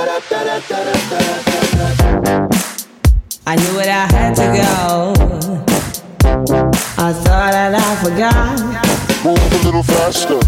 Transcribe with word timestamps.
I 0.00 0.04
knew 3.56 3.74
that 3.78 3.88
I 3.88 4.06
had 4.14 4.32
to 4.36 4.46
go. 4.54 5.12
I 6.98 7.12
thought 7.12 7.50
that 7.50 7.74
I 7.74 7.96
forgot. 7.96 8.60
Move 9.24 9.40
a 9.52 9.64
little 9.66 9.82
faster. 9.82 10.38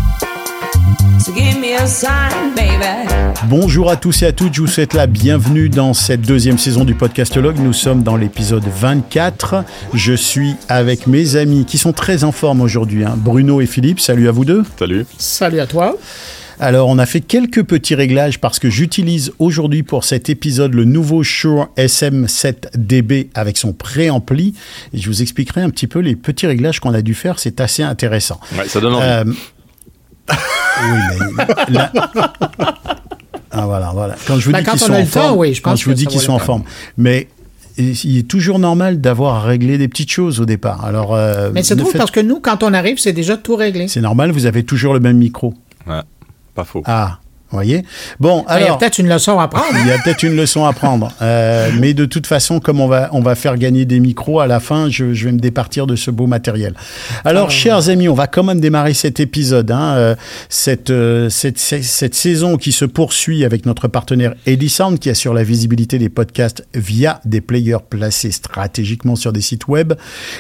So 1.19 1.33
give 1.33 1.59
me 1.59 1.75
a 1.75 1.85
sign, 1.89 2.55
baby. 2.55 3.09
Bonjour 3.49 3.91
à 3.91 3.97
tous 3.97 4.23
et 4.23 4.27
à 4.27 4.33
toutes, 4.33 4.55
je 4.55 4.61
vous 4.61 4.69
souhaite 4.69 4.95
la 4.95 5.09
bienvenue 5.09 5.69
dans 5.69 5.95
cette 5.95 6.21
deuxième 6.21 6.59
saison 6.59 6.85
du 6.85 6.95
Podcastologue. 6.95 7.59
Nous 7.59 7.73
sommes 7.73 8.05
dans 8.05 8.17
l'épisode 8.17 8.63
24. 8.65 9.65
Je 9.95 10.13
suis 10.13 10.55
avec 10.69 11.09
mes 11.09 11.35
amis 11.35 11.65
qui 11.65 11.77
sont 11.77 11.93
très 11.93 12.23
en 12.23 12.31
forme 12.31 12.61
aujourd'hui, 12.61 13.05
hein. 13.05 13.15
Bruno 13.17 13.61
et 13.61 13.67
Philippe. 13.67 13.99
Salut 13.99 14.29
à 14.29 14.33
vous 14.33 14.45
deux. 14.45 14.63
Salut. 14.79 15.07
Salut 15.19 15.59
à 15.59 15.67
toi. 15.67 15.97
Alors, 16.63 16.89
on 16.89 16.99
a 16.99 17.07
fait 17.07 17.21
quelques 17.23 17.63
petits 17.65 17.95
réglages 17.95 18.39
parce 18.39 18.59
que 18.59 18.69
j'utilise 18.69 19.33
aujourd'hui 19.39 19.83
pour 19.83 20.05
cet 20.05 20.29
épisode 20.29 20.75
le 20.75 20.85
nouveau 20.85 21.23
Shure 21.23 21.69
SM7DB 21.79 23.29
avec 23.35 23.57
son 23.57 23.73
préampli. 23.73 24.55
Et 24.93 24.99
je 24.99 25.07
vous 25.09 25.23
expliquerai 25.23 25.63
un 25.63 25.71
petit 25.71 25.87
peu 25.87 26.01
les 26.01 26.17
petits 26.17 26.47
réglages 26.47 26.79
qu'on 26.81 26.93
a 26.93 27.01
dû 27.01 27.15
faire. 27.15 27.39
C'est 27.39 27.63
assez 27.63 27.83
intéressant. 27.83 28.39
Ouais, 28.59 28.69
ça 28.69 28.79
donne 28.81 28.93
envie. 28.95 29.07
Euh, 29.07 29.25
oui, 30.83 30.99
mais 31.69 31.75
là- 31.75 31.93
Ah, 33.53 33.67
voilà, 33.67 33.91
voilà. 33.93 34.15
Quand 34.29 34.39
je 34.39 34.45
vous 34.47 34.53
Ben, 34.53 34.59
dis 34.61 34.65
quand 34.65 34.73
qu'ils 34.77 34.83
on 34.85 34.87
sont 34.87 34.93
a 34.93 34.97
en 34.97 35.01
le 35.01 35.07
temps, 35.07 35.21
forme, 35.23 35.39
oui, 35.41 35.55
je 35.55 35.61
quand 35.63 35.71
pense 35.71 35.81
je 35.81 35.85
vous 35.87 35.95
dis 35.95 36.07
qu'ils 36.07 36.21
sont 36.21 36.35
en 36.35 36.39
forme, 36.39 36.63
mais 36.97 37.27
il 37.79 38.19
est 38.19 38.29
toujours 38.29 38.61
normal 38.61 39.01
d'avoir 39.01 39.37
à 39.37 39.49
régler 39.49 39.77
des 39.77 39.89
petites 39.89 40.13
choses 40.13 40.39
au 40.41 40.45
départ. 40.45 40.85
Alors, 40.85 41.15
euh, 41.17 41.51
Mais 41.53 41.65
c'est 41.65 41.75
drôle 41.75 41.91
faites- 41.91 41.99
parce 41.99 42.13
que 42.13 42.21
nous, 42.21 42.39
quand 42.39 42.63
on 42.63 42.73
arrive, 42.75 42.99
c'est 43.01 43.13
déjà 43.13 43.37
tout 43.37 43.57
réglé. 43.57 43.89
c'est 43.89 44.03
normal. 44.03 44.31
Vous 44.31 44.47
avez 44.47 44.63
toujours 44.63 44.95
le 44.95 45.01
même 45.01 45.17
micro. 45.17 45.53
Ouais, 45.89 45.95
pas 46.55 46.65
faux. 46.65 46.83
Ah, 46.87 47.19
voyez. 47.57 47.85
Bon, 48.19 48.45
Ben, 48.49 48.57
Il 48.57 48.61
y 48.61 48.63
a 48.63 48.67
alors. 48.67 48.79
peut-être 48.79 48.99
une 48.99 49.09
leçon 49.09 49.39
à 49.39 49.49
prendre. 49.49 49.67
Il 49.83 49.87
y 49.89 49.93
a 49.93 49.99
peut-être 49.99 50.23
une 50.23 50.37
leçon 50.37 50.65
à 50.65 50.73
prendre. 50.73 51.13
Euh, 51.23 51.71
mais 51.79 51.95
de 51.95 52.05
toute 52.05 52.27
façon, 52.27 52.61
comme 52.61 52.81
on 52.81 52.87
va, 52.89 53.09
on 53.13 53.21
va 53.21 53.35
faire 53.35 53.57
gagner 53.57 53.85
des 53.85 54.01
micros 54.01 54.41
à 54.41 54.47
la 54.47 54.61
fin, 54.61 54.89
je, 54.89 55.15
je 55.15 55.25
vais 55.27 55.33
me 55.33 55.39
départir 55.39 55.87
de 55.87 55.97
ce 55.97 56.11
beau 56.11 56.27
matériel. 56.27 56.75
Alors, 57.25 57.47
Ah. 57.49 57.51
chers 57.51 57.89
amis, 57.89 58.09
on 58.09 58.15
va 58.15 58.27
quand 58.27 58.45
même 58.45 58.61
démarrer 58.61 58.95
cet 58.95 59.21
épisode. 59.21 59.71
Hein, 59.71 59.95
euh, 59.97 60.15
cette, 60.49 60.91
euh, 60.91 61.29
cette, 61.29 61.59
cette, 61.59 61.85
cette 61.85 62.15
saison 62.15 62.57
qui 62.57 62.73
se 62.73 62.85
poursuit 62.85 63.45
avec 63.45 63.67
notre 63.67 63.89
partenaire 63.89 64.35
Edisound 64.47 64.99
qui 64.99 65.11
assure 65.11 65.35
la 65.35 65.43
visibilité 65.43 65.99
des 65.99 66.09
podcasts 66.09 66.65
via 66.75 67.21
des 67.25 67.41
players 67.41 67.79
placés 67.89 68.31
stratégiquement 68.31 69.17
sur 69.17 69.33
des 69.33 69.41
sites 69.41 69.69
web. 69.69 69.95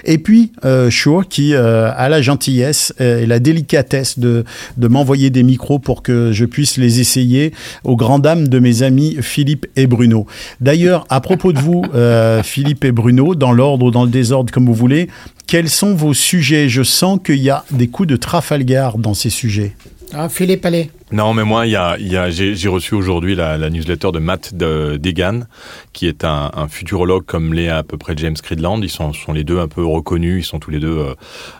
Et 0.05 0.19
puis, 0.19 0.53
euh, 0.65 0.91
Shure 0.91 1.27
qui 1.29 1.55
euh, 1.55 1.91
a 1.97 2.09
la 2.09 2.23
gentillesse 2.23 2.93
et 3.01 3.27
la 3.27 3.39
délicatesse 3.39 4.19
de, 4.19 4.45
de 4.77 4.89
m'envoyer 4.89 5.31
des 5.31 5.43
micros 5.43 5.79
pour 5.79 6.03
que 6.03 6.33
je 6.33 6.45
puisse 6.45 6.77
les 6.77 7.00
essayer 7.01 7.53
aux 7.85 7.97
grandes 7.97 8.23
dames 8.23 8.49
de 8.49 8.59
mes 8.59 8.83
amis 8.83 9.17
Philippe 9.21 9.67
et 9.77 9.87
Bruno. 9.87 10.27
D'ailleurs, 10.61 11.07
à 11.09 11.21
propos 11.21 11.53
de 11.53 11.59
vous, 11.59 11.83
euh, 11.95 12.43
Philippe 12.43 12.85
et 12.85 12.93
Bruno, 12.93 13.35
dans 13.35 13.53
l'ordre 13.53 13.87
ou 13.87 13.91
dans 13.91 14.05
le 14.05 14.11
désordre 14.11 14.53
comme 14.53 14.67
vous 14.67 14.75
voulez, 14.75 15.09
quels 15.47 15.69
sont 15.69 15.95
vos 15.95 16.15
sujets? 16.15 16.69
Je 16.69 16.83
sens 16.83 17.19
qu'il 17.25 17.41
y 17.41 17.51
a 17.51 17.65
des 17.71 17.89
coups 17.89 18.09
de 18.09 18.17
Trafalgar 18.17 18.99
dans 18.99 19.15
ces 19.15 19.31
sujets. 19.31 19.75
Ah, 20.13 20.29
Philippe, 20.29 20.65
allez. 20.65 20.91
Non, 21.13 21.35
mais 21.35 21.43
moi, 21.43 21.67
y 21.67 21.75
a, 21.75 21.99
y 21.99 22.17
a, 22.17 22.31
j'ai, 22.31 22.69
reçu 22.69 22.95
aujourd'hui 22.95 23.35
la, 23.35 23.59
la 23.59 23.69
newsletter 23.69 24.13
de 24.13 24.21
Matt 24.21 24.55
de, 24.55 24.97
Degan, 24.97 25.49
qui 25.93 26.07
est 26.07 26.25
un, 26.25 26.53
un 26.55 26.69
futurologue 26.69 27.25
comme 27.27 27.53
l'est 27.53 27.69
à 27.69 27.83
peu 27.83 27.99
près 27.99 28.15
James 28.17 28.37
Cridland. 28.41 28.79
Ils 28.85 28.89
sont, 28.91 29.13
sont 29.13 29.33
les 29.33 29.43
deux 29.43 29.59
un 29.59 29.67
peu 29.67 29.85
reconnus. 29.85 30.45
Ils 30.45 30.49
sont 30.49 30.61
tous 30.61 30.71
les 30.71 30.79
deux 30.79 30.97
euh, 30.99 31.15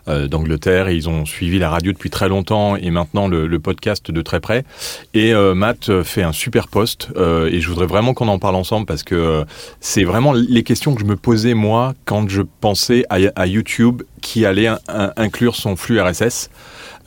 euh, 0.07 0.29
d'Angleterre 0.29 0.87
et 0.87 0.95
ils 0.95 1.09
ont 1.09 1.25
suivi 1.27 1.59
la 1.59 1.69
radio 1.69 1.91
depuis 1.91 2.11
très 2.11 2.29
longtemps 2.29 2.77
et 2.77 2.91
maintenant 2.91 3.27
le, 3.27 3.49
le 3.49 3.59
podcast 3.59 4.13
de 4.13 4.23
très 4.23 4.39
près. 4.39 4.65
Et 5.15 5.35
euh, 5.35 5.53
Matt 5.57 6.03
fait 6.05 6.23
un 6.23 6.33
super 6.33 6.69
post 6.69 7.09
euh, 7.17 7.51
et 7.51 7.61
je 7.61 7.69
voudrais 7.69 7.87
vraiment 7.87 8.15
qu'on 8.15 8.29
en 8.29 8.39
parle 8.39 8.55
ensemble 8.55 8.87
parce 8.87 9.03
que 9.03 9.17
euh, 9.17 9.45
c'est 9.81 10.05
vraiment 10.05 10.33
les 10.33 10.63
questions 10.63 10.95
que 10.95 11.01
je 11.01 11.07
me 11.07 11.17
posais 11.17 11.55
moi 11.55 11.95
quand 12.05 12.29
je 12.29 12.43
pensais 12.61 13.05
à, 13.11 13.47
YouTube 13.49 14.03
qui 14.23 14.47
allait 14.47 14.69
in- 14.69 14.79
in- 14.87 15.13
inclure 15.17 15.57
son 15.57 15.75
flux 15.75 16.01
RSS. 16.01 16.51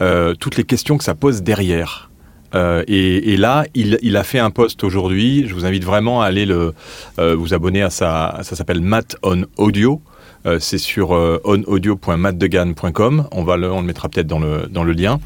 Euh, 0.02 0.34
toutes 0.36 0.58
les 0.58 0.66
questions 0.66 0.98
que 0.98 1.06
ça 1.06 1.16
pose 1.16 1.42
derrière. 1.42 2.10
Euh, 2.56 2.84
et, 2.88 3.34
et 3.34 3.38
là, 3.38 3.66
il, 3.74 3.98
il 4.02 4.16
a 4.18 4.24
fait 4.24 4.40
un 4.40 4.50
post 4.52 4.84
aujourd'hui. 4.84 5.46
Je 5.48 5.54
vous 5.54 5.66
invite 5.66 5.84
vraiment 5.84 6.22
à 6.22 6.26
aller 6.28 6.46
le, 6.46 6.74
euh, 7.20 7.36
vous 7.36 7.54
abonner 7.54 7.82
à 7.82 7.90
sa. 7.90 8.40
Ça 8.44 8.56
s'appelle 8.56 8.82
Matt 8.82 9.16
on 9.24 9.44
Audio. 9.58 10.02
Euh, 10.46 10.60
c'est 10.60 10.78
sur 10.78 11.16
euh, 11.16 11.40
onaudio.mattdegan.com. 11.46 13.28
On 13.32 13.44
va 13.44 13.58
le, 13.58 13.72
on 13.72 13.80
le 13.82 13.88
mettra 13.88 14.10
peut-être 14.10 14.28
dans 14.28 14.40
le 14.40 14.68
dans 14.70 14.84
le 14.84 14.92
lien. 14.94 15.20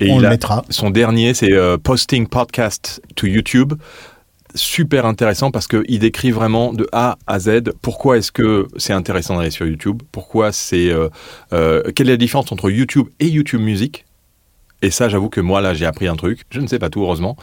Et 0.00 0.10
On 0.10 0.16
il 0.16 0.20
le 0.22 0.26
a- 0.26 0.30
mettra. 0.30 0.64
Son 0.70 0.90
dernier, 0.90 1.34
c'est 1.34 1.52
euh, 1.52 1.76
posting 1.78 2.26
podcast 2.26 3.02
to 3.14 3.26
YouTube. 3.26 3.74
Super 4.54 5.06
intéressant 5.06 5.50
parce 5.50 5.66
qu'il 5.66 5.98
décrit 5.98 6.30
vraiment 6.30 6.74
de 6.74 6.86
A 6.92 7.16
à 7.26 7.38
Z 7.38 7.72
pourquoi 7.80 8.18
est-ce 8.18 8.30
que 8.32 8.66
c'est 8.76 8.92
intéressant 8.92 9.38
d'aller 9.38 9.50
sur 9.50 9.66
YouTube, 9.66 10.02
pourquoi 10.12 10.52
c'est 10.52 10.90
quelle 11.50 12.08
est 12.08 12.12
la 12.12 12.16
différence 12.18 12.52
entre 12.52 12.68
YouTube 12.70 13.06
et 13.18 13.28
YouTube 13.28 13.62
Music. 13.62 14.04
Et 14.82 14.90
ça, 14.90 15.08
j'avoue 15.08 15.28
que 15.28 15.40
moi, 15.40 15.60
là, 15.60 15.74
j'ai 15.74 15.86
appris 15.86 16.08
un 16.08 16.16
truc. 16.16 16.40
Je 16.50 16.60
ne 16.60 16.66
sais 16.66 16.78
pas 16.78 16.90
tout, 16.90 17.02
heureusement. 17.02 17.36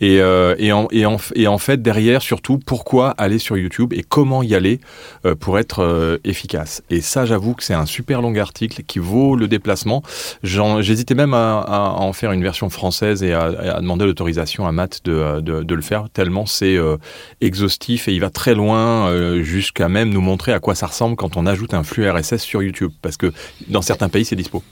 Et, 0.00 0.20
euh, 0.20 0.54
et, 0.58 0.72
en, 0.72 0.88
et, 0.90 1.06
en, 1.06 1.16
et 1.34 1.46
en 1.46 1.58
fait, 1.58 1.82
derrière, 1.82 2.22
surtout, 2.22 2.58
pourquoi 2.58 3.10
aller 3.10 3.38
sur 3.38 3.56
YouTube 3.56 3.92
et 3.92 4.02
comment 4.02 4.42
y 4.42 4.54
aller 4.54 4.80
euh, 5.24 5.34
pour 5.34 5.58
être 5.58 5.82
euh, 5.82 6.18
efficace? 6.24 6.82
Et 6.90 7.00
ça, 7.00 7.26
j'avoue 7.26 7.54
que 7.54 7.62
c'est 7.62 7.74
un 7.74 7.86
super 7.86 8.22
long 8.22 8.34
article 8.36 8.82
qui 8.82 8.98
vaut 8.98 9.36
le 9.36 9.48
déplacement. 9.48 10.02
J'hésitais 10.42 11.14
même 11.14 11.34
à, 11.34 11.60
à 11.60 11.78
en 12.00 12.12
faire 12.12 12.32
une 12.32 12.42
version 12.42 12.70
française 12.70 13.22
et 13.22 13.32
à, 13.32 13.44
à 13.44 13.80
demander 13.80 14.04
l'autorisation 14.06 14.66
à 14.66 14.72
Matt 14.72 15.00
de, 15.04 15.40
de, 15.40 15.62
de 15.62 15.74
le 15.74 15.82
faire, 15.82 16.08
tellement 16.10 16.46
c'est 16.46 16.76
euh, 16.76 16.96
exhaustif 17.40 18.08
et 18.08 18.12
il 18.12 18.20
va 18.20 18.30
très 18.30 18.54
loin 18.54 19.08
euh, 19.08 19.42
jusqu'à 19.42 19.88
même 19.88 20.10
nous 20.10 20.20
montrer 20.20 20.52
à 20.52 20.60
quoi 20.60 20.74
ça 20.74 20.86
ressemble 20.86 21.16
quand 21.16 21.36
on 21.36 21.46
ajoute 21.46 21.74
un 21.74 21.82
flux 21.82 22.08
RSS 22.08 22.38
sur 22.38 22.62
YouTube. 22.62 22.92
Parce 23.02 23.16
que 23.16 23.32
dans 23.68 23.82
certains 23.82 24.08
pays, 24.08 24.24
c'est 24.24 24.36
dispo. 24.36 24.62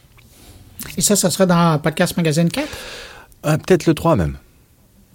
Et 0.96 1.00
ça, 1.00 1.16
ça 1.16 1.30
sera 1.30 1.46
dans 1.46 1.78
Podcast 1.78 2.16
Magazine 2.16 2.48
4? 2.48 2.68
Ah, 3.42 3.58
Peut-être 3.58 3.86
le 3.86 3.94
3 3.94 4.16
même. 4.16 4.36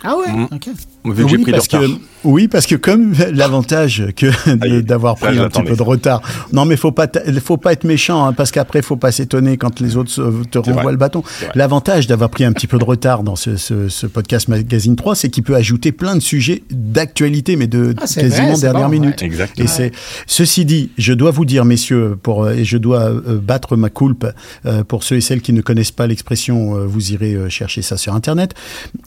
Ah 0.03 0.15
ouais? 0.17 0.31
Mm. 0.31 0.47
OK. 0.51 0.69
Vu 1.05 1.23
que 1.23 1.29
j'ai 1.29 1.37
oui, 1.37 1.43
pris 1.43 1.51
parce 1.53 1.67
que, 1.67 1.77
retard. 1.77 1.97
oui, 2.25 2.47
parce 2.47 2.65
que 2.67 2.75
comme 2.75 3.13
l'avantage 3.33 4.03
que 4.15 4.27
Aïe, 4.61 4.83
d'avoir 4.83 5.15
pris 5.15 5.37
un 5.37 5.47
petit 5.49 5.63
peu 5.63 5.75
de 5.75 5.81
retard. 5.81 6.21
Non, 6.53 6.65
mais 6.65 6.75
faut 6.77 6.91
pas, 6.91 7.07
faut 7.43 7.57
pas 7.57 7.73
être 7.73 7.83
méchant, 7.85 8.25
hein, 8.25 8.33
parce 8.33 8.51
qu'après, 8.51 8.81
faut 8.81 8.95
pas 8.97 9.11
s'étonner 9.11 9.57
quand 9.57 9.79
les 9.79 9.95
autres 9.97 10.09
se- 10.11 10.43
te 10.45 10.57
renvoient 10.57 10.83
vrai. 10.83 10.91
le 10.91 10.97
bâton. 10.97 11.23
L'avantage 11.55 12.07
d'avoir 12.07 12.29
pris 12.29 12.43
un 12.43 12.51
petit 12.51 12.67
peu 12.67 12.77
de 12.77 12.83
retard 12.83 13.23
dans 13.23 13.35
ce, 13.35 13.55
ce- 13.55 13.87
ce 13.89 14.07
podcast 14.07 14.47
magazine 14.49 14.95
3, 14.95 15.15
c'est 15.15 15.29
qu'il 15.29 15.43
peut 15.43 15.55
ajouter 15.55 15.91
plein 15.91 16.15
de 16.15 16.21
sujets 16.21 16.63
d'actualité, 16.69 17.55
mais 17.55 17.67
de 17.67 17.93
Ah, 17.97 18.05
quasiment 18.05 18.51
vrai, 18.53 18.61
dernière 18.61 18.87
bon, 18.87 18.89
minute. 18.99 19.21
ouais. 19.21 19.27
Exactement. 19.27 19.65
Et 19.65 19.67
c'est 19.69 19.91
ceci 20.27 20.65
dit, 20.65 20.91
je 20.97 21.13
dois 21.13 21.31
vous 21.31 21.45
dire, 21.45 21.65
messieurs, 21.65 22.17
pour 22.21 22.49
et 22.49 22.65
je 22.65 22.77
dois 22.77 23.09
euh, 23.09 23.39
battre 23.41 23.75
ma 23.77 23.89
coulpe 23.89 24.27
euh, 24.65 24.83
pour 24.83 25.03
ceux 25.03 25.15
et 25.17 25.21
celles 25.21 25.41
qui 25.41 25.53
ne 25.53 25.61
connaissent 25.61 25.91
pas 25.91 26.07
l'expression. 26.07 26.75
euh, 26.77 26.85
vous 26.85 27.11
irez 27.13 27.37
chercher 27.49 27.81
ça 27.81 27.95
sur 27.97 28.13
internet. 28.15 28.53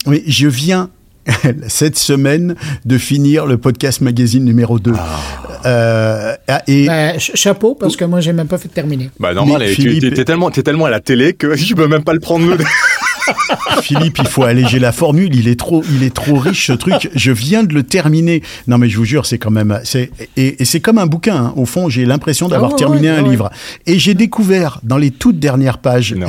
Mais 0.07 0.23
je 0.27 0.47
viens 0.47 0.82
cette 1.67 1.97
semaine 1.97 2.55
de 2.85 2.97
finir 2.97 3.45
le 3.45 3.57
podcast 3.57 4.01
magazine 4.01 4.43
numéro 4.43 4.79
2. 4.79 4.91
Euh, 5.65 6.35
ah, 6.47 6.61
et 6.67 6.87
Ben, 6.87 7.11
ch- 7.19 7.31
chapeau, 7.35 7.75
parce 7.75 7.95
que 7.95 8.03
moi, 8.05 8.19
j'ai 8.19 8.33
même 8.33 8.47
pas 8.47 8.57
fait 8.57 8.67
de 8.67 8.73
terminer. 8.73 9.09
Bah 9.19 9.33
normal, 9.33 9.65
Philippe- 9.67 10.01
t'es 10.01 10.11
t'es 10.11 10.25
tellement, 10.25 10.51
t'es 10.51 10.63
tellement 10.63 10.85
à 10.85 10.89
la 10.89 10.99
télé 10.99 11.33
que 11.33 11.55
je 11.55 11.73
peux 11.73 11.87
même 11.87 12.03
pas 12.03 12.13
le 12.13 12.19
prendre. 12.19 12.57
Philippe, 13.81 14.17
il 14.19 14.27
faut 14.27 14.43
alléger 14.43 14.79
la 14.79 14.91
formule. 14.91 15.35
Il 15.35 15.47
est 15.47 15.59
trop, 15.59 15.83
il 15.93 16.03
est 16.03 16.13
trop 16.13 16.37
riche 16.37 16.67
ce 16.67 16.73
truc. 16.73 17.09
Je 17.15 17.31
viens 17.31 17.63
de 17.63 17.73
le 17.73 17.83
terminer. 17.83 18.41
Non, 18.67 18.77
mais 18.77 18.89
je 18.89 18.97
vous 18.97 19.05
jure, 19.05 19.25
c'est 19.25 19.37
quand 19.37 19.51
même, 19.51 19.79
c'est 19.83 20.11
et, 20.37 20.61
et 20.61 20.65
c'est 20.65 20.79
comme 20.79 20.97
un 20.97 21.05
bouquin. 21.05 21.35
hein. 21.35 21.53
Au 21.55 21.65
fond, 21.65 21.89
j'ai 21.89 22.05
l'impression 22.05 22.47
d'avoir 22.47 22.71
Ah 22.73 22.77
terminé 22.77 23.09
ouais, 23.09 23.17
un 23.17 23.23
ouais. 23.23 23.29
livre. 23.29 23.49
Et 23.85 23.99
j'ai 23.99 24.13
découvert 24.13 24.79
dans 24.83 24.97
les 24.97 25.11
toutes 25.11 25.39
dernières 25.39 25.77
pages. 25.77 26.15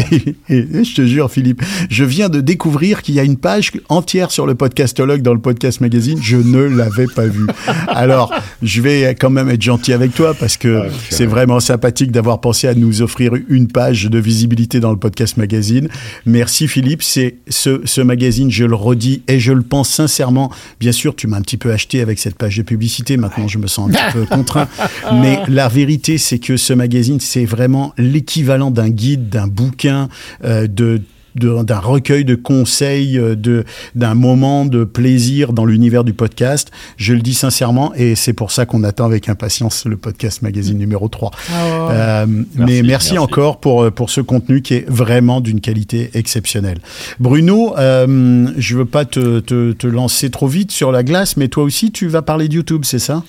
Et, 0.50 0.56
et 0.58 0.84
je 0.84 0.94
te 0.94 1.06
jure, 1.06 1.30
Philippe, 1.30 1.62
je 1.90 2.04
viens 2.04 2.28
de 2.28 2.40
découvrir 2.40 3.02
qu'il 3.02 3.14
y 3.14 3.20
a 3.20 3.22
une 3.24 3.36
page 3.36 3.72
entière 3.88 4.30
sur 4.30 4.46
le 4.46 4.54
podcastologue 4.54 5.22
dans 5.22 5.32
le 5.34 5.40
podcast 5.40 5.80
magazine. 5.80 6.18
Je 6.22 6.36
ne 6.36 6.62
l'avais 6.62 7.06
pas 7.06 7.26
vue. 7.26 7.46
Alors, 7.88 8.32
je 8.62 8.80
vais 8.80 9.14
quand 9.18 9.30
même 9.30 9.48
être 9.48 9.62
gentil 9.62 9.92
avec 9.92 10.14
toi 10.14 10.34
parce 10.34 10.56
que 10.56 10.82
c'est 11.10 11.26
vraiment 11.26 11.60
sympathique 11.60 12.10
d'avoir 12.12 12.40
pensé 12.40 12.68
à 12.68 12.74
nous 12.74 13.02
offrir 13.02 13.32
une 13.48 13.68
page 13.68 14.04
de 14.04 14.18
visibilité 14.18 14.80
dans 14.80 14.90
le 14.90 14.98
podcast 14.98 15.36
magazine. 15.36 15.88
Merci 16.26 16.68
Philippe. 16.68 16.83
C'est 17.00 17.36
ce, 17.48 17.80
ce 17.84 18.00
magazine, 18.00 18.50
je 18.50 18.64
le 18.64 18.74
redis 18.74 19.22
et 19.28 19.38
je 19.40 19.52
le 19.52 19.62
pense 19.62 19.88
sincèrement. 19.90 20.50
Bien 20.80 20.92
sûr, 20.92 21.14
tu 21.16 21.26
m'as 21.26 21.36
un 21.38 21.42
petit 21.42 21.56
peu 21.56 21.72
acheté 21.72 22.00
avec 22.00 22.18
cette 22.18 22.36
page 22.36 22.56
de 22.56 22.62
publicité. 22.62 23.16
Maintenant, 23.16 23.48
je 23.48 23.58
me 23.58 23.66
sens 23.66 23.90
un 23.90 23.92
petit 23.92 24.12
peu 24.12 24.24
contraint. 24.34 24.68
Mais 25.12 25.40
la 25.48 25.68
vérité, 25.68 26.18
c'est 26.18 26.38
que 26.38 26.56
ce 26.56 26.72
magazine, 26.72 27.20
c'est 27.20 27.44
vraiment 27.44 27.92
l'équivalent 27.98 28.70
d'un 28.70 28.90
guide, 28.90 29.28
d'un 29.28 29.46
bouquin, 29.46 30.08
euh, 30.44 30.66
de- 30.66 31.00
d'un 31.34 31.78
recueil 31.78 32.24
de 32.24 32.34
conseils, 32.34 33.18
euh, 33.18 33.34
de 33.34 33.64
d'un 33.94 34.14
moment 34.14 34.64
de 34.64 34.84
plaisir 34.84 35.52
dans 35.52 35.64
l'univers 35.64 36.04
du 36.04 36.12
podcast. 36.12 36.70
Je 36.96 37.14
le 37.14 37.20
dis 37.20 37.34
sincèrement, 37.34 37.92
et 37.94 38.14
c'est 38.14 38.32
pour 38.32 38.50
ça 38.50 38.66
qu'on 38.66 38.84
attend 38.84 39.04
avec 39.04 39.28
impatience 39.28 39.84
le 39.84 39.96
podcast 39.96 40.42
magazine 40.42 40.78
numéro 40.78 41.08
3. 41.08 41.30
Ah. 41.52 41.90
Euh, 41.90 42.26
mais 42.26 42.82
merci, 42.82 42.84
merci. 43.14 43.18
encore 43.18 43.60
pour, 43.60 43.90
pour 43.92 44.10
ce 44.10 44.20
contenu 44.20 44.62
qui 44.62 44.74
est 44.74 44.88
vraiment 44.88 45.40
d'une 45.40 45.60
qualité 45.60 46.10
exceptionnelle. 46.14 46.78
Bruno, 47.18 47.74
euh, 47.78 48.48
je 48.56 48.76
veux 48.76 48.84
pas 48.84 49.04
te, 49.04 49.40
te, 49.40 49.72
te 49.72 49.86
lancer 49.86 50.30
trop 50.30 50.46
vite 50.46 50.70
sur 50.70 50.92
la 50.92 51.02
glace, 51.02 51.36
mais 51.36 51.48
toi 51.48 51.64
aussi, 51.64 51.92
tu 51.92 52.06
vas 52.08 52.22
parler 52.22 52.48
de 52.48 52.54
YouTube, 52.54 52.82
c'est 52.84 52.98
ça? 52.98 53.22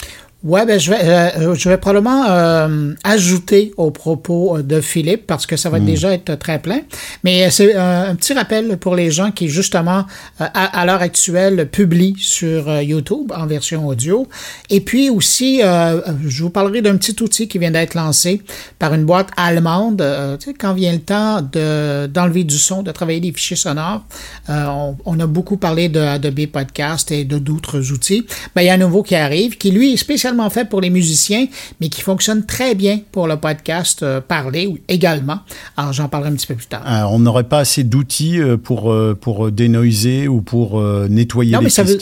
Ouais, 0.46 0.64
ben 0.64 0.80
je 0.80 0.92
vais, 0.92 1.00
euh, 1.02 1.56
je 1.56 1.70
vais 1.70 1.78
probablement 1.78 2.24
euh, 2.30 2.94
ajouter 3.04 3.74
aux 3.78 3.90
propos 3.90 4.58
euh, 4.58 4.62
de 4.62 4.80
Philippe 4.80 5.26
parce 5.26 5.48
que 5.48 5.58
ça 5.58 5.72
va 5.72 5.80
déjà 5.80 6.14
être 6.14 6.36
très 6.36 6.60
plein. 6.60 6.82
Mais 7.24 7.46
euh, 7.46 7.50
c'est 7.50 7.76
euh, 7.76 8.12
un 8.12 8.14
petit 8.14 8.34
rappel 8.34 8.78
pour 8.78 8.96
les 8.96 9.10
gens 9.10 9.32
qui 9.32 9.50
justement 9.50 10.06
à, 10.38 10.80
à 10.80 10.86
l'heure 10.86 11.02
actuelle 11.02 11.68
publient 11.72 12.14
sur 12.20 12.80
YouTube 12.80 13.32
en 13.36 13.48
version 13.48 13.88
audio. 13.88 14.28
Et 14.70 14.82
puis 14.82 15.10
aussi, 15.10 15.62
euh, 15.64 16.00
je 16.24 16.44
vous 16.44 16.52
parlerai 16.52 16.84
d'un 16.84 16.98
petit 16.98 17.16
outil 17.24 17.48
qui 17.48 17.58
vient 17.58 17.72
d'être 17.72 17.96
lancé 17.96 18.44
par 18.78 18.94
une 18.94 19.06
boîte 19.06 19.30
allemande. 19.38 20.04
Tu 20.40 20.46
sais, 20.46 20.54
quand 20.54 20.76
vient 20.76 20.94
le 20.94 21.00
temps 21.00 21.42
de 21.42 22.06
d'enlever 22.06 22.44
du 22.44 22.60
son, 22.60 22.84
de 22.84 22.92
travailler 22.92 23.20
des 23.20 23.32
fichiers 23.32 23.56
sonores, 23.56 24.04
euh, 24.52 24.66
on, 24.68 24.96
on 25.06 25.20
a 25.20 25.26
beaucoup 25.26 25.58
parlé 25.58 25.90
de 25.90 26.00
Adobe 26.00 26.46
Podcast 26.46 27.10
et 27.12 27.24
de 27.24 27.40
d'autres 27.40 27.92
outils. 27.92 28.28
Ben, 28.56 28.62
il 28.62 28.66
y 28.66 28.70
a 28.70 28.76
un 28.76 28.78
nouveau 28.78 29.02
qui 29.02 29.16
arrive, 29.16 29.58
qui 29.58 29.72
lui 29.72 29.94
est 29.94 29.98
spécialement 29.98 30.35
fait 30.50 30.66
pour 30.70 30.82
les 30.82 30.90
musiciens, 30.90 31.48
mais 31.82 31.90
qui 31.90 32.02
fonctionne 32.02 32.46
très 32.46 32.76
bien 32.76 33.00
pour 33.12 33.28
le 33.28 33.38
podcast 33.38 34.04
euh, 34.04 34.22
parlé 34.22 34.68
ou- 34.68 34.78
également. 34.88 35.40
Alors, 35.78 35.94
j'en 35.94 36.08
parlerai 36.08 36.32
un 36.32 36.36
petit 36.36 36.48
peu 36.48 36.56
plus 36.56 36.68
tard. 36.68 36.82
Euh, 36.88 37.04
On 37.10 37.20
n'aurait 37.20 37.44
pas 37.46 37.60
assez 37.60 37.84
d'outils 37.84 38.40
euh, 38.40 38.58
pour, 38.58 38.92
euh, 38.92 39.18
pour 39.20 39.52
dénoiser 39.52 40.28
ou 40.28 40.42
pour 40.42 40.80
euh, 40.80 41.08
nettoyer 41.10 41.52
Non, 41.54 41.60
les 41.60 41.66
mais 41.66 41.70
ça 41.70 41.84
veut... 41.84 41.98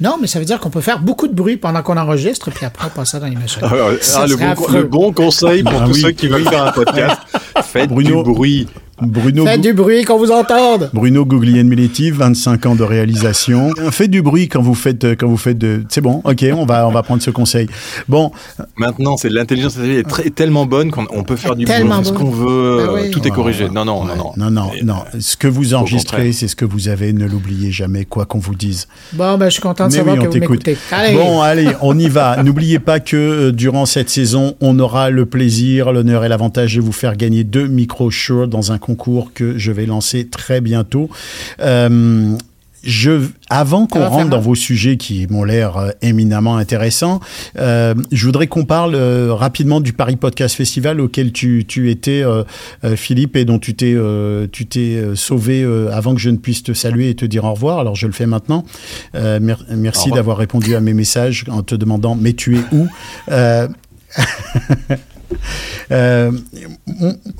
Non, 0.00 0.16
mais 0.20 0.26
ça 0.26 0.40
veut 0.40 0.44
dire 0.44 0.58
qu'on 0.58 0.70
peut 0.70 0.80
faire 0.80 0.98
beaucoup 0.98 1.28
de 1.28 1.34
bruit 1.34 1.56
pendant 1.56 1.80
qu'on 1.82 1.96
enregistre, 1.96 2.50
puis 2.50 2.66
après, 2.66 2.88
on 2.88 2.90
passe 2.90 3.10
ça 3.12 3.20
dans 3.20 3.26
les 3.28 3.36
machines. 3.36 3.62
Ah, 3.62 3.76
Ça 4.00 4.26
le, 4.26 4.34
bon, 4.34 4.48
affreux. 4.50 4.72
le 4.78 4.82
bon 4.84 5.12
conseil 5.12 5.62
pour 5.62 5.80
Ah 5.80 5.84
tous 5.86 5.92
oui. 5.94 6.00
ceux 6.00 6.10
qui 6.10 6.26
veulent 6.26 6.48
faire 6.48 6.64
un 6.66 6.72
podcast, 6.72 7.20
faites 7.62 7.88
Bruno. 7.88 8.24
du 8.24 8.32
bruit. 8.32 8.66
Bruno, 9.06 9.44
Faites 9.46 9.60
du 9.60 9.72
bruit, 9.72 10.04
qu'on 10.04 10.18
vous 10.18 10.30
entende. 10.30 10.90
Bruno 10.92 11.24
Guglielminetti, 11.24 12.10
25 12.10 12.66
ans 12.66 12.74
de 12.74 12.82
réalisation. 12.82 13.70
Faites 13.90 14.10
du 14.10 14.22
bruit 14.22 14.48
quand 14.48 14.62
vous 14.62 14.74
faites, 14.74 15.04
euh, 15.04 15.14
quand 15.18 15.28
vous 15.28 15.36
faites 15.36 15.58
de. 15.58 15.82
C'est 15.88 16.00
bon, 16.00 16.20
ok, 16.24 16.44
on 16.54 16.64
va, 16.64 16.86
on 16.88 16.90
va 16.92 17.02
prendre 17.02 17.22
ce 17.22 17.30
conseil. 17.30 17.66
Bon, 18.08 18.30
Maintenant, 18.76 19.16
c'est 19.16 19.28
l'intelligence 19.28 19.76
artificielle 19.76 20.00
est 20.00 20.08
très- 20.08 20.30
tellement 20.30 20.66
bonne 20.66 20.90
qu'on 20.90 21.06
on 21.12 21.24
peut 21.24 21.36
faire 21.36 21.56
du 21.56 21.64
bruit, 21.64 21.76
ce 22.04 22.12
qu'on 22.12 22.30
veut, 22.30 22.78
Ah 22.80 22.90
euh, 22.90 23.02
oui. 23.04 23.10
tout 23.10 23.26
est 23.26 23.30
corrigé. 23.30 23.68
Non, 23.68 23.84
non, 23.84 24.04
non, 24.04 24.16
non. 24.16 24.32
non, 24.36 24.50
non, 24.50 24.70
Et- 24.78 24.84
non. 24.84 24.96
Ce 25.20 25.36
que 25.36 25.48
vous 25.48 25.74
enregistrez, 25.74 26.32
c'est 26.32 26.48
ce 26.48 26.56
que 26.56 26.64
vous 26.64 26.88
avez. 26.88 27.12
Ne 27.12 27.26
l'oubliez 27.26 27.70
jamais, 27.72 28.04
quoi 28.04 28.24
qu'on 28.26 28.38
vous 28.38 28.54
dise. 28.54 28.88
Bon, 29.12 29.36
ben, 29.38 29.46
je 29.46 29.50
suis 29.54 29.62
content 29.62 29.86
de 29.88 29.92
Mais 29.92 29.98
savoir 29.98 30.16
oui, 30.16 30.22
que 30.22 30.28
on 30.28 30.30
vous 30.32 30.38
m'écoutez. 30.38 30.76
Allez. 30.90 31.14
Bon, 31.14 31.40
allez, 31.40 31.68
on 31.80 31.98
y 31.98 32.08
va. 32.08 32.42
N'oubliez 32.42 32.78
pas 32.78 33.00
que 33.00 33.16
euh, 33.16 33.52
durant 33.52 33.86
cette 33.86 34.10
saison, 34.10 34.54
on 34.60 34.78
aura 34.78 35.10
le 35.10 35.26
plaisir, 35.26 35.92
l'honneur 35.92 36.24
et 36.24 36.28
l'avantage 36.28 36.76
de 36.76 36.80
vous 36.80 36.92
faire 36.92 37.16
gagner 37.16 37.44
deux 37.44 37.66
micros 37.66 38.10
Shure 38.10 38.48
dans 38.48 38.72
un 38.72 38.78
concours 38.78 38.91
que 39.34 39.58
je 39.58 39.72
vais 39.72 39.86
lancer 39.86 40.26
très 40.26 40.60
bientôt. 40.60 41.08
Euh, 41.60 42.36
je, 42.84 43.28
avant 43.48 43.86
qu'on 43.86 44.00
faire 44.00 44.10
rentre 44.10 44.30
dans 44.30 44.40
vos 44.40 44.56
sujets 44.56 44.96
qui 44.96 45.28
m'ont 45.30 45.44
l'air 45.44 45.76
euh, 45.76 45.90
éminemment 46.02 46.56
intéressants, 46.56 47.20
euh, 47.56 47.94
je 48.10 48.26
voudrais 48.26 48.48
qu'on 48.48 48.64
parle 48.64 48.96
euh, 48.96 49.32
rapidement 49.32 49.80
du 49.80 49.92
Paris 49.92 50.16
Podcast 50.16 50.56
Festival 50.56 51.00
auquel 51.00 51.30
tu, 51.30 51.64
tu 51.64 51.92
étais, 51.92 52.24
Philippe, 52.96 53.36
et 53.36 53.44
dont 53.44 53.60
tu 53.60 53.74
t'es 53.74 53.96
tu 54.50 54.66
t'es 54.66 55.00
sauvé 55.14 55.64
avant 55.92 56.12
que 56.14 56.20
je 56.20 56.30
ne 56.30 56.36
puisse 56.38 56.64
te 56.64 56.72
saluer 56.72 57.10
et 57.10 57.14
te 57.14 57.24
dire 57.24 57.44
au 57.44 57.52
revoir. 57.54 57.78
Alors 57.78 57.94
je 57.94 58.08
le 58.08 58.12
fais 58.12 58.26
maintenant. 58.26 58.64
Mer- 59.14 59.64
merci 59.70 60.10
d'avoir 60.10 60.36
répondu 60.36 60.74
à 60.74 60.80
mes 60.80 60.94
messages 60.94 61.44
en 61.48 61.62
te 61.62 61.76
demandant 61.76 62.16
mais 62.16 62.32
tu 62.32 62.56
es 62.56 62.62
où 62.72 62.88
Euh, 65.90 66.30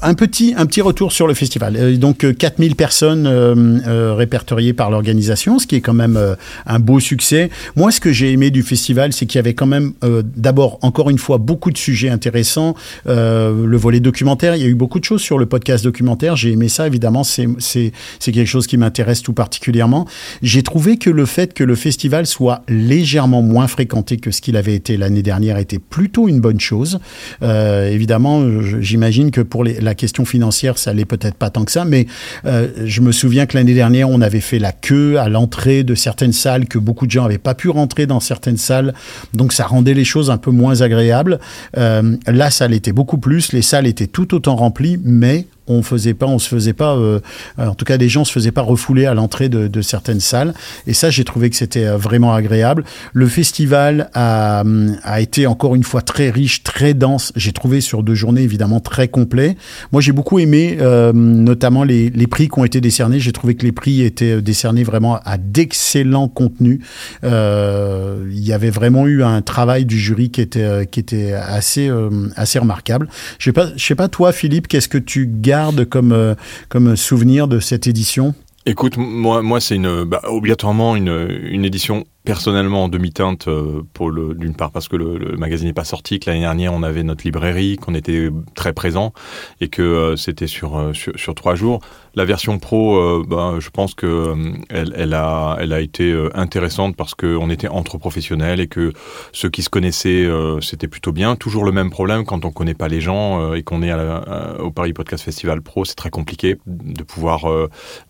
un 0.02 0.14
petit 0.14 0.54
un 0.56 0.66
petit 0.66 0.80
retour 0.80 1.12
sur 1.12 1.26
le 1.26 1.34
festival. 1.34 1.76
Euh, 1.76 1.96
donc 1.96 2.24
euh, 2.24 2.32
4000 2.32 2.76
personnes 2.76 3.26
euh, 3.26 3.54
euh, 3.86 4.14
répertoriées 4.14 4.72
par 4.72 4.90
l'organisation, 4.90 5.58
ce 5.58 5.66
qui 5.66 5.76
est 5.76 5.80
quand 5.80 5.94
même 5.94 6.18
un 6.66 6.78
beau 6.78 7.00
succès. 7.00 7.50
Moi, 7.76 7.90
ce 7.90 8.00
que 8.00 8.12
j'ai 8.12 8.32
aimé 8.32 8.50
du 8.50 8.62
festival, 8.62 9.12
c'est 9.12 9.26
qu'il 9.26 9.38
y 9.38 9.40
avait 9.40 9.54
quand 9.54 9.66
même 9.66 9.92
d'abord 10.36 10.78
encore 10.82 11.10
une 11.10 11.18
fois 11.18 11.38
beaucoup 11.38 11.70
de 11.70 11.78
sujets 11.78 12.08
intéressants. 12.08 12.74
Le 13.06 13.76
volet 13.76 14.00
documentaire, 14.00 14.56
il 14.56 14.62
y 14.62 14.64
a 14.64 14.68
eu 14.68 14.74
beaucoup 14.74 14.98
de 14.98 15.04
choses 15.04 15.22
sur 15.22 15.38
le 15.38 15.46
podcast 15.46 15.84
documentaire. 15.84 16.36
J'ai 16.36 16.52
aimé 16.52 16.68
ça 16.68 16.86
évidemment. 16.86 17.24
C'est 17.24 17.92
quelque 18.20 18.46
chose 18.46 18.66
qui 18.66 18.76
m'intéresse 18.76 19.22
tout 19.22 19.32
particulièrement. 19.32 20.06
J'ai 20.42 20.62
trouvé 20.62 20.96
que 20.96 21.10
le 21.10 21.26
fait 21.26 21.54
que 21.54 21.64
le 21.64 21.74
festival 21.74 22.26
soit 22.26 22.62
légèrement 22.68 23.42
moins 23.42 23.68
fréquenté 23.68 24.16
que 24.16 24.30
ce 24.30 24.40
qu'il 24.40 24.56
avait 24.56 24.74
été 24.74 24.96
l'année 24.96 25.22
dernière 25.22 25.58
était 25.58 25.78
plutôt 25.78 26.28
une 26.28 26.40
bonne 26.40 26.60
chose. 26.60 26.98
Évidemment, 27.90 28.60
je- 28.60 28.80
j'imagine 28.80 29.30
que 29.30 29.40
pour 29.40 29.64
la 29.64 29.94
question 29.94 30.24
financière, 30.24 30.78
ça 30.78 30.92
l'est 30.92 31.04
peut-être 31.04 31.34
pas 31.34 31.50
tant 31.50 31.64
que 31.64 31.72
ça, 31.72 31.84
mais 31.84 32.06
euh, 32.44 32.68
je 32.84 33.00
me 33.00 33.12
souviens 33.12 33.46
que 33.46 33.56
l'année 33.56 33.74
dernière, 33.74 34.08
on 34.10 34.20
avait 34.20 34.40
fait 34.40 34.58
la 34.58 34.72
queue 34.72 35.18
à 35.18 35.28
l'entrée 35.28 35.84
de 35.84 35.94
certaines 35.94 36.32
salles, 36.32 36.66
que 36.66 36.78
beaucoup 36.78 37.06
de 37.06 37.10
gens 37.10 37.22
n'avaient 37.24 37.38
pas 37.38 37.54
pu 37.54 37.68
rentrer 37.68 38.06
dans 38.06 38.20
certaines 38.20 38.56
salles, 38.56 38.94
donc 39.34 39.52
ça 39.52 39.64
rendait 39.64 39.94
les 39.94 40.04
choses 40.04 40.30
un 40.30 40.38
peu 40.38 40.50
moins 40.50 40.80
agréables. 40.80 41.38
Euh, 41.76 42.16
là, 42.26 42.50
ça 42.50 42.68
l'était 42.68 42.92
beaucoup 42.92 43.18
plus, 43.18 43.52
les 43.52 43.62
salles 43.62 43.86
étaient 43.86 44.06
tout 44.06 44.34
autant 44.34 44.56
remplies, 44.56 44.98
mais 45.04 45.46
on 45.66 45.82
faisait 45.82 46.14
pas, 46.14 46.26
on 46.26 46.38
se 46.38 46.48
faisait 46.48 46.72
pas, 46.72 46.96
euh, 46.96 47.20
en 47.58 47.74
tout 47.74 47.84
cas, 47.84 47.96
les 47.96 48.08
gens 48.08 48.24
se 48.24 48.32
faisaient 48.32 48.52
pas 48.52 48.62
refouler 48.62 49.06
à 49.06 49.14
l'entrée 49.14 49.48
de, 49.48 49.68
de 49.68 49.82
certaines 49.82 50.20
salles. 50.20 50.54
Et 50.86 50.94
ça, 50.94 51.10
j'ai 51.10 51.24
trouvé 51.24 51.50
que 51.50 51.56
c'était 51.56 51.86
euh, 51.86 51.96
vraiment 51.96 52.34
agréable. 52.34 52.84
Le 53.12 53.26
festival 53.26 54.10
a, 54.14 54.62
hum, 54.62 54.96
a 55.02 55.20
été 55.20 55.46
encore 55.46 55.74
une 55.74 55.84
fois 55.84 56.02
très 56.02 56.30
riche, 56.30 56.62
très 56.62 56.94
dense. 56.94 57.32
J'ai 57.36 57.52
trouvé 57.52 57.80
sur 57.80 58.02
deux 58.02 58.14
journées 58.14 58.42
évidemment 58.42 58.80
très 58.80 59.08
complet. 59.08 59.56
Moi, 59.92 60.02
j'ai 60.02 60.12
beaucoup 60.12 60.38
aimé, 60.38 60.78
euh, 60.80 61.12
notamment 61.12 61.84
les, 61.84 62.10
les 62.10 62.26
prix 62.26 62.48
qui 62.48 62.58
ont 62.58 62.64
été 62.64 62.80
décernés. 62.80 63.20
J'ai 63.20 63.32
trouvé 63.32 63.54
que 63.54 63.64
les 63.64 63.72
prix 63.72 64.02
étaient 64.02 64.36
euh, 64.36 64.42
décernés 64.42 64.84
vraiment 64.84 65.18
à 65.24 65.38
d'excellents 65.38 66.28
contenus. 66.28 66.80
Euh, 67.24 68.26
il 68.30 68.44
y 68.44 68.52
avait 68.52 68.70
vraiment 68.70 69.06
eu 69.06 69.22
un 69.22 69.42
travail 69.42 69.84
du 69.84 69.98
jury 69.98 70.30
qui 70.30 70.40
était 70.40 70.62
euh, 70.62 70.84
qui 70.84 71.00
était 71.00 71.32
assez 71.32 71.90
assez 72.36 72.58
remarquable. 72.58 73.08
Je 73.38 73.44
sais 73.46 73.52
pas, 73.52 73.68
je 73.76 73.84
sais 73.84 73.94
pas 73.94 74.08
toi, 74.08 74.32
Philippe, 74.32 74.68
qu'est-ce 74.68 74.88
que 74.88 74.98
tu 74.98 75.26
comme 75.88 76.12
euh, 76.12 76.34
comme 76.68 76.96
souvenir 76.96 77.48
de 77.48 77.60
cette 77.60 77.86
édition? 77.86 78.34
Écoute, 78.64 78.96
moi, 78.96 79.42
moi 79.42 79.60
c'est 79.60 79.74
une, 79.74 80.04
bah, 80.04 80.20
obligatoirement 80.24 80.94
une, 80.94 81.40
une 81.42 81.64
édition 81.64 82.04
personnellement 82.24 82.84
en 82.84 82.88
demi-teinte 82.88 83.48
euh, 83.48 83.82
pour 83.94 84.12
d'une 84.12 84.54
part 84.54 84.70
parce 84.70 84.88
que 84.88 84.96
le, 84.96 85.36
magazine 85.36 85.66
n'est 85.66 85.72
pas 85.72 85.84
sorti 85.84 86.20
que 86.20 86.30
l'année 86.30 86.42
dernière 86.42 86.72
on 86.72 86.82
avait 86.82 87.02
notre 87.02 87.24
librairie 87.24 87.76
qu'on 87.76 87.94
était 87.94 88.30
très 88.54 88.72
présent 88.72 89.12
et 89.60 89.68
que 89.68 89.82
euh, 89.82 90.16
c'était 90.16 90.46
sur, 90.46 90.78
euh, 90.78 90.92
sur 90.92 91.12
sur 91.18 91.34
trois 91.34 91.54
jours. 91.54 91.80
La 92.14 92.24
version 92.24 92.58
pro 92.58 93.22
bah, 93.24 93.54
je 93.58 93.70
pense 93.70 93.94
que 93.94 94.34
elle, 94.68 94.92
elle 94.96 95.14
a 95.14 95.56
elle 95.58 95.72
a 95.72 95.80
été 95.80 96.14
intéressante 96.34 96.94
parce 96.94 97.14
que 97.14 97.36
on 97.36 97.48
était 97.48 97.68
entre 97.68 97.96
professionnels 97.96 98.60
et 98.60 98.66
que 98.66 98.92
ceux 99.32 99.48
qui 99.48 99.62
se 99.62 99.70
connaissaient 99.70 100.28
c'était 100.60 100.88
plutôt 100.88 101.12
bien. 101.12 101.36
Toujours 101.36 101.64
le 101.64 101.72
même 101.72 101.88
problème 101.88 102.26
quand 102.26 102.44
on 102.44 102.50
connaît 102.50 102.74
pas 102.74 102.88
les 102.88 103.00
gens 103.00 103.54
et 103.54 103.62
qu'on 103.62 103.82
est 103.82 103.90
à 103.90 104.60
au 104.60 104.70
Paris 104.70 104.92
Podcast 104.92 105.24
Festival 105.24 105.62
Pro 105.62 105.86
c'est 105.86 105.94
très 105.94 106.10
compliqué 106.10 106.58
de 106.66 107.02
pouvoir 107.02 107.46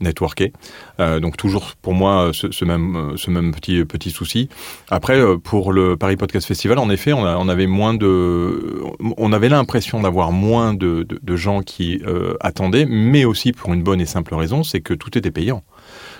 networker. 0.00 0.50
Donc 0.98 1.36
toujours 1.36 1.74
pour 1.80 1.94
moi 1.94 2.32
ce, 2.32 2.64
même 2.64 3.12
ce 3.16 3.30
même 3.30 3.54
petit 3.54 3.84
petit 3.84 4.01
souci. 4.10 4.48
Après 4.90 5.18
euh, 5.18 5.36
pour 5.36 5.72
le 5.72 5.96
Paris 5.96 6.16
Podcast 6.16 6.46
Festival, 6.46 6.78
en 6.78 6.90
effet, 6.90 7.12
on, 7.12 7.48
avait 7.48 7.66
moins 7.66 7.94
de, 7.94 8.82
on 9.16 9.32
avait 9.32 9.48
l'impression 9.48 10.00
d'avoir 10.00 10.32
moins 10.32 10.74
de, 10.74 11.06
gens 11.34 11.62
qui 11.62 12.00
euh, 12.06 12.34
attendaient, 12.40 12.86
mais 12.86 13.24
aussi 13.24 13.52
pour 13.52 13.72
une 13.72 13.82
bonne 13.82 14.00
et 14.00 14.06
simple 14.06 14.34
raison, 14.34 14.62
c'est 14.62 14.80
que 14.80 14.94
tout 14.94 15.16
était 15.16 15.30
payant. 15.30 15.64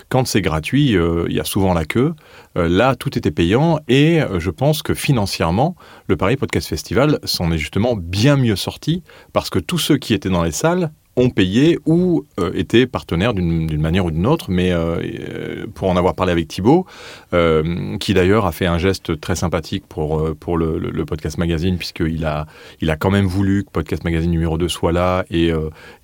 Quand 0.09 0.27
c'est 0.27 0.41
gratuit, 0.41 0.95
euh, 0.95 1.25
il 1.29 1.35
y 1.35 1.39
a 1.39 1.45
souvent 1.45 1.73
la 1.73 1.85
queue. 1.85 2.13
Là, 2.55 2.95
tout 2.95 3.17
était 3.17 3.31
payant 3.31 3.79
et 3.87 4.19
je 4.37 4.51
pense 4.51 4.83
que 4.83 4.93
financièrement, 4.93 5.75
le 6.07 6.17
Paris 6.17 6.37
Podcast 6.37 6.67
Festival 6.67 7.17
s'en 7.23 7.51
est 7.51 7.57
justement 7.57 7.95
bien 7.95 8.37
mieux 8.37 8.55
sorti 8.55 9.01
parce 9.33 9.49
que 9.49 9.57
tous 9.57 9.79
ceux 9.79 9.97
qui 9.97 10.13
étaient 10.13 10.29
dans 10.29 10.43
les 10.43 10.51
salles 10.51 10.91
ont 11.15 11.29
payé 11.29 11.77
ou 11.85 12.25
euh, 12.39 12.51
étaient 12.55 12.87
partenaires 12.87 13.33
d'une 13.35 13.79
manière 13.79 14.05
ou 14.05 14.11
d'une 14.11 14.25
autre. 14.25 14.45
Mais 14.49 14.71
euh, 14.71 14.97
euh, 15.03 15.65
pour 15.73 15.89
en 15.89 15.95
avoir 15.95 16.15
parlé 16.15 16.31
avec 16.31 16.47
Thibaut, 16.47 16.85
euh, 17.33 17.97
qui 17.99 18.13
d'ailleurs 18.13 18.45
a 18.47 18.51
fait 18.51 18.65
un 18.65 18.77
geste 18.79 19.19
très 19.21 19.35
sympathique 19.35 19.83
pour, 19.87 20.27
pour 20.39 20.57
le, 20.57 20.79
le- 20.79 20.89
le 20.89 21.05
podcast 21.05 21.37
magazine, 21.37 21.77
puisqu'il 21.77 22.25
a, 22.25 22.47
il 22.81 22.89
a 22.89 22.95
quand 22.95 23.11
même 23.11 23.25
voulu 23.25 23.63
que 23.63 23.69
podcast 23.71 24.03
magazine 24.03 24.31
numéro 24.31 24.57
2 24.57 24.67
soit 24.67 24.91
là, 24.91 25.23
et, 25.29 25.51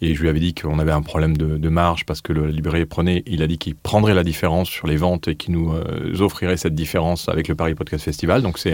et 0.02 0.16
je 0.16 0.22
lui 0.22 0.30
avais 0.30 0.40
dit 0.40 0.54
qu'on 0.54 0.78
avait 0.80 0.92
un 0.92 1.02
problème 1.02 1.36
de, 1.38 1.58
de 1.58 1.70
marge 1.70 2.06
parce 2.06 2.22
que 2.22 2.34
le 2.34 2.48
librairie 2.48 2.86
prenait, 2.86 3.24
il 3.28 3.42
a 3.42 3.48
dit 3.48 3.58
qu'il 3.58 3.76
prendrait 3.76 4.14
la 4.14 4.24
différence 4.24 4.70
sur 4.70 4.88
les 4.88 4.98
ventes 4.98 5.28
et 5.28 5.36
qu'il 5.36 5.54
nous 5.56 5.72
offrirait 6.20 6.58
cette 6.58 6.76
différence 6.76 7.30
avec 7.30 7.48
le 7.48 7.56
Paris 7.56 7.76
Podcast 7.76 8.04
Festival. 8.06 8.42
Donc 8.42 8.58
c'est 8.60 8.74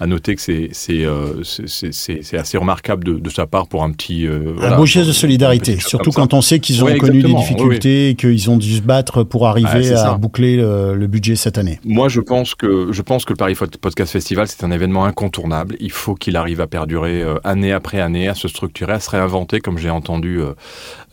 à 0.00 0.06
noter 0.06 0.34
que 0.36 0.40
c'est 0.40 2.36
assez 2.38 2.58
remarquable 2.58 3.04
de, 3.04 3.14
de 3.18 3.30
sa 3.30 3.46
part 3.46 3.66
pour 3.68 3.82
un 3.84 3.90
petit... 3.92 4.26
Un 4.26 4.52
voilà, 4.56 4.76
beau 4.76 4.86
geste 4.86 5.08
de 5.08 5.12
solidarité. 5.12 5.71
Surtout 5.80 6.10
quand 6.10 6.34
on 6.34 6.40
sait 6.42 6.58
qu'ils 6.60 6.82
ont 6.82 6.86
Ouais, 6.86 6.98
connu 6.98 7.22
des 7.22 7.32
difficultés 7.34 8.08
et 8.10 8.14
qu'ils 8.14 8.50
ont 8.50 8.56
dû 8.56 8.76
se 8.76 8.82
battre 8.82 9.22
pour 9.22 9.46
arriver 9.46 9.68
Ouais, 9.72 9.92
à 9.92 9.96
ça. 9.96 10.14
boucler 10.14 10.56
le, 10.56 10.94
le 10.94 11.06
budget 11.06 11.36
cette 11.36 11.58
année. 11.58 11.78
Moi, 11.84 12.08
je 12.08 12.20
pense 12.20 12.54
que 12.54 12.92
je 12.92 13.02
pense 13.02 13.24
que 13.24 13.32
le 13.32 13.36
Paris 13.36 13.54
Podcast 13.80 14.12
Festival, 14.12 14.48
c'est 14.48 14.64
un 14.64 14.70
événement 14.70 15.04
incontournable. 15.04 15.76
Il 15.80 15.90
faut 15.92 16.14
qu'il 16.14 16.36
arrive 16.36 16.60
à 16.60 16.66
perdurer 16.66 17.22
euh, 17.22 17.36
année 17.44 17.72
après 17.72 18.00
année, 18.00 18.28
à 18.28 18.34
se 18.34 18.48
structurer, 18.48 18.92
à 18.92 19.00
se 19.00 19.10
réinventer, 19.10 19.60
comme 19.60 19.78
j'ai 19.78 19.90
entendu 19.90 20.40
euh, 20.40 20.52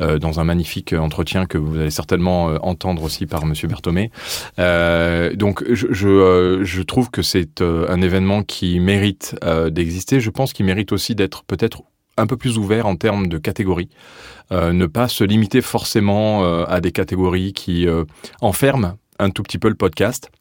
euh, 0.01 0.17
dans 0.19 0.39
un 0.39 0.43
magnifique 0.43 0.93
entretien 0.93 1.45
que 1.45 1.57
vous 1.57 1.77
allez 1.79 1.91
certainement 1.91 2.45
entendre 2.61 3.03
aussi 3.03 3.25
par 3.25 3.45
Monsieur 3.45 3.67
Berthomé. 3.67 4.11
Donc, 4.57 5.63
je, 5.71 5.87
je, 5.91 6.59
je 6.63 6.81
trouve 6.81 7.09
que 7.11 7.21
c'est 7.21 7.61
un 7.61 8.01
événement 8.01 8.43
qui 8.43 8.79
mérite 8.79 9.35
d'exister. 9.71 10.19
Je 10.19 10.29
pense 10.29 10.53
qu'il 10.53 10.65
mérite 10.65 10.91
aussi 10.91 11.15
d'être 11.15 11.43
peut-être 11.43 11.83
un 12.19 12.27
peu 12.27 12.37
plus 12.37 12.57
ouvert 12.57 12.85
en 12.85 12.95
termes 12.95 13.27
de 13.27 13.37
catégories. 13.37 13.89
Euh, 14.51 14.73
ne 14.73 14.87
pas 14.87 15.07
se 15.07 15.23
limiter 15.23 15.61
forcément 15.61 16.43
euh, 16.43 16.65
à 16.67 16.81
des 16.81 16.91
catégories 16.91 17.53
qui 17.53 17.87
euh, 17.87 18.05
enferment 18.41 18.97
un 19.19 19.29
tout 19.29 19.43
petit 19.43 19.59
peu 19.59 19.69
le 19.69 19.75
podcast. 19.75 20.31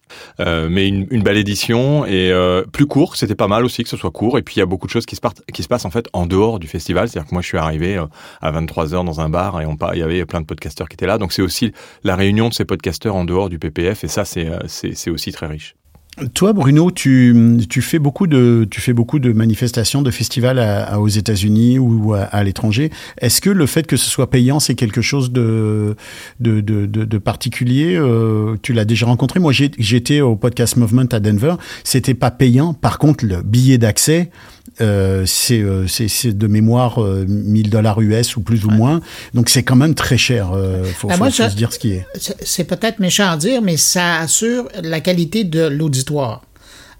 Mais 0.48 0.88
une, 0.88 1.22
belle 1.22 1.36
édition 1.36 2.06
et 2.06 2.32
plus 2.72 2.86
court, 2.86 3.16
c'était 3.16 3.34
pas 3.34 3.48
mal 3.48 3.62
aussi 3.66 3.82
que 3.82 3.90
ce 3.90 3.96
soit 3.98 4.10
court. 4.10 4.38
Et 4.38 4.42
puis 4.42 4.54
il 4.54 4.58
y 4.60 4.62
a 4.62 4.66
beaucoup 4.66 4.86
de 4.86 4.90
choses 4.90 5.04
qui 5.04 5.16
se, 5.16 5.20
qui 5.52 5.62
se 5.62 5.68
passent 5.68 5.84
en 5.84 5.90
fait 5.90 6.08
en 6.14 6.24
dehors 6.24 6.58
du 6.58 6.66
festival. 6.66 7.08
C'est-à-dire 7.08 7.28
que 7.28 7.34
moi 7.34 7.42
je 7.42 7.48
suis 7.48 7.58
arrivé 7.58 8.02
à 8.40 8.50
23 8.50 8.86
h 8.86 9.04
dans 9.04 9.20
un 9.20 9.28
bar 9.28 9.60
et 9.60 9.66
il 9.92 9.98
y 9.98 10.02
avait 10.02 10.24
plein 10.24 10.40
de 10.40 10.46
podcasteurs 10.46 10.88
qui 10.88 10.94
étaient 10.94 11.06
là. 11.06 11.18
Donc 11.18 11.34
c'est 11.34 11.42
aussi 11.42 11.72
la 12.04 12.16
réunion 12.16 12.48
de 12.48 12.54
ces 12.54 12.64
podcasteurs 12.64 13.16
en 13.16 13.26
dehors 13.26 13.50
du 13.50 13.58
PPF 13.58 14.04
et 14.04 14.08
ça 14.08 14.24
c'est 14.24 15.10
aussi 15.10 15.32
très 15.32 15.46
riche. 15.46 15.74
Toi, 16.34 16.52
Bruno, 16.52 16.90
tu, 16.90 17.58
tu 17.68 17.80
fais 17.80 18.00
beaucoup 18.00 18.26
de 18.26 18.66
tu 18.68 18.80
fais 18.80 18.92
beaucoup 18.92 19.20
de 19.20 19.32
manifestations, 19.32 20.02
de 20.02 20.10
festivals 20.10 20.58
à, 20.58 20.82
à- 20.94 20.98
aux 20.98 21.06
États-Unis 21.08 21.78
ou 21.78 22.12
à, 22.14 22.20
à 22.22 22.42
l'étranger. 22.42 22.90
Est-ce 23.20 23.40
que 23.40 23.50
le 23.50 23.66
fait 23.66 23.86
que 23.86 23.96
ce 23.96 24.10
soit 24.10 24.28
payant, 24.28 24.58
c'est 24.58 24.74
quelque 24.74 25.00
chose 25.00 25.30
de 25.30 25.94
de, 26.40 26.60
de, 26.60 26.86
de, 26.86 27.18
particulier 27.18 27.94
Euh, 27.96 28.56
Tu 28.62 28.72
l'as 28.72 28.84
déjà 28.84 29.06
rencontré? 29.06 29.38
Moi, 29.38 29.52
j'étais 29.52 30.20
au 30.20 30.34
Podcast 30.34 30.76
Movement 30.76 31.06
à 31.12 31.20
Denver. 31.20 31.54
C'était 31.84 32.14
pas 32.14 32.32
payant. 32.32 32.74
Par 32.74 32.98
contre, 32.98 33.24
le 33.24 33.42
billet 33.42 33.78
d'accès, 33.78 34.30
euh, 34.80 35.24
c'est 35.26 35.60
euh, 35.60 35.86
c'est 35.86 36.08
c'est 36.08 36.36
de 36.36 36.46
mémoire 36.46 37.02
euh, 37.02 37.24
1000 37.28 37.70
dollars 37.70 38.00
US 38.00 38.36
ou 38.36 38.40
plus 38.42 38.64
ou 38.64 38.70
moins. 38.70 39.00
Donc 39.34 39.48
c'est 39.48 39.62
quand 39.62 39.76
même 39.76 39.94
très 39.94 40.16
cher. 40.18 40.50
Euh, 40.52 40.84
faut, 40.84 41.08
Ben, 41.08 41.14
faut- 41.14 41.18
moi, 41.18 41.30
faut 41.30 41.42
je- 41.44 41.48
se 41.50 41.56
dire 41.56 41.72
ce 41.72 41.78
qui 41.78 41.92
est. 41.92 42.06
C'est 42.42 42.64
peut-être 42.64 42.98
méchant 42.98 43.30
à 43.30 43.36
dire, 43.36 43.62
mais 43.62 43.76
ça 43.76 44.18
assure 44.18 44.68
la 44.82 45.00
qualité 45.00 45.44
de 45.44 45.66
l'auditoire. 45.66 46.42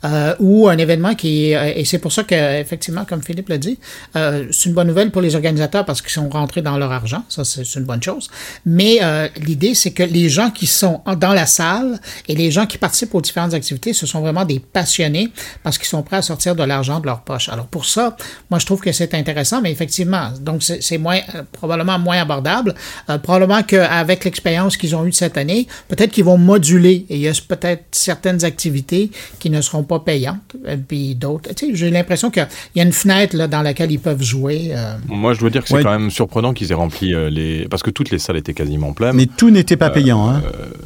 Euh, 0.04 0.34
ou 0.38 0.68
un 0.68 0.78
événement 0.78 1.16
qui 1.16 1.50
est, 1.50 1.80
et 1.80 1.84
c'est 1.84 1.98
pour 1.98 2.12
ça 2.12 2.22
que 2.22 2.60
effectivement 2.60 3.04
comme 3.04 3.20
Philippe 3.20 3.48
l'a 3.48 3.58
dit 3.58 3.80
euh, 4.14 4.46
c'est 4.52 4.68
une 4.68 4.74
bonne 4.74 4.86
nouvelle 4.86 5.10
pour 5.10 5.20
les 5.20 5.34
organisateurs 5.34 5.84
parce 5.84 6.02
qu'ils 6.02 6.12
sont 6.12 6.28
rentrés 6.28 6.62
dans 6.62 6.78
leur 6.78 6.92
argent. 6.92 7.24
Ça 7.28 7.44
c'est 7.44 7.62
une 7.74 7.82
bonne 7.84 8.02
chose. 8.02 8.30
Mais 8.64 8.98
euh, 9.02 9.28
l'idée 9.44 9.74
c'est 9.74 9.90
que 9.90 10.04
les 10.04 10.28
gens 10.28 10.50
qui 10.50 10.68
sont 10.68 11.02
dans 11.18 11.32
la 11.32 11.46
salle 11.46 12.00
et 12.28 12.36
les 12.36 12.52
gens 12.52 12.66
qui 12.66 12.78
participent 12.78 13.14
aux 13.14 13.20
différentes 13.20 13.54
activités 13.54 13.92
ce 13.92 14.06
sont 14.06 14.20
vraiment 14.20 14.44
des 14.44 14.60
passionnés 14.60 15.30
parce 15.64 15.78
qu'ils 15.78 15.88
sont 15.88 16.02
prêts 16.02 16.18
à 16.18 16.22
sortir 16.22 16.54
de 16.54 16.62
l'argent 16.62 17.00
de 17.00 17.06
leur 17.06 17.22
poche. 17.22 17.48
Alors 17.48 17.66
pour 17.66 17.84
ça 17.84 18.16
moi 18.50 18.60
je 18.60 18.66
trouve 18.66 18.80
que 18.80 18.92
c'est 18.92 19.14
intéressant 19.14 19.60
mais 19.60 19.72
effectivement 19.72 20.30
donc 20.40 20.62
c'est 20.62 20.98
moins 20.98 21.18
euh, 21.34 21.42
probablement 21.50 21.98
moins 21.98 22.20
abordable. 22.20 22.76
Euh, 23.10 23.18
probablement 23.18 23.64
qu'avec 23.64 24.24
l'expérience 24.24 24.76
qu'ils 24.76 24.94
ont 24.94 25.04
eue 25.04 25.12
cette 25.12 25.36
année 25.36 25.66
peut-être 25.88 26.12
qu'ils 26.12 26.24
vont 26.24 26.38
moduler 26.38 27.04
et 27.08 27.16
il 27.16 27.20
y 27.20 27.28
a 27.28 27.32
peut-être 27.48 27.82
certaines 27.90 28.44
activités 28.44 29.10
qui 29.40 29.50
ne 29.50 29.60
seront 29.60 29.87
pas 29.88 29.98
payantes 30.00 30.54
et 30.66 30.76
puis 30.76 31.14
d'autres 31.14 31.52
tu 31.54 31.66
sais 31.70 31.74
j'ai 31.74 31.90
l'impression 31.90 32.30
qu'il 32.30 32.46
y 32.76 32.80
a 32.80 32.84
une 32.84 32.92
fenêtre 32.92 33.34
là 33.36 33.48
dans 33.48 33.62
laquelle 33.62 33.90
ils 33.90 33.98
peuvent 33.98 34.22
jouer 34.22 34.70
euh, 34.74 34.94
Moi 35.08 35.32
je 35.34 35.40
dois 35.40 35.50
dire 35.50 35.62
que 35.62 35.68
c'est 35.68 35.74
Ouais. 35.74 35.82
quand 35.82 35.98
même 35.98 36.10
surprenant 36.10 36.52
qu'ils 36.52 36.70
aient 36.70 36.74
rempli 36.74 37.14
euh, 37.14 37.30
les 37.30 37.66
parce 37.68 37.82
que 37.82 37.90
toutes 37.90 38.10
les 38.10 38.18
salles 38.18 38.36
étaient 38.36 38.54
quasiment 38.54 38.92
pleines. 38.92 39.14
Mais 39.16 39.26
tout 39.26 39.50
n'était 39.50 39.76
pas 39.76 39.90
payant. 39.90 40.28
Hein. 40.28 40.42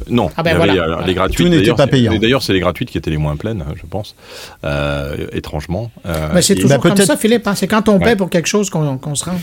Non, 0.09 0.29
Ah 0.37 0.43
ben 0.43 0.51
il 0.51 0.53
y 0.53 0.61
avait 0.69 0.73
voilà. 0.77 0.99
euh, 1.01 1.05
les 1.05 1.13
gratuites. 1.13 1.37
Tout 1.37 1.47
n'était 1.49 1.73
pas 1.73 1.87
payant. 1.87 2.11
et 2.13 2.19
D'ailleurs, 2.19 2.41
c'est 2.43 2.53
les 2.53 2.59
gratuites 2.59 2.89
qui 2.89 2.97
étaient 2.97 3.09
les 3.09 3.17
moins 3.17 3.35
pleines, 3.35 3.63
je 3.75 3.83
pense, 3.89 4.15
euh, 4.63 5.27
étrangement. 5.33 5.91
Euh, 6.05 6.29
mais 6.33 6.41
c'est 6.41 6.55
toujours 6.55 6.69
bah, 6.69 6.77
comme 6.77 6.95
ça 6.97 7.17
Philippe 7.17 7.45
hein. 7.47 7.55
c'est 7.55 7.67
quand 7.67 7.89
on 7.89 7.99
paie 7.99 8.05
Ouais. 8.05 8.15
pour 8.15 8.29
quelque 8.29 8.47
chose 8.47 8.69
qu'on 8.69 9.15
se 9.15 9.25
rend 9.25 9.35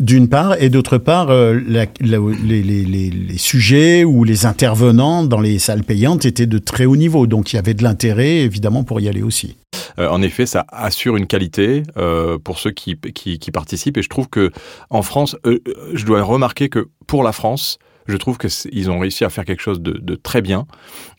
D'une 0.00 0.28
part, 0.28 0.56
et 0.60 0.68
d'autre 0.70 0.98
part, 0.98 1.30
euh, 1.30 1.58
la- 1.66 1.86
la- 2.00 2.18
les, 2.44 2.62
les- 2.62 2.84
les- 2.84 3.10
les 3.10 3.38
sujets 3.38 4.04
ou 4.04 4.24
les 4.24 4.46
intervenants 4.46 5.24
dans 5.24 5.40
les 5.40 5.58
salles 5.58 5.82
payantes 5.84 6.24
étaient 6.26 6.46
de 6.46 6.58
très 6.58 6.84
haut 6.84 6.96
niveau, 6.96 7.26
donc 7.26 7.52
il 7.52 7.56
y 7.56 7.58
avait 7.58 7.74
de 7.74 7.82
l'intérêt 7.82 8.36
évidemment 8.38 8.84
pour 8.84 9.00
y 9.00 9.07
aller 9.08 9.22
aussi. 9.22 9.56
Euh, 9.98 10.08
en 10.08 10.22
effet, 10.22 10.46
ça 10.46 10.64
assure 10.70 11.16
une 11.16 11.26
qualité 11.26 11.82
euh, 11.96 12.38
pour 12.38 12.58
ceux 12.58 12.70
qui, 12.70 12.96
qui, 13.14 13.38
qui 13.38 13.50
participent. 13.50 13.96
Et 13.98 14.02
je 14.02 14.08
trouve 14.08 14.28
que 14.28 14.52
en 14.90 15.02
France, 15.02 15.36
euh, 15.46 15.58
je 15.94 16.04
dois 16.04 16.22
remarquer 16.22 16.68
que 16.68 16.88
pour 17.06 17.22
la 17.22 17.32
France, 17.32 17.78
je 18.06 18.16
trouve 18.16 18.38
que 18.38 18.48
c'est- 18.48 18.70
ils 18.72 18.90
ont 18.90 18.98
réussi 18.98 19.24
à 19.24 19.28
faire 19.30 19.44
quelque 19.44 19.60
chose 19.60 19.80
de, 19.82 19.92
de 19.92 20.14
très 20.14 20.40
bien 20.40 20.66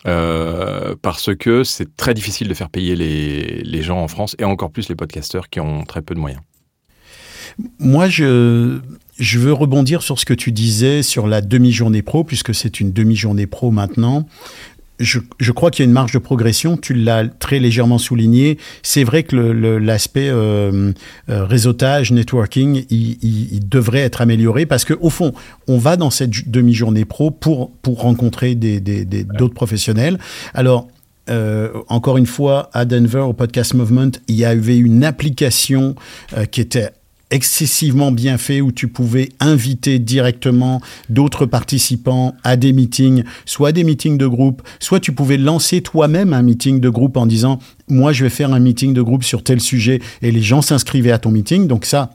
euh, 0.08 0.96
parce 1.01 1.36
que 1.36 1.63
c'est 1.63 1.96
très 1.98 2.13
difficile 2.13 2.48
de 2.48 2.53
faire 2.53 2.69
payer 2.69 2.96
les, 2.96 3.62
les 3.63 3.81
gens 3.84 4.00
en 4.01 4.08
France 4.08 4.36
et 4.39 4.43
encore 4.43 4.72
plus 4.72 4.89
les 4.89 4.96
podcasteurs 4.96 5.50
qui 5.50 5.60
ont 5.60 5.84
très 5.84 6.01
peu 6.01 6.15
de 6.15 6.19
moyens. 6.19 6.41
Moi, 7.79 8.08
je, 8.08 8.79
je 9.17 9.39
veux 9.39 9.51
rebondir 9.53 10.01
sur 10.01 10.17
ce 10.19 10.25
que 10.25 10.34
tu 10.34 10.51
disais 10.51 11.03
sur 11.03 11.27
la 11.27 11.41
demi-journée 11.41 12.01
pro, 12.01 12.24
puisque 12.24 12.55
c'est 12.55 12.79
une 12.79 12.93
demi-journée 12.93 13.48
pro 13.48 13.69
maintenant. 13.72 14.25
Je, 15.00 15.20
je 15.39 15.51
crois 15.51 15.72
qu'il 15.72 15.84
y 15.84 15.86
a 15.86 15.88
une 15.88 15.94
marge 15.94 16.12
de 16.12 16.18
progression. 16.20 16.75
Tu 16.77 16.94
l'as 16.94 17.25
très 17.27 17.60
légèrement 17.60 17.98
souligné. 17.98 18.58
C'est 18.84 19.03
vrai 19.03 19.24
que 19.24 19.36
le- 19.36 19.53
le- 19.53 19.79
l'aspect 19.79 20.27
euh, 20.29 20.91
euh, 21.29 21.46
réseautage, 21.46 22.12
networking, 22.12 22.84
il, 22.89 23.18
il- 23.22 23.53
il 23.53 23.70
devrait 23.70 24.01
être 24.01 24.22
amélioré 24.22 24.65
parce 24.65 24.84
que 24.86 24.94
au 25.00 25.10
fond, 25.10 25.34
on 25.68 25.77
va 25.77 25.96
dans 25.96 26.10
cette 26.10 26.50
demi-journée 26.50 27.06
pro 27.06 27.32
pour 27.32 27.72
pour 27.82 28.01
rencontrer 28.01 28.56
des 28.56 28.79
des- 28.82 29.06
des- 29.06 29.24
d'autres 29.24 29.53
professionnels. 29.53 30.20
Alors 30.53 30.88
euh, 31.29 31.70
encore 31.89 32.18
une 32.18 32.25
fois, 32.25 32.70
à 32.74 32.86
Denver, 32.86 33.20
au 33.20 33.34
Podcast 33.34 33.75
Movement, 33.75 34.12
il 34.27 34.36
y 34.36 34.46
avait 34.46 34.77
une 34.79 35.03
application 35.03 35.96
euh, 36.36 36.46
qui 36.46 36.60
était 36.60 36.89
excessivement 37.31 38.12
bien 38.12 38.38
fait 38.38 38.62
où 38.62 38.71
tu 38.71 38.88
pouvais 38.88 39.29
inviter 39.39 40.00
directement 40.00 40.81
d'autres 41.09 41.45
participants 41.45 42.36
à 42.43 42.57
des 42.57 42.74
meetings, 42.74 43.24
soit 43.45 43.71
des 43.71 43.83
meetings 43.83 44.17
de 44.17 44.27
groupe, 44.27 44.62
soit 44.79 45.00
tu 45.00 45.12
pouvais 45.12 45.38
lancer 45.38 45.81
toi-même 45.81 46.33
un 46.33 46.41
meeting 46.41 46.79
de 46.79 46.89
groupe 46.89 47.17
en 47.17 47.25
disant 47.25 47.59
moi 47.88 48.12
je 48.13 48.24
vais 48.24 48.29
faire 48.29 48.53
un 48.53 48.59
meeting 48.59 48.93
de 48.93 49.01
groupe 49.01 49.24
sur 49.24 49.43
tel 49.43 49.59
sujet 49.59 50.00
et 50.21 50.31
les 50.31 50.41
gens 50.41 50.62
s'inscrivaient 50.62 51.12
à 51.12 51.19
ton 51.19 51.31
meeting. 51.31 51.67
Donc 51.67 51.86
ça, 51.86 52.12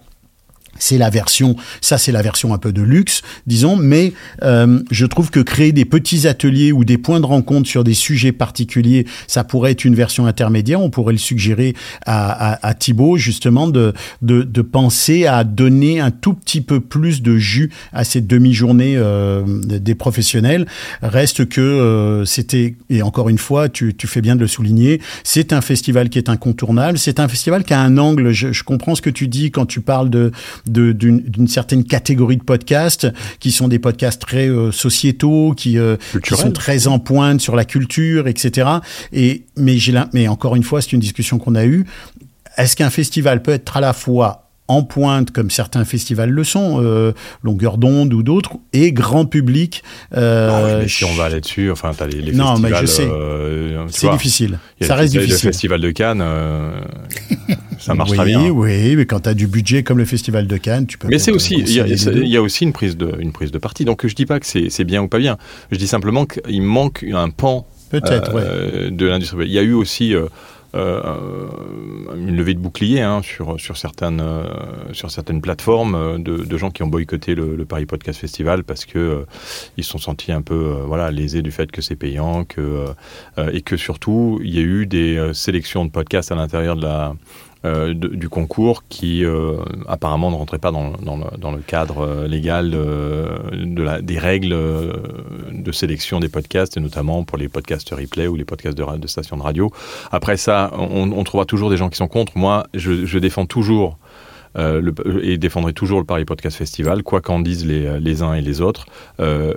c'est 0.78 0.98
la 0.98 1.10
version, 1.10 1.56
ça 1.80 1.98
c'est 1.98 2.12
la 2.12 2.22
version 2.22 2.52
un 2.54 2.58
peu 2.58 2.72
de 2.72 2.82
luxe, 2.82 3.22
disons, 3.46 3.76
mais 3.76 4.12
euh, 4.42 4.80
je 4.90 5.06
trouve 5.06 5.30
que 5.30 5.40
créer 5.40 5.72
des 5.72 5.84
petits 5.84 6.26
ateliers 6.26 6.72
ou 6.72 6.84
des 6.84 6.98
points 6.98 7.20
de 7.20 7.26
rencontre 7.26 7.68
sur 7.68 7.84
des 7.84 7.94
sujets 7.94 8.32
particuliers, 8.32 9.06
ça 9.26 9.44
pourrait 9.44 9.72
être 9.72 9.84
une 9.84 9.94
version 9.94 10.26
intermédiaire. 10.26 10.80
On 10.80 10.90
pourrait 10.90 11.12
le 11.12 11.18
suggérer 11.18 11.74
à, 12.06 12.52
à, 12.52 12.68
à 12.68 12.74
Thibaut 12.74 13.16
justement 13.16 13.68
de, 13.68 13.92
de, 14.22 14.42
de 14.42 14.62
penser 14.62 15.26
à 15.26 15.44
donner 15.44 16.00
un 16.00 16.10
tout 16.10 16.34
petit 16.34 16.60
peu 16.60 16.80
plus 16.80 17.22
de 17.22 17.36
jus 17.36 17.70
à 17.92 18.04
cette 18.04 18.26
demi-journée 18.26 18.96
euh, 18.96 19.42
des 19.46 19.94
professionnels. 19.94 20.66
Reste 21.02 21.48
que 21.48 21.60
euh, 21.60 22.24
c'était, 22.24 22.74
et 22.90 23.02
encore 23.02 23.28
une 23.28 23.38
fois, 23.38 23.68
tu, 23.68 23.94
tu 23.94 24.06
fais 24.06 24.20
bien 24.20 24.36
de 24.36 24.40
le 24.40 24.46
souligner, 24.48 25.00
c'est 25.22 25.52
un 25.52 25.60
festival 25.60 26.08
qui 26.08 26.18
est 26.18 26.28
incontournable, 26.28 26.98
c'est 26.98 27.20
un 27.20 27.28
festival 27.28 27.64
qui 27.64 27.74
a 27.74 27.80
un 27.80 27.98
angle, 27.98 28.32
je, 28.32 28.52
je 28.52 28.62
comprends 28.64 28.94
ce 28.94 29.02
que 29.02 29.10
tu 29.10 29.28
dis 29.28 29.50
quand 29.50 29.66
tu 29.66 29.80
parles 29.80 30.10
de- 30.10 30.32
d'une 30.66 31.20
d'une 31.20 31.48
certaine 31.48 31.84
catégorie 31.84 32.36
de 32.36 32.42
podcasts 32.42 33.06
qui 33.40 33.52
sont 33.52 33.68
des 33.68 33.78
podcasts 33.78 34.20
très 34.20 34.48
euh, 34.48 34.72
sociétaux, 34.72 35.54
qui, 35.56 35.78
euh, 35.78 35.96
qui 36.22 36.34
sont 36.34 36.52
très 36.52 36.86
en 36.86 36.98
pointe 36.98 37.40
sur 37.40 37.56
la 37.56 37.64
culture, 37.64 38.28
etc. 38.28 38.68
Et 39.12 39.44
mais 39.56 39.78
j'ai 39.78 39.94
mais 40.12 40.28
encore 40.28 40.56
une 40.56 40.62
fois, 40.62 40.80
c'est 40.82 40.92
une 40.92 41.00
discussion 41.00 41.38
qu'on 41.38 41.54
a 41.54 41.64
eue. 41.64 41.84
Est-ce 42.56 42.76
qu'un 42.76 42.90
festival 42.90 43.42
peut 43.42 43.52
être 43.52 43.76
à 43.76 43.80
la 43.80 43.92
fois 43.92 44.43
en 44.66 44.82
pointe, 44.82 45.30
comme 45.30 45.50
certains 45.50 45.84
festivals 45.84 46.30
le 46.30 46.42
sont, 46.42 46.80
euh, 46.82 47.12
longueur 47.42 47.76
d'onde 47.76 48.14
ou 48.14 48.22
d'autres, 48.22 48.52
et 48.72 48.92
grand 48.92 49.26
public 49.26 49.82
euh, 50.16 50.48
Non, 50.48 50.78
mais 50.82 50.88
si 50.88 51.04
on 51.04 51.12
va 51.14 51.28
là-dessus, 51.28 51.70
enfin, 51.70 51.92
t'as 51.96 52.06
les, 52.06 52.22
les 52.22 52.32
Non, 52.32 52.58
mais 52.58 52.70
festivals. 52.70 52.80
je 52.80 52.86
sais. 52.86 53.08
euh, 53.10 53.84
C'est 53.88 54.10
difficile. 54.10 54.58
il 54.80 54.82
y 54.82 54.84
a 54.84 54.88
Ça 54.88 54.94
le 54.94 55.00
reste 55.00 55.12
festival- 55.14 55.26
difficile. 55.26 55.46
Le 55.48 55.52
festival 55.52 55.80
de 55.82 55.90
Cannes, 55.90 56.20
euh, 56.22 56.80
ça 57.78 57.94
marche 57.94 58.10
oui, 58.12 58.16
très 58.16 58.26
bien. 58.26 58.48
Oui, 58.48 58.96
mais 58.96 59.04
quand 59.06 59.20
tu 59.20 59.28
as 59.28 59.34
du 59.34 59.46
budget 59.46 59.82
comme 59.82 59.98
le 59.98 60.04
Festival 60.06 60.46
de 60.46 60.56
Cannes, 60.56 60.86
tu 60.86 60.96
peux. 60.96 61.08
Mais 61.08 61.18
c'est 61.18 61.30
aussi, 61.32 61.56
il 61.58 61.70
y, 61.70 61.80
a, 61.80 61.86
y 61.86 62.38
aussi 62.38 62.64
une 62.64 62.72
prise 62.72 62.96
de, 62.96 63.12
une 63.18 63.32
prise 63.32 63.50
de 63.50 63.58
parti. 63.58 63.84
Donc 63.84 64.06
je 64.06 64.14
dis 64.14 64.26
pas 64.26 64.40
que 64.40 64.46
c'est 64.46 64.84
bien 64.84 65.02
ou 65.02 65.08
pas 65.08 65.18
bien. 65.18 65.36
Je 65.72 65.76
dis 65.76 65.86
simplement 65.86 66.24
qu'il 66.26 66.62
manque 66.62 67.04
un 67.12 67.28
pan 67.30 67.66
Peut-être, 67.90 68.34
ouais. 68.34 68.90
de 68.90 69.06
l'industrie. 69.06 69.44
Il 69.46 69.52
y 69.52 69.58
a 69.58 69.62
eu 69.62 69.72
aussi 69.74 70.14
une 70.74 72.36
levée 72.36 72.54
de 72.54 72.58
bouclier 72.58 73.00
hein, 73.00 73.22
sur, 73.22 73.60
sur, 73.60 73.76
certaines, 73.76 74.20
euh, 74.20 74.44
sur 74.92 75.10
certaines 75.10 75.40
plateformes 75.40 75.94
euh, 75.94 76.18
de, 76.18 76.56
gens 76.56 76.70
qui 76.70 76.82
ont 76.82 76.86
boycotté 76.86 77.34
le, 77.34 77.64
Paris 77.64 77.86
Podcast 77.86 78.20
Festival 78.20 78.64
parce 78.64 78.84
que 78.84 78.98
euh, 78.98 79.26
ils 79.76 79.84
se 79.84 79.90
sont 79.90 79.98
sentis 79.98 80.32
un 80.32 80.42
peu 80.42 80.54
euh, 80.54 80.82
voilà, 80.86 81.10
lésés 81.10 81.42
du 81.42 81.50
fait 81.50 81.70
que 81.70 81.82
c'est 81.82 81.96
payant 81.96 82.44
que, 82.44 82.60
euh, 82.60 82.86
euh, 83.38 83.50
et 83.52 83.62
que 83.62 83.76
surtout 83.76 84.40
il 84.42 84.54
y 84.54 84.58
a 84.58 84.62
eu 84.62 84.86
des 84.86 85.16
euh, 85.16 85.32
sélections 85.32 85.84
de 85.84 85.90
podcasts 85.90 86.32
à 86.32 86.34
l'intérieur 86.34 86.76
de 86.76 86.82
la 86.82 87.08
euh, 87.10 87.14
de- 87.64 88.08
du 88.08 88.28
concours 88.28 88.84
qui 88.88 89.24
euh, 89.24 89.56
apparemment 89.88 90.30
ne 90.30 90.36
rentrait 90.36 90.58
pas 90.58 90.70
dans, 90.70 90.90
le, 90.90 91.62
cadre 91.62 92.00
euh, 92.00 92.28
légal 92.28 92.72
euh, 92.74 94.00
des 94.02 94.18
règles 94.18 94.52
euh, 94.52 94.92
de 95.52 95.72
sélection 95.72 96.20
des 96.20 96.28
podcasts, 96.28 96.76
et 96.76 96.80
notamment 96.80 97.24
pour 97.24 97.38
les 97.38 97.48
podcasts 97.48 97.90
replay 97.90 98.26
ou 98.26 98.36
les 98.36 98.44
podcasts 98.44 98.76
de, 98.76 99.06
stations 99.06 99.36
de 99.36 99.42
radio. 99.42 99.70
Après 100.12 100.36
ça, 100.36 100.70
on, 100.76 101.24
trouvera 101.24 101.46
toujours 101.46 101.70
des 101.70 101.76
gens 101.76 101.88
qui 101.88 101.96
sont 101.96 102.08
contre. 102.08 102.36
Moi, 102.36 102.66
je, 102.74 103.18
défends 103.18 103.46
toujours 103.46 103.98
euh, 104.58 104.92
et 105.22 105.38
défendrai 105.38 105.72
toujours 105.72 105.98
le 106.00 106.04
Paris 106.04 106.24
Podcast 106.24 106.56
Festival, 106.56 107.02
quoi 107.02 107.20
qu'en 107.20 107.40
disent 107.40 107.64
les, 107.64 108.22
uns 108.22 108.34
et 108.34 108.42
les 108.42 108.60
autres. 108.60 108.86
Euh, 109.20 109.54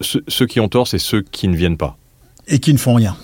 ceux 0.00 0.46
qui 0.46 0.60
ont 0.60 0.68
tort, 0.68 0.88
c'est 0.88 0.98
ceux 0.98 1.22
qui 1.22 1.48
ne 1.48 1.56
viennent 1.56 1.78
pas. 1.78 1.96
Et 2.48 2.58
qui 2.58 2.72
ne 2.72 2.78
font 2.78 2.94
rien. 2.94 3.16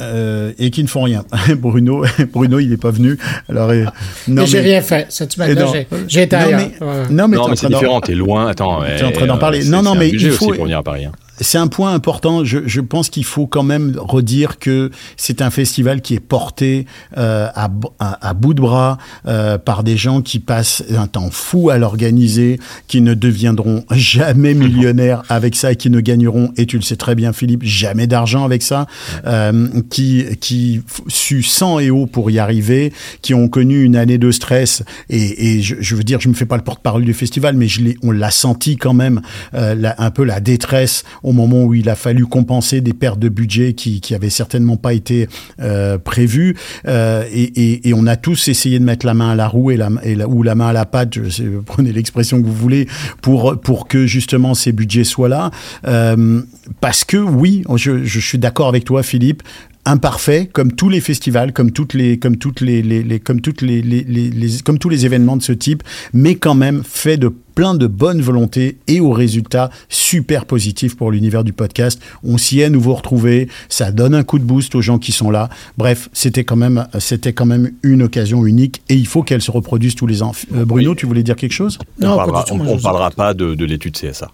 Euh, 0.00 0.52
et 0.58 0.70
qui 0.70 0.82
ne 0.82 0.88
font 0.88 1.02
rien. 1.02 1.24
Bruno, 1.56 2.04
Bruno, 2.32 2.58
il 2.58 2.68
n'est 2.68 2.76
pas 2.76 2.90
venu. 2.90 3.18
Alors, 3.48 3.70
euh, 3.70 3.84
non, 4.28 4.42
Mais 4.42 4.46
j'ai 4.46 4.58
mais- 4.58 4.64
rien 4.64 4.82
fait. 4.82 5.06
Cette 5.08 5.32
semaine-là, 5.32 5.62
non. 5.64 5.72
j'ai- 5.72 5.86
j'ai 6.06 6.22
été 6.22 6.36
Non, 6.36 6.42
ailleurs. 6.42 6.60
mais- 6.80 6.86
Ouais. 6.86 7.02
Non, 7.10 7.28
mais, 7.28 7.36
non, 7.36 7.48
mais 7.48 7.56
c'est 7.56 7.68
différent, 7.68 8.00
t'es 8.02 8.14
loin. 8.14 8.48
Attends, 8.48 8.82
T'es 8.82 9.02
en 9.04 9.10
train 9.12 9.26
d'en 9.26 9.36
euh, 9.36 9.38
parler. 9.38 9.64
Non, 9.64 9.82
non, 9.82 9.94
mais 9.94 10.10
il 10.10 10.20
faut- 10.32 10.46
aussi 10.48 10.54
pour 10.56 10.64
venir 10.64 10.78
à 10.78 10.82
Paris. 10.82 11.06
hein. 11.06 11.12
C'est 11.40 11.58
un 11.58 11.66
point 11.66 11.92
important. 11.92 12.44
Je, 12.44 12.58
je 12.66 12.80
pense 12.80 13.10
qu'il 13.10 13.24
faut 13.24 13.46
quand 13.46 13.62
même 13.62 13.94
redire 13.98 14.58
que 14.58 14.90
c'est 15.16 15.42
un 15.42 15.50
festival 15.50 16.00
qui 16.00 16.14
est 16.14 16.20
porté 16.20 16.86
euh, 17.18 17.48
à, 17.54 17.68
à- 17.98 18.28
à 18.28 18.34
bout 18.34 18.54
de 18.54 18.60
bras 18.62 18.98
euh, 19.26 19.58
par 19.58 19.84
des 19.84 19.96
gens 19.96 20.22
qui 20.22 20.38
passent 20.38 20.82
un 20.96 21.06
temps 21.06 21.30
fou 21.30 21.70
à 21.70 21.78
l'organiser, 21.78 22.58
qui 22.88 23.00
ne 23.00 23.14
deviendront 23.14 23.84
jamais 23.90 24.54
millionnaires 24.54 25.22
avec 25.28 25.56
ça 25.56 25.72
et 25.72 25.76
qui 25.76 25.90
ne 25.90 26.00
gagneront, 26.00 26.52
et 26.56 26.66
tu 26.66 26.76
le 26.76 26.82
sais 26.82 26.96
très 26.96 27.14
bien 27.14 27.32
Philippe, 27.32 27.62
jamais 27.64 28.06
d'argent 28.06 28.44
avec 28.44 28.62
ça, 28.62 28.86
euh, 29.26 29.68
qui, 29.90 30.24
qui 30.40 30.82
suent 31.08 31.42
sang 31.42 31.78
et 31.80 31.90
eau 31.90 32.06
pour 32.06 32.30
y 32.30 32.38
arriver, 32.38 32.92
qui 33.22 33.34
ont 33.34 33.48
connu 33.48 33.82
une 33.84 33.96
année 33.96 34.18
de 34.18 34.30
stress. 34.30 34.82
Et, 35.10 35.56
et 35.56 35.62
je, 35.62 35.76
je 35.80 35.96
veux 35.96 36.04
dire, 36.04 36.20
je 36.20 36.28
me 36.28 36.34
fais 36.34 36.46
pas 36.46 36.56
le 36.56 36.62
porte-parole 36.64 37.04
du 37.04 37.14
festival, 37.14 37.56
mais 37.56 37.68
je 37.68 37.76
on 38.02 38.10
l'a 38.10 38.30
senti 38.30 38.76
quand 38.78 38.94
même 38.94 39.20
euh, 39.54 39.74
la- 39.74 39.94
un 39.98 40.10
peu 40.10 40.24
la 40.24 40.40
détresse 40.40 41.04
au 41.26 41.32
moment 41.32 41.64
où 41.64 41.74
il 41.74 41.88
a 41.90 41.96
fallu 41.96 42.24
compenser 42.24 42.80
des 42.80 42.94
pertes 42.94 43.18
de 43.18 43.28
budget 43.28 43.74
qui, 43.74 44.00
qui 44.00 44.14
avaient 44.14 44.30
certainement 44.30 44.76
pas 44.76 44.94
été 44.94 45.28
euh, 45.60 45.98
prévues. 45.98 46.56
Euh, 46.86 47.24
et, 47.32 47.92
on 47.94 48.06
a 48.06 48.16
tous 48.16 48.48
essayé 48.48 48.78
de 48.78 48.84
mettre 48.84 49.04
la 49.06 49.14
main 49.14 49.30
à 49.30 49.34
la 49.34 49.48
roue 49.48 49.70
et 49.72 49.76
la, 49.76 49.90
et 50.04 50.14
la- 50.14 50.28
ou 50.28 50.42
la 50.42 50.54
main 50.54 50.68
à 50.68 50.72
la 50.72 50.84
pâte, 50.84 51.14
je 51.14 51.28
sais, 51.28 51.44
prenez 51.64 51.92
l'expression 51.92 52.40
que 52.40 52.46
vous 52.46 52.54
voulez, 52.54 52.86
pour, 53.22 53.58
pour 53.60 53.88
que 53.88 54.06
justement 54.06 54.54
ces 54.54 54.70
budgets 54.70 55.02
soient 55.04 55.28
là. 55.28 55.50
Euh, 55.86 56.42
parce 56.80 57.04
que 57.04 57.16
oui, 57.16 57.64
je, 57.74 58.20
suis 58.20 58.38
d'accord 58.38 58.68
avec 58.68 58.84
toi, 58.84 59.02
Philippe 59.02 59.42
imparfait 59.84 60.48
comme 60.52 60.72
tous 60.72 60.88
les 60.88 61.00
festivals 61.00 61.52
comme 61.52 61.70
toutes 61.70 61.94
les 61.94 62.18
comme 62.18 62.36
toutes 62.38 62.60
les, 62.60 62.82
comme 63.20 63.40
toutes 63.40 63.62
les- 63.62 64.50
comme 64.64 64.78
tous 64.78 64.88
les 64.88 65.06
événements 65.06 65.36
de 65.36 65.42
ce 65.42 65.52
type 65.52 65.84
mais 66.12 66.34
quand 66.34 66.56
même 66.56 66.82
fait 66.84 67.16
de 67.16 67.32
plein 67.56 67.74
de 67.74 67.88
bonne 67.88 68.20
volonté 68.22 68.76
et 68.86 69.00
au 69.00 69.10
résultat 69.10 69.70
super 69.88 70.44
positif 70.44 70.94
pour 70.96 71.10
l'univers 71.10 71.42
du 71.42 71.52
podcast. 71.52 72.00
On 72.22 72.38
s'y 72.38 72.60
est 72.60 72.64
à 72.64 72.70
nouveau 72.70 72.94
retrouvé 72.94 73.48
ça 73.68 73.90
donne 73.90 74.14
un 74.14 74.22
coup 74.22 74.38
de 74.38 74.44
boost 74.44 74.76
aux 74.76 74.82
gens 74.82 74.98
qui 74.98 75.10
sont 75.10 75.30
là. 75.32 75.48
Bref 75.76 76.08
c'était 76.12 76.44
quand 76.44 76.54
même 76.54 76.86
c'était 77.00 77.32
quand 77.32 77.46
même 77.46 77.72
une 77.82 78.02
occasion 78.02 78.46
unique 78.46 78.82
et 78.88 78.94
il 78.94 79.06
faut 79.08 79.24
qu'elle 79.24 79.42
se 79.42 79.50
reproduise 79.50 79.96
tous 79.96 80.06
les 80.06 80.22
ans. 80.22 80.32
Euh, 80.54 80.64
Bruno 80.64 80.94
tu 80.94 81.06
voulais 81.06 81.24
dire 81.24 81.34
quelque 81.34 81.52
chose? 81.52 81.78
Non, 81.98 82.12
on 82.12 82.16
pas 82.18 82.26
parlera, 82.26 82.44
on- 82.52 83.06
on 83.06 83.10
pas 83.10 83.34
de, 83.34 83.54
de 83.54 83.64
l'étude 83.64 83.96
CSA. 83.96 84.30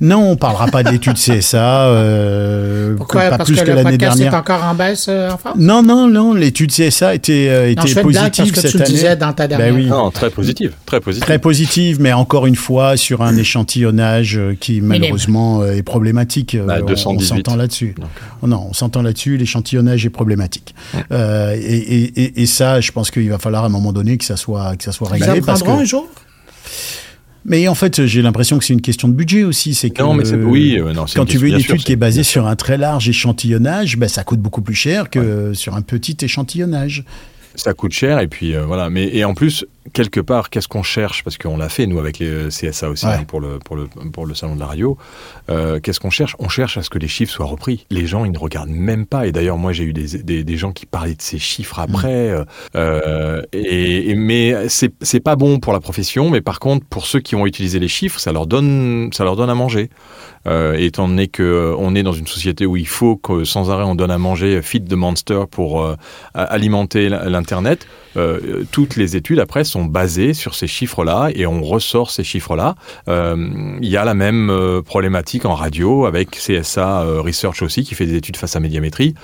Non 0.00 0.30
on 0.30 0.36
parlera 0.36 0.66
pas 0.66 0.82
d'études 0.82 1.14
CSA 1.16 1.86
euh, 1.86 2.94
Pourquoi? 2.96 3.22
pas 3.22 3.38
Parce 3.38 3.48
plus 3.50 3.56
que, 3.60 3.64
que, 3.64 3.70
le 3.70 3.76
l'année 3.82 3.98
dernière 3.98 4.32
est 4.32 4.36
encore 4.36 4.64
en 4.64 4.74
baisse 4.74 5.06
euh, 5.08 5.30
en 5.30 5.38
France? 5.38 5.56
non 5.58 5.82
non 5.82 6.08
non 6.08 6.34
l'étude 6.34 6.70
CSA 6.72 7.14
était 7.14 7.46
euh, 7.48 7.74
Non, 7.74 7.82
était 7.84 8.02
blague 8.02 8.34
parce 8.36 8.50
positive 8.50 8.52
que 8.52 8.60
cette 8.60 8.70
tu 8.72 8.76
année 8.78 8.86
disais 8.90 9.16
dans 9.16 9.32
ta 9.32 9.46
Ben 9.46 9.58
dernière. 9.58 9.74
oui. 9.74 9.86
Non, 9.86 10.10
très 10.10 10.30
positive, 10.30 10.72
très 10.86 11.00
positive. 11.00 11.24
Très 11.24 11.38
positive, 11.38 12.00
mais 12.00 12.12
encore 12.12 12.46
une 12.46 12.56
fois 12.56 12.96
sur 12.96 13.22
un 13.22 13.36
échantillonnage 13.36 14.36
euh, 14.38 14.56
qui 14.58 14.80
malheureusement 14.80 15.64
est 15.64 15.82
problématique. 15.82 16.56
Bah, 16.64 16.76
on- 16.80 16.82
on 16.82 16.86
218. 16.86 17.26
s'entend 17.26 17.56
là-dessus. 17.56 17.94
Oh 18.42 18.46
Non, 18.46 18.66
on 18.70 18.72
s'entend 18.72 19.02
là-dessus. 19.02 19.36
L'échantillonnage 19.36 20.04
est 20.06 20.10
problématique. 20.10 20.74
Euh, 21.12 21.54
et, 21.54 21.58
et- 21.76 22.20
et- 22.22 22.42
et 22.42 22.46
ça, 22.46 22.80
je 22.80 22.92
pense 22.92 23.10
qu'il 23.10 23.28
va 23.30 23.38
falloir 23.38 23.64
à 23.64 23.66
un 23.66 23.70
moment 23.70 23.92
donné 23.92 24.16
que 24.18 24.24
ça 24.24 24.36
soit 24.36 24.76
que 24.76 24.84
ça 24.84 24.92
soit 24.92 25.08
réglé. 25.08 25.40
Parce 25.40 25.60
apprendront 25.60 25.78
un 25.80 25.82
que... 25.82 25.88
jour? 25.88 26.08
Mais 27.46 27.68
en 27.68 27.74
fait, 27.74 28.06
j'ai 28.06 28.22
l'impression 28.22 28.58
que 28.58 28.64
c'est 28.64 28.72
une 28.72 28.80
question 28.80 29.06
de 29.08 29.12
budget 29.14 29.44
aussi. 29.44 29.74
C'est 29.74 29.90
que 29.90 30.02
Non, 30.02 30.14
mais 30.14 30.24
c'est- 30.24 30.34
oui, 30.36 30.78
euh, 30.78 30.92
non, 30.94 31.04
quand 31.14 31.26
tu 31.26 31.36
veux 31.38 31.48
une 31.48 31.54
étude 31.56 31.76
sûr, 31.76 31.84
qui 31.84 31.92
est 31.92 31.96
basée 31.96 32.22
sur 32.22 32.46
un 32.46 32.56
très 32.56 32.78
large 32.78 33.08
échantillonnage, 33.08 33.98
ben, 33.98 34.08
ça 34.08 34.24
coûte 34.24 34.40
beaucoup 34.40 34.62
plus 34.62 34.74
cher 34.74 35.10
que 35.10 35.52
sur 35.52 35.74
un 35.76 35.82
petit 35.82 36.16
échantillonnage. 36.22 37.04
Ça 37.54 37.72
coûte 37.74 37.92
cher 37.92 38.18
et 38.20 38.26
puis 38.28 38.54
euh, 38.54 38.64
voilà. 38.64 38.88
Mais 38.90 39.14
et 39.14 39.24
en 39.24 39.34
plus 39.34 39.64
quelque 39.92 40.20
part, 40.20 40.50
qu'est-ce 40.50 40.68
qu'on 40.68 40.82
cherche? 40.82 41.22
Parce 41.24 41.36
qu'on 41.38 41.56
l'a 41.56 41.68
fait 41.68 41.86
nous 41.86 41.98
avec 41.98 42.18
les 42.18 42.28
euh, 42.28 42.48
CSA 42.48 42.88
aussi 42.90 43.06
Ouais. 43.06 43.12
hein, 43.12 43.24
pour 43.24 43.40
le 43.40 43.58
pour 43.58 43.76
le 43.76 43.86
pour 44.12 44.26
le 44.26 44.34
salon 44.34 44.54
de 44.54 44.60
la 44.60 44.66
radio. 44.66 44.96
Euh, 45.50 45.78
qu'est-ce 45.80 46.00
qu'on 46.00 46.10
cherche? 46.10 46.34
On 46.38 46.48
cherche 46.48 46.78
à 46.78 46.82
ce 46.82 46.90
que 46.90 46.98
les 46.98 47.08
chiffres 47.08 47.32
soient 47.32 47.46
repris. 47.46 47.86
Les 47.90 48.06
gens 48.06 48.24
ils 48.24 48.32
ne 48.32 48.38
regardent 48.38 48.70
même 48.70 49.04
pas. 49.06 49.26
Et 49.26 49.32
d'ailleurs 49.32 49.58
moi 49.58 49.72
j'ai 49.72 49.84
eu 49.84 49.92
des, 49.92 50.18
des 50.22 50.42
des 50.44 50.56
gens 50.56 50.72
qui 50.72 50.86
parlaient 50.86 51.14
de 51.14 51.22
ces 51.22 51.38
chiffres 51.38 51.78
après. 51.78 52.30
euh, 52.30 52.44
euh, 52.76 53.42
et, 53.52 54.10
et- 54.10 54.14
mais 54.14 54.68
c'est 54.68 54.92
c'est 55.02 55.20
pas 55.20 55.36
bon 55.36 55.58
pour 55.60 55.72
la 55.72 55.80
profession. 55.80 56.30
Mais 56.30 56.40
par 56.40 56.60
contre 56.60 56.86
pour 56.86 57.06
ceux 57.06 57.20
qui 57.20 57.34
ont 57.36 57.46
utilisé 57.46 57.78
les 57.78 57.88
chiffres, 57.88 58.18
ça 58.18 58.32
leur 58.32 58.46
donne 58.46 59.10
ça 59.12 59.24
leur 59.24 59.36
donne 59.36 59.50
à 59.50 59.54
manger. 59.54 59.90
Euh, 60.46 60.74
étant 60.74 61.08
donné 61.08 61.26
que 61.26 61.42
euh, 61.42 61.74
on 61.78 61.94
est 61.94 62.02
dans 62.02 62.12
une 62.12 62.26
société 62.26 62.66
où 62.66 62.76
il 62.76 62.86
faut 62.86 63.16
que 63.16 63.44
sans 63.44 63.70
arrêt 63.70 63.84
on 63.84 63.94
donne 63.94 64.10
à 64.10 64.18
manger 64.18 64.60
feed 64.60 64.86
the 64.88 64.92
monster 64.92 65.44
pour 65.50 65.96
alimenter 66.34 67.08
l'internet, 67.08 67.86
toutes 68.70 68.96
les 68.96 69.16
études 69.16 69.40
après 69.40 69.64
sont 69.64 69.73
basées 69.82 70.34
sur 70.34 70.54
ces 70.54 70.66
chiffres-là 70.66 71.30
et 71.34 71.46
on 71.46 71.62
ressort 71.62 72.10
ces 72.10 72.22
chiffres-là. 72.22 72.76
Euh, 73.08 73.36
Il 73.80 73.88
y 73.88 73.96
a 73.96 74.04
la 74.04 74.14
même 74.14 74.50
euh, 74.50 74.82
problématique 74.82 75.44
en 75.44 75.54
radio 75.54 76.06
avec 76.06 76.30
CSA 76.30 77.02
euh, 77.02 77.20
Research 77.20 77.62
aussi 77.62 77.82
qui 77.82 77.94
fait 77.94 78.06
des 78.06 78.16
études 78.16 78.36
face 78.36 78.54
à 78.56 78.60
médiamétrie. 78.60 79.14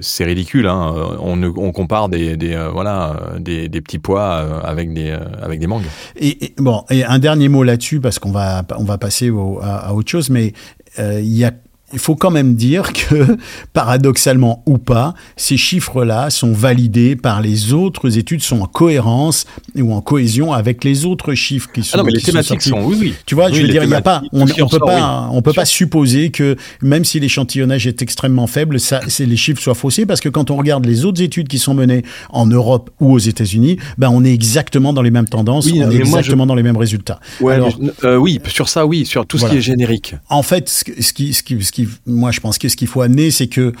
C'est 0.00 0.24
ridicule, 0.24 0.66
hein. 0.66 0.92
On, 1.20 1.70
compare 1.70 2.08
des, 2.08 2.34
voilà 2.72 3.14
des, 3.38 3.68
petits 3.68 4.00
pois 4.00 4.64
avec 4.64 4.92
des 4.92 5.16
avec 5.40 5.60
des 5.60 5.68
mangues. 5.68 5.84
Et, 6.16 6.54
bon, 6.58 6.82
et 6.90 7.04
un 7.04 7.20
dernier 7.20 7.48
mot 7.48 7.62
là-dessus 7.62 8.00
parce 8.00 8.18
qu'on 8.18 8.32
va 8.32 8.64
on 8.76 8.82
va 8.82 8.98
passer 8.98 9.30
à, 9.62 9.76
à 9.76 9.92
autre 9.92 10.10
chose, 10.10 10.28
mais 10.28 10.54
il 10.98 11.36
y 11.36 11.44
a 11.44 11.52
il 11.92 11.98
faut 11.98 12.16
quand 12.16 12.30
même 12.30 12.54
dire 12.54 12.92
que, 12.92 13.36
paradoxalement 13.72 14.62
ou 14.66 14.78
pas, 14.78 15.14
ces 15.36 15.56
chiffres-là 15.56 16.30
sont 16.30 16.52
validés 16.52 17.16
par 17.16 17.40
les 17.40 17.72
autres 17.72 18.18
études, 18.18 18.42
sont 18.42 18.60
en 18.60 18.66
cohérence 18.66 19.46
ou 19.76 19.92
en 19.94 20.00
cohésion 20.00 20.52
avec 20.52 20.84
les 20.84 21.04
autres 21.04 21.34
chiffres 21.34 21.68
qui 21.72 21.82
sont. 21.82 21.90
Ah 21.94 21.98
non, 21.98 22.04
mais 22.04 22.12
les 22.12 22.18
qui 22.20 22.26
sont 22.26 22.32
thématiques 22.32 22.62
sont 22.62 22.82
oui 22.84 22.96
oui. 23.00 23.14
Tu 23.26 23.34
vois, 23.34 23.50
je 23.50 23.62
veux 23.62 23.68
dire, 23.68 23.84
il 23.84 23.90
y 23.90 23.94
a 23.94 24.00
pas, 24.02 24.22
on, 24.32 24.44
qui 24.44 24.60
en 24.62 24.68
peut 24.68 24.78
sort, 24.78 24.86
pas, 24.86 25.22
oui. 25.30 25.36
on 25.36 25.42
peut 25.42 25.52
pas 25.52 25.64
supposer 25.64 26.30
que 26.30 26.56
même 26.82 27.04
si 27.04 27.18
l'échantillonnage 27.20 27.86
est 27.86 28.02
extrêmement 28.02 28.46
faible, 28.46 28.78
ça, 28.80 29.00
c'est 29.08 29.26
les 29.26 29.36
chiffres 29.36 29.62
soient 29.62 29.74
faussés 29.74 30.06
parce 30.06 30.20
que 30.20 30.28
quand 30.28 30.50
on 30.50 30.56
regarde 30.56 30.84
les 30.86 31.04
autres 31.04 31.22
études 31.22 31.48
qui 31.48 31.58
sont 31.58 31.74
menées 31.74 32.02
en 32.30 32.46
Europe 32.46 32.90
ou 33.00 33.12
aux 33.12 33.18
États-Unis, 33.18 33.78
ben 33.98 34.10
on 34.10 34.24
est 34.24 34.32
exactement 34.32 34.92
dans 34.92 35.02
les 35.02 35.10
mêmes 35.10 35.28
tendances, 35.28 35.66
on 35.72 35.90
est 35.90 35.96
exactement 35.96 36.46
dans 36.46 36.54
les 36.54 36.62
mêmes 36.62 36.76
résultats. 36.76 37.20
Ouais, 37.40 37.54
Alors, 37.54 37.76
mais 37.80 37.90
euh, 38.04 38.16
oui, 38.16 38.38
sur 38.48 38.68
ça, 38.68 38.86
oui, 38.86 39.06
sur 39.06 39.26
tout 39.26 39.38
Voilà. 39.38 39.50
ce 39.50 39.54
qui 39.54 39.58
est 39.58 39.62
générique. 39.62 40.14
en 40.28 40.42
fait, 40.42 40.68
ce, 40.68 40.84
que- 40.84 41.02
ce 41.02 41.12
qui, 41.12 41.32
ce 41.34 41.42
qui, 41.42 41.79
moi, 42.06 42.30
je 42.30 42.40
pense 42.40 42.58
que 42.58 42.68
ce 42.68 42.76
qu'il 42.76 42.88
faut 42.88 43.02
amener, 43.02 43.30
c'est 43.30 43.48
que 43.48 43.72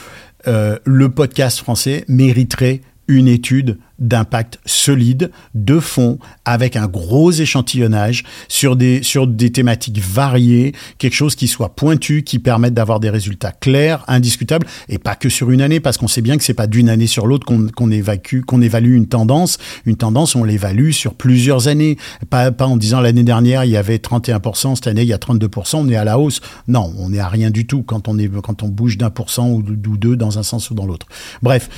euh, 0.46 0.78
le 0.84 1.08
podcast 1.10 1.58
français 1.58 2.04
mériterait 2.08 2.80
une 3.10 3.28
étude 3.28 3.78
d'impact 3.98 4.58
solide, 4.64 5.30
de 5.54 5.78
fond, 5.78 6.18
avec 6.46 6.74
un 6.74 6.86
gros 6.86 7.30
échantillonnage 7.30 8.24
sur 8.48 8.74
des, 8.74 9.02
sur 9.02 9.26
des 9.26 9.52
thématiques 9.52 10.00
variées, 10.00 10.72
quelque 10.96 11.14
chose 11.14 11.34
qui 11.34 11.48
soit 11.48 11.76
pointu, 11.76 12.22
qui 12.22 12.38
permette 12.38 12.72
d'avoir 12.72 12.98
des 12.98 13.10
résultats 13.10 13.52
clairs, 13.52 14.02
indiscutables, 14.08 14.66
et 14.88 14.98
pas 14.98 15.16
que 15.16 15.28
sur 15.28 15.50
une 15.50 15.60
année, 15.60 15.80
parce 15.80 15.98
qu'on 15.98 16.08
sait 16.08 16.22
bien 16.22 16.38
que 16.38 16.44
c'est 16.44 16.54
pas 16.54 16.66
d'une 16.66 16.88
année 16.88 17.06
sur 17.06 17.26
l'autre 17.26 17.46
qu'on 17.46 17.68
qu'on 17.68 17.90
évacue, 17.90 18.40
qu'on 18.40 18.62
évalue 18.62 18.94
une 18.94 19.06
tendance. 19.06 19.58
Une 19.84 19.96
tendance, 19.96 20.34
on 20.34 20.44
l'évalue 20.44 20.92
sur 20.92 21.14
plusieurs 21.14 21.68
années. 21.68 21.98
Pas, 22.30 22.50
pas 22.52 22.66
en 22.66 22.76
disant 22.76 23.00
l'année 23.00 23.22
dernière, 23.22 23.64
il 23.64 23.70
y 23.70 23.76
avait 23.76 23.98
31%, 23.98 24.76
cette 24.76 24.86
année, 24.86 25.02
il 25.02 25.08
y 25.08 25.12
a 25.12 25.18
32%, 25.18 25.76
on 25.76 25.88
est 25.88 25.96
à 25.96 26.04
la 26.04 26.18
hausse. 26.18 26.40
Non, 26.68 26.92
on 26.98 27.10
n'est 27.10 27.18
à 27.18 27.28
rien 27.28 27.50
du 27.50 27.66
tout 27.66 27.82
quand 27.82 28.08
on, 28.08 28.18
est, 28.18 28.28
quand 28.42 28.62
on 28.62 28.68
bouge 28.68 28.96
d'un 28.96 29.10
pour 29.10 29.30
cent 29.30 29.48
ou, 29.50 29.58
ou 29.58 29.96
deux 29.96 30.16
dans 30.16 30.38
un 30.38 30.42
sens 30.42 30.70
ou 30.70 30.74
dans 30.74 30.86
l'autre. 30.86 31.06
Bref. 31.42 31.68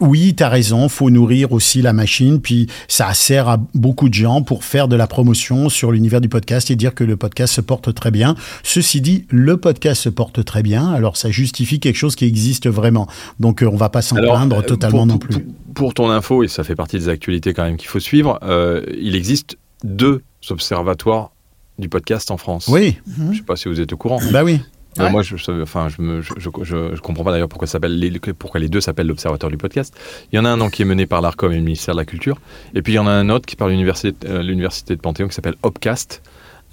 Oui, 0.00 0.34
tu 0.36 0.42
as 0.44 0.48
raison, 0.48 0.88
faut 0.88 1.10
nourrir 1.10 1.52
aussi 1.52 1.82
la 1.82 1.92
machine, 1.92 2.40
puis 2.40 2.68
ça 2.86 3.12
sert 3.14 3.48
à 3.48 3.58
beaucoup 3.74 4.08
de 4.08 4.14
gens 4.14 4.42
pour 4.42 4.62
faire 4.64 4.86
de 4.88 4.94
la 4.96 5.06
promotion 5.06 5.68
sur 5.68 5.90
l'univers 5.90 6.20
du 6.20 6.28
podcast 6.28 6.70
et 6.70 6.76
dire 6.76 6.94
que 6.94 7.02
le 7.04 7.16
podcast 7.16 7.54
se 7.54 7.60
porte 7.60 7.92
très 7.94 8.10
bien. 8.10 8.36
Ceci 8.62 9.00
dit, 9.00 9.26
le 9.30 9.56
podcast 9.56 10.02
se 10.02 10.08
porte 10.08 10.44
très 10.44 10.62
bien, 10.62 10.88
alors 10.92 11.16
ça 11.16 11.30
justifie 11.30 11.80
quelque 11.80 11.96
chose 11.96 12.14
qui 12.16 12.24
existe 12.26 12.68
vraiment. 12.68 13.08
Donc 13.40 13.62
euh, 13.62 13.68
on 13.72 13.76
va 13.76 13.88
pas 13.88 14.02
s'en 14.02 14.16
plaindre 14.16 14.58
euh, 14.58 14.62
totalement 14.62 14.98
pour- 14.98 15.06
non 15.06 15.18
plus. 15.18 15.46
Pour, 15.74 15.94
ton 15.94 16.10
info, 16.10 16.42
et 16.44 16.48
ça 16.48 16.62
fait 16.64 16.74
partie 16.76 16.98
des 16.98 17.08
actualités 17.08 17.52
quand 17.54 17.64
même 17.64 17.76
qu'il 17.76 17.88
faut 17.88 18.00
suivre, 18.00 18.38
euh, 18.42 18.82
il 19.00 19.16
existe 19.16 19.58
deux 19.84 20.22
observatoires 20.50 21.30
du 21.78 21.88
podcast 21.88 22.30
en 22.30 22.36
France. 22.36 22.66
Oui, 22.68 22.98
Je 23.32 23.36
sais 23.38 23.42
pas 23.42 23.56
si 23.56 23.68
vous 23.68 23.80
êtes 23.80 23.92
au 23.92 23.96
courant. 23.96 24.18
bah 24.32 24.42
oui. 24.44 24.60
Ouais. 25.04 25.10
moi, 25.10 25.22
je, 25.22 25.36
je- 25.36 25.62
enfin, 25.62 25.88
je, 25.88 26.02
me, 26.02 26.20
je, 26.22 26.32
je, 26.62 27.00
comprends 27.00 27.24
pas 27.24 27.32
d'ailleurs 27.32 27.48
pourquoi, 27.48 27.66
ça 27.68 27.78
les, 27.82 28.10
pourquoi 28.38 28.60
les 28.60 28.68
deux 28.68 28.80
s'appellent 28.80 29.06
l'Observatoire 29.06 29.50
du 29.50 29.56
podcast. 29.58 29.94
Il 30.32 30.36
y 30.36 30.38
en 30.38 30.44
a 30.44 30.48
un 30.50 30.70
qui 30.70 30.82
est 30.82 30.84
mené 30.84 31.06
par 31.06 31.20
l'ARCOM 31.20 31.52
et 31.52 31.56
le 31.56 31.62
ministère 31.62 31.94
de 31.94 32.00
la 32.00 32.04
Culture. 32.04 32.38
Et 32.74 32.82
puis 32.82 32.92
il 32.94 32.96
y 32.96 32.98
en 32.98 33.06
a 33.06 33.10
un 33.12 33.28
autre 33.30 33.46
qui 33.46 33.54
est 33.54 33.56
par 33.56 33.68
l'université 33.68 34.14
euh, 34.28 34.42
l'université 34.42 34.96
de 34.96 35.00
Panthéon 35.00 35.28
qui 35.28 35.34
s'appelle 35.34 35.56
Opcast. 35.62 36.22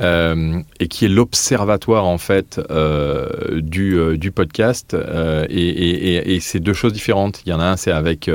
euh, 0.01 0.59
et 0.81 0.87
qui 0.89 1.05
est 1.05 1.09
l'observatoire 1.09 2.03
en 2.05 2.17
fait 2.17 2.59
euh, 2.69 3.61
du, 3.61 3.97
euh, 3.97 4.17
du 4.17 4.31
podcast 4.31 4.93
et, 4.93 5.53
et, 5.69 6.15
et, 6.17 6.35
et 6.35 6.39
c'est 6.41 6.59
deux 6.59 6.73
choses 6.73 6.91
différentes. 6.91 7.41
Il 7.45 7.49
y 7.49 7.53
en 7.53 7.61
a 7.61 7.65
un 7.65 7.77
c'est 7.77 7.91
avec 7.91 8.29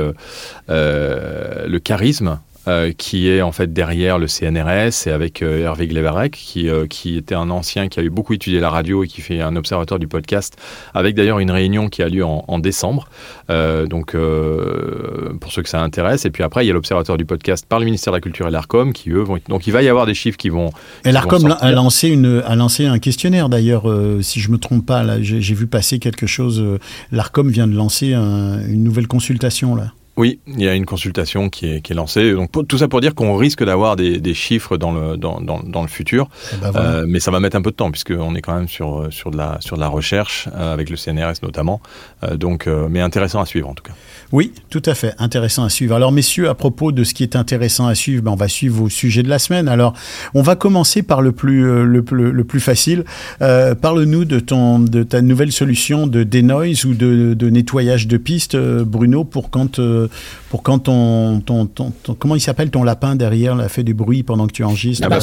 le 0.67 1.77
charisme 1.79 2.39
euh, 2.67 2.91
qui 2.95 3.27
est 3.27 3.41
en 3.41 3.51
fait 3.51 3.73
derrière 3.73 4.19
le 4.19 4.27
CNRS 4.27 5.07
et 5.07 5.11
avec 5.11 5.41
euh, 5.41 5.63
Hervé 5.63 5.87
Glevarek 5.87 6.31
qui, 6.31 6.69
euh, 6.69 6.85
qui 6.87 7.17
était 7.17 7.33
un 7.35 7.49
ancien 7.49 7.87
qui 7.87 7.99
a 7.99 8.03
eu 8.03 8.09
beaucoup 8.11 8.33
étudié 8.33 8.59
la 8.59 8.69
radio 8.69 9.03
et 9.03 9.07
qui 9.07 9.21
fait 9.21 9.41
un 9.41 9.55
observateur 9.55 9.97
du 9.97 10.07
podcast 10.07 10.57
avec 10.93 11.15
d'ailleurs 11.15 11.39
une 11.39 11.49
réunion 11.51 11.89
qui 11.89 12.03
a 12.03 12.07
lieu 12.09 12.23
en, 12.23 12.45
en 12.47 12.59
décembre 12.59 13.07
donc 13.89 14.15
pour 15.39 15.51
ceux 15.51 15.61
que 15.63 15.69
ça 15.69 15.81
intéresse 15.81 16.25
et 16.25 16.29
puis 16.29 16.43
après 16.43 16.63
il 16.63 16.67
y 16.67 16.71
a 16.71 16.73
l'observateur 16.73 17.17
du 17.17 17.25
podcast 17.25 17.65
par 17.67 17.79
le 17.79 17.85
ministère 17.85 18.13
de 18.13 18.17
la 18.17 18.21
Culture 18.21 18.47
et 18.47 18.51
l'ARCOM 18.51 18.93
qui 18.93 19.09
eux 19.09 19.21
vont 19.21 19.37
donc 19.49 19.67
il 19.67 19.71
va 19.73 19.81
y 19.81 19.89
avoir 19.89 20.05
des 20.05 20.13
chiffres 20.13 20.37
qui 20.37 20.49
vont 20.49 20.69
Et 21.05 21.11
l'ARCOM 21.11 21.55
a 21.59 21.71
lancé, 21.71 22.09
une, 22.09 22.41
a 22.45 22.55
lancé 22.55 22.85
un 22.85 22.99
questionnaire 22.99 23.49
d'ailleurs, 23.49 23.83
si 24.21 24.39
je 24.39 24.51
me 24.51 24.57
trompe 24.57 24.85
pas. 24.85 25.03
là, 25.03 25.21
J'ai 25.21 25.53
vu 25.55 25.67
passer 25.67 25.99
quelque 25.99 26.27
chose. 26.27 26.63
L'ARCOM 27.11 27.49
vient 27.49 27.67
de 27.67 27.75
lancer 27.75 28.13
un- 28.13 28.59
une 28.67 28.83
nouvelle 28.83 29.07
consultation 29.07 29.75
là. 29.75 29.93
Oui, 30.17 30.39
il 30.45 30.61
y 30.61 30.67
a 30.67 30.75
une 30.75 30.85
consultation 30.85 31.49
qui 31.49 31.67
est, 31.67 31.81
qui 31.81 31.93
est 31.93 31.95
lancée. 31.95 32.33
Donc 32.33 32.51
pour- 32.51 32.65
tout 32.67 32.77
ça 32.77 32.87
pour 32.87 32.99
dire 33.01 33.15
qu'on 33.15 33.35
risque 33.37 33.63
d'avoir 33.63 33.95
des, 33.95 34.19
des 34.19 34.33
chiffres 34.33 34.77
dans 34.77 34.91
le, 34.91 35.15
dans, 35.17 35.39
dans, 35.39 35.61
dans 35.63 35.81
le 35.81 35.87
futur, 35.87 36.27
Eh 36.53 36.57
ben, 36.57 36.71
voilà. 36.71 36.89
Euh, 36.97 37.05
mais 37.07 37.19
ça 37.21 37.31
va 37.31 37.39
mettre 37.39 37.55
un 37.55 37.61
peu 37.61 37.71
de 37.71 37.75
temps 37.75 37.91
puisqu'on 37.91 38.35
est 38.35 38.41
quand 38.41 38.53
même 38.55 38.67
sur, 38.67 39.07
sur, 39.09 39.31
de, 39.31 39.37
la, 39.37 39.57
sur 39.61 39.77
de 39.77 39.81
la 39.81 39.87
recherche, 39.87 40.49
euh, 40.55 40.73
avec 40.73 40.89
le 40.89 40.97
CNRS 40.97 41.41
notamment. 41.43 41.81
Euh, 42.23 42.35
donc, 42.35 42.67
euh, 42.67 42.87
mais 42.89 42.99
intéressant 42.99 43.39
à 43.41 43.45
suivre 43.45 43.69
en 43.69 43.73
tout 43.73 43.83
cas. 43.83 43.93
Oui, 44.33 44.51
tout 44.69 44.81
à 44.85 44.93
fait. 44.95 45.13
Intéressant 45.17 45.63
à 45.63 45.69
suivre. 45.69 45.95
Alors, 45.95 46.11
messieurs, 46.11 46.49
à 46.49 46.55
propos 46.55 46.91
de 46.91 47.03
ce 47.03 47.13
qui 47.13 47.23
est 47.23 47.35
intéressant 47.35 47.87
à 47.87 47.95
suivre, 47.95 48.21
ben, 48.23 48.31
on 48.31 48.35
va 48.35 48.47
suivre 48.47 48.75
vos 48.77 48.89
sujets 48.89 49.23
de 49.23 49.29
la 49.29 49.39
semaine. 49.39 49.67
Alors, 49.67 49.93
on 50.33 50.41
va 50.41 50.55
commencer 50.55 51.03
par 51.03 51.21
le 51.21 51.31
plus, 51.31 51.65
euh, 51.65 51.83
le, 51.83 52.01
plus- 52.03 52.31
le 52.31 52.43
plus 52.43 52.59
facile. 52.59 53.05
Euh, 53.41 53.75
Parle-nous 53.75 54.25
de, 54.25 54.39
ton, 54.39 54.79
de 54.79 55.03
ta 55.03 55.21
nouvelle 55.21 55.51
solution 55.51 56.05
de 56.07 56.23
denoise 56.23 56.85
ou 56.85 56.93
de, 56.93 57.33
de 57.33 57.49
nettoyage 57.49 58.07
de 58.07 58.17
piste, 58.17 58.55
euh, 58.55 58.83
Bruno, 58.85 59.23
pour 59.23 59.49
quand, 59.49 59.79
euh, 59.79 60.00
pour 60.49 60.63
quand 60.63 60.79
ton, 60.79 61.39
ton, 61.41 61.65
ton- 61.65 61.91
ton- 62.03 62.13
comment 62.13 62.35
il 62.35 62.41
s'appelle 62.41 62.69
ton 62.69 62.83
lapin 62.83 63.15
derrière, 63.15 63.55
là, 63.55 63.69
fait 63.69 63.83
du 63.83 63.93
bruit 63.93 64.23
pendant 64.23 64.47
que 64.47 64.51
tu 64.53 64.63
enregistres? 64.63 65.01
La 65.07 65.09
là. 65.09 65.15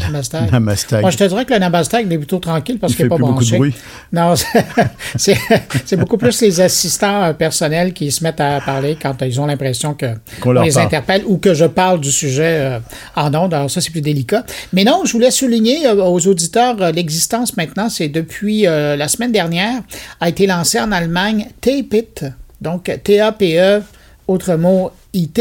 La 0.00 0.10
Mustang. 0.10 1.00
Moi, 1.00 1.10
je 1.10 1.16
te 1.18 1.24
dirais 1.24 1.44
que 1.44 1.52
le 1.52 1.58
Nabastag 1.58 2.06
il 2.06 2.12
est 2.12 2.18
plutôt 2.18 2.38
tranquille 2.38 2.78
parce 2.78 2.92
Il 2.92 2.96
qu'il 2.96 3.04
fait 3.04 3.08
n'est 3.08 3.08
pas 3.10 3.16
plus 3.16 3.24
beaucoup 3.24 3.44
de 3.44 3.56
bruit. 3.56 3.74
Non, 4.12 4.34
c'est- 5.16 5.96
beaucoup 5.96 6.16
plus 6.18 6.40
les 6.40 6.60
assistants 6.60 7.22
euh, 7.24 7.32
personnels 7.32 7.92
qui 7.92 8.10
se 8.10 8.22
mettent 8.24 8.40
à 8.40 8.60
parler 8.60 8.96
quand 9.00 9.14
ils 9.22 9.40
ont 9.40 9.46
l'impression 9.46 9.94
que 9.94 10.06
on 10.44 10.52
les 10.52 10.70
parle. 10.72 10.86
interpelle 10.86 11.22
ou 11.26 11.38
que 11.38 11.54
je 11.54 11.64
parle 11.64 12.00
du 12.00 12.10
sujet 12.10 12.58
euh, 12.60 12.78
en 13.16 13.34
ondes. 13.34 13.54
Alors 13.54 13.70
ça, 13.70 13.80
c'est 13.80 13.90
plus 13.90 14.00
délicat. 14.00 14.44
Mais 14.72 14.84
non, 14.84 15.02
je 15.04 15.12
voulais 15.12 15.30
souligner 15.30 15.86
euh, 15.86 15.94
aux 16.04 16.26
auditeurs 16.26 16.80
euh, 16.80 16.92
l'existence 16.92 17.56
maintenant, 17.56 17.88
c'est 17.88 18.08
depuis 18.08 18.66
euh, 18.66 18.96
la 18.96 19.08
semaine 19.08 19.32
dernière, 19.32 19.82
a 20.20 20.28
été 20.28 20.46
lancé 20.46 20.80
en 20.80 20.92
Allemagne 20.92 21.48
Tape 21.60 21.92
It, 21.94 22.24
donc 22.62 22.90
T-A-P-E, 23.04 23.82
autre 24.28 24.54
mot 24.54 24.92
IT. 25.14 25.38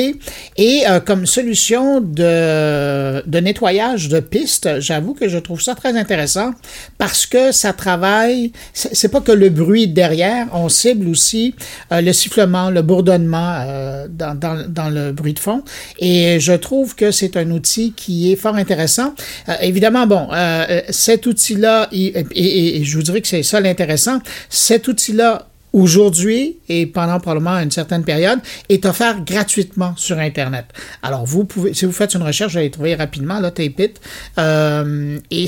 Et 0.57 0.81
euh, 0.89 0.99
comme 0.99 1.25
solution 1.25 2.01
de, 2.01 3.25
de 3.25 3.39
nettoyage 3.39 4.09
de 4.09 4.19
pistes, 4.19 4.79
j'avoue 4.81 5.13
que 5.13 5.29
je 5.29 5.37
trouve 5.37 5.61
ça 5.61 5.75
très 5.75 5.95
intéressant 5.97 6.51
parce 6.97 7.25
que 7.25 7.53
ça 7.53 7.71
travaille, 7.71 8.51
c'est 8.73 9.07
pas 9.09 9.21
que 9.21 9.31
le 9.31 9.49
bruit 9.49 9.87
derrière, 9.87 10.47
on 10.53 10.67
cible 10.67 11.07
aussi 11.07 11.55
euh, 11.93 12.01
le 12.01 12.11
sifflement, 12.11 12.69
le 12.69 12.81
bourdonnement 12.81 13.59
euh, 13.61 14.07
dans, 14.09 14.35
dans, 14.37 14.65
dans 14.67 14.89
le 14.89 15.13
bruit 15.13 15.33
de 15.35 15.39
fond. 15.39 15.63
Et 15.99 16.39
je 16.41 16.51
trouve 16.53 16.95
que 16.95 17.11
c'est 17.11 17.37
un 17.37 17.49
outil 17.51 17.93
qui 17.95 18.31
est 18.31 18.35
fort 18.35 18.55
intéressant. 18.55 19.13
Euh, 19.47 19.53
évidemment, 19.61 20.05
bon, 20.05 20.27
euh, 20.33 20.81
cet 20.89 21.27
outil-là, 21.27 21.87
il- 21.93 22.07
et, 22.17 22.25
et- 22.35 22.77
et 22.81 22.83
je 22.83 22.97
vous 22.97 23.03
dirais 23.03 23.21
que 23.21 23.27
c'est 23.27 23.43
ça 23.43 23.61
l'intéressant, 23.61 24.19
cet 24.49 24.89
outil-là 24.89 25.47
aujourd'hui 25.73 26.57
et 26.69 26.85
pendant 26.85 27.19
probablement 27.19 27.57
une 27.59 27.71
certaine 27.71 28.03
période 28.03 28.39
est 28.69 28.85
offert 28.85 29.23
gratuitement 29.23 29.93
sur 29.95 30.19
Internet. 30.19 30.65
Alors, 31.01 31.25
vous 31.25 31.45
pouvez, 31.45 31.73
si 31.73 31.85
vous 31.85 31.91
faites 31.91 32.13
une 32.13 32.23
recherche, 32.23 32.53
vous 32.53 32.57
allez 32.59 32.71
trouver 32.71 32.95
rapidement, 32.95 33.39
là, 33.39 33.51
Tape 33.51 33.79
It. 33.79 34.01
Euh, 34.37 35.19
et, 35.29 35.45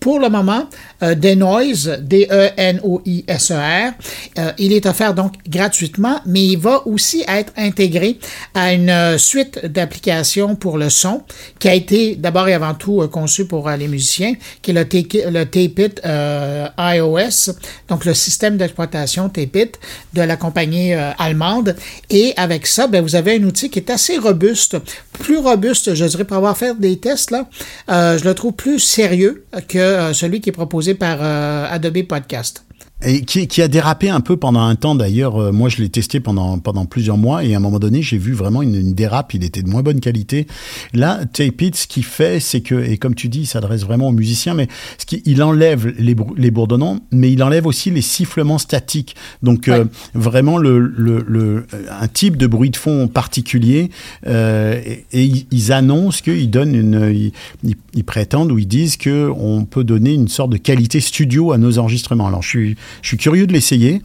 pour 0.00 0.18
le 0.20 0.28
moment, 0.28 0.68
euh, 1.02 1.14
Denoise, 1.14 1.98
D-E-N-O-I-S-E-R, 2.02 3.92
euh, 4.38 4.52
il 4.58 4.72
est 4.72 4.86
offert 4.86 5.14
donc 5.14 5.34
gratuitement, 5.48 6.20
mais 6.26 6.44
il 6.44 6.58
va 6.58 6.86
aussi 6.86 7.24
être 7.26 7.52
intégré 7.56 8.18
à 8.54 8.72
une 8.72 8.90
euh, 8.90 9.18
suite 9.18 9.66
d'applications 9.66 10.54
pour 10.54 10.78
le 10.78 10.90
son 10.90 11.22
qui 11.58 11.68
a 11.68 11.74
été 11.74 12.16
d'abord 12.16 12.48
et 12.48 12.54
avant 12.54 12.74
tout 12.74 13.02
euh, 13.02 13.08
conçu 13.08 13.46
pour 13.46 13.68
euh, 13.68 13.76
les 13.76 13.88
musiciens, 13.88 14.34
qui 14.62 14.70
est 14.70 14.74
le, 14.74 15.30
le 15.30 15.44
Tape 15.44 15.78
It 15.78 16.00
euh, 16.04 16.66
iOS, 16.78 17.52
donc 17.88 18.04
le 18.04 18.14
système 18.14 18.56
d'exploitation 18.56 19.28
Tape 19.28 19.56
It 19.56 19.78
de 20.14 20.22
la 20.22 20.36
compagnie 20.36 20.92
allemande. 20.92 21.76
Et 22.10 22.34
avec 22.36 22.66
ça, 22.66 22.86
ben, 22.86 23.02
vous 23.02 23.16
avez 23.16 23.36
un 23.36 23.44
outil 23.44 23.70
qui 23.70 23.78
est 23.78 23.90
assez 23.90 24.18
robuste, 24.18 24.76
plus 25.12 25.38
robuste, 25.38 25.94
je 25.94 26.04
dirais, 26.04 26.24
pour 26.24 26.36
avoir 26.36 26.56
fait 26.56 26.78
des 26.78 26.98
tests, 26.98 27.30
là, 27.30 27.48
je 27.88 28.24
le 28.24 28.34
trouve 28.34 28.52
plus 28.52 28.78
sérieux 28.78 29.44
que 29.68 29.87
euh, 29.88 30.12
celui 30.12 30.40
qui 30.40 30.50
est 30.50 30.52
proposé 30.52 30.94
par 30.94 31.18
euh, 31.20 31.66
Adobe 31.70 32.02
Podcast. 32.04 32.64
Et 33.04 33.20
qui, 33.22 33.46
qui 33.46 33.62
a 33.62 33.68
dérapé 33.68 34.10
un 34.10 34.20
peu 34.20 34.36
pendant 34.36 34.62
un 34.62 34.74
temps 34.74 34.96
d'ailleurs. 34.96 35.36
Euh, 35.40 35.52
moi, 35.52 35.68
je 35.68 35.76
l'ai 35.80 35.88
testé 35.88 36.18
pendant, 36.18 36.58
pendant 36.58 36.84
plusieurs 36.84 37.16
mois 37.16 37.44
et 37.44 37.54
à 37.54 37.58
un 37.58 37.60
moment 37.60 37.78
donné, 37.78 38.02
j'ai 38.02 38.18
vu 38.18 38.32
vraiment 38.32 38.60
une, 38.60 38.74
une 38.74 38.92
dérape. 38.92 39.34
Il 39.34 39.44
était 39.44 39.62
de 39.62 39.68
moins 39.68 39.82
bonne 39.84 40.00
qualité. 40.00 40.48
Là, 40.94 41.20
Tape 41.32 41.62
It, 41.62 41.76
ce 41.76 41.86
qu'il 41.86 42.04
fait, 42.04 42.40
c'est 42.40 42.60
que, 42.60 42.74
et 42.74 42.96
comme 42.98 43.14
tu 43.14 43.28
dis, 43.28 43.42
il 43.42 43.46
s'adresse 43.46 43.82
vraiment 43.84 44.08
aux 44.08 44.12
musiciens, 44.12 44.54
mais 44.54 44.66
ce 44.98 45.06
qui, 45.06 45.22
il 45.26 45.44
enlève 45.44 45.86
les, 45.96 46.16
les 46.36 46.50
bourdonnants, 46.50 46.98
mais 47.12 47.30
il 47.32 47.40
enlève 47.44 47.66
aussi 47.66 47.90
les 47.92 48.02
sifflements 48.02 48.58
statiques. 48.58 49.14
Donc, 49.44 49.68
euh, 49.68 49.84
vraiment 50.14 50.58
le, 50.58 50.80
le, 50.80 51.24
le, 51.28 51.66
un 52.00 52.08
type 52.08 52.36
de 52.36 52.48
bruit 52.48 52.70
de 52.70 52.76
fond 52.76 53.06
particulier. 53.06 53.90
Euh, 54.26 54.80
et, 54.84 55.04
et 55.12 55.44
ils- 55.52 55.72
annoncent 55.72 56.22
qu'ils 56.24 56.50
donnent 56.50 56.74
une, 56.74 57.10
ils, 57.14 57.32
ils- 57.62 57.76
ils 57.94 58.04
prétendent 58.04 58.50
ou 58.50 58.58
ils 58.58 58.66
disent 58.66 58.96
que 58.96 59.30
on 59.36 59.64
peut 59.66 59.84
donner 59.84 60.14
une 60.14 60.28
sorte 60.28 60.50
de 60.50 60.56
qualité 60.56 60.98
studio 60.98 61.52
à 61.52 61.58
nos 61.58 61.78
enregistrements. 61.78 62.26
Alors, 62.26 62.42
je 62.42 62.48
suis, 62.48 62.76
je 63.02 63.08
suis 63.08 63.16
curieux 63.16 63.46
de 63.46 63.52
l'essayer. 63.52 64.02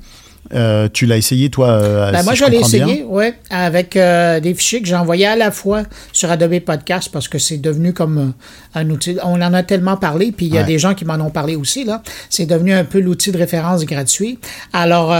Euh, 0.53 0.89
tu 0.91 1.05
l'as 1.05 1.15
essayé 1.15 1.49
toi 1.49 1.69
euh, 1.69 2.11
Ben, 2.11 2.19
si 2.19 2.25
moi, 2.25 2.33
je 2.33 2.43
je 2.45 2.51
l'ai 2.51 2.57
essayé, 2.57 3.03
ouais, 3.05 3.33
avec 3.49 3.95
euh, 3.95 4.41
des 4.41 4.53
fichiers 4.53 4.81
que 4.81 4.87
j'ai 4.87 4.95
envoyés 4.95 5.25
à 5.25 5.37
la 5.37 5.51
fois 5.51 5.83
sur 6.11 6.29
Adobe 6.29 6.59
Podcast 6.59 7.09
parce 7.13 7.29
que 7.29 7.39
c'est 7.39 7.57
devenu 7.57 7.93
comme 7.93 8.17
euh, 8.17 8.79
un 8.79 8.89
outil. 8.89 9.17
On 9.23 9.41
en 9.41 9.53
a 9.53 9.63
tellement 9.63 9.95
parlé, 9.95 10.33
puis 10.33 10.47
il 10.47 10.53
y 10.53 10.57
a 10.57 10.61
Ouais. 10.61 10.67
des 10.67 10.77
gens 10.79 10.95
qui 10.95 11.05
m'en 11.05 11.15
ont 11.15 11.29
parlé 11.29 11.55
aussi, 11.55 11.85
là. 11.85 12.03
C'est 12.29 12.45
devenu 12.45 12.73
un 12.73 12.83
peu 12.83 12.99
l'outil 12.99 13.31
de 13.31 13.37
référence 13.37 13.85
gratuit. 13.85 14.37
Alors, 14.73 15.15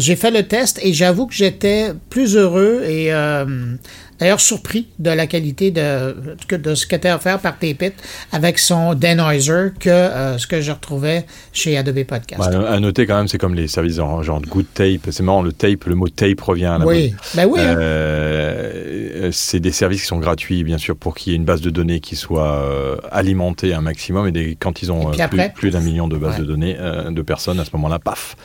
j'ai 0.00 0.16
fait 0.16 0.30
le 0.30 0.42
test 0.44 0.80
et 0.82 0.94
j'avoue 0.94 1.26
que 1.26 1.34
j'étais 1.34 1.92
plus 2.08 2.34
heureux 2.34 2.82
et 2.88 3.10
d'ailleurs 4.18 4.40
surpris 4.40 4.88
de 4.98 5.10
la 5.10 5.26
qualité 5.26 5.70
de, 5.70 6.14
ce 6.74 6.86
qu'était 6.86 7.12
offert 7.12 7.38
par 7.38 7.58
Tapeit 7.58 7.92
avec 8.32 8.58
son 8.58 8.94
denoiser 8.94 9.72
que 9.80 9.90
euh, 9.90 10.38
ce 10.38 10.46
que 10.46 10.60
je 10.60 10.72
retrouvais 10.72 11.26
chez 11.52 11.76
Adobe 11.76 12.04
Podcast. 12.04 12.38
Bah, 12.40 12.68
à 12.70 12.80
noter 12.80 13.06
quand 13.06 13.16
même, 13.16 13.28
c'est 13.28 13.38
comme 13.38 13.54
les 13.54 13.68
services 13.68 13.96
genre, 13.96 14.22
genre 14.22 14.40
Good 14.40 14.66
Tape. 14.74 15.08
C'est 15.10 15.22
marrant, 15.22 15.42
le 15.42 15.52
tape, 15.52 15.84
le 15.84 15.94
mot 15.94 16.08
tape 16.08 16.40
revient 16.40 16.66
à 16.66 16.78
la 16.78 16.86
oui, 16.86 17.14
ben 17.34 17.46
oui. 17.46 17.60
hein. 17.60 17.76
Euh, 17.78 19.30
c'est 19.32 19.60
des 19.60 19.72
services 19.72 20.02
qui 20.02 20.06
sont 20.06 20.18
gratuits, 20.18 20.64
bien 20.64 20.78
sûr, 20.78 20.96
pour 20.96 21.14
qu'il 21.14 21.32
y 21.32 21.34
ait 21.34 21.38
une 21.38 21.44
base 21.44 21.60
de 21.60 21.70
données 21.70 22.00
qui 22.00 22.16
soit 22.16 22.60
euh, 22.62 22.96
alimentée 23.10 23.74
un 23.74 23.80
maximum. 23.80 24.26
Et 24.28 24.32
des, 24.32 24.56
quand 24.58 24.82
ils 24.82 24.92
ont 24.92 25.10
plus, 25.54 25.70
d'un 25.70 25.80
million 25.80 26.08
de 26.08 26.16
bases 26.16 26.34
Ouais. 26.34 26.40
de 26.40 26.44
données 26.44 26.76
de 27.10 27.22
personnes, 27.22 27.60
à 27.60 27.64
ce 27.64 27.70
moment-là, 27.74 27.98
paf, 27.98 28.36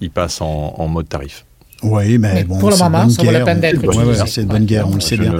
ils 0.00 0.10
passent 0.10 0.40
en, 0.40 0.74
en 0.76 0.88
mode 0.88 1.08
tarif. 1.08 1.44
Oui, 1.80 2.18
mais, 2.18 2.34
Mais 2.34 2.44
bon, 2.44 2.58
pour 2.58 2.70
le 2.70 2.76
c'est 2.76 2.82
moment, 2.82 3.02
bonne 3.02 3.10
ça 3.10 3.22
vaut 3.22 3.30
la 3.30 3.38
guerre. 3.38 3.44
peine 3.46 3.60
d'être 3.60 3.80
Ouais, 3.84 3.96
ouais, 3.96 4.02
utilisé. 4.02 4.24
c'est 4.26 4.42
de 4.42 4.48
bonne 4.48 4.64
guerre, 4.64 4.88
on 4.88 4.94
le 4.96 5.00
sait 5.00 5.16
bien. 5.16 5.32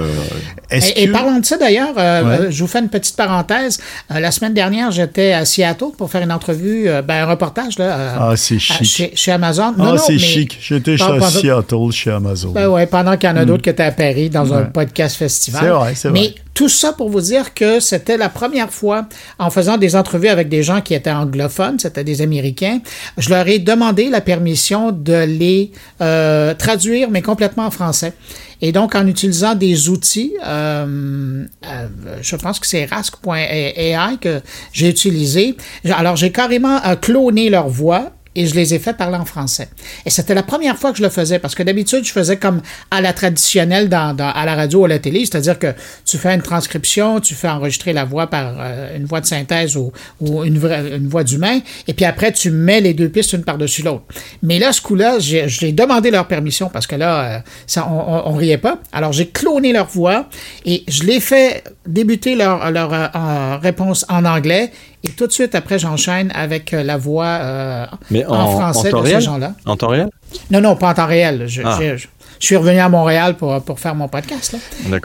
Et, 0.71 0.77
et 1.03 1.07
que- 1.07 1.11
parlant 1.11 1.37
de 1.37 1.45
ça 1.45 1.57
d'ailleurs, 1.57 1.93
euh, 1.97 2.23
Ouais. 2.23 2.39
euh, 2.45 2.47
je 2.51 2.61
vous 2.61 2.67
fais 2.67 2.79
une 2.79 2.87
petite 2.87 3.17
parenthèse. 3.17 3.77
Euh, 4.11 4.19
la 4.21 4.31
semaine 4.31 4.53
dernière, 4.53 4.89
j'étais 4.91 5.33
à 5.33 5.43
Seattle 5.43 5.87
pour 5.97 6.09
faire 6.09 6.21
une 6.21 6.31
entrevue, 6.31 6.87
euh, 6.87 7.01
ben, 7.01 7.23
un 7.23 7.25
reportage 7.25 7.77
là, 7.77 7.85
euh, 7.85 8.15
Ah, 8.19 8.33
c'est 8.37 8.55
à- 8.55 8.59
chic. 8.59 8.83
chez, 8.85 9.11
chez 9.15 9.31
Amazon. 9.33 9.73
Ah, 9.77 9.81
Non, 9.83 9.85
non, 9.93 9.97
c'est 9.97 10.13
mais- 10.13 10.19
chic. 10.19 10.57
J'étais 10.61 10.95
pas- 10.95 11.29
Seattle, 11.29 11.91
chez 11.91 12.11
Amazon. 12.11 12.51
Ben 12.51 12.67
ouais, 12.69 12.85
pendant 12.85 13.17
qu'il 13.17 13.29
y 13.29 13.33
en 13.33 13.37
a 13.37 13.43
d'autres 13.43 13.63
qui 13.63 13.69
étaient 13.71 13.83
à 13.83 13.91
Paris 13.91 14.29
dans 14.29 14.53
un 14.53 14.63
podcast 14.63 15.17
festival. 15.17 15.61
C'est 15.61 15.69
vrai, 15.69 15.93
c'est 15.95 16.09
Mais 16.11 16.19
vrai. 16.21 16.35
Tout 16.53 16.69
ça 16.69 16.93
pour 16.93 17.09
vous 17.09 17.21
dire 17.21 17.53
que 17.53 17.79
c'était 17.79 18.17
la 18.17 18.27
première 18.27 18.71
fois, 18.71 19.07
en 19.37 19.49
faisant 19.49 19.77
des 19.77 19.95
entrevues 19.95 20.27
avec 20.27 20.49
des 20.49 20.61
gens 20.61 20.81
qui 20.81 20.93
étaient 20.93 21.11
anglophones, 21.11 21.79
c'était 21.79 22.03
des 22.03 22.21
Américains, 22.21 22.79
je 23.17 23.29
leur 23.29 23.47
ai 23.47 23.59
demandé 23.59 24.09
la 24.09 24.21
permission 24.21 24.91
de 24.91 25.25
les 25.25 25.71
euh, 26.01 26.53
traduire, 26.53 27.09
mais 27.09 27.21
complètement 27.21 27.65
en 27.65 27.71
français. 27.71 28.13
Et 28.61 28.73
donc, 28.73 28.93
en 28.93 29.07
utilisant 29.07 29.55
des 29.55 29.87
outils, 29.87 30.33
euh, 30.45 31.45
euh, 31.65 31.87
je 32.21 32.35
pense 32.35 32.59
que 32.59 32.67
c'est 32.67 32.85
Rask.ai 32.85 33.95
que 34.19 34.41
j'ai 34.73 34.89
utilisé. 34.89 35.55
Alors, 35.89 36.17
j'ai 36.17 36.33
carrément 36.33 36.79
cloné 37.01 37.49
leur 37.49 37.69
voix 37.69 38.11
et 38.35 38.45
je 38.45 38.55
les 38.55 38.73
ai 38.73 38.79
fait 38.79 38.93
parler 38.93 39.17
en 39.17 39.25
français. 39.25 39.69
Et 40.05 40.09
c'était 40.09 40.33
la 40.33 40.43
première 40.43 40.77
fois 40.77 40.91
que 40.91 40.97
je 40.97 41.03
le 41.03 41.09
faisais, 41.09 41.39
parce 41.39 41.55
que 41.55 41.63
d'habitude, 41.63 42.05
je 42.05 42.11
faisais 42.11 42.37
comme 42.37 42.61
à 42.91 43.01
la 43.01 43.13
traditionnelle 43.13 43.89
dans, 43.89 44.15
à 44.17 44.45
la 44.45 44.55
radio 44.55 44.81
ou 44.81 44.85
à 44.85 44.87
la 44.87 44.99
télé, 44.99 45.25
c'est-à-dire 45.25 45.57
que 45.57 45.73
tu 46.05 46.17
fais 46.17 46.33
une 46.33 46.41
transcription, 46.41 47.19
tu 47.19 47.33
fais 47.33 47.49
enregistrer 47.49 47.93
la 47.93 48.05
voix 48.05 48.27
par 48.27 48.55
euh, 48.59 48.95
une 48.97 49.05
voix 49.05 49.21
de 49.21 49.25
synthèse 49.25 49.75
ou, 49.75 49.91
une, 50.21 50.57
voix 50.57 51.23
d'humain, 51.23 51.59
et 51.87 51.93
puis 51.93 52.05
après, 52.05 52.31
tu 52.31 52.51
mets 52.51 52.81
les 52.81 52.93
deux 52.93 53.09
pistes 53.09 53.33
une 53.33 53.43
par-dessus 53.43 53.81
l'autre. 53.81 54.03
Mais 54.43 54.59
là, 54.59 54.71
ce 54.71 54.81
coup-là, 54.81 55.19
je 55.19 55.61
l'ai 55.61 55.71
demandé 55.71 56.11
leur 56.11 56.27
permission, 56.27 56.69
parce 56.69 56.87
que 56.87 56.95
là, 56.95 57.43
euh, 57.77 57.81
on, 58.25 58.33
riait 58.33 58.57
pas. 58.57 58.79
Alors, 58.91 59.11
j'ai 59.11 59.27
cloné 59.27 59.73
leur 59.73 59.87
voix, 59.87 60.29
et 60.65 60.83
je 60.87 61.03
l'ai 61.03 61.19
fait 61.19 61.63
débuter 61.87 62.35
leur, 62.35 62.61
euh, 62.65 63.57
réponse 63.57 64.05
en 64.09 64.25
anglais, 64.25 64.71
et 65.03 65.09
tout 65.09 65.27
de 65.27 65.31
suite 65.31 65.55
après, 65.55 65.79
j'enchaîne 65.79 66.31
avec 66.35 66.73
euh, 66.73 66.83
la 66.83 66.97
voix 66.97 67.25
euh, 67.25 67.85
Mais 68.11 68.25
en, 68.25 68.33
en, 68.35 68.47
français 68.51 68.93
en 68.93 69.01
de 69.01 69.07
ces 69.07 69.21
gens-là. 69.21 69.53
En 69.65 69.77
temps 69.77 69.87
réel? 69.87 70.09
Non, 70.51 70.59
non, 70.61 70.75
pas 70.75 70.89
en 70.89 70.93
temps 70.93 71.05
réel. 71.07 71.45
Je, 71.47 71.61
Ah. 71.63 71.77
je- 71.95 72.07
je- 72.39 72.45
suis 72.45 72.55
revenu 72.55 72.79
à 72.79 72.89
Montréal 72.89 73.35
pour, 73.37 73.61
pour 73.63 73.79
faire 73.79 73.95
mon 73.95 74.07
podcast. 74.07 74.53
là. 74.53 74.59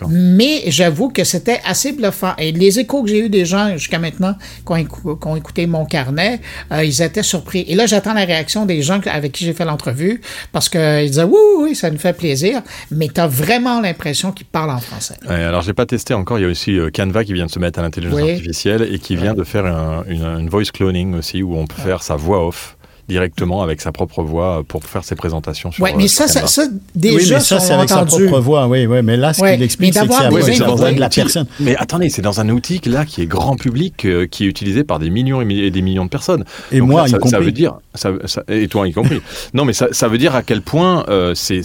Mais 0.08 0.62
j'avoue 0.68 1.10
que 1.10 1.24
c'était 1.24 1.60
assez 1.66 1.92
bluffant. 1.92 2.32
Et 2.38 2.52
les 2.52 2.78
échos 2.78 3.02
que 3.02 3.08
j'ai 3.10 3.18
eu 3.26 3.28
des 3.28 3.44
gens 3.44 3.72
jusqu'à 3.76 3.98
maintenant 3.98 4.34
qui 4.66 4.72
ont, 4.72 4.76
écou- 4.76 5.36
écouté 5.36 5.66
mon 5.66 5.84
carnet, 5.84 6.40
euh, 6.72 6.84
ils 6.84 7.02
étaient 7.02 7.22
surpris. 7.22 7.64
Et 7.68 7.74
là, 7.74 7.86
j'attends 7.86 8.14
la 8.14 8.24
réaction 8.24 8.66
des 8.66 8.82
gens 8.82 9.00
avec 9.10 9.32
qui 9.32 9.44
j'ai 9.44 9.52
fait 9.52 9.64
l'entrevue 9.64 10.20
parce 10.52 10.68
qu'ils 10.68 11.06
disaient 11.10 11.24
oui, 11.24 11.32
oui, 11.58 11.64
oui, 11.70 11.74
ça 11.74 11.90
nous 11.90 11.98
fait 11.98 12.12
plaisir. 12.16 12.62
Mais 12.90 13.08
tu 13.08 13.20
as 13.20 13.26
vraiment 13.26 13.80
l'impression 13.80 14.32
qu'ils 14.32 14.46
parlent 14.46 14.70
en 14.70 14.78
français. 14.80 15.16
Ouais, 15.28 15.34
alors, 15.34 15.62
j'ai 15.62 15.74
pas 15.74 15.86
testé 15.86 16.14
encore. 16.14 16.38
Il 16.38 16.42
y 16.42 16.44
a 16.46 16.48
aussi 16.48 16.78
euh, 16.78 16.90
Canva 16.90 17.24
qui 17.24 17.32
vient 17.32 17.46
de 17.46 17.50
se 17.50 17.58
mettre 17.58 17.78
à 17.78 17.82
l'intelligence 17.82 18.20
Oui. 18.20 18.30
artificielle 18.32 18.88
et 18.92 18.98
qui 18.98 19.16
vient 19.16 19.34
de 19.34 19.44
faire 19.44 19.66
un- 19.66 20.04
une, 20.08 20.24
une 20.24 20.48
voice 20.48 20.70
cloning 20.72 21.14
aussi, 21.14 21.42
où 21.42 21.56
on 21.56 21.66
peut 21.66 21.82
faire 21.82 22.02
sa 22.02 22.16
voix 22.16 22.46
off 22.46 22.76
directement 23.08 23.62
avec 23.62 23.80
sa 23.80 23.92
propre 23.92 24.22
voix 24.22 24.62
pour 24.66 24.82
faire 24.84 25.04
ses 25.04 25.14
présentations 25.14 25.70
sur 25.72 25.82
Ouais, 25.84 25.92
mais 25.96 26.04
euh, 26.04 26.08
ça, 26.08 26.26
sur 26.26 26.34
ça, 26.34 26.40
Canva. 26.40 26.46
ça, 26.48 26.62
déjà, 26.94 27.16
oui, 27.16 27.26
mais 27.30 27.40
ça, 27.40 27.60
c'est 27.60 27.72
avec 27.72 27.88
sa 27.88 28.04
propre 28.04 28.40
voix. 28.40 28.66
Oui, 28.66 28.86
oui, 28.86 29.02
mais 29.02 29.16
là, 29.16 29.32
ce 29.32 29.40
Ouais, 29.42 29.54
qu'il 29.54 29.62
explique, 29.62 29.94
mais 29.94 30.00
c'est 30.00 30.06
que 30.06 30.12
c'est 30.14 30.20
avec 30.24 30.44
des 30.44 30.58
la 30.58 30.66
voix 30.66 30.92
de 30.92 31.00
la 31.00 31.06
outil- 31.08 31.20
personne. 31.20 31.46
Mais 31.60 31.76
attendez, 31.76 32.08
c'est 32.08 32.22
dans 32.22 32.40
un 32.40 32.48
outil 32.48 32.80
là 32.86 33.04
qui 33.04 33.22
est 33.22 33.26
grand 33.26 33.56
public, 33.56 34.04
euh, 34.04 34.26
qui 34.26 34.44
est 34.44 34.48
utilisé 34.48 34.84
par 34.84 34.98
des 34.98 35.10
millions 35.10 35.40
et, 35.40 35.44
mi- 35.44 35.60
et 35.60 35.70
des 35.70 35.82
millions 35.82 36.04
de 36.04 36.10
personnes. 36.10 36.44
Et 36.72 36.78
Donc 36.78 36.88
moi, 36.90 37.02
là, 37.02 37.08
y 37.08 37.10
ça, 37.10 37.18
compris. 37.18 37.30
Ça 37.30 37.40
veut 37.40 37.52
dire, 37.52 37.74
ça, 37.94 38.10
ça- 38.26 38.42
et 38.48 38.68
toi 38.68 38.86
y 38.88 38.92
compris. 38.92 39.20
non, 39.54 39.64
mais 39.64 39.72
ça, 39.72 39.88
ça 39.92 40.08
veut 40.08 40.18
dire 40.18 40.34
à 40.34 40.42
quel 40.42 40.62
point 40.62 41.04
euh, 41.08 41.34
c'est- 41.34 41.62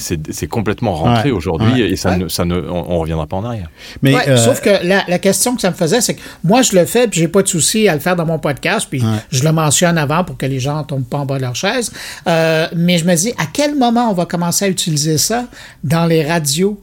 complètement 0.50 0.94
rentré 0.94 1.30
Ouais, 1.32 1.38
aujourd'hui 1.38 1.74
ouais. 1.84 1.92
et 1.92 1.96
ça 1.96 2.10
Ouais. 2.12 2.18
ne, 2.18 2.28
ça 2.28 2.46
ne, 2.46 2.56
on, 2.60 2.92
on 2.92 3.00
reviendra 3.00 3.28
pas 3.28 3.38
en 3.38 3.46
arrière. 3.46 3.70
Mais 4.02 4.14
Ouais, 4.16 4.28
euh, 4.30 4.38
Sauf 4.38 4.62
que 4.62 4.70
la, 4.86 5.04
la 5.08 5.20
question 5.20 5.56
que 5.56 5.62
ça 5.62 5.70
me 5.70 5.76
faisait, 5.76 6.02
c'est 6.02 6.16
que 6.16 6.22
moi, 6.44 6.62
je 6.64 6.76
le 6.76 6.86
fais, 6.86 7.08
puis 7.08 7.20
j'ai 7.20 7.28
pas 7.28 7.44
de 7.44 7.48
souci 7.48 7.88
à 7.88 7.94
le 7.94 8.00
faire 8.00 8.16
dans 8.16 8.26
mon 8.26 8.40
podcast, 8.40 8.88
puis 8.90 9.02
Ouais. 9.02 9.08
je 9.32 9.44
le 9.44 9.52
mentionne 9.52 9.98
avant 9.98 10.24
pour 10.24 10.38
que 10.38 10.46
les 10.46 10.60
gens 10.60 10.84
tombent 10.84 11.04
pas 11.06 11.18
en 11.20 11.26
leur 11.38 11.56
chaise. 11.56 11.92
Euh, 12.28 12.68
mais 12.76 12.98
je 12.98 13.06
me 13.06 13.16
dis, 13.16 13.34
à 13.38 13.46
quel 13.52 13.76
moment 13.76 14.10
on 14.10 14.14
va 14.14 14.26
commencer 14.26 14.66
à 14.66 14.68
utiliser 14.70 15.18
ça 15.18 15.46
dans 15.84 16.06
les 16.06 16.26
radios 16.26 16.82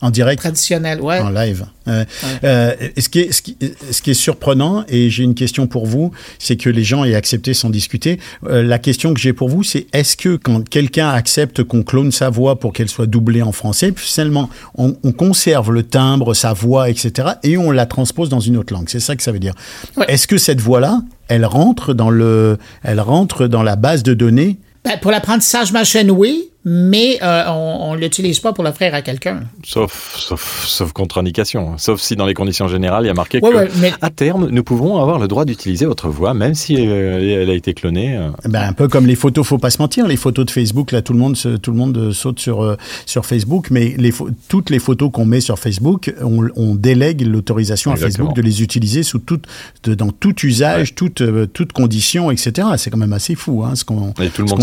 en 0.00 0.10
direct. 0.10 0.40
traditionnelles? 0.40 1.00
Ouais. 1.00 1.18
En 1.20 1.30
live. 1.30 1.66
Euh, 1.88 2.04
euh, 2.44 2.74
ce, 2.96 3.08
qui 3.08 3.20
est, 3.20 3.32
ce, 3.32 3.42
qui, 3.42 3.56
ce 3.90 4.02
qui 4.02 4.10
est 4.10 4.14
surprenant, 4.14 4.84
et 4.88 5.10
j'ai 5.10 5.24
une 5.24 5.34
question 5.34 5.66
pour 5.66 5.86
vous, 5.86 6.12
c'est 6.38 6.56
que 6.56 6.70
les 6.70 6.84
gens 6.84 7.04
aient 7.04 7.14
accepté 7.14 7.54
sans 7.54 7.70
discuter. 7.70 8.18
Euh, 8.46 8.62
la 8.62 8.78
question 8.78 9.12
que 9.14 9.20
j'ai 9.20 9.32
pour 9.32 9.48
vous, 9.48 9.62
c'est 9.62 9.86
est-ce 9.92 10.16
que 10.16 10.36
quand 10.36 10.68
quelqu'un 10.68 11.08
accepte 11.10 11.62
qu'on 11.64 11.82
clone 11.82 12.12
sa 12.12 12.30
voix 12.30 12.58
pour 12.58 12.72
qu'elle 12.72 12.88
soit 12.88 13.06
doublée 13.06 13.42
en 13.42 13.52
français, 13.52 13.92
seulement 13.96 14.50
on, 14.76 14.96
on 15.02 15.12
conserve 15.12 15.72
le 15.72 15.82
timbre, 15.82 16.34
sa 16.34 16.52
voix, 16.52 16.88
etc., 16.88 17.28
et 17.42 17.56
on 17.56 17.70
la 17.70 17.86
transpose 17.86 18.28
dans 18.28 18.40
une 18.40 18.56
autre 18.56 18.72
langue? 18.72 18.88
C'est 18.88 19.00
ça 19.00 19.16
que 19.16 19.22
ça 19.22 19.32
veut 19.32 19.38
dire. 19.38 19.54
Ouais. 19.96 20.06
Est-ce 20.08 20.26
que 20.26 20.38
cette 20.38 20.60
voix-là, 20.60 21.02
elle 21.28 21.44
rentre 21.44 21.94
dans 21.94 22.10
le, 22.10 22.58
elle 22.82 23.00
rentre 23.00 23.46
dans 23.46 23.62
la 23.62 23.76
base 23.76 24.02
de 24.02 24.14
données? 24.14 24.58
Ben, 24.84 24.98
pour 24.98 25.10
l'apprentissage 25.10 25.72
machine, 25.72 26.10
oui, 26.10 26.49
mais 26.64 27.18
euh, 27.22 27.44
on 27.48 27.94
ne 27.94 28.00
l'utilise 28.00 28.38
pas 28.40 28.52
pour 28.52 28.64
l'offrir 28.64 28.94
à 28.94 29.00
quelqu'un. 29.02 29.44
Sauf, 29.64 30.14
sauf, 30.18 30.64
sauf 30.66 30.92
contre-indication. 30.92 31.78
Sauf 31.78 32.00
si 32.00 32.16
dans 32.16 32.26
les 32.26 32.34
conditions 32.34 32.68
générales, 32.68 33.04
il 33.04 33.06
y 33.06 33.10
a 33.10 33.14
marqué 33.14 33.38
Ouais, 33.42 33.50
que, 33.50 33.56
ouais, 33.56 33.68
mais- 33.80 33.92
à 34.02 34.10
terme, 34.10 34.48
nous 34.50 34.62
pouvons 34.62 35.00
avoir 35.00 35.18
le 35.18 35.26
droit 35.28 35.44
d'utiliser 35.44 35.86
votre 35.86 36.08
voix, 36.08 36.34
même 36.34 36.54
si 36.54 36.76
euh, 36.78 37.42
elle 37.42 37.48
a 37.48 37.54
été 37.54 37.72
clonée. 37.72 38.16
euh. 38.16 38.28
Ben, 38.44 38.62
un 38.68 38.72
peu 38.72 38.88
comme 38.88 39.06
les 39.06 39.14
photos, 39.16 39.46
faut 39.46 39.58
pas 39.58 39.70
se 39.70 39.80
mentir. 39.80 40.06
Les 40.06 40.16
photos 40.16 40.44
de 40.46 40.50
Facebook, 40.50 40.92
là, 40.92 41.00
tout 41.02 41.12
le 41.14 41.18
monde, 41.18 41.36
se- 41.36 41.56
tout 41.56 41.70
le 41.70 41.76
monde 41.78 42.12
saute 42.12 42.38
sur 42.40 42.62
euh, 42.62 42.76
sur 43.06 43.24
Facebook, 43.24 43.68
mais 43.70 43.94
les 43.96 44.12
toutes 44.48 44.68
les 44.70 44.78
photos 44.78 45.10
qu'on 45.12 45.24
met 45.24 45.40
sur 45.40 45.58
Facebook, 45.58 46.12
on, 46.22 46.46
on 46.56 46.74
délègue 46.74 47.22
l'autorisation 47.26 47.90
à. 47.92 47.96
Facebook 47.96 48.34
de 48.34 48.42
les 48.42 48.62
utiliser 48.62 49.02
sous 49.02 49.18
toute, 49.18 49.44
de- 49.84 49.94
dans 49.94 50.10
tout 50.10 50.34
usage, 50.44 50.94
toute 50.94 51.20
euh, 51.22 51.46
toute 51.46 51.72
condition, 51.72 52.30
etc. 52.30 52.68
C'est 52.76 52.90
quand 52.90 52.98
même 52.98 53.12
assez 53.12 53.34
fou, 53.34 53.62
hein, 53.64 53.74
ce 53.74 53.84
qu'on 53.84 54.12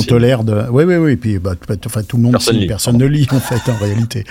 tolère 0.07 0.43
de. 0.43 0.63
Oui, 0.71 0.83
oui, 0.83 0.95
oui. 0.95 1.11
Et 1.13 1.15
puis, 1.17 1.37
bah, 1.39 1.53
enfin, 1.87 2.03
tout 2.03 2.17
le 2.17 2.23
monde, 2.23 2.33
Personne 2.33 2.55
lit, 2.57 2.67
ne 2.99 3.05
lit 3.05 3.27
en 3.31 3.39
fait, 3.39 3.71
en 3.71 3.75
réalité. 3.83 4.23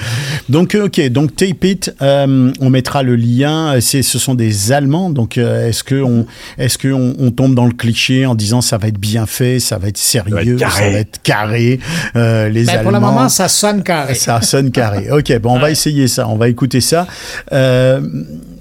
Donc, 0.48 0.74
euh, 0.74 0.86
ok, 0.86 1.08
donc 1.08 1.34
Tape 1.34 1.64
It, 1.64 1.94
euh, 2.02 2.52
on 2.60 2.70
mettra 2.70 3.02
le 3.02 3.16
lien. 3.16 3.74
C'est, 3.80 4.02
ce 4.02 4.18
sont 4.18 4.34
des 4.34 4.72
Allemands, 4.72 5.10
donc 5.10 5.36
euh, 5.38 5.68
est-ce 5.68 5.82
que 5.82 6.00
on, 6.02 6.26
est-ce 6.58 6.78
que 6.78 6.88
on, 6.92 7.14
on 7.18 7.30
tombe 7.30 7.54
dans 7.54 7.66
le 7.66 7.72
cliché 7.72 8.24
en 8.26 8.34
disant 8.34 8.60
ça 8.60 8.78
va 8.78 8.88
être 8.88 8.98
bien 8.98 9.26
fait, 9.26 9.58
ça 9.58 9.78
va 9.78 9.88
être 9.88 9.98
sérieux, 9.98 10.58
ça 10.58 10.66
va 10.68 10.98
être 10.98 11.20
carré. 11.22 11.80
euh, 12.14 12.48
les 12.48 12.64
Ben, 12.64 12.68
Allemands. 12.70 12.82
pour 12.84 12.92
le 12.92 13.00
moment, 13.00 13.28
ça 13.28 13.48
sonne 13.48 13.82
carré. 13.82 14.14
Ça 14.14 14.40
sonne 14.42 14.70
carré. 14.70 15.10
Ok, 15.10 15.36
bon, 15.40 15.54
on 15.56 15.58
va 15.58 15.70
essayer 15.70 16.06
ça, 16.08 16.28
on 16.28 16.36
va 16.36 16.48
écouter 16.48 16.80
ça. 16.80 17.06
Euh, 17.52 18.00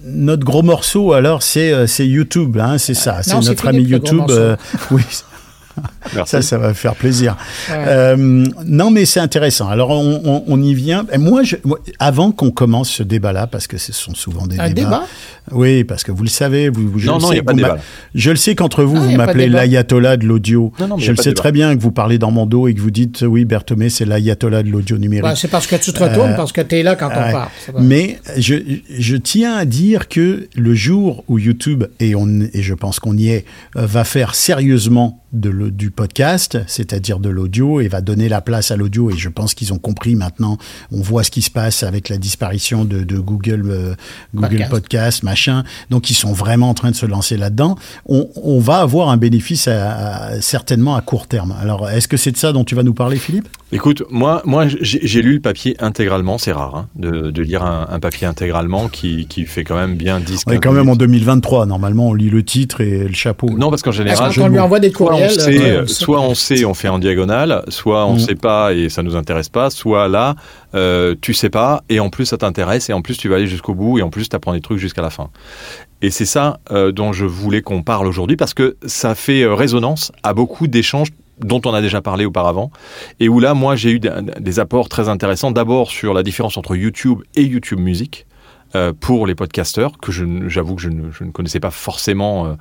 notre 0.08 0.46
gros 0.46 0.62
morceau, 0.64 1.14
alors, 1.14 1.42
c'est 1.44 1.72
euh, 1.74 1.88
c'est 1.88 2.08
YouTube, 2.08 2.58
hein, 2.60 2.78
c'est 2.78 2.94
ça. 2.94 3.24
C'est 3.24 3.34
non, 3.34 3.42
c'est 3.42 3.50
notre 3.50 3.68
ami 3.68 3.84
YouTube. 3.84 4.24
euh, 4.30 4.56
oui. 4.92 5.02
Merci. 6.14 6.32
Ça, 6.32 6.42
ça 6.42 6.58
va 6.58 6.74
faire 6.74 6.96
plaisir. 6.96 7.36
Euh, 7.72 8.46
non, 8.66 8.92
mais 8.92 9.06
c'est 9.06 9.20
intéressant. 9.20 9.68
Alors, 9.70 9.90
on, 9.92 10.22
on- 10.26 10.44
on 10.48 10.62
y 10.62 10.74
vient. 10.74 11.06
Et 11.12 11.18
moi, 11.18 11.44
je, 11.44 11.56
moi, 11.64 11.80
avant 12.00 12.32
qu'on 12.32 12.52
commence 12.52 12.90
ce 12.90 13.04
débat-là, 13.04 13.48
parce 13.48 13.68
que 13.68 13.78
ce 13.78 13.92
sont 13.94 14.14
souvent 14.16 14.46
des 14.48 14.60
Un 14.60 14.70
débats. 14.70 14.82
débat? 14.82 15.04
Oui, 15.52 15.84
parce 15.84 16.04
que 16.04 16.12
vous 16.12 16.24
le 16.24 16.30
savez. 16.30 16.70
Vous, 16.70 16.90
vous- 16.90 17.00
je 17.00 17.08
Non, 17.08 17.18
le 17.18 17.22
non, 17.22 17.30
sais 17.30 17.36
y 17.36 17.40
a 17.40 17.44
pas 17.44 17.54
de 17.54 17.60
vous 17.60 17.64
débat. 17.66 17.78
Je 18.14 18.30
le 18.32 18.36
sais 18.36 18.56
qu'entre 18.56 18.84
vous, 18.84 18.98
Ah, 18.98 19.02
vous 19.02 19.12
m'appelez 19.16 19.48
l'ayatollah 19.48 20.18
de 20.18 20.26
l'audio. 20.26 20.72
Je 20.98 21.12
le 21.12 21.18
sais 21.18 21.30
débat. 21.30 21.34
très 21.42 21.52
bien 21.52 21.76
que 21.76 21.82
vous 21.82 21.92
parlez 21.92 22.18
dans 22.18 22.32
mon 22.32 22.46
dos 22.46 22.68
et 22.68 22.74
que 22.74 22.82
vous 22.82 22.92
dites 22.92 23.24
oui, 23.28 23.46
Berthomé, 23.46 23.90
c'est 23.90 24.06
l'ayatollah 24.06 24.64
de 24.64 24.70
l'audio 24.70 24.98
numérique. 24.98 25.24
Ben, 25.26 25.36
c'est 25.36 25.48
parce 25.50 25.68
que 25.68 25.76
tu 25.76 25.92
te 25.94 26.04
retournes, 26.04 26.36
parce 26.36 26.52
que 26.52 26.62
tu 26.62 26.76
es 26.76 26.84
là 26.84 26.96
quand 26.96 27.08
on 27.08 27.32
parle. 27.32 27.48
Mais 27.80 28.20
je, 28.38 28.56
je 28.98 29.16
tiens 29.18 29.56
à 29.56 29.66
dire 29.66 30.08
que 30.08 30.48
le 30.56 30.74
jour 30.76 31.24
où 31.28 31.38
YouTube, 31.40 31.86
et, 32.00 32.16
on, 32.16 32.28
et 32.54 32.62
je 32.62 32.74
pense 32.74 33.00
qu'on 33.00 33.16
y 33.18 33.30
est, 33.30 33.46
euh, 33.76 33.86
va 33.86 34.04
faire 34.04 34.36
sérieusement 34.36 35.22
de 35.34 35.50
le- 35.50 35.72
du 35.72 35.92
podcast, 35.96 36.60
c'est-à-dire 36.68 37.20
de 37.20 37.30
l'audio, 37.30 37.80
et 37.82 37.88
va 37.88 38.02
donner 38.02 38.30
la 38.30 38.42
place 38.42 38.72
à 38.72 38.76
l'audio, 38.76 39.10
et 39.12 39.18
je 39.18 39.30
pense 39.30 39.54
qu'ils 39.54 39.74
ont 39.74 39.78
compris 39.80 40.16
maintenant, 40.16 40.58
on 40.92 41.02
voit 41.02 41.24
ce 41.24 41.32
qui 41.32 41.42
se 41.42 41.50
passe 41.52 41.84
avec 41.84 42.10
la 42.10 42.18
disparition 42.18 42.86
de, 42.86 43.04
de 43.04 43.18
Google, 43.18 43.64
euh, 43.70 43.96
Google 44.36 44.50
Podcast. 44.50 44.72
podcast. 44.72 45.24
machin, 45.24 45.64
donc 45.90 46.10
ils 46.10 46.16
sont 46.16 46.34
vraiment 46.34 46.70
en 46.70 46.74
train 46.74 46.92
de 46.92 46.96
se 46.96 47.06
lancer 47.06 47.38
là-dedans, 47.38 47.76
on, 48.08 48.28
on 48.44 48.60
va 48.60 48.78
avoir 48.80 49.10
un 49.10 49.18
bénéfice 49.18 49.68
à- 49.68 49.92
à- 49.96 50.42
certainement 50.42 50.96
à 50.96 51.02
court 51.02 51.28
terme. 51.28 51.56
Alors, 51.62 51.90
est-ce 51.90 52.08
que 52.08 52.18
c'est 52.18 52.32
de 52.32 52.38
ça 52.38 52.52
dont 52.52 52.64
tu 52.64 52.76
vas 52.76 52.84
nous 52.84 52.94
parler, 52.94 53.18
Philippe? 53.18 53.48
Écoute, 53.72 54.04
moi, 54.10 54.42
moi 54.46 54.66
j'ai 54.68 55.22
lu 55.22 55.34
le 55.34 55.40
papier 55.40 55.76
intégralement, 55.80 56.38
c'est 56.38 56.52
rare 56.52 56.76
hein, 56.76 56.88
de, 56.96 57.32
de 57.32 57.42
lire 57.42 57.64
un, 57.64 57.88
un 57.90 58.00
papier 58.00 58.28
intégralement 58.28 58.88
qui, 58.88 59.26
qui 59.28 59.46
fait 59.46 59.64
quand 59.64 59.76
même 59.76 59.96
bien 59.96 60.20
10 60.20 60.44
On 60.48 60.52
est 60.52 60.60
quand 60.60 60.72
même 60.72 60.88
en 60.88 60.96
2023, 60.96 61.66
normalement 61.66 62.10
on 62.10 62.14
lit 62.14 62.30
le 62.30 62.44
titre 62.44 62.82
et 62.82 63.06
le 63.08 63.14
chapeau. 63.14 63.50
Non, 63.58 63.70
parce 63.70 63.82
qu'en 63.82 63.92
général, 63.92 64.34
qu'on 64.34 64.48
lui 64.48 64.60
envoie 64.60 64.80
des 64.80 64.90
on, 64.90 64.92
courriels? 64.94 65.32
sait, 65.32 65.85
euh, 65.86 65.94
soit 65.94 66.22
on 66.22 66.34
sait, 66.36 66.66
on 66.66 66.74
fait 66.74 66.88
en 66.90 67.00
diagonale, 67.00 67.64
soit 67.70 68.06
on 68.06 68.16
Mm. 68.16 68.20
sait 68.20 68.36
pas 68.36 68.74
et 68.74 68.90
ça 68.90 69.04
nous 69.04 69.16
intéresse 69.16 69.50
pas, 69.50 69.70
soit 69.70 70.08
là, 70.08 70.36
euh, 70.74 71.16
tu 71.22 71.34
sais 71.34 71.50
pas 71.50 71.84
et 71.90 72.00
en 72.00 72.10
plus 72.10 72.26
ça 72.26 72.38
t'intéresse 72.38 72.90
et 72.90 72.94
en 72.94 73.02
plus 73.02 73.18
tu 73.18 73.30
vas 73.30 73.36
aller 73.38 73.48
jusqu'au 73.48 73.74
bout 73.74 74.00
et 74.00 74.02
en 74.02 74.10
plus 74.10 74.30
tu 74.30 74.36
apprends 74.36 74.54
des 74.54 74.62
trucs 74.62 74.78
jusqu'à 74.80 75.02
la 75.02 75.10
fin. 75.10 75.30
Et 76.02 76.12
c'est 76.12 76.26
ça 76.26 76.60
euh, 76.72 76.92
dont 76.92 77.14
je 77.14 77.26
voulais 77.26 77.62
qu'on 77.62 77.82
parle 77.84 78.08
aujourd'hui 78.08 78.36
parce 78.38 78.54
que 78.54 78.76
ça 78.86 79.16
fait 79.16 79.46
résonance 79.46 80.12
à 80.24 80.34
beaucoup 80.34 80.68
d'échanges 80.68 81.10
dont 81.40 81.62
on 81.66 81.74
a 81.74 81.82
déjà 81.82 82.02
parlé 82.02 82.26
auparavant 82.26 82.72
et 83.20 83.28
où 83.28 83.40
là 83.40 83.54
moi 83.54 83.76
j'ai 83.76 83.92
eu 83.92 84.00
des, 84.00 84.12
des 84.40 84.60
apports 84.60 84.88
très 84.88 85.10
intéressants 85.10 85.52
d'abord 85.52 85.90
sur 85.92 86.14
la 86.14 86.24
différence 86.24 86.58
entre 86.58 86.76
YouTube 86.76 87.20
et 87.36 87.44
YouTube 87.44 87.80
Music 87.80 88.26
euh, 88.74 88.94
pour 88.98 89.28
les 89.28 89.36
podcasteurs 89.36 89.98
que 89.98 90.12
j'avoue 90.48 90.76
que 90.76 90.82
je 90.82 90.90
ne, 90.90 91.32
connaissais 91.32 91.60
pas 91.60 91.72
forcément 91.72 92.48
euh, 92.48 92.56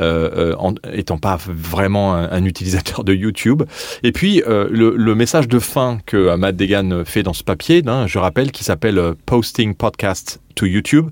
euh, 0.00 0.72
étant 0.92 1.18
pas 1.18 1.38
vraiment 1.46 2.14
un, 2.14 2.44
utilisateur 2.44 3.04
de 3.04 3.14
YouTube 3.14 3.62
et 4.02 4.12
puis 4.12 4.42
le, 4.46 5.14
message 5.14 5.48
de 5.48 5.58
fin 5.58 5.98
que 6.04 6.36
Matt 6.36 6.56
Degan 6.56 7.04
fait 7.04 7.22
dans 7.22 7.32
ce 7.32 7.42
papier 7.42 7.82
hein, 7.86 8.06
je 8.06 8.18
rappelle 8.18 8.52
qui 8.52 8.64
s'appelle 8.64 9.14
Posting 9.24 9.74
Podcast 9.74 10.40
to 10.56 10.66
YouTube. 10.66 11.10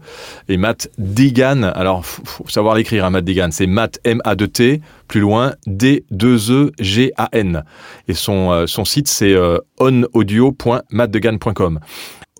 Et 0.48 0.56
Matt 0.56 0.90
Degan, 0.98 1.62
alors 1.62 2.04
faut, 2.04 2.24
faut 2.24 2.48
savoir 2.48 2.74
l'écrire, 2.74 3.04
hein, 3.04 3.10
Matt 3.10 3.24
Degan, 3.24 3.52
c'est 3.52 3.68
Matt 3.68 4.00
M-A-D-T, 4.02 4.80
plus 5.06 5.20
loin 5.20 5.54
D-2-E-G-A-N. 5.66 7.62
Et 8.08 8.14
son, 8.14 8.50
euh, 8.50 8.66
son 8.66 8.84
site 8.84 9.06
c'est 9.06 9.34
euh, 9.34 9.58
onaudio.mattdegan.com. 9.78 11.78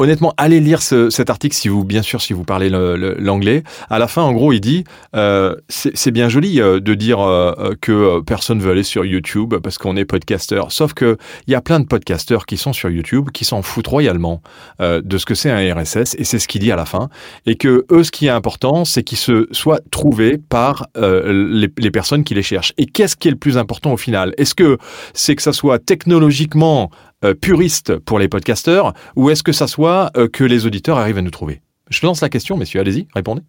Honnêtement, 0.00 0.34
allez 0.38 0.58
lire 0.58 0.82
ce- 0.82 1.08
cet 1.08 1.30
article 1.30 1.54
si 1.54 1.68
vous, 1.68 1.84
bien 1.84 2.02
sûr, 2.02 2.20
si 2.20 2.32
vous 2.32 2.42
parlez 2.42 2.68
le- 2.68 2.96
le- 2.96 3.14
l'anglais. 3.16 3.62
À 3.88 4.00
la 4.00 4.08
fin, 4.08 4.22
en 4.22 4.32
gros, 4.32 4.52
il 4.52 4.58
dit, 4.60 4.82
euh, 5.14 5.54
c'est 5.68 6.10
bien 6.10 6.28
joli 6.28 6.60
euh, 6.60 6.80
de 6.80 6.94
dire 6.94 7.20
euh, 7.20 7.52
euh, 7.60 7.74
que 7.80 7.92
euh, 7.92 8.20
personne 8.20 8.58
veut 8.58 8.72
aller 8.72 8.82
sur 8.82 9.04
YouTube 9.04 9.54
parce 9.62 9.78
qu'on 9.78 9.96
est 9.96 10.04
podcasteur. 10.04 10.72
Sauf 10.72 10.94
que 10.94 11.16
il 11.46 11.52
y 11.52 11.54
a 11.54 11.60
plein 11.60 11.78
de 11.78 11.86
podcasteurs 11.86 12.44
qui 12.44 12.56
sont 12.56 12.72
sur 12.72 12.90
YouTube 12.90 13.30
qui 13.32 13.44
s'en 13.44 13.62
foutent 13.62 13.86
royalement 13.86 14.42
de 14.80 15.16
ce 15.18 15.24
que 15.26 15.36
c'est 15.36 15.50
un 15.50 15.74
RSS 15.74 16.16
et 16.18 16.24
c'est 16.24 16.40
ce 16.40 16.48
qu'il 16.48 16.60
dit 16.60 16.72
à 16.72 16.76
la 16.76 16.86
fin. 16.86 17.08
Et 17.46 17.54
que 17.54 17.86
eux, 17.92 18.02
ce 18.02 18.10
qui 18.10 18.26
est 18.26 18.30
important, 18.30 18.84
c'est 18.84 19.04
qu'ils 19.04 19.18
se 19.18 19.46
soient 19.52 19.78
trouvés 19.92 20.38
par 20.38 20.86
les, 20.96 21.68
les 21.78 21.90
personnes 21.92 22.24
qui 22.24 22.34
les 22.34 22.42
cherchent. 22.42 22.72
Et 22.78 22.86
qu'est-ce 22.86 23.14
qui 23.16 23.28
est 23.28 23.30
le 23.30 23.36
plus 23.36 23.56
important 23.58 23.92
au 23.92 23.96
final? 23.96 24.34
Est-ce 24.38 24.56
que 24.56 24.76
c'est 25.12 25.36
que 25.36 25.42
ça 25.42 25.52
soit 25.52 25.78
technologiquement 25.78 26.90
puriste 27.32 27.96
pour 27.98 28.18
les 28.18 28.28
podcasteurs 28.28 28.92
ou 29.16 29.30
est-ce 29.30 29.42
que 29.42 29.52
ça 29.52 29.66
soit 29.66 30.10
euh, 30.16 30.28
que 30.28 30.44
les 30.44 30.66
auditeurs 30.66 30.98
arrivent 30.98 31.18
à 31.18 31.22
nous 31.22 31.30
trouver? 31.30 31.62
Je 31.90 32.00
lance 32.06 32.22
la 32.22 32.30
question, 32.30 32.56
messieurs, 32.56 32.80
allez-y, 32.80 33.06
répondez. 33.14 33.42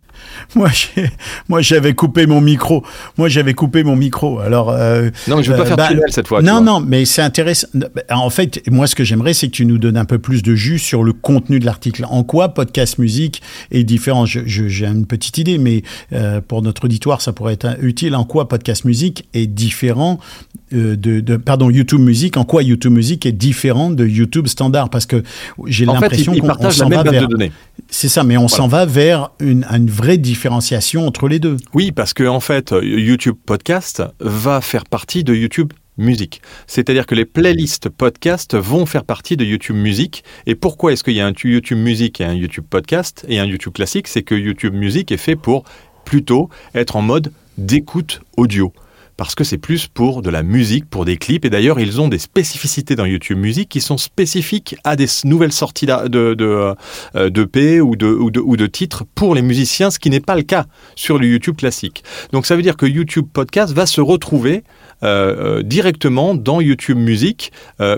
Moi, 0.55 0.69
moi, 1.47 1.61
j'avais 1.61 1.93
coupé 1.93 2.27
mon 2.27 2.41
micro. 2.41 2.83
Moi, 3.17 3.29
j'avais 3.29 3.53
coupé 3.53 3.81
mon 3.85 3.95
micro. 3.95 4.39
Alors. 4.39 4.71
euh, 4.71 5.09
Non, 5.29 5.37
mais 5.37 5.43
je 5.43 5.51
veux 5.51 5.55
euh, 5.55 5.59
pas 5.61 5.65
faire 5.65 5.77
bah, 5.77 5.87
de 5.87 5.93
tunnel 5.93 6.11
cette 6.11 6.27
fois. 6.27 6.41
Non, 6.41 6.59
non, 6.59 6.81
mais 6.81 7.05
c'est 7.05 7.21
intéressant. 7.21 7.67
En 8.11 8.29
fait, 8.29 8.61
moi, 8.69 8.87
ce 8.87 8.95
que 8.95 9.05
j'aimerais, 9.05 9.33
c'est 9.33 9.47
que 9.47 9.53
tu 9.53 9.65
nous 9.65 9.77
donnes 9.77 9.95
un 9.95 10.03
peu 10.03 10.19
plus 10.19 10.43
de 10.43 10.53
jus 10.53 10.79
sur 10.79 11.01
le 11.05 11.13
contenu 11.13 11.61
de 11.61 11.65
l'article. 11.65 12.05
En 12.09 12.23
quoi 12.25 12.49
podcast 12.53 12.97
musique 12.97 13.41
est 13.71 13.85
différent? 13.85 14.25
J'ai 14.25 14.85
une 14.85 15.05
petite 15.05 15.37
idée, 15.37 15.57
mais 15.57 15.83
euh, 16.11 16.41
pour 16.41 16.61
notre 16.61 16.83
auditoire, 16.85 17.21
ça 17.21 17.31
pourrait 17.31 17.53
être 17.53 17.77
utile. 17.81 18.15
En 18.15 18.25
quoi 18.25 18.49
podcast 18.49 18.83
musique 18.83 19.29
est 19.33 19.47
différent 19.47 20.19
euh, 20.73 20.97
de, 20.97 21.21
de- 21.21 21.37
pardon, 21.37 21.69
YouTube 21.69 22.01
musique? 22.01 22.35
En 22.35 22.43
quoi 22.43 22.63
YouTube 22.63 22.91
musique 22.91 23.25
est 23.25 23.31
différent 23.31 23.91
de 23.91 24.05
YouTube 24.05 24.47
standard? 24.47 24.89
Parce 24.89 25.05
que 25.05 25.23
j'ai 25.67 25.85
l'impression 25.85 26.33
qu'on 26.33 26.43
on 26.43 26.47
partagent 26.47 26.77
la 26.79 26.83
s'en 26.83 26.89
même 26.89 26.97
va 26.97 27.03
base 27.05 27.13
vers. 27.13 27.21
de 27.23 27.27
données. 27.31 27.51
C'est 27.89 28.09
ça, 28.09 28.23
mais 28.25 28.37
on 28.37 28.47
s'en 28.47 28.67
va 28.67 28.85
vers 28.85 29.31
une, 29.39 29.65
une 29.65 29.89
vraie 29.89 30.17
différenciation 30.17 31.07
entre 31.07 31.27
les 31.27 31.39
deux. 31.39 31.57
Oui, 31.73 31.91
parce 31.91 32.13
que 32.13 32.23
en 32.23 32.39
fait, 32.39 32.73
YouTube 32.81 33.35
Podcast 33.45 34.03
va 34.19 34.61
faire 34.61 34.85
partie 34.85 35.23
de 35.23 35.33
YouTube 35.33 35.71
Musique. 35.97 36.41
C'est-à-dire 36.67 37.05
que 37.05 37.15
les 37.15 37.23
playlists 37.23 37.87
podcast 37.87 38.55
vont 38.55 38.85
faire 38.85 39.05
partie 39.05 39.37
de 39.37 39.45
YouTube 39.45 39.77
Musique. 39.77 40.25
Et 40.45 40.55
pourquoi 40.55 40.91
est-ce 40.91 41.03
qu'il 41.03 41.13
y 41.13 41.21
a 41.21 41.27
un 41.27 41.33
YouTube 41.41 41.77
Musique 41.77 42.19
et 42.19 42.25
un 42.25 42.33
YouTube 42.33 42.65
Podcast 42.69 43.25
et 43.29 43.39
un 43.39 43.45
YouTube 43.45 43.73
classique? 43.73 44.09
C'est 44.09 44.23
que 44.23 44.35
YouTube 44.35 44.73
Musique 44.73 45.11
est 45.13 45.17
fait 45.17 45.37
pour 45.37 45.63
plutôt 46.03 46.49
être 46.73 46.97
en 46.97 47.01
mode 47.01 47.31
d'écoute 47.57 48.21
audio. 48.35 48.73
Parce 49.17 49.35
que 49.35 49.43
c'est 49.43 49.57
plus 49.57 49.87
pour 49.87 50.21
de 50.21 50.29
la 50.29 50.43
musique, 50.43 50.89
pour 50.89 51.05
des 51.05 51.17
clips. 51.17 51.45
Et 51.45 51.49
d'ailleurs, 51.49 51.79
ils 51.79 52.01
ont 52.01 52.07
des 52.07 52.19
spécificités 52.19 52.95
dans 52.95 53.05
YouTube 53.05 53.37
Music 53.37 53.69
qui 53.69 53.81
sont 53.81 53.97
spécifiques 53.97 54.75
à 54.83 54.95
des 54.95 55.07
nouvelles 55.23 55.53
sorties 55.53 55.85
de, 55.85 56.33
de, 56.33 56.73
euh, 57.15 57.29
d'EP 57.29 57.79
ou 57.81 57.95
de, 57.95 58.07
ou, 58.07 58.31
de, 58.31 58.39
ou 58.39 58.57
de 58.57 58.67
titres 58.67 59.03
pour 59.15 59.35
les 59.35 59.41
musiciens, 59.41 59.89
ce 59.89 59.99
qui 59.99 60.09
n'est 60.09 60.19
pas 60.19 60.35
le 60.35 60.43
cas 60.43 60.65
sur 60.95 61.17
le 61.17 61.27
YouTube 61.27 61.55
classique. 61.55 62.03
Donc 62.33 62.45
ça 62.45 62.55
veut 62.55 62.61
dire 62.61 62.75
que 62.75 62.85
YouTube 62.85 63.27
Podcast 63.31 63.73
va 63.73 63.85
se 63.85 64.01
retrouver 64.01 64.63
euh, 65.03 65.59
euh, 65.59 65.63
directement 65.63 66.35
dans 66.35 66.59
YouTube 66.59 66.97
Music, 66.97 67.51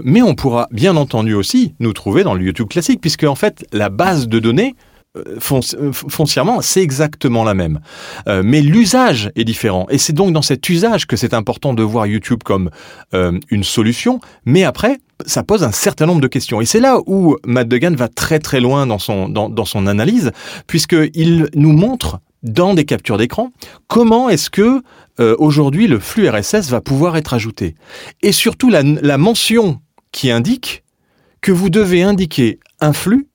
mais 0.03 0.21
on 0.21 0.35
pourra 0.35 0.67
bien 0.71 0.95
entendu 0.95 1.33
aussi 1.33 1.73
nous 1.79 1.93
trouver 1.93 2.23
dans 2.23 2.33
le 2.33 2.43
YouTube 2.43 2.67
classique, 2.67 3.01
puisque 3.01 3.23
en 3.23 3.35
fait 3.35 3.65
la 3.71 3.89
base 3.89 4.27
de 4.27 4.39
données 4.39 4.75
foncièrement, 5.39 6.61
c'est 6.61 6.81
exactement 6.81 7.43
la 7.43 7.53
même. 7.53 7.79
Euh, 8.27 8.41
mais 8.43 8.61
l'usage 8.61 9.31
est 9.35 9.43
différent. 9.43 9.87
Et 9.89 9.97
c'est 9.97 10.13
donc 10.13 10.33
dans 10.33 10.41
cet 10.41 10.67
usage 10.69 11.07
que 11.07 11.15
c'est 11.15 11.33
important 11.33 11.73
de 11.73 11.83
voir 11.83 12.07
YouTube 12.07 12.41
comme 12.43 12.69
euh, 13.13 13.39
une 13.49 13.63
solution. 13.63 14.19
Mais 14.45 14.63
après, 14.63 14.99
ça 15.25 15.43
pose 15.43 15.63
un 15.63 15.71
certain 15.71 16.05
nombre 16.05 16.21
de 16.21 16.27
questions. 16.27 16.61
Et 16.61 16.65
c'est 16.65 16.79
là 16.79 16.99
où 17.05 17.37
Matt 17.45 17.67
Degan 17.67 17.95
va 17.95 18.07
très 18.07 18.39
très 18.39 18.59
loin 18.59 18.85
dans 18.85 18.99
son, 18.99 19.29
dans, 19.29 19.49
dans 19.49 19.65
son 19.65 19.87
analyse, 19.87 20.31
puisqu'il 20.67 21.49
nous 21.55 21.73
montre 21.73 22.19
dans 22.43 22.73
des 22.73 22.85
captures 22.85 23.17
d'écran 23.17 23.51
comment 23.87 24.29
est-ce 24.29 24.49
que 24.49 24.81
euh, 25.19 25.35
aujourd'hui 25.39 25.87
le 25.87 25.99
flux 25.99 26.29
RSS 26.29 26.69
va 26.69 26.81
pouvoir 26.81 27.17
être 27.17 27.33
ajouté. 27.33 27.75
Et 28.21 28.31
surtout 28.31 28.69
la, 28.69 28.83
la 28.83 29.17
mention 29.17 29.79
qui 30.11 30.29
indique 30.29 30.83
que 31.41 31.51
vous 31.51 31.69
devez 31.69 32.03
indiquer 32.03 32.59
un 32.79 32.93
flux 32.93 33.26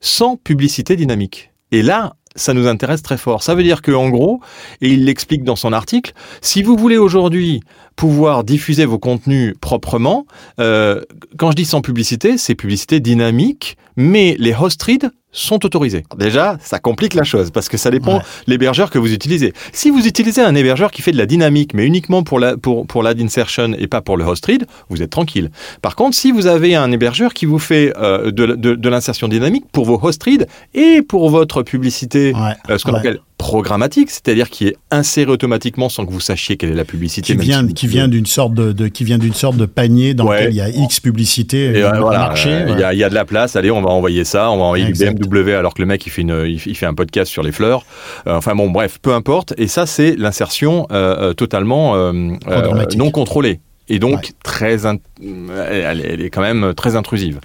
sans 0.00 0.36
publicité 0.36 0.96
dynamique. 0.96 1.50
Et 1.72 1.82
là, 1.82 2.14
ça 2.36 2.54
nous 2.54 2.66
intéresse 2.66 3.02
très 3.02 3.18
fort. 3.18 3.42
Ça 3.42 3.54
veut 3.54 3.62
dire 3.62 3.82
que, 3.82 3.92
en 3.92 4.08
gros, 4.08 4.40
et 4.80 4.88
il 4.92 5.04
l'explique 5.04 5.44
dans 5.44 5.56
son 5.56 5.72
article, 5.72 6.12
si 6.40 6.62
vous 6.62 6.76
voulez 6.76 6.96
aujourd'hui 6.96 7.60
pouvoir 7.96 8.44
diffuser 8.44 8.84
vos 8.84 8.98
contenus 8.98 9.54
proprement, 9.60 10.26
euh, 10.60 11.02
quand 11.36 11.50
je 11.50 11.56
dis 11.56 11.64
sans 11.64 11.80
publicité, 11.80 12.38
c'est 12.38 12.54
publicité 12.54 13.00
dynamique, 13.00 13.76
mais 13.96 14.36
les 14.38 14.54
host 14.54 14.82
reads 14.82 15.10
sont 15.30 15.64
autorisés. 15.66 16.04
Déjà, 16.16 16.56
ça 16.62 16.78
complique 16.78 17.14
la 17.14 17.22
chose 17.24 17.50
parce 17.50 17.68
que 17.68 17.76
ça 17.76 17.90
dépend 17.90 18.16
Ouais. 18.16 18.22
l'hébergeur 18.46 18.90
que 18.90 18.98
vous 18.98 19.12
utilisez. 19.12 19.52
Si 19.72 19.90
vous 19.90 20.06
utilisez 20.06 20.40
un 20.40 20.54
hébergeur 20.54 20.90
qui 20.90 21.02
fait 21.02 21.12
de 21.12 21.18
la 21.18 21.26
dynamique, 21.26 21.74
mais 21.74 21.84
uniquement 21.86 22.22
pour 22.22 22.38
la 22.40 22.56
pour 22.56 22.86
pour 22.86 23.02
l'ad 23.02 23.20
insertion 23.20 23.72
et 23.78 23.86
pas 23.86 24.00
pour 24.00 24.16
le 24.16 24.24
host 24.24 24.46
read, 24.46 24.66
vous 24.88 25.02
êtes 25.02 25.10
tranquille. 25.10 25.50
Par 25.82 25.96
contre, 25.96 26.16
si 26.16 26.32
vous 26.32 26.46
avez 26.46 26.74
un 26.74 26.90
hébergeur 26.92 27.34
qui 27.34 27.44
vous 27.46 27.58
fait 27.58 27.92
euh, 27.98 28.30
de, 28.30 28.46
de, 28.46 28.74
de 28.74 28.88
l'insertion 28.88 29.28
dynamique 29.28 29.64
pour 29.70 29.84
vos 29.84 30.00
host 30.02 30.22
reads 30.22 30.46
et 30.74 31.02
pour 31.02 31.28
votre 31.30 31.62
publicité, 31.62 32.32
Ouais, 32.34 32.54
euh, 32.70 32.78
ce 32.78 32.84
qu'on 32.84 32.92
ouais. 32.92 32.98
appelle 33.00 33.20
programmatique, 33.38 34.10
c'est-à-dire 34.10 34.50
qui 34.50 34.66
est 34.66 34.76
inséré 34.90 35.30
automatiquement 35.30 35.88
sans 35.88 36.04
que 36.04 36.12
vous 36.12 36.20
sachiez 36.20 36.56
quelle 36.56 36.70
est 36.70 36.74
la 36.74 36.84
publicité. 36.84 37.34
qui 37.34 37.38
vient, 37.40 37.60
si 37.60 37.66
vous 37.68 37.72
qui 37.72 37.86
vient 37.86 38.08
d'une 38.08 38.26
sorte 38.26 38.52
de, 38.52 38.72
de- 38.72 38.88
qui 38.88 39.04
vient 39.04 39.16
d'une 39.18 39.32
sorte 39.32 39.56
de 39.56 39.64
panier 39.64 40.12
dans 40.12 40.26
Ouais. 40.26 40.40
lequel 40.40 40.52
il 40.52 40.56
y 40.56 40.60
a 40.60 40.68
X 40.68 41.00
publicité 41.00 41.66
Et 41.66 41.82
euh, 41.82 41.92
euh, 41.94 42.00
voilà, 42.00 42.18
marché. 42.18 42.50
euh, 42.50 42.66
il 42.68 42.74
ouais. 42.74 42.80
y, 42.80 42.84
a, 42.84 42.92
il 42.92 42.98
y 42.98 43.04
a 43.04 43.08
de 43.08 43.14
la 43.14 43.24
place. 43.24 43.54
Allez, 43.56 43.70
on 43.70 43.80
va 43.80 43.90
envoyer 43.90 44.24
ça. 44.24 44.50
On 44.50 44.58
va 44.58 44.64
envoyer 44.64 44.84
du 44.86 44.92
BMW 44.92 45.52
alors 45.54 45.72
que 45.74 45.80
le 45.80 45.86
mec 45.86 46.04
il 46.06 46.10
fait 46.10 46.22
une, 46.22 46.44
il 46.46 46.58
fait- 46.58 46.86
un 46.86 46.94
podcast 46.94 47.30
sur 47.30 47.42
les 47.42 47.52
fleurs. 47.52 47.84
Euh, 48.26 48.34
enfin 48.34 48.54
bon, 48.54 48.70
bref, 48.70 48.98
peu 49.00 49.14
importe. 49.14 49.54
Et 49.56 49.68
ça, 49.68 49.86
c'est 49.86 50.16
l'insertion 50.16 50.86
totalement 51.36 51.94
non 52.12 53.10
contrôlée. 53.10 53.60
Et 53.88 53.98
donc 53.98 54.16
Ouais. 54.16 54.28
très, 54.42 54.86
in- 54.86 54.98
elle, 55.22 56.00
elle 56.04 56.20
est 56.20 56.30
quand 56.30 56.42
même 56.42 56.74
très 56.74 56.96
intrusive. 56.96 57.40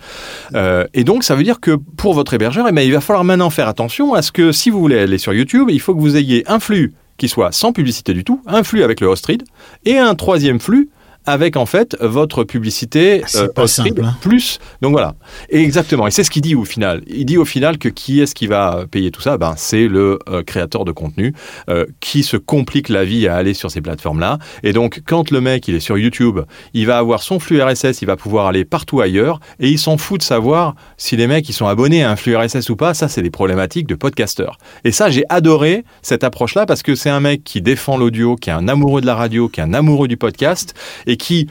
Euh, 0.56 0.86
et 0.94 1.04
donc 1.04 1.24
ça 1.24 1.36
veut 1.36 1.44
dire 1.44 1.60
que 1.60 1.72
pour 1.72 2.14
votre 2.14 2.34
hébergeur, 2.34 2.66
eh 2.70 2.72
ben, 2.72 2.82
il 2.82 2.92
va 2.92 3.02
falloir 3.02 3.24
maintenant 3.24 3.50
faire 3.50 3.68
attention 3.68 4.14
à 4.14 4.22
ce 4.22 4.32
que 4.32 4.52
si 4.52 4.70
vous 4.70 4.80
voulez 4.80 5.00
aller 5.00 5.18
sur 5.18 5.34
YouTube, 5.34 5.68
il 5.70 5.80
faut 5.80 5.96
que 5.96 6.00
vous 6.02 6.18
ayez 6.18 6.44
un 6.48 6.60
flux 6.60 6.94
qui 7.18 7.30
soit 7.30 7.52
sans 7.52 7.72
publicité 7.74 8.14
du 8.14 8.24
tout, 8.24 8.42
un 8.48 8.64
flux 8.64 8.84
avec 8.84 9.00
le 9.00 9.08
host 9.08 9.26
read 9.28 9.44
et 9.86 9.98
un 9.98 10.16
troisième 10.16 10.60
flux 10.60 10.90
avec 11.26 11.58
en 11.58 11.66
fait 11.66 11.98
votre 12.02 12.44
publicité 12.44 13.24
C'est 13.28 13.44
euh, 13.44 13.48
pas 13.48 13.68
simple, 13.68 14.04
hein. 14.04 14.16
plus. 14.22 14.60
Donc 14.82 14.92
voilà. 14.92 15.16
Et 15.50 15.62
exactement. 15.62 16.08
Et 16.08 16.12
c'est 16.12 16.24
ce 16.24 16.32
qu'il 16.32 16.42
dit 16.42 16.56
au 16.56 16.66
final. 16.66 17.02
Il 17.08 17.26
dit 17.26 17.38
au 17.38 17.46
final 17.46 17.78
que 17.78 17.90
qui 17.90 18.22
est-ce 18.22 18.36
qui 18.36 18.48
va 18.48 18.86
payer 18.90 19.12
tout 19.12 19.22
ça? 19.22 19.38
Ben 19.38 19.54
c'est 19.58 19.88
le 19.88 20.20
euh, 20.30 20.44
créateur 20.44 20.86
de 20.86 20.92
contenu 20.92 21.34
euh, 21.70 21.86
qui 22.00 22.24
se 22.24 22.38
complique 22.38 22.90
la 22.90 23.06
vie 23.06 23.28
à 23.28 23.36
aller 23.36 23.54
sur 23.54 23.72
ces 23.72 23.82
plateformes-là. 23.82 24.40
Et 24.64 24.74
donc 24.74 25.02
quand 25.06 25.32
le 25.32 25.42
mec 25.42 25.68
il 25.68 25.76
est 25.76 25.80
sur 25.80 25.98
YouTube, 25.98 26.42
il 26.74 26.86
va 26.86 26.98
avoir 26.98 27.24
son 27.24 27.40
flux 27.40 27.62
RSS, 27.62 28.02
il 28.02 28.06
va 28.06 28.16
pouvoir 28.16 28.48
aller 28.48 28.66
partout 28.66 29.02
ailleurs 29.02 29.40
et 29.60 29.70
il 29.70 29.80
s'en 29.80 29.98
fout 29.98 30.20
de 30.20 30.26
savoir 30.26 30.76
si 30.98 31.16
les 31.16 31.28
mecs 31.28 31.48
ils 31.48 31.54
sont 31.54 31.68
abonnés 31.68 32.04
à 32.04 32.12
un 32.12 32.16
flux 32.16 32.36
RSS 32.36 32.70
ou 32.70 32.76
pas. 32.76 32.94
Ça 32.94 33.08
c'est 33.08 33.22
des 33.22 33.32
problématiques 33.32 33.88
de 33.88 33.96
podcasteurs. 33.96 34.58
Et 34.84 34.92
ça 34.92 35.10
j'ai 35.10 35.24
adoré 35.30 35.86
cette 36.02 36.24
approche-là 36.24 36.66
parce 36.66 36.84
que 36.84 36.96
c'est 36.96 37.10
un 37.10 37.20
mec 37.20 37.44
qui 37.44 37.62
défend 37.62 37.98
l'audio, 37.98 38.36
qui 38.36 38.50
est 38.50 38.54
un 38.54 38.68
amoureux 38.68 39.02
de 39.02 39.06
la 39.06 39.16
radio, 39.16 39.48
qui 39.48 39.60
est 39.60 39.64
un 39.64 39.74
amoureux 39.74 40.08
du 40.08 40.18
podcast 40.18 40.74
et 41.08 41.13
qui 41.18 41.48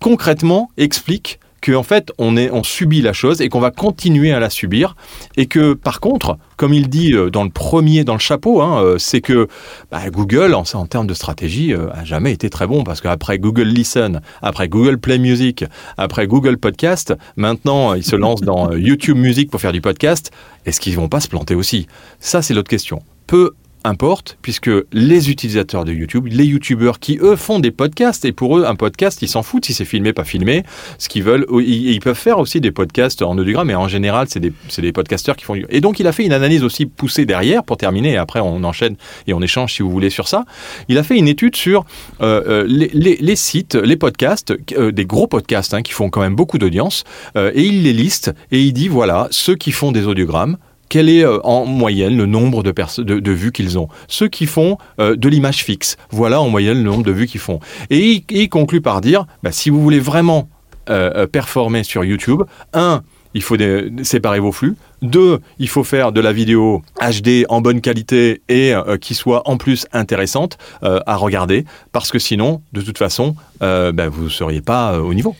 concrètement 0.00 0.70
explique 0.76 1.38
que 1.64 1.72
en 1.72 1.82
fait 1.82 2.12
on 2.18 2.36
est 2.36 2.50
on 2.50 2.62
subit 2.62 3.00
la 3.00 3.14
chose 3.14 3.40
et 3.40 3.48
qu'on 3.48 3.58
va 3.58 3.70
continuer 3.70 4.32
à 4.32 4.38
la 4.38 4.50
subir. 4.50 4.96
Et 5.38 5.46
que 5.46 5.72
par 5.72 6.00
contre 6.00 6.36
comme 6.58 6.74
il 6.74 6.90
dit 6.90 7.14
euh, 7.14 7.30
dans 7.30 7.42
le 7.42 7.48
premier 7.48 8.04
dans 8.04 8.12
le 8.12 8.20
chapeau 8.20 8.60
hein, 8.60 8.82
euh, 8.82 8.98
c'est 8.98 9.22
que 9.22 9.48
bah, 9.90 10.10
Google 10.10 10.52
en, 10.54 10.64
termes 10.86 11.06
de 11.06 11.14
stratégie 11.14 11.72
euh, 11.72 11.88
a 11.94 12.04
jamais 12.04 12.32
été 12.32 12.50
très 12.50 12.66
bon. 12.66 12.84
Parce 12.84 13.00
qu'après 13.00 13.38
Google 13.38 13.62
Listen 13.62 14.20
après 14.42 14.68
Google 14.68 14.98
Play 14.98 15.18
Music 15.18 15.64
après 15.96 16.26
Google 16.26 16.58
Podcast 16.58 17.14
maintenant 17.36 17.94
ils 17.94 18.04
se 18.04 18.14
lancent 18.14 18.42
dans 18.42 18.72
YouTube 18.72 19.16
Music 19.16 19.50
pour 19.50 19.60
faire 19.60 19.72
du 19.72 19.80
podcast. 19.80 20.30
Est-ce 20.66 20.80
qu'ils 20.80 20.96
vont 20.96 21.08
pas 21.08 21.20
se 21.20 21.28
planter 21.28 21.54
aussi? 21.54 21.86
Ça 22.20 22.42
c'est 22.42 22.52
l'autre 22.52 22.68
question. 22.68 23.00
Peu 23.26 23.52
importe, 23.84 24.38
puisque 24.42 24.70
les 24.92 25.30
utilisateurs 25.30 25.84
de 25.84 25.92
YouTube, 25.92 26.26
les 26.30 26.44
YouTubeurs 26.46 26.98
qui 26.98 27.18
eux 27.20 27.36
font 27.36 27.60
des 27.60 27.70
podcasts, 27.70 28.24
et 28.24 28.32
pour 28.32 28.58
eux 28.58 28.64
un 28.64 28.74
podcast, 28.74 29.20
ils 29.22 29.28
s'en 29.28 29.42
foutent 29.42 29.66
si 29.66 29.74
c'est 29.74 29.84
filmé, 29.84 30.12
pas 30.12 30.24
filmé, 30.24 30.62
ce 30.98 31.08
qu'ils 31.08 31.22
veulent, 31.22 31.46
ils, 31.60 32.00
peuvent 32.00 32.16
faire 32.18 32.38
aussi 32.38 32.60
des 32.60 32.70
podcasts 32.72 33.22
en 33.22 33.36
audiogramme, 33.38 33.68
mais 33.68 33.74
en 33.74 33.86
général 33.88 34.26
c'est 34.30 34.40
des, 34.40 34.52
des 34.78 34.92
podcasteurs 34.92 35.36
qui 35.36 35.44
font. 35.44 35.54
du- 35.54 35.66
Et 35.68 35.80
donc 35.80 36.00
il 36.00 36.06
a 36.06 36.12
fait 36.12 36.24
une 36.24 36.32
analyse 36.32 36.64
aussi 36.64 36.86
poussée 36.86 37.26
derrière 37.26 37.62
pour 37.62 37.76
terminer, 37.76 38.12
et 38.12 38.16
après 38.16 38.40
on 38.40 38.64
enchaîne 38.64 38.96
et 39.26 39.34
on 39.34 39.42
échange 39.42 39.74
si 39.74 39.82
vous 39.82 39.90
voulez 39.90 40.10
sur 40.10 40.28
ça. 40.28 40.44
Il 40.88 40.96
a 40.98 41.02
fait 41.02 41.16
une 41.16 41.28
étude 41.28 41.54
sur 41.54 41.84
euh, 42.20 42.42
euh, 42.48 42.64
les, 42.66 43.36
sites, 43.36 43.74
les 43.74 43.96
podcasts, 43.96 44.54
euh, 44.78 44.92
des 44.92 45.04
gros 45.04 45.26
podcasts 45.26 45.74
hein, 45.74 45.82
qui 45.82 45.92
font 45.92 46.08
quand 46.10 46.20
même 46.22 46.34
beaucoup 46.36 46.58
d'audience, 46.58 47.04
et 47.36 47.62
il 47.62 47.82
les 47.82 47.92
liste 47.92 48.32
et 48.50 48.60
il 48.60 48.72
dit 48.72 48.88
voilà 48.88 49.28
ceux 49.30 49.56
qui 49.56 49.72
font 49.72 49.92
des 49.92 50.06
audiogrammes 50.06 50.56
quel 50.94 51.08
est 51.08 51.24
euh, 51.24 51.40
en 51.42 51.66
moyenne 51.66 52.16
le 52.16 52.24
nombre 52.24 52.62
de, 52.62 53.32
vues 53.32 53.50
qu'ils 53.50 53.80
ont. 53.80 53.88
Ceux 54.06 54.28
qui 54.28 54.46
font 54.46 54.78
euh, 55.00 55.16
de 55.16 55.28
l'image 55.28 55.64
fixe, 55.64 55.96
voilà 56.10 56.40
en 56.40 56.48
moyenne 56.48 56.76
le 56.76 56.84
nombre 56.84 57.02
de 57.02 57.10
vues 57.10 57.26
qu'ils 57.26 57.40
font. 57.40 57.58
Et 57.90 58.22
il, 58.30 58.48
conclut 58.48 58.80
par 58.80 59.00
dire, 59.00 59.26
bah, 59.42 59.50
si 59.50 59.70
vous 59.70 59.82
voulez 59.82 59.98
vraiment 59.98 60.48
euh, 60.90 61.26
performer 61.26 61.82
sur 61.82 62.04
YouTube, 62.04 62.44
un, 62.74 63.02
il 63.34 63.42
faut 63.42 63.56
séparer 64.04 64.38
vos 64.38 64.52
flux. 64.52 64.76
Deux, 65.04 65.40
il 65.58 65.68
faut 65.68 65.84
faire 65.84 66.12
de 66.12 66.20
la 66.22 66.32
vidéo 66.32 66.82
HD 66.98 67.44
en 67.50 67.60
bonne 67.60 67.82
qualité 67.82 68.40
et 68.48 68.72
euh, 68.72 68.96
qui 68.96 69.14
soit 69.14 69.46
en 69.46 69.58
plus 69.58 69.86
intéressante 69.92 70.56
euh, 70.82 70.98
à 71.06 71.16
regarder, 71.16 71.66
parce 71.92 72.10
que 72.10 72.18
sinon, 72.18 72.62
de 72.72 72.80
toute 72.80 72.96
façon, 72.96 73.36
euh, 73.60 73.92
ben, 73.92 74.08
vous 74.08 74.24
ne 74.24 74.28
seriez 74.30 74.62
pas 74.62 74.98
au 74.98 75.12
niveau. 75.12 75.36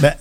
Ben, 0.00 0.14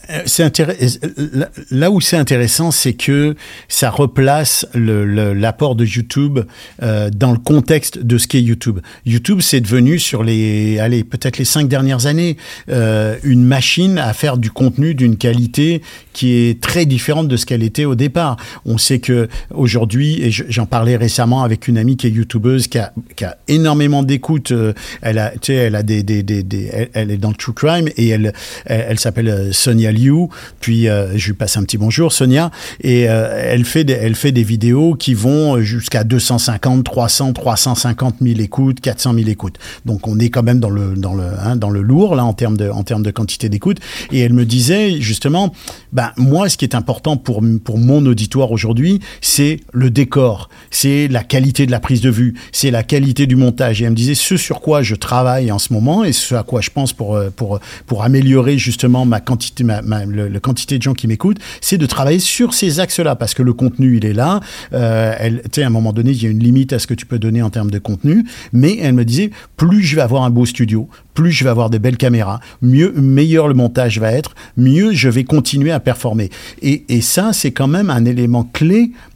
Là 1.70 1.92
où 1.92 2.02
c'est 2.02 2.18
intéressant, 2.18 2.72
c'est 2.72 2.94
que 2.94 3.36
ça 3.68 3.92
replace 3.92 4.66
l'apport 4.74 5.76
de 5.76 5.86
YouTube 5.86 6.40
dans 6.80 7.32
le 7.32 7.38
contexte 7.38 8.00
de 8.00 8.18
ce 8.18 8.28
qu'est 8.28 8.42
YouTube. 8.42 8.80
YouTube, 9.06 9.42
c'est 9.42 9.62
devenu 9.62 10.00
sur 10.00 10.24
les, 10.24 10.80
allez, 10.80 11.04
peut-être 11.04 11.38
les 11.38 11.46
cinq 11.46 11.68
dernières 11.68 12.08
années, 12.08 12.38
une 12.68 13.44
machine 13.44 13.98
à 14.00 14.14
faire 14.14 14.38
du 14.38 14.50
contenu 14.50 14.96
d'une 14.96 15.18
qualité 15.18 15.82
qui 16.14 16.34
est 16.34 16.60
très 16.60 16.86
différente 16.86 17.28
de 17.28 17.38
ce 17.38 17.46
qu'elle 17.46 17.64
était 17.64 17.86
au 17.86 17.96
départ. 17.96 18.38
On 18.66 18.78
sait 18.88 19.00
que 19.00 19.28
aujourd'hui, 19.54 20.22
et 20.22 20.32
j'en 20.32 20.66
parlais 20.66 20.96
récemment 20.96 21.44
avec 21.44 21.68
une 21.68 21.78
amie 21.78 21.98
qui 21.98 22.08
est 22.08 22.10
youtubeuse, 22.10 22.68
qui 22.68 22.78
a, 22.78 22.94
qui 23.16 23.26
a 23.26 23.38
énormément 23.48 24.04
d'écoute. 24.04 24.52
Euh, 24.52 24.74
elle 25.02 25.20
a, 25.20 25.32
tu 25.32 25.38
sais, 25.48 25.54
elle 25.56 25.76
a 25.76 25.84
des, 25.84 26.04
des, 26.04 26.24
des, 26.24 26.90
elle, 26.94 27.12
est 27.12 27.18
dans 27.18 27.30
le 27.30 27.36
true 27.36 27.54
crime 27.54 27.90
et 27.98 28.08
elle, 28.08 28.34
elle, 28.66 29.00
s'appelle 29.00 29.30
euh, 29.30 29.52
Sonia 29.52 29.92
Liu. 29.92 30.28
Puis 30.60 30.88
euh, 30.88 31.18
je 31.18 31.28
lui 31.28 31.34
passe 31.34 31.58
un 31.58 31.64
petit 31.64 31.78
bonjour, 31.78 32.12
Sonia, 32.14 32.52
et 32.82 33.02
elle 33.02 33.66
fait 33.66 33.84
des, 33.84 33.94
elle 33.94 34.16
fait 34.16 34.32
des 34.32 34.44
vidéos 34.44 34.96
qui 34.96 35.14
vont 35.14 35.60
jusqu'à 35.62 36.04
250, 36.04 36.84
300, 36.84 37.34
350 37.34 38.16
000 38.22 38.40
écoutes, 38.40 38.80
400 38.80 39.14
000 39.14 39.30
écoutes. 39.30 39.58
Donc 39.86 40.08
on 40.08 40.18
est 40.20 40.30
quand 40.30 40.44
même 40.44 40.60
dans 40.60 40.70
le 40.70 40.96
dans 40.96 41.14
le 41.14 41.26
hein, 41.40 41.56
dans 41.56 41.70
le 41.70 41.82
lourd 41.82 42.16
là 42.16 42.24
en 42.26 42.34
termes 42.34 42.58
de 42.58 42.70
en 42.70 42.84
termes 42.84 43.04
de 43.04 43.12
quantité 43.12 43.50
d'écoute. 43.50 43.80
Et 44.12 44.20
elle 44.20 44.34
me 44.34 44.46
disait 44.46 45.02
justement, 45.02 45.54
ben 45.92 46.12
moi, 46.18 46.50
ce 46.50 46.58
qui 46.58 46.66
est 46.66 46.76
important 46.76 47.18
pour 47.18 47.42
pour 47.64 47.78
mon 47.78 48.06
auditoire 48.06 48.52
aujourd'hui 48.52 48.77
c'est 49.22 49.60
le 49.74 49.90
décor, 49.90 50.50
c'est 50.72 51.08
la 51.08 51.24
qualité 51.24 51.66
de 51.66 51.72
la 51.72 51.80
prise 51.80 52.02
de 52.02 52.10
vue, 52.10 52.36
c'est 52.52 52.72
la 52.72 52.84
qualité 52.84 53.28
du 53.28 53.36
montage. 53.36 53.82
Et 53.82 53.86
elle 53.86 53.92
me 53.92 53.96
disait 53.96 54.16
ce 54.16 54.38
sur 54.38 54.62
quoi 54.62 54.82
je 54.82 54.96
travaille 54.96 55.52
en 55.52 55.60
ce 55.60 55.74
moment 55.74 56.04
et 56.04 56.14
ce 56.14 56.36
à 56.36 56.44
quoi 56.44 56.62
je 56.62 56.70
pense 56.70 56.94
pour 56.94 57.16
euh, 57.16 57.30
pour 57.36 57.60
pour 57.86 58.04
améliorer 58.04 58.58
justement 58.58 59.06
ma 59.06 59.20
quantité, 59.20 59.64
le, 59.64 60.40
quantité 60.40 60.78
de 60.78 60.84
gens 60.84 60.94
qui 60.94 61.08
m'écoutent, 61.08 61.40
c'est 61.62 61.78
de 61.78 61.86
travailler 61.86 62.20
sur 62.20 62.54
ces 62.54 62.80
axes-là 62.80 63.16
parce 63.16 63.34
que 63.34 63.44
le 63.44 63.54
contenu 63.54 63.98
il 63.98 64.06
est 64.06 64.14
là. 64.14 64.40
Euh, 64.74 65.14
elle, 65.20 65.42
tu 65.44 65.50
sais, 65.56 65.64
à 65.64 65.68
un 65.68 65.72
moment 65.72 65.94
donné, 65.94 66.12
il 66.12 66.22
y 66.22 66.26
a 66.26 66.30
une 66.30 66.44
limite 66.44 66.74
à 66.74 66.80
ce 66.80 66.88
que 66.88 66.94
tu 66.94 67.06
peux 67.06 67.20
donner 67.20 67.42
en 67.42 67.50
termes 67.50 67.72
de 67.72 67.80
contenu, 67.80 68.26
mais 68.54 68.78
elle 68.82 68.94
me 68.94 69.06
disait 69.06 69.32
plus 69.56 69.84
je 69.84 69.96
vais 69.96 70.02
avoir 70.02 70.24
un 70.24 70.30
beau 70.30 70.46
studio, 70.46 70.90
plus 71.14 71.32
je 71.32 71.44
vais 71.44 71.50
avoir 71.50 71.70
des 71.70 71.80
belles 71.80 71.98
caméras, 71.98 72.40
mieux, 72.62 72.94
meilleur 72.96 73.48
le 73.48 73.54
montage 73.54 74.00
va 74.00 74.12
être, 74.12 74.36
mieux 74.56 74.94
je 74.94 75.10
vais 75.10 75.24
continuer 75.24 75.72
à 75.72 75.80
performer. 75.80 76.30
Et, 76.62 76.84
et 76.90 77.02
ça, 77.02 77.34
c'est 77.34 77.52
quand 77.52 77.68
même 77.68 77.90
un 77.90 78.06
élément 78.06 78.44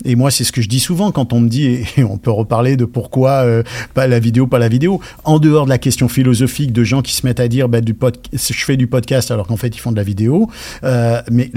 Et 0.05 0.15
moi, 0.15 0.31
c'est 0.31 0.43
ce 0.43 0.51
que 0.51 0.61
je 0.61 0.69
dis 0.69 0.79
souvent 0.79 1.11
quand 1.11 1.33
on 1.33 1.39
me 1.39 1.49
dit, 1.49 1.83
et 1.97 2.03
on 2.03 2.17
peut 2.17 2.31
reparler 2.31 2.77
de 2.77 2.85
pourquoi 2.85 3.43
euh, 3.43 3.63
pas 3.93 4.07
la 4.07 4.19
vidéo, 4.19 4.47
pas 4.47 4.59
la 4.59 4.69
vidéo, 4.69 4.99
en 5.23 5.39
dehors 5.39 5.65
de 5.65 5.69
la 5.69 5.77
question 5.77 6.07
philosophique 6.07 6.71
de 6.71 6.83
gens 6.83 7.01
qui 7.01 7.13
se 7.13 7.25
mettent 7.25 7.39
à 7.39 7.47
dire, 7.47 7.69
bah, 7.69 7.81
du 7.81 7.93
pod 7.93 8.17
je 8.33 8.65
fais 8.65 8.77
du 8.77 8.87
podcast 8.87 9.31
alors 9.31 9.47
qu'en 9.47 9.57
fait 9.57 9.75
ils 9.75 9.79
font 9.79 9.91
de 9.91 9.97
la 9.97 10.03
vidéo. 10.03 10.49
Euh, 10.83 11.21
mais 11.31 11.51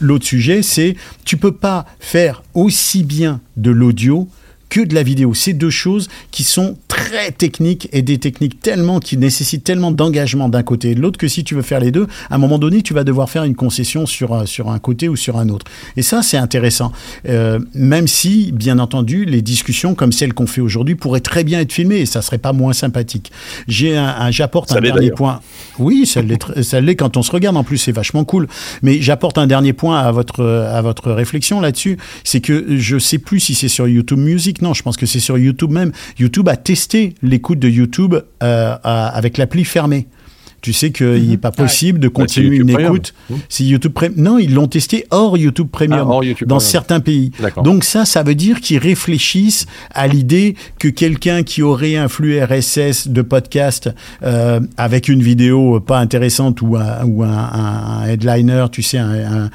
l'autre 0.00 0.24
sujet, 0.24 0.62
c'est 0.62 0.96
tu 1.24 1.36
peux 1.36 1.52
pas 1.52 1.86
faire 1.98 2.42
aussi 2.54 3.04
bien 3.04 3.40
de 3.56 3.70
l'audio 3.70 4.28
que 4.70 4.80
de 4.80 4.94
la 4.94 5.02
vidéo. 5.02 5.34
C'est 5.34 5.52
deux 5.52 5.70
choses 5.70 6.08
qui 6.30 6.44
sont 6.44 6.76
très 6.88 7.32
techniques 7.32 7.88
et 7.92 8.02
des 8.02 8.18
techniques 8.18 8.60
tellement 8.60 9.00
qui 9.00 9.16
nécessitent 9.16 9.64
tellement 9.64 9.90
d'engagement 9.90 10.48
d'un 10.48 10.62
côté 10.62 10.90
et 10.90 10.94
de 10.94 11.00
l'autre 11.00 11.18
que 11.18 11.28
si 11.28 11.44
tu 11.44 11.54
veux 11.54 11.62
faire 11.62 11.80
les 11.80 11.90
deux, 11.90 12.06
à 12.30 12.36
un 12.36 12.38
moment 12.38 12.58
donné, 12.58 12.82
tu 12.82 12.94
vas 12.94 13.04
devoir 13.04 13.28
faire 13.28 13.44
une 13.44 13.56
concession 13.56 14.06
sur, 14.06 14.48
sur 14.48 14.70
un 14.70 14.78
côté 14.78 15.08
ou 15.08 15.16
sur 15.16 15.36
un 15.36 15.48
autre. 15.48 15.66
Et 15.96 16.02
ça, 16.02 16.22
c'est 16.22 16.36
intéressant. 16.36 16.92
Euh, 17.28 17.58
même 17.74 18.06
si, 18.06 18.52
bien 18.52 18.78
entendu, 18.78 19.24
les 19.24 19.42
discussions 19.42 19.94
comme 19.94 20.12
celles 20.12 20.32
qu'on 20.32 20.46
fait 20.46 20.60
aujourd'hui 20.60 20.94
pourraient 20.94 21.20
très 21.20 21.44
bien 21.44 21.60
être 21.60 21.72
filmées 21.72 21.98
et 21.98 22.06
ça 22.06 22.22
serait 22.22 22.38
pas 22.38 22.52
moins 22.52 22.72
sympathique. 22.72 23.32
J'ai 23.66 23.96
un, 23.96 24.30
j'apporte 24.30 24.72
un 24.72 24.80
dernier 24.80 25.10
point. 25.10 25.40
Oui, 25.78 26.06
ça 26.06 26.22
l'est, 26.22 26.96
quand 26.96 27.16
on 27.16 27.22
se 27.22 27.32
regarde. 27.32 27.56
En 27.56 27.64
plus, 27.64 27.78
c'est 27.78 27.92
vachement 27.92 28.24
cool. 28.24 28.46
Mais 28.82 29.02
j'apporte 29.02 29.36
un 29.36 29.46
dernier 29.46 29.72
point 29.72 29.98
à 29.98 30.12
votre, 30.12 30.44
à 30.44 30.80
votre 30.80 31.10
réflexion 31.10 31.60
là-dessus. 31.60 31.98
C'est 32.22 32.40
que 32.40 32.78
je 32.78 32.98
sais 32.98 33.18
plus 33.18 33.40
si 33.40 33.54
c'est 33.54 33.68
sur 33.68 33.88
YouTube 33.88 34.18
Music 34.18 34.59
non, 34.62 34.74
je 34.74 34.82
pense 34.82 34.96
que 34.96 35.06
c'est 35.06 35.20
sur 35.20 35.38
YouTube 35.38 35.70
même. 35.70 35.92
YouTube 36.18 36.48
a 36.48 36.56
testé 36.56 37.14
l'écoute 37.22 37.58
de 37.58 37.68
YouTube 37.68 38.14
euh, 38.42 38.76
avec 38.82 39.38
l'appli 39.38 39.64
fermée. 39.64 40.06
Tu 40.60 40.72
sais 40.72 40.90
qu'il 40.90 41.28
n'est 41.28 41.34
mhm. 41.34 41.38
pas 41.38 41.52
possible 41.52 41.98
de 41.98 42.08
bah, 42.08 42.22
continuer 42.22 42.56
une 42.56 42.70
écoute 42.70 43.14
si 43.48 43.66
YouTube 43.66 43.92
Premium. 43.92 44.20
Non, 44.20 44.38
ils 44.38 44.52
l'ont 44.52 44.66
testé 44.66 45.06
hors 45.10 45.36
YouTube 45.38 45.68
Premium 45.70 46.10
ah, 46.10 46.44
dans 46.46 46.60
certains 46.60 47.00
pays. 47.00 47.32
Donc 47.62 47.84
ça, 47.84 48.04
ça 48.04 48.22
veut 48.22 48.34
dire 48.34 48.60
qu'ils 48.60 48.78
réfléchissent 48.78 49.66
à 49.94 50.06
l'idée 50.06 50.56
que 50.78 50.88
quelqu'un 50.88 51.42
qui 51.42 51.62
aurait 51.62 51.96
un 51.96 52.08
flux 52.08 52.42
RSS 52.42 53.08
de 53.08 53.22
podcast 53.22 53.90
euh, 54.22 54.60
avec 54.76 55.08
une 55.08 55.22
vidéo 55.22 55.80
pas 55.80 55.98
intéressante 55.98 56.60
ou 56.62 56.76
un, 56.76 57.04
ou 57.04 57.22
un, 57.22 58.06
headliner, 58.06 58.66
tu 58.70 58.82
sais, 58.82 58.98
un, 58.98 59.50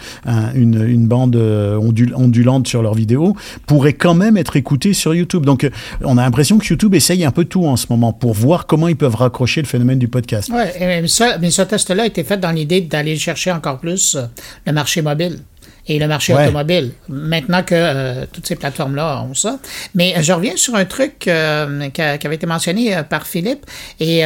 une, 0.55 0.83
une, 0.87 1.07
bande 1.07 1.35
euh, 1.35 1.77
ondulante 2.15 2.67
sur 2.67 2.81
leur 2.81 2.93
vidéo, 2.93 3.35
pourrait 3.67 3.93
quand 3.93 4.15
même 4.15 4.37
être 4.37 4.55
écouté 4.55 4.93
sur 4.93 5.13
YouTube. 5.13 5.45
Donc 5.45 5.69
on 6.03 6.17
a 6.17 6.23
l'impression 6.23 6.57
que 6.57 6.65
YouTube 6.65 6.95
essaye 6.95 7.23
un 7.25 7.31
peu 7.31 7.45
tout 7.45 7.65
en 7.65 7.75
ce 7.75 7.87
moment 7.89 8.13
pour 8.13 8.33
voir 8.33 8.65
comment 8.65 8.87
ils 8.87 8.95
peuvent 8.95 9.15
raccrocher 9.15 9.61
le 9.61 9.67
phénomène 9.67 9.99
du 9.99 10.07
podcast. 10.07 10.49
Ouais, 10.49 10.94
mais, 11.01 11.51
ce 11.51 11.61
test-là 11.61 12.03
a 12.03 12.05
été 12.05 12.23
fait 12.23 12.37
dans 12.37 12.51
l'idée 12.51 12.81
d'aller 12.81 13.17
chercher 13.17 13.51
encore 13.51 13.79
plus 13.79 14.15
euh, 14.15 14.25
le 14.65 14.73
marché 14.73 15.01
mobile 15.01 15.39
et 15.87 15.99
le 15.99 16.07
marché 16.07 16.33
automobile. 16.33 16.91
Maintenant 17.09 17.63
que 17.63 17.75
euh, 17.75 18.25
toutes 18.31 18.47
ces 18.47 18.55
plateformes-là 18.55 19.23
ont 19.23 19.33
ça. 19.33 19.59
Mais 19.93 20.15
je 20.21 20.33
reviens 20.33 20.55
sur 20.55 20.75
un 20.75 20.85
truc 20.85 21.27
euh, 21.27 21.89
qui, 21.89 22.01
avait 22.01 22.35
été 22.35 22.47
mentionné 22.47 22.95
par 23.09 23.27
Philippe 23.27 23.65
et 23.99 24.23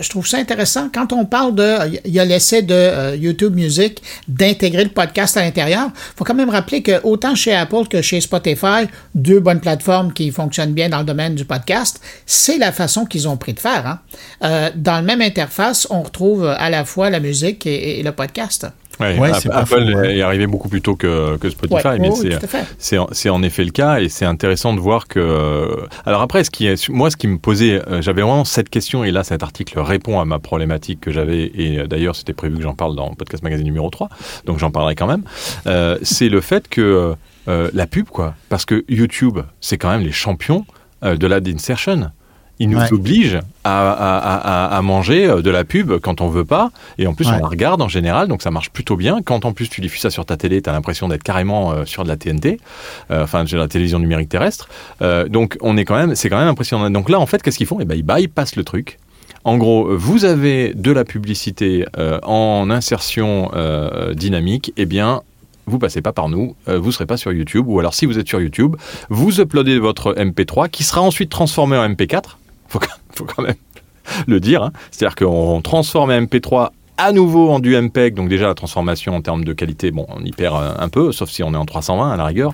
je 0.00 0.08
trouve 0.08 0.26
ça 0.26 0.38
intéressant. 0.38 0.88
Quand 0.92 1.12
on 1.12 1.24
parle 1.24 1.54
de, 1.54 1.98
il 2.04 2.12
y 2.12 2.20
a 2.20 2.24
l'essai 2.24 2.62
de 2.62 3.16
YouTube 3.16 3.54
Music 3.54 4.02
d'intégrer 4.28 4.84
le 4.84 4.90
podcast 4.90 5.36
à 5.36 5.42
l'intérieur, 5.42 5.86
il 5.94 6.16
faut 6.16 6.24
quand 6.24 6.34
même 6.34 6.50
rappeler 6.50 6.82
que 6.82 7.00
autant 7.02 7.34
chez 7.34 7.54
Apple 7.54 7.88
que 7.88 8.02
chez 8.02 8.20
Spotify, 8.20 8.86
deux 9.14 9.40
bonnes 9.40 9.60
plateformes 9.60 10.12
qui 10.12 10.30
fonctionnent 10.30 10.74
bien 10.74 10.88
dans 10.88 10.98
le 10.98 11.04
domaine 11.04 11.34
du 11.34 11.44
podcast, 11.44 12.00
c'est 12.26 12.58
la 12.58 12.72
façon 12.72 13.06
qu'ils 13.06 13.28
ont 13.28 13.36
pris 13.36 13.54
de 13.54 13.60
faire. 13.60 14.00
Hein. 14.40 14.70
dans 14.74 14.96
la 14.96 15.02
même 15.02 15.22
interface, 15.22 15.86
on 15.90 16.02
retrouve 16.02 16.46
à 16.46 16.70
la 16.70 16.84
fois 16.84 17.10
la 17.10 17.20
musique 17.20 17.66
et, 17.66 18.02
le 18.02 18.12
podcast. 18.12 18.66
Ouais, 19.00 19.32
Apple 19.50 20.04
est 20.04 20.22
arrivé 20.22 20.46
beaucoup 20.46 20.68
plus 20.68 20.82
tôt 20.82 20.94
que, 20.94 21.36
que 21.38 21.48
Spotify, 21.50 21.98
mais 21.98 22.10
c'est 22.78 23.28
en 23.28 23.42
effet 23.42 23.64
le 23.64 23.70
cas 23.70 24.00
et 24.00 24.08
c'est 24.08 24.24
intéressant 24.24 24.74
de 24.74 24.80
voir 24.80 25.08
que. 25.08 25.86
Alors 26.06 26.20
après, 26.20 26.44
ce 26.44 26.50
qui 26.50 26.66
est, 26.66 26.88
moi, 26.88 27.10
ce 27.10 27.16
qui 27.16 27.26
me 27.26 27.38
posait, 27.38 27.80
euh, 27.88 28.02
j'avais 28.02 28.22
vraiment 28.22 28.44
cette 28.44 28.68
question 28.68 29.04
et 29.04 29.10
là, 29.10 29.24
cet 29.24 29.42
article 29.42 29.78
répond 29.80 30.20
à 30.20 30.24
ma 30.24 30.38
problématique 30.38 31.00
que 31.00 31.10
j'avais 31.10 31.50
et 31.54 31.78
euh, 31.78 31.86
d'ailleurs, 31.86 32.16
c'était 32.16 32.32
prévu 32.32 32.56
que 32.56 32.62
j'en 32.62 32.74
parle 32.74 32.96
dans 32.96 33.14
Podcast 33.14 33.42
Magazine 33.42 33.64
numéro 33.64 33.88
3, 33.90 34.08
donc 34.46 34.58
j'en 34.58 34.70
parlerai 34.70 34.94
quand 34.94 35.06
même. 35.06 35.22
Euh, 35.66 35.98
c'est 36.02 36.28
le 36.28 36.40
fait 36.40 36.68
que 36.68 37.14
la 37.46 37.86
pub, 37.88 38.06
quoi, 38.06 38.34
parce 38.48 38.64
que 38.64 38.84
YouTube, 38.88 39.40
c'est 39.60 39.76
quand 39.76 39.90
même 39.90 40.02
les 40.02 40.12
champions 40.12 40.66
de 41.02 41.26
la 41.26 41.40
insertion 41.44 42.12
il 42.60 42.68
nous 42.68 42.78
oblige 42.92 43.40
à, 43.64 44.80
manger 44.82 45.26
euh, 45.26 45.42
de 45.42 45.50
la 45.50 45.64
pub 45.64 45.98
quand 45.98 46.20
on 46.20 46.28
veut 46.28 46.44
pas. 46.44 46.70
Et 46.98 47.06
en 47.06 47.14
plus, 47.14 47.26
on 47.26 47.32
la 47.32 47.46
regarde 47.46 47.82
en 47.82 47.88
général, 47.88 48.28
donc 48.28 48.42
ça 48.42 48.50
marche 48.50 48.70
plutôt 48.70 48.96
bien. 48.96 49.20
Quand 49.24 49.46
en 49.46 49.52
plus 49.52 49.68
tu 49.68 49.80
diffuses 49.80 50.02
ça 50.02 50.10
sur 50.10 50.26
ta 50.26 50.36
télé, 50.36 50.60
tu 50.60 50.68
as 50.68 50.72
l'impression 50.72 51.08
d'être 51.08 51.22
carrément 51.22 51.72
euh, 51.72 51.84
sur 51.86 52.04
de 52.04 52.08
la 52.08 52.16
TNT, 52.16 52.60
euh, 53.10 53.24
enfin 53.24 53.44
de 53.44 53.56
la 53.56 53.66
télévision 53.66 53.98
numérique 53.98 54.28
terrestre. 54.28 54.68
donc 55.28 55.56
on 55.62 55.76
est 55.76 55.86
quand 55.86 55.96
même, 55.96 56.14
c'est 56.14 56.28
quand 56.28 56.38
même 56.38 56.48
impressionnant. 56.48 56.90
Donc 56.90 57.08
là, 57.08 57.18
en 57.18 57.26
fait, 57.26 57.42
qu'est-ce 57.42 57.56
qu'ils 57.56 57.66
font? 57.66 57.78
Eh 57.80 57.86
ben, 57.86 57.94
ils 57.94 58.02
bypassent 58.02 58.56
le 58.56 58.64
truc. 58.64 58.98
En 59.44 59.56
gros, 59.56 59.96
vous 59.96 60.26
avez 60.26 60.74
de 60.74 60.92
la 60.92 61.04
publicité 61.04 61.86
en 62.22 62.68
insertion 62.70 63.50
dynamique, 64.14 64.74
eh 64.76 64.84
bien, 64.84 65.22
vous 65.66 65.78
passez 65.78 66.02
pas 66.02 66.12
par 66.12 66.28
nous, 66.28 66.56
vous 66.66 66.82
vous 66.82 66.92
serez 66.92 67.06
pas 67.06 67.16
sur 67.16 67.32
YouTube, 67.32 67.66
ou 67.66 67.78
alors 67.78 67.94
si 67.94 68.04
vous 68.04 68.18
êtes 68.18 68.28
sur 68.28 68.40
YouTube, 68.40 68.76
vous 69.08 69.40
uploadez 69.40 69.78
votre 69.78 70.12
MP3 70.14 70.68
qui 70.68 70.84
sera 70.84 71.00
ensuite 71.00 71.30
transformé 71.30 71.78
en 71.78 71.88
MP4 71.88 72.36
faut, 72.70 73.24
quand 73.24 73.42
même 73.42 73.56
le 74.26 74.40
dire. 74.40 74.62
Hein. 74.62 74.72
C'est-à-dire 74.90 75.16
qu'on 75.16 75.60
transforme 75.62 76.10
un 76.10 76.22
MP3 76.22 76.70
à 77.00 77.12
nouveau 77.12 77.50
en 77.50 77.58
du 77.60 77.76
MPEG. 77.76 78.14
Donc 78.14 78.28
déjà 78.28 78.46
la 78.46 78.54
transformation 78.54 79.14
en 79.14 79.20
termes 79.22 79.44
de 79.44 79.52
qualité, 79.52 79.90
bon, 79.90 80.06
on 80.08 80.24
y 80.24 80.30
perd 80.32 80.54
euh, 80.56 80.72
un 80.78 80.88
peu, 80.88 81.12
sauf 81.12 81.30
si 81.30 81.42
on 81.42 81.52
est 81.54 81.56
en 81.56 81.64
320 81.64 82.12
à 82.12 82.16
la 82.16 82.24
rigueur, 82.26 82.52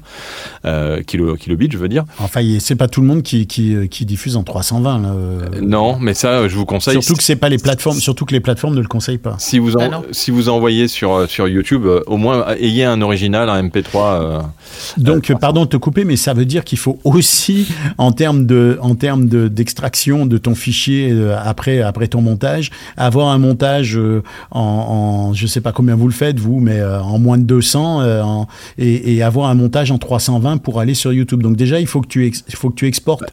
euh, 0.64 1.02
kilo, 1.02 1.36
kilobits, 1.36 1.68
je 1.70 1.78
veux 1.78 1.88
dire. 1.88 2.04
Enfin, 2.18 2.40
il- 2.40 2.60
c'est 2.60 2.76
pas 2.76 2.88
tout 2.88 3.00
le 3.00 3.06
monde 3.06 3.22
qui, 3.22 3.46
qui, 3.46 3.76
qui 3.88 4.04
diffuse 4.06 4.36
en 4.36 4.42
320. 4.42 4.98
là. 5.00 5.08
Euh, 5.10 5.40
non, 5.62 5.98
mais 6.00 6.14
ça, 6.14 6.48
je 6.48 6.56
vous 6.56 6.64
conseille. 6.66 6.94
Surtout 7.02 7.16
que 7.16 7.22
c'est 7.22 7.36
pas 7.36 7.48
les 7.48 7.58
plateformes, 7.58 7.98
surtout 7.98 8.24
que 8.24 8.32
les 8.32 8.40
plateformes 8.40 8.74
ne 8.74 8.80
le 8.80 8.88
conseillent 8.88 9.18
pas. 9.18 9.36
Si 9.38 9.58
vous, 9.58 9.74
en- 9.76 9.90
Ah 9.92 10.00
si 10.12 10.30
vous 10.30 10.48
envoyez 10.48 10.88
sur, 10.88 11.12
euh, 11.14 11.26
sur 11.26 11.48
YouTube, 11.48 11.84
euh, 11.86 12.02
au 12.06 12.16
moins 12.16 12.46
ayez 12.58 12.84
un 12.84 13.00
original, 13.02 13.48
un 13.48 13.62
MP3. 13.62 14.20
euh, 14.22 14.40
Donc, 14.96 15.32
pardon 15.40 15.62
de 15.64 15.68
te 15.70 15.76
couper, 15.76 16.04
mais 16.04 16.16
ça 16.16 16.34
veut 16.34 16.44
dire 16.44 16.64
qu'il 16.64 16.78
faut 16.78 16.98
aussi, 17.04 17.68
en 17.98 18.12
termes 18.12 18.46
de, 18.46 18.78
en 18.82 18.94
termes 18.94 19.26
de 19.28 19.48
d'extraction 19.48 20.26
de 20.26 20.38
ton 20.38 20.54
fichier 20.54 21.10
euh, 21.12 21.36
après 21.42 21.80
après 21.82 22.08
ton 22.08 22.20
montage, 22.20 22.70
avoir 22.96 23.28
un 23.28 23.38
montage 23.38 23.96
euh, 23.96 24.22
en, 24.50 24.60
en, 24.60 25.34
je 25.34 25.46
sais 25.46 25.60
pas 25.60 25.72
combien 25.72 25.94
vous 25.96 26.06
le 26.08 26.12
faites 26.14 26.38
vous, 26.38 26.60
mais 26.60 26.78
euh, 26.80 27.00
en 27.00 27.18
moins 27.18 27.38
de 27.38 27.44
200 27.44 28.00
euh, 28.02 28.22
en- 28.22 28.46
et, 28.78 29.14
et 29.16 29.22
avoir 29.22 29.48
un 29.50 29.54
montage 29.54 29.90
en 29.90 29.98
320 29.98 30.58
pour 30.58 30.80
aller 30.80 30.94
sur 30.94 31.12
YouTube. 31.12 31.42
Donc 31.42 31.56
déjà, 31.56 31.80
il 31.80 31.86
faut 31.86 32.00
que 32.00 32.08
tu 32.08 32.26
il 32.26 32.54
faut 32.54 32.70
que 32.70 32.74
tu 32.76 32.86
exportes 32.86 33.24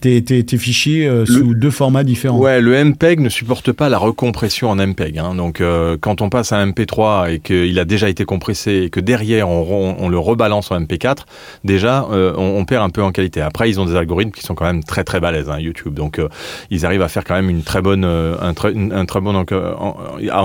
tes, 0.00 0.22
tes, 0.24 0.44
tes 0.44 0.58
fichiers 0.58 1.06
euh, 1.06 1.24
sous 1.26 1.54
deux 1.54 1.70
formats 1.70 2.02
différents. 2.04 2.38
Ouais, 2.38 2.60
le 2.60 2.84
MPEG 2.84 3.20
ne 3.20 3.28
supporte 3.28 3.70
pas 3.72 3.88
la 3.88 3.98
recompression 3.98 4.70
en 4.70 4.76
MPEG. 4.76 5.18
hein. 5.18 5.34
Donc, 5.36 5.60
euh, 5.60 5.96
quand 6.00 6.20
on 6.22 6.28
passe 6.28 6.52
à 6.52 6.56
un 6.58 6.66
MP3 6.66 7.32
et 7.32 7.38
qu'il 7.38 7.78
a 7.78 7.84
déjà 7.84 8.08
été 8.08 8.24
compressé 8.24 8.82
et 8.84 8.90
que 8.90 8.98
derrière 9.00 9.48
on, 9.48 9.62
on- 9.62 9.96
on 10.04 10.08
le 10.08 10.18
rebalance 10.18 10.70
en 10.72 10.80
MP4, 10.80 11.18
déjà 11.64 12.06
euh, 12.10 12.32
on, 12.36 12.58
on 12.58 12.64
perd 12.64 12.82
un 12.84 12.90
peu 12.90 13.02
en 13.02 13.12
qualité. 13.12 13.40
Après, 13.40 13.70
ils 13.70 13.78
ont 13.80 13.84
des 13.86 13.94
algorithmes 13.94 14.32
qui 14.32 14.42
sont 14.42 14.54
quand 14.54 14.64
même 14.64 14.82
très 14.82 15.04
très 15.04 15.20
balèzes, 15.20 15.48
hein, 15.50 15.58
YouTube. 15.60 15.94
Donc, 15.94 16.18
euh, 16.18 16.28
ils 16.70 16.84
arrivent 16.84 17.02
à 17.02 17.08
faire 17.08 17.24
quand 17.24 17.34
même 17.34 17.50
une 17.50 17.62
très 17.62 17.80
bonne, 17.82 18.04
un, 18.04 18.54
très, 18.54 18.72
une- 18.72 18.92
un 18.92 19.04
très 19.06 19.20
bon 19.20 19.34
en- 19.36 19.96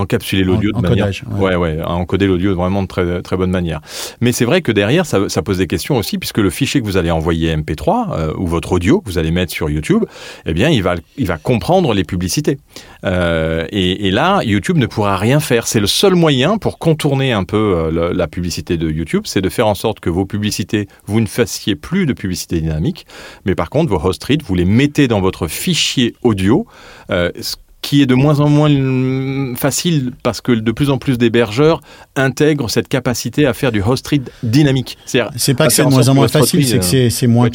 encapsuler 0.07 0.43
l'audio 0.43 0.71
En- 0.73 0.81
de 0.81 0.87
manière, 0.87 1.05
encodage, 1.07 1.23
ouais. 1.39 1.55
ouais. 1.55 1.75
ouais, 1.77 1.83
encoder 1.83 2.27
l'audio 2.27 2.55
vraiment 2.55 2.81
de 2.81 2.87
très 2.87 3.21
très 3.21 3.35
bonne 3.37 3.51
manière. 3.51 3.81
Mais 4.21 4.31
c'est 4.31 4.45
vrai 4.45 4.61
que 4.61 4.71
derrière, 4.71 5.05
ça, 5.05 5.27
ça 5.29 5.41
pose 5.41 5.57
des 5.57 5.67
questions 5.67 5.97
aussi, 5.97 6.17
puisque 6.17 6.37
le 6.37 6.49
fichier 6.49 6.79
que 6.81 6.85
vous 6.85 6.97
allez 6.97 7.11
envoyer 7.11 7.55
MP3 7.55 8.11
euh, 8.13 8.33
ou 8.37 8.47
votre 8.47 8.71
audio 8.71 9.01
que 9.01 9.09
vous 9.09 9.17
allez 9.17 9.31
mettre 9.31 9.51
sur 9.51 9.69
YouTube, 9.69 10.05
eh 10.45 10.53
bien, 10.53 10.69
il 10.69 10.81
va, 10.81 10.95
il 11.17 11.27
va 11.27 11.37
comprendre 11.37 11.93
les 11.93 12.03
publicités. 12.05 12.57
Euh, 13.03 13.65
et, 13.71 14.07
et 14.07 14.11
là, 14.11 14.41
YouTube 14.43 14.77
ne 14.77 14.85
pourra 14.87 15.17
rien 15.17 15.39
faire. 15.39 15.67
C'est 15.67 15.79
le 15.81 15.87
seul 15.87 16.15
moyen 16.15 16.57
pour 16.57 16.79
contourner 16.79 17.31
un 17.33 17.43
peu 17.43 17.57
euh, 17.91 18.13
la 18.13 18.27
publicité 18.27 18.77
de 18.77 18.89
YouTube, 18.89 19.23
c'est 19.25 19.41
de 19.41 19.49
faire 19.49 19.67
en 19.67 19.75
sorte 19.75 19.99
que 19.99 20.09
vos 20.09 20.25
publicités, 20.25 20.87
vous 21.05 21.19
ne 21.21 21.27
fassiez 21.27 21.75
plus 21.75 22.05
de 22.05 22.13
publicité 22.13 22.59
dynamique, 22.61 23.05
mais 23.45 23.55
par 23.55 23.69
contre, 23.69 23.89
vos 23.91 23.99
host 24.03 24.23
reads, 24.23 24.43
vous 24.45 24.55
les 24.55 24.65
mettez 24.65 25.07
dans 25.07 25.21
votre 25.21 25.47
fichier 25.47 26.15
audio. 26.23 26.65
euh, 27.11 27.31
ce 27.41 27.55
qui 27.87 28.01
est 28.01 28.05
de 28.05 28.15
moins 28.15 28.41
en 28.41 28.49
moins 28.49 29.55
facile 29.55 30.11
parce 30.21 30.41
que 30.41 30.51
de 30.51 30.71
plus 30.73 30.89
en 30.89 30.97
plus 30.97 31.17
d'hébergeurs 31.17 31.79
intègrent 32.17 32.69
cette 32.69 32.87
capacité 32.87 33.45
à 33.45 33.53
faire 33.53 33.71
du 33.71 33.81
host 33.81 34.07
read 34.07 34.29
dynamique. 34.43 34.97
C'est 35.05 35.53
pas 35.53 35.67
que 35.67 35.73
c'est 35.73 35.83
de 35.83 35.89
moins 35.89 36.09
en 36.09 36.13
moins 36.13 36.27
facile, 36.27 36.65
c'est 36.65 36.79
que 36.79 36.85
euh, 36.85 36.87
c'est 36.87 37.09
c'est 37.09 37.27
moins, 37.27 37.49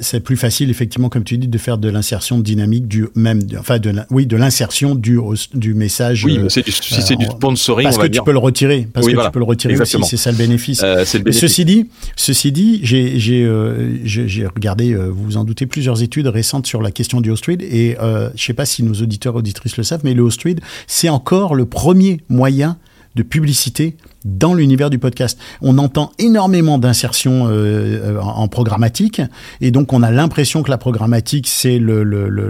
c'est 0.00 0.20
plus 0.20 0.36
facile 0.36 0.70
effectivement, 0.70 1.08
comme 1.08 1.24
tu 1.24 1.38
dis, 1.38 1.48
de 1.48 1.58
faire 1.58 1.78
de 1.78 1.88
l'insertion 1.88 2.38
dynamique 2.38 2.88
du 2.88 3.06
même, 3.14 3.40
enfin 3.58 3.78
de 3.78 3.92
oui, 4.10 4.26
de 4.26 4.36
l'insertion 4.36 4.94
du 4.94 5.74
message. 5.74 6.24
Oui, 6.24 6.38
euh, 6.38 6.42
mais 6.44 6.48
c'est 6.48 6.64
du, 6.64 6.72
si 6.72 7.02
c'est 7.02 7.16
du 7.16 7.26
euh, 7.26 7.30
sponsoring, 7.30 7.84
parce 7.84 7.98
on 7.98 8.02
que 8.02 8.06
tu 8.06 8.22
peux 8.22 8.32
le 8.32 8.38
retirer, 8.38 8.88
parce 8.92 9.06
que 9.06 9.12
tu 9.12 9.30
peux 9.30 9.38
le 9.38 9.44
retirer 9.44 9.72
Exactement. 9.72 10.04
aussi, 10.04 10.16
c'est 10.16 10.22
ça 10.22 10.30
le 10.30 10.36
bénéfice. 10.36 10.80
Euh. 10.82 11.04
Ceci 11.04 11.64
dit, 11.64 11.88
ceci 12.16 12.52
dit, 12.52 12.80
j'ai 12.82 13.44
euh, 13.44 14.48
regardé, 14.54 14.92
euh, 14.92 15.08
vous 15.08 15.24
vous 15.24 15.36
en 15.36 15.44
doutez, 15.44 15.66
plusieurs 15.66 16.02
études 16.02 16.26
récentes 16.26 16.66
sur 16.66 16.82
la 16.82 16.90
question 16.90 17.20
du 17.20 17.30
host 17.30 17.46
read 17.46 17.62
et 17.62 17.96
euh, 18.00 18.30
je 18.36 18.44
sais 18.44 18.54
pas 18.54 18.66
si 18.66 18.82
nos 18.82 18.94
auditeurs 18.94 19.36
auditrices 19.36 19.76
le 19.76 19.84
savent, 19.84 20.00
mais 20.04 20.14
le 20.14 20.22
host 20.22 20.42
read, 20.42 20.60
c'est 20.86 21.08
encore 21.08 21.54
le 21.54 21.66
premier 21.66 22.20
moyen 22.28 22.76
de 23.18 23.22
publicité 23.24 23.96
dans 24.24 24.54
l'univers 24.54 24.90
du 24.90 24.98
podcast. 24.98 25.38
On 25.60 25.76
entend 25.78 26.12
énormément 26.18 26.78
d'insertions 26.78 27.48
euh, 27.48 27.50
euh, 27.50 28.20
en 28.20 28.46
programmatique 28.48 29.20
et 29.60 29.70
donc 29.70 29.92
on 29.92 30.02
a 30.02 30.10
l'impression 30.10 30.62
que 30.62 30.70
la 30.70 30.78
programmatique 30.78 31.48
c'est 31.48 31.78
le 31.78 32.04
le, 32.04 32.28
le, 32.28 32.48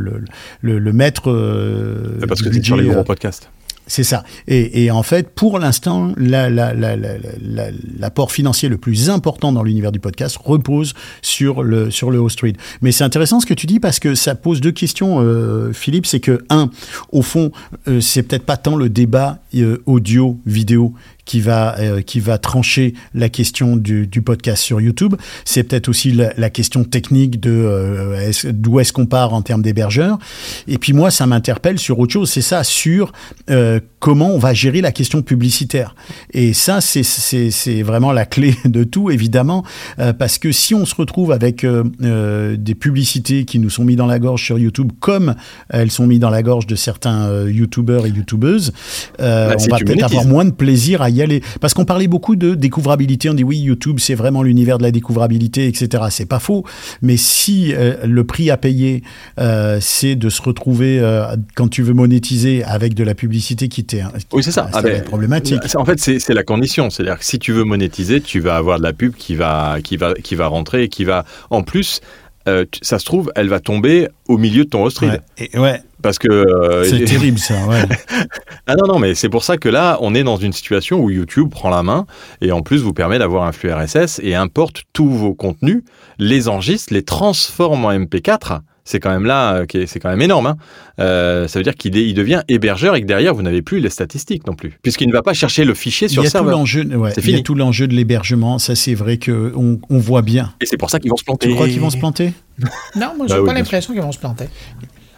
le, 0.61 0.93
maître 0.93 1.31
euh, 1.31 2.19
Parce 2.29 2.43
que 2.43 2.53
c'est 2.53 2.63
sur 2.63 2.77
les 2.77 2.87
gros 2.87 2.99
euh, 2.99 3.05
podcasts. 3.05 3.51
C'est 3.89 4.05
ça. 4.05 4.23
Et, 4.47 4.85
et 4.85 4.91
en 4.93 5.03
fait, 5.03 5.29
pour 5.31 5.59
l'instant, 5.59 6.13
la- 6.17 6.49
la- 6.49 6.73
la- 6.75 6.95
la- 6.97 7.17
la- 7.41 7.71
l'apport 7.99 8.31
financier 8.31 8.69
le 8.69 8.77
plus 8.79 9.11
important 9.11 9.51
dans 9.51 9.63
l'univers 9.65 9.91
du 9.91 9.99
podcast 9.99 10.37
repose 10.45 10.95
sur 11.23 11.63
le, 11.65 11.91
sur 11.91 12.11
le 12.13 12.19
host 12.19 12.41
read. 12.43 12.57
Mais 12.83 12.93
c'est 12.93 13.03
intéressant 13.03 13.41
ce 13.41 13.47
que 13.47 13.55
tu 13.55 13.67
dis 13.67 13.81
parce 13.81 13.99
que 13.99 14.15
ça 14.15 14.35
pose 14.37 14.61
deux 14.61 14.71
questions, 14.73 15.17
euh, 15.21 15.73
Philippe. 15.73 16.07
C'est 16.07 16.21
que, 16.21 16.45
un, 16.51 16.71
au 17.11 17.23
fond, 17.23 17.51
euh, 17.89 18.01
c'est 18.01 18.23
peut-être 18.23 18.45
pas 18.45 18.57
tant 18.57 18.77
le 18.77 18.89
débat 18.89 19.39
euh, 19.57 19.83
audio-vidéo 19.87 20.93
qui 21.29 21.41
va, 21.41 21.79
euh, 21.79 22.01
qui 22.01 22.21
va 22.21 22.39
trancher 22.39 22.95
la 23.15 23.29
question 23.29 23.77
du, 23.77 24.07
du 24.07 24.23
podcast 24.23 24.63
sur 24.63 24.81
YouTube. 24.81 25.15
C'est 25.45 25.63
peut-être 25.63 25.89
aussi 25.89 26.11
la, 26.11 26.33
la 26.39 26.49
question 26.49 26.85
technique 26.85 27.39
de 27.39 27.51
euh, 27.51 28.19
est-ce- 28.29 28.49
d'où 28.49 28.81
est-ce 28.81 28.95
qu'on 28.95 29.05
part 29.07 29.35
en 29.35 29.43
termes 29.43 29.61
d'hébergeurs. 29.63 30.19
Et 30.67 30.79
puis 30.79 30.95
moi, 30.95 31.11
ça 31.11 31.27
m'interpelle 31.27 31.79
sur 31.79 31.99
autre 31.99 32.13
chose. 32.15 32.31
C'est 32.31 32.41
ça, 32.43 32.65
sur 32.65 33.13
euh, 33.51 33.79
comment 34.01 34.31
on 34.35 34.39
va 34.39 34.55
gérer 34.55 34.81
la 34.81 34.91
question 34.91 35.21
publicitaire. 35.21 35.95
Et 36.33 36.55
ça, 36.55 36.81
c'est- 36.81 37.03
c'est 37.03 37.51
c'est 37.51 37.83
vraiment 37.83 38.13
la 38.13 38.25
clé 38.25 38.55
de 38.65 38.83
tout, 38.85 39.11
évidemment, 39.11 39.65
euh, 39.99 40.15
parce 40.15 40.39
que 40.39 40.51
si 40.51 40.75
on 40.75 40.87
se 40.87 40.95
retrouve 40.95 41.31
avec 41.33 41.63
euh, 41.65 41.85
euh, 42.03 42.57
des 42.57 42.75
publicités 42.75 43.45
qui 43.45 43.59
nous 43.59 43.69
sont 43.71 43.85
mis 43.85 43.97
dans 43.97 44.07
la 44.07 44.19
gorge 44.19 44.43
sur 44.43 44.59
YouTube, 44.59 44.93
comme 45.01 45.35
elles 45.69 45.91
sont 45.91 46.07
mises 46.07 46.21
dans 46.21 46.31
la 46.31 46.43
gorge 46.43 46.67
de 46.67 46.75
certains 46.77 47.27
euh, 47.29 47.53
YouTubeurs 47.53 48.07
et 48.07 48.11
YouTubeuses, 48.11 48.73
euh, 49.21 49.49
Bah, 49.51 49.55
on 49.59 49.63
va 49.73 49.79
peut-être 49.85 50.05
avoir 50.05 50.25
moins 50.27 50.45
de 50.47 50.53
plaisir 50.53 51.03
à 51.03 51.11
y 51.11 51.18
Parce 51.61 51.75
qu'on 51.75 51.85
parlait 51.85 52.09
beaucoup 52.09 52.37
de 52.37 52.55
découvrabilité, 52.55 53.31
on 53.31 53.35
dit 53.35 53.45
oui, 53.45 53.59
YouTube, 53.59 53.99
c'est 53.99 54.15
vraiment 54.15 54.43
l'univers 54.43 54.79
de 54.79 54.83
la 54.83 54.91
découvrabilité, 54.91 55.67
etc. 55.67 56.05
C'est 56.11 56.27
pas 56.27 56.39
faux, 56.39 56.65
mais 57.03 57.17
si 57.17 57.75
euh, 57.75 57.97
le 58.05 58.25
prix 58.25 58.51
à 58.51 58.57
payer, 58.57 59.03
euh, 59.39 59.79
c'est 59.81 60.15
de 60.15 60.29
se 60.29 60.43
retrouver 60.43 61.01
euh, 61.01 61.37
quand 61.55 61.69
tu 61.69 61.83
veux 61.83 61.95
monétiser 61.95 62.65
avec 62.65 62.95
de 62.95 63.05
la 63.05 63.15
publicité 63.15 63.69
qui 63.69 63.85
t'est 63.85 64.03
Oui, 64.33 64.43
c'est 64.43 64.53
ça. 64.53 64.69
Ah, 64.73 64.83
ben, 64.83 65.03
problématique. 65.03 65.63
En 65.77 65.85
fait, 65.85 65.99
c'est 65.99 66.19
c'est 66.19 66.35
la 66.35 66.45
condition. 66.45 66.91
C'est-à-dire 66.91 67.19
que 67.19 67.25
si 67.25 67.39
tu 67.39 67.53
veux 67.53 67.65
monétiser, 67.65 68.21
tu 68.21 68.41
vas 68.41 68.57
avoir 68.57 68.79
de 68.79 68.83
la 68.83 68.93
pub 68.93 69.15
qui 69.15 69.35
va, 69.35 69.79
qui 69.83 69.97
va, 69.97 70.15
qui 70.15 70.35
va 70.35 70.47
rentrer 70.47 70.85
et 70.85 70.89
qui 70.89 71.05
va, 71.05 71.25
en 71.51 71.63
plus, 71.63 72.01
euh, 72.49 72.65
ça 72.83 72.99
se 72.99 73.05
trouve, 73.05 73.31
elle 73.37 73.49
va 73.49 73.61
tomber 73.61 74.09
au 74.27 74.39
milieu 74.39 74.65
de 74.65 74.71
ton 74.71 74.85
host 74.85 74.99
read. 74.99 75.23
Ouais, 75.39 75.49
et 75.53 75.59
ouais 75.59 75.81
Parce 76.03 76.19
que. 76.19 76.29
euh, 76.31 76.85
c'est 76.85 77.05
terrible 77.05 77.39
ça. 77.39 77.55
Ouais. 77.67 77.83
Ah 78.71 78.75
non, 78.77 78.87
non, 78.93 78.99
mais 78.99 79.15
c'est 79.15 79.31
pour 79.31 79.45
ça 79.45 79.57
que 79.57 79.71
là, 79.71 79.97
on 80.03 80.15
est 80.15 80.25
dans 80.25 80.37
une 80.37 80.53
situation 80.53 81.01
où 81.01 81.09
YouTube 81.09 81.49
prend 81.49 81.71
la 81.71 81.83
main 81.83 82.05
et 82.43 82.53
en 82.53 82.61
plus 82.61 82.83
vous 82.83 82.93
permet 82.93 83.19
d'avoir 83.19 83.45
un 83.45 83.53
flux 83.53 83.73
RSS 83.73 84.21
et 84.23 84.35
importe 84.35 84.83
tous 84.93 85.09
vos 85.09 85.33
contenus, 85.33 85.83
les 86.19 86.49
enregistre, 86.49 86.93
les 86.93 87.03
transforme 87.03 87.87
en 87.87 87.93
MP4. 87.93 88.61
C'est 88.89 89.01
quand 89.01 89.11
même 89.11 89.27
là, 89.27 89.53
euh, 89.57 89.85
c'est 89.87 90.01
quand 90.01 90.09
même 90.09 90.23
énorme. 90.23 90.47
hein. 90.47 90.57
Euh, 90.99 91.47
ça 91.47 91.59
veut 91.59 91.63
dire 91.63 91.75
qu'il 91.75 91.95
il 91.95 92.15
devient 92.15 92.41
hébergeur 92.49 92.95
et 92.97 93.03
que 93.03 93.07
derrière 93.07 93.35
vous 93.35 93.43
n'avez 93.43 93.61
plus 93.61 93.81
les 93.81 93.91
statistiques 93.91 94.47
non 94.47 94.55
plus, 94.55 94.79
puisqu'il 94.83 95.09
ne 95.09 95.13
va 95.13 95.21
pas 95.21 95.35
chercher 95.35 95.67
le 95.67 95.75
fichier 95.75 96.07
Il 96.07 96.11
sur 96.11 96.23
y 96.23 96.25
le 96.25 96.29
a 96.29 96.31
tout 96.31 96.39
serveur. 96.39 96.53
l'enjeu, 96.57 96.85
ouais, 96.97 97.13
C'est 97.15 97.23
il 97.23 97.37
y 97.37 97.39
a 97.39 97.43
tout 97.43 97.55
l'enjeu 97.55 97.87
de 97.87 97.93
l'hébergement. 97.95 98.59
Ça, 98.59 98.75
c'est 98.75 98.95
vrai 98.95 99.19
que 99.19 99.53
on, 99.55 99.99
voit 99.99 100.23
bien. 100.23 100.55
Et 100.63 100.65
c'est 100.65 100.79
pour 100.79 100.89
ça 100.89 101.01
qu'ils 101.01 101.11
vont 101.11 101.19
se 101.19 101.25
planter. 101.25 101.49
Tu 101.49 101.55
crois 101.55 101.69
qu'ils 101.69 101.81
vont 101.81 101.91
se 101.91 101.99
planter? 101.99 102.33
Non, 102.97 103.13
moi, 103.15 103.27
j'ai 103.29 103.35
Bah 103.35 103.45
pas 103.45 103.53
l'impression 103.53 103.93
qu'ils 103.93 104.01
vont 104.01 104.11
se 104.11 104.19
planter. 104.19 104.47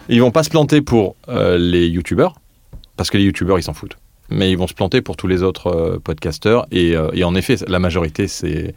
Ils 0.09 0.21
vont 0.21 0.33
pas 0.33 0.43
se 0.43 0.51
planter 0.51 0.81
pour 0.81 1.15
euh, 1.29 1.57
les 1.57 1.87
youtubeurs, 1.87 2.35
parce 2.97 3.09
que 3.09 3.19
les 3.19 3.25
youtubeurs 3.25 3.61
ils 3.61 3.63
s'en 3.63 3.73
foutent. 3.73 3.97
Mais 4.31 4.51
ils 4.51 4.57
vont 4.57 4.67
se 4.67 4.75
planter 4.75 5.03
pour 5.03 5.17
tous 5.17 5.27
les 5.27 5.43
autres 5.43 5.67
euh, 5.69 5.99
podcasteurs. 5.99 6.67
Et, 6.71 6.97
euh, 6.97 7.11
et 7.13 7.25
en 7.25 7.35
effet, 7.35 7.57
la 7.69 7.79
majorité, 7.79 8.29
c'est 8.29 8.75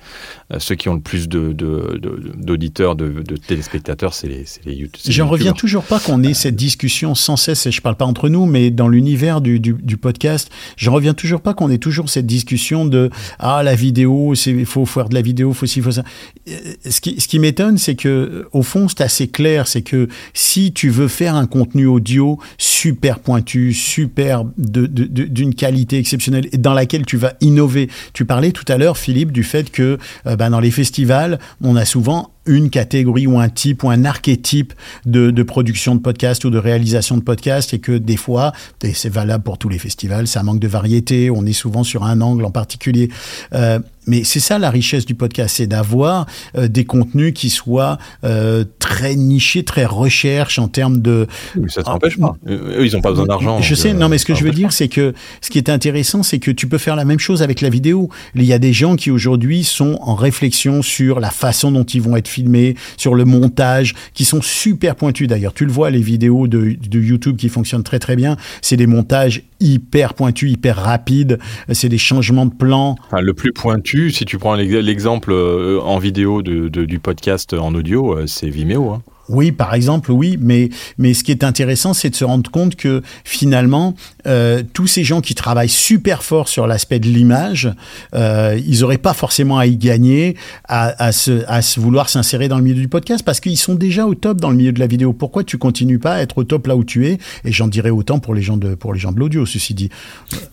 euh, 0.51 0.59
ceux 0.59 0.75
qui 0.75 0.89
ont 0.89 0.95
le 0.95 0.99
plus 1.01 1.27
de- 1.29 1.53
de- 1.53 1.97
de- 2.01 2.31
d'auditeurs, 2.35 2.95
de, 2.95 3.09
de, 3.21 3.37
téléspectateurs, 3.37 4.13
c'est 4.13 4.27
les, 4.27 4.45
les, 4.65 4.89
J'en 5.07 5.27
reviens 5.27 5.53
toujours 5.53 5.83
pas 5.83 5.99
qu'on 5.99 6.23
ait 6.23 6.33
cette 6.33 6.55
discussion 6.55 7.15
sans 7.15 7.35
cesse, 7.37 7.65
et 7.65 7.71
je 7.71 7.81
parle 7.81 7.95
pas 7.95 8.05
entre 8.05 8.29
nous, 8.29 8.45
mais 8.45 8.71
dans 8.71 8.87
l'univers 8.87 9.41
du, 9.41 9.59
du, 9.59 9.73
du 9.73 9.97
podcast, 9.97 10.49
j'en 10.77 10.93
reviens 10.93 11.13
toujours 11.13 11.41
pas 11.41 11.53
qu'on 11.53 11.69
ait 11.69 11.77
toujours 11.77 12.09
cette 12.09 12.25
discussion 12.25 12.85
de 12.85 13.09
ah 13.39 13.61
la 13.63 13.75
vidéo, 13.75 14.33
il 14.45 14.65
faut 14.65 14.85
faire 14.85 15.09
de 15.09 15.13
la 15.13 15.21
vidéo, 15.21 15.53
faut 15.53 15.65
ci, 15.65 15.81
faut 15.81 15.91
ça. 15.91 16.03
Euh, 16.49 16.53
Ce 16.89 16.99
qui, 17.01 17.19
ce 17.19 17.27
qui 17.27 17.39
m'étonne, 17.39 17.77
c'est 17.77 17.95
que 17.95 18.47
au 18.51 18.63
fond 18.63 18.87
c'est 18.87 19.01
assez 19.01 19.27
clair, 19.27 19.67
c'est 19.67 19.81
que 19.81 20.07
si 20.33 20.71
tu 20.73 20.89
veux 20.89 21.07
faire 21.07 21.35
un 21.35 21.45
contenu 21.45 21.85
audio 21.85 22.39
super 22.57 23.19
pointu, 23.19 23.73
super 23.73 24.43
de- 24.57 24.85
de- 24.87 25.27
qualité 25.51 25.97
exceptionnelle 25.97 26.47
et 26.51 26.57
dans 26.57 26.73
laquelle 26.73 27.05
tu 27.05 27.17
vas 27.17 27.33
innover. 27.41 27.89
Tu 28.13 28.25
parlais 28.25 28.51
tout 28.51 28.65
à 28.67 28.77
l'heure, 28.77 28.97
Philippe, 28.97 29.31
du 29.31 29.43
fait 29.43 29.71
que 29.71 29.97
euh, 30.27 30.35
ben, 30.35 30.49
dans 30.49 30.59
les 30.59 30.71
festivals, 30.71 31.39
on 31.61 31.75
a 31.75 31.85
souvent 31.85 32.32
une 32.45 32.69
catégorie 32.69 33.27
ou 33.27 33.39
un 33.39 33.49
type 33.49 33.83
ou 33.83 33.89
un 33.89 34.05
archétype 34.05 34.73
de, 35.05 35.31
de 35.31 35.43
production 35.43 35.95
de 35.95 36.01
podcast 36.01 36.45
ou 36.45 36.49
de 36.49 36.57
réalisation 36.57 37.17
de 37.17 37.23
podcast 37.23 37.73
et 37.73 37.79
que 37.79 37.97
des 37.97 38.17
fois, 38.17 38.51
et 38.83 38.93
c'est 38.93 39.09
valable 39.09 39.43
pour 39.43 39.57
tous 39.57 39.69
les 39.69 39.79
festivals, 39.79 40.27
ça 40.27 40.43
manque 40.43 40.59
de 40.59 40.67
variété, 40.67 41.29
on 41.29 41.45
est 41.45 41.53
souvent 41.53 41.83
sur 41.83 42.03
un 42.03 42.21
angle 42.21 42.45
en 42.45 42.51
particulier. 42.51 43.09
Euh, 43.53 43.79
mais 44.07 44.23
c'est 44.23 44.39
ça 44.39 44.59
la 44.59 44.69
richesse 44.69 45.05
du 45.05 45.15
podcast, 45.15 45.55
c'est 45.57 45.67
d'avoir 45.67 46.25
euh, 46.57 46.67
des 46.67 46.83
contenus 46.85 47.33
qui 47.33 47.49
soient 47.49 47.97
euh, 48.23 48.65
très 48.79 49.15
nichés, 49.15 49.63
très 49.63 49.85
recherche 49.85 50.59
en 50.59 50.67
termes 50.67 51.01
de. 51.01 51.27
Ça 51.67 51.83
t'empêche 51.83 52.19
pas. 52.19 52.35
Eux, 52.47 52.85
ils 52.85 52.93
n'ont 52.93 53.01
pas 53.01 53.11
besoin 53.11 53.25
d'argent. 53.25 53.61
Je 53.61 53.75
sais, 53.75 53.93
non, 53.93 54.09
mais 54.09 54.17
ce 54.17 54.25
que 54.25 54.35
je 54.35 54.43
veux 54.43 54.51
dire, 54.51 54.73
c'est 54.73 54.87
que 54.87 55.13
ce 55.41 55.49
qui 55.49 55.57
est 55.57 55.69
intéressant, 55.69 56.23
c'est 56.23 56.39
que 56.39 56.51
tu 56.51 56.67
peux 56.67 56.77
faire 56.77 56.95
la 56.95 57.05
même 57.05 57.19
chose 57.19 57.41
avec 57.41 57.61
la 57.61 57.69
vidéo. 57.69 58.09
Il 58.35 58.43
y 58.43 58.53
a 58.53 58.59
des 58.59 58.73
gens 58.73 58.95
qui 58.95 59.11
aujourd'hui 59.11 59.63
sont 59.63 59.97
en 60.01 60.15
réflexion 60.15 60.81
sur 60.81 61.19
la 61.19 61.29
façon 61.29 61.71
dont 61.71 61.83
ils 61.83 62.01
vont 62.01 62.17
être 62.17 62.27
filmés, 62.33 62.75
sur 62.97 63.15
le 63.15 63.25
montage, 63.25 63.93
qui 64.13 64.25
sont 64.25 64.41
super 64.41 64.95
pointus 64.95 65.27
d'ailleurs. 65.27 65.53
Tu 65.53 65.65
le 65.65 65.71
vois, 65.71 65.89
les 65.89 66.01
vidéos 66.01 66.47
de, 66.47 66.75
de 66.89 66.99
YouTube 66.99 67.37
qui 67.37 67.49
fonctionnent 67.49 67.83
très 67.83 67.99
très 67.99 68.15
bien, 68.15 68.35
c'est 68.61 68.77
des 68.77 68.87
montages 68.87 69.43
hyper 69.59 70.13
pointus, 70.13 70.51
hyper 70.51 70.75
rapides, 70.77 71.39
c'est 71.71 71.89
des 71.89 71.97
changements 71.97 72.45
de 72.45 72.53
plan. 72.53 72.95
Enfin, 73.07 73.21
le 73.21 73.33
plus 73.33 73.53
pointu, 73.53 74.11
si 74.11 74.25
tu 74.25 74.37
prends 74.37 74.55
l'ex- 74.55 74.73
l'exemple 74.73 75.31
euh, 75.31 75.79
en 75.81 75.99
vidéo 75.99 76.41
de, 76.41 76.67
de- 76.67 76.85
du 76.85 76.99
podcast 76.99 77.53
en 77.53 77.73
audio, 77.75 78.17
euh, 78.17 78.27
c'est 78.27 78.49
Vimeo. 78.49 78.89
hein. 78.89 79.01
Oui, 79.29 79.53
par 79.53 79.73
exemple, 79.73 80.11
oui, 80.11 80.37
mais, 80.41 80.69
mais 80.97 81.13
ce 81.13 81.23
qui 81.23 81.31
est 81.31 81.45
intéressant, 81.45 81.93
c'est 81.93 82.09
de 82.09 82.15
se 82.15 82.25
rendre 82.25 82.51
compte 82.51 82.75
que 82.75 83.01
finalement, 83.23 83.95
euh, 84.27 84.63
tous 84.73 84.87
ces 84.87 85.03
gens 85.03 85.21
qui 85.21 85.35
travaillent 85.35 85.69
super 85.69 86.23
fort 86.23 86.47
sur 86.47 86.67
l'aspect 86.67 86.99
de 86.99 87.07
l'image, 87.07 87.71
euh, 88.15 88.59
ils 88.65 88.81
n'auraient 88.81 88.97
pas 88.97 89.13
forcément 89.13 89.57
à 89.57 89.65
y 89.65 89.77
gagner, 89.77 90.35
à, 90.67 91.03
à, 91.03 91.11
se, 91.11 91.43
à 91.47 91.61
se 91.61 91.79
vouloir 91.79 92.09
s'insérer 92.09 92.47
dans 92.47 92.57
le 92.57 92.63
milieu 92.63 92.81
du 92.81 92.87
podcast, 92.87 93.23
parce 93.23 93.39
qu'ils 93.39 93.57
sont 93.57 93.75
déjà 93.75 94.05
au 94.05 94.15
top 94.15 94.39
dans 94.39 94.49
le 94.49 94.55
milieu 94.55 94.71
de 94.71 94.79
la 94.79 94.87
vidéo. 94.87 95.13
Pourquoi 95.13 95.43
tu 95.43 95.57
continues 95.57 95.99
pas 95.99 96.15
à 96.15 96.21
être 96.21 96.37
au 96.37 96.43
top 96.43 96.67
là 96.67 96.75
où 96.75 96.83
tu 96.83 97.07
es? 97.07 97.17
Et 97.45 97.51
j'en 97.51 97.67
dirais 97.67 97.89
autant 97.89 98.19
pour 98.19 98.33
les 98.33 98.41
gens 98.41 98.57
de, 98.57 98.75
pour 98.75 98.93
les 98.93 98.99
gens 98.99 99.11
de 99.11 99.19
l'audio, 99.19 99.45
ceci 99.45 99.73
dit. 99.73 99.89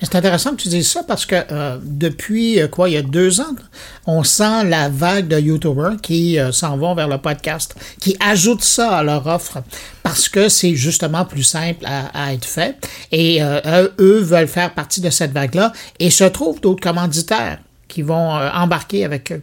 C'est 0.01 0.15
intéressant 0.15 0.51
que 0.51 0.63
tu 0.63 0.69
dises 0.69 0.91
ça 0.91 1.03
parce 1.03 1.27
que 1.27 1.37
euh, 1.51 1.79
depuis, 1.83 2.61
euh, 2.61 2.69
quoi, 2.69 2.89
il 2.89 2.93
y 2.93 2.97
a 2.97 3.03
deux 3.03 3.41
ans, 3.41 3.55
on 4.07 4.23
sent 4.25 4.65
la 4.65 4.89
vague 4.89 5.29
de 5.29 5.39
YouTubers 5.39 6.01
qui 6.03 6.39
euh, 6.39 6.53
s'en 6.53 6.77
vont 6.77 6.95
vers 6.95 7.09
le 7.09 7.19
podcast, 7.19 7.75
qui 8.01 8.17
ajoutent 8.21 8.65
ça 8.65 8.97
à 8.97 9.03
leur 9.03 9.27
offre 9.27 9.63
parce 10.03 10.29
que 10.29 10.49
c'est 10.49 10.75
justement 10.75 11.25
plus 11.25 11.43
simple 11.43 11.85
à, 11.87 12.07
à 12.29 12.33
être 12.33 12.45
fait. 12.45 12.77
Et 13.13 13.43
euh, 13.43 13.89
eux- 13.99 14.21
veulent 14.21 14.49
faire 14.49 14.73
partie 14.75 15.01
de 15.01 15.11
cette 15.11 15.33
vague-là 15.33 15.73
et 15.99 16.11
se 16.11 16.25
trouvent 16.25 16.61
d'autres 16.61 16.83
commanditaires 16.83 17.59
qui 17.91 18.03
vont 18.03 18.37
euh, 18.37 18.49
embarquer 18.55 19.05
avec 19.05 19.33
eux. 19.33 19.43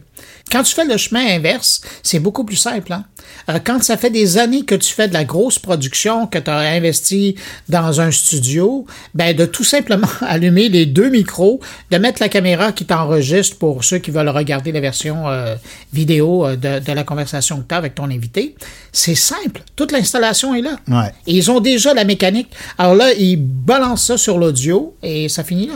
Quand 0.50 0.62
tu 0.62 0.74
fais 0.74 0.86
le 0.86 0.96
chemin 0.96 1.24
inverse, 1.36 1.82
c'est 2.02 2.18
beaucoup 2.18 2.42
plus 2.42 2.56
simple. 2.56 2.92
Hein? 2.92 3.04
Euh, 3.50 3.58
quand 3.62 3.82
ça 3.82 3.96
fait 3.96 4.10
des 4.10 4.38
années 4.38 4.64
que 4.64 4.74
tu 4.74 4.92
fais 4.92 5.06
de 5.06 5.12
la 5.12 5.24
grosse 5.24 5.58
production, 5.58 6.26
que 6.26 6.38
tu 6.38 6.50
as 6.50 6.58
investi 6.58 7.36
dans 7.68 8.00
un 8.00 8.10
studio, 8.10 8.86
ben 9.14 9.36
de 9.36 9.44
tout 9.44 9.64
simplement 9.64 10.08
allumer 10.22 10.70
les 10.70 10.86
deux 10.86 11.10
micros, 11.10 11.60
de 11.90 11.98
mettre 11.98 12.22
la 12.22 12.28
caméra 12.28 12.72
qui 12.72 12.86
t'enregistre 12.86 13.58
pour 13.58 13.84
ceux 13.84 13.98
qui 13.98 14.10
veulent 14.10 14.30
regarder 14.30 14.72
la 14.72 14.80
version 14.80 15.28
euh, 15.28 15.54
vidéo 15.92 16.48
de, 16.56 16.80
de 16.80 16.92
la 16.92 17.04
conversation 17.04 17.58
que 17.58 17.68
tu 17.68 17.74
as 17.74 17.78
avec 17.78 17.94
ton 17.94 18.10
invité, 18.10 18.56
c'est 18.92 19.14
simple. 19.14 19.62
Toute 19.76 19.92
l'installation 19.92 20.54
est 20.54 20.62
là. 20.62 20.78
Ouais. 20.88 21.12
Et 21.26 21.36
ils 21.36 21.50
ont 21.50 21.60
déjà 21.60 21.92
la 21.92 22.04
mécanique. 22.04 22.48
Alors 22.78 22.94
là, 22.94 23.12
ils 23.12 23.36
balancent 23.36 24.06
ça 24.06 24.16
sur 24.16 24.38
l'audio 24.38 24.96
et 25.02 25.28
ça 25.28 25.44
finit 25.44 25.66
là. 25.66 25.74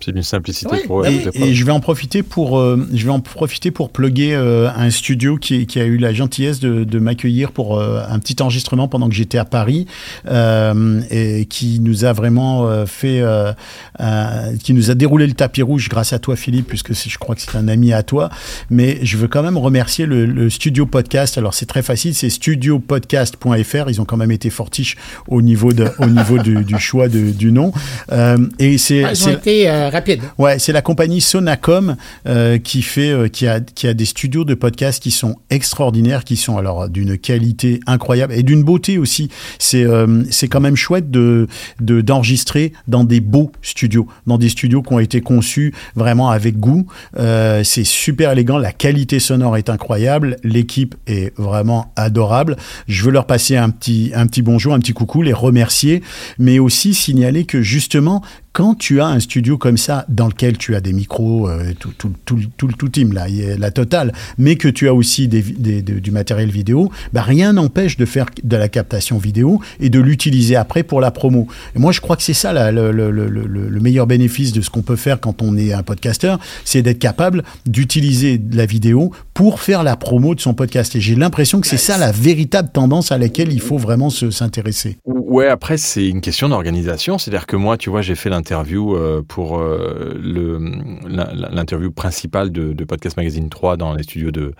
C'est 0.00 0.12
d'une 0.12 0.22
simplicité 0.22 0.76
pour 0.86 1.00
eux. 1.00 1.04
bah 1.24 1.32
fait. 1.32 1.40
Et 1.48 1.54
je 1.54 1.64
vais 1.64 1.72
en 1.72 1.80
profiter 1.80 2.22
pour, 2.22 2.58
euh, 2.58 2.86
je 2.92 3.04
vais 3.04 3.10
en 3.10 3.20
profiter 3.20 3.70
pour 3.70 3.90
plugger 3.90 4.34
euh, 4.34 4.68
un 4.76 4.90
studio 4.90 5.36
qui, 5.38 5.66
qui 5.66 5.80
a 5.80 5.84
eu 5.84 5.96
la 5.96 6.12
gentillesse 6.12 6.60
de, 6.60 6.84
de 6.84 6.98
m'accueillir 6.98 7.50
pour 7.52 7.78
euh, 7.78 8.02
un 8.08 8.18
petit 8.18 8.36
enregistrement 8.42 8.88
pendant 8.88 9.08
que 9.08 9.14
j'étais 9.14 9.38
à 9.38 9.44
Paris 9.44 9.86
euh, 10.28 11.00
et 11.10 11.46
qui 11.46 11.80
nous 11.80 12.04
a 12.04 12.12
vraiment 12.12 12.68
euh, 12.68 12.84
fait, 12.86 13.20
euh, 13.20 13.52
euh, 14.00 14.56
qui 14.62 14.74
nous 14.74 14.90
a 14.90 14.94
déroulé 14.94 15.26
le 15.26 15.32
tapis 15.32 15.62
rouge 15.62 15.88
grâce 15.88 16.12
à 16.12 16.18
toi 16.18 16.36
Philippe, 16.36 16.66
puisque 16.68 16.94
c'est- 16.94 17.08
je 17.10 17.18
crois 17.18 17.34
que 17.34 17.40
c'est 17.40 17.56
un 17.56 17.68
ami 17.68 17.92
à 17.92 18.02
toi. 18.02 18.28
Mais 18.70 18.98
je 19.02 19.16
veux 19.16 19.28
quand 19.28 19.42
même 19.42 19.56
remercier 19.58 20.06
le, 20.06 20.26
le 20.26 20.50
studio 20.50 20.86
podcast. 20.86 21.38
Alors 21.38 21.54
c'est 21.54 21.66
très 21.66 21.82
facile, 21.82 22.14
c'est 22.14 22.30
studiopodcast.fr. 22.30 23.88
Ils 23.90 24.00
ont 24.00 24.04
quand 24.04 24.16
même 24.16 24.30
été 24.30 24.50
fortiches 24.50 24.96
au 25.28 25.42
niveau 25.42 25.72
de, 25.72 25.86
au 25.98 26.06
niveau 26.06 26.38
du, 26.38 26.64
du 26.64 26.78
choix 26.78 27.08
de- 27.08 27.30
du 27.30 27.52
nom. 27.52 27.72
Euh, 28.12 28.36
et 28.58 28.78
c'est, 28.78 29.02
été 29.32 29.68
euh, 29.86 29.90
rapides. 29.90 30.22
Ouais, 30.38 30.58
c'est 30.58 30.72
la 30.72 30.82
compagnie 30.82 31.20
Sonacom 31.20 31.96
euh, 32.26 32.58
qui 32.58 32.82
fait, 32.82 33.10
euh, 33.10 33.28
qui 33.28 33.46
a, 33.46 33.60
qui 33.60 33.86
a 33.86 33.94
des 33.94 34.04
studios 34.04 34.44
de 34.44 34.54
podcasts 34.54 35.02
qui 35.02 35.10
sont 35.10 35.36
extraordinaires, 35.50 36.24
qui 36.24 36.36
sont 36.36 36.58
alors 36.58 36.88
d'une 36.88 37.18
qualité 37.18 37.80
incroyable 37.86 38.34
et 38.34 38.42
d'une 38.42 38.62
beauté 38.62 38.98
aussi. 38.98 39.30
C'est, 39.58 39.86
c'est 40.30 40.48
quand 40.48 40.60
même 40.60 40.76
chouette 40.76 41.10
de, 41.10 41.46
de 41.80 42.00
d'enregistrer 42.00 42.72
dans 42.88 43.04
des 43.04 43.20
beaux 43.20 43.52
studios, 43.62 44.06
dans 44.26 44.38
des 44.38 44.48
studios 44.48 44.82
qui 44.82 44.92
ont 44.92 44.98
été 44.98 45.20
conçus 45.20 45.72
vraiment 45.94 46.30
avec 46.30 46.58
goût. 46.58 46.86
C'est 47.16 47.84
super 47.84 48.32
élégant, 48.32 48.58
la 48.58 48.72
qualité 48.72 49.18
sonore 49.18 49.56
est 49.56 49.70
incroyable, 49.70 50.36
l'équipe 50.44 50.94
est 51.06 51.36
vraiment 51.38 51.92
adorable. 51.96 52.56
Je 52.88 53.04
veux 53.04 53.10
leur 53.10 53.26
passer 53.26 53.56
un 53.56 53.70
petit, 53.70 54.12
un 54.14 54.26
petit 54.26 54.42
bonjour, 54.42 54.74
un 54.74 54.78
petit 54.78 54.92
coucou, 54.92 55.22
les 55.22 55.32
remercier, 55.32 56.02
mais 56.38 56.58
aussi 56.58 56.94
signaler 56.94 57.44
que 57.44 57.62
justement 57.62 58.22
quand 58.56 58.74
tu 58.74 59.02
as 59.02 59.06
un 59.08 59.20
studio 59.20 59.58
comme 59.58 59.76
ça, 59.76 60.06
dans 60.08 60.28
lequel 60.28 60.56
tu 60.56 60.74
as 60.76 60.80
des 60.80 60.94
micros, 60.94 61.46
euh, 61.46 61.74
tout, 61.78 61.92
tout, 62.24 62.40
tout, 62.56 62.88
team, 62.88 63.12
là, 63.12 63.26
la 63.58 63.70
totale, 63.70 64.14
mais 64.38 64.56
que 64.56 64.68
tu 64.68 64.88
as 64.88 64.94
aussi 64.94 65.28
du 65.28 66.10
matériel 66.10 66.48
vidéo, 66.50 66.90
bah, 67.12 67.20
rien 67.20 67.52
n'empêche 67.52 67.98
de 67.98 68.06
faire 68.06 68.24
de 68.42 68.56
la 68.56 68.70
captation 68.70 69.18
vidéo 69.18 69.60
et 69.78 69.90
de 69.90 70.00
l'utiliser 70.00 70.56
après 70.56 70.84
pour 70.84 71.02
la 71.02 71.10
promo. 71.10 71.46
Moi, 71.74 71.92
je 71.92 72.00
crois 72.00 72.16
que 72.16 72.22
c'est 72.22 72.32
ça 72.32 72.70
le, 72.72 72.92
le, 72.92 73.10
le, 73.10 73.28
le, 73.28 73.46
le 73.46 73.80
meilleur 73.80 74.06
bénéfice 74.06 74.54
de 74.54 74.62
ce 74.62 74.70
qu'on 74.70 74.80
peut 74.80 74.96
faire 74.96 75.20
quand 75.20 75.42
on 75.42 75.58
est 75.58 75.74
un 75.74 75.82
podcasteur, 75.82 76.38
c'est 76.64 76.80
d'être 76.80 76.98
capable 76.98 77.42
d'utiliser 77.66 78.40
la 78.52 78.64
vidéo 78.64 79.12
pour 79.34 79.60
faire 79.60 79.82
la 79.82 79.96
promo 79.96 80.34
de 80.34 80.40
son 80.40 80.54
podcast. 80.54 80.96
Et 80.96 81.00
j'ai 81.02 81.14
l'impression 81.14 81.60
que 81.60 81.66
c'est 81.66 81.76
ça 81.76 81.98
la 81.98 82.10
véritable 82.10 82.70
tendance 82.72 83.12
à 83.12 83.18
laquelle 83.18 83.52
il 83.52 83.60
faut 83.60 83.76
vraiment 83.76 84.08
se- 84.08 84.30
s'intéresser. 84.30 84.96
Ouais, 85.04 85.48
après, 85.48 85.76
c'est 85.76 86.06
une 86.08 86.22
question 86.22 86.48
d'organisation. 86.48 87.18
C'est-à-dire 87.18 87.44
que 87.46 87.56
moi, 87.56 87.76
tu 87.76 87.90
vois, 87.90 88.00
j'ai 88.00 88.14
fait 88.14 88.30
l'interview 88.30 88.45
euh, 88.52 89.22
pour 89.26 89.58
euh, 89.58 90.14
l'interview 91.50 91.90
principale 91.90 92.50
de, 92.50 92.72
de 92.72 92.84
Podcast 92.84 93.16
Magazine 93.16 93.48
3 93.48 93.76
dans 93.76 93.94
les 93.94 94.02
studios 94.02 94.30
de, 94.30 94.52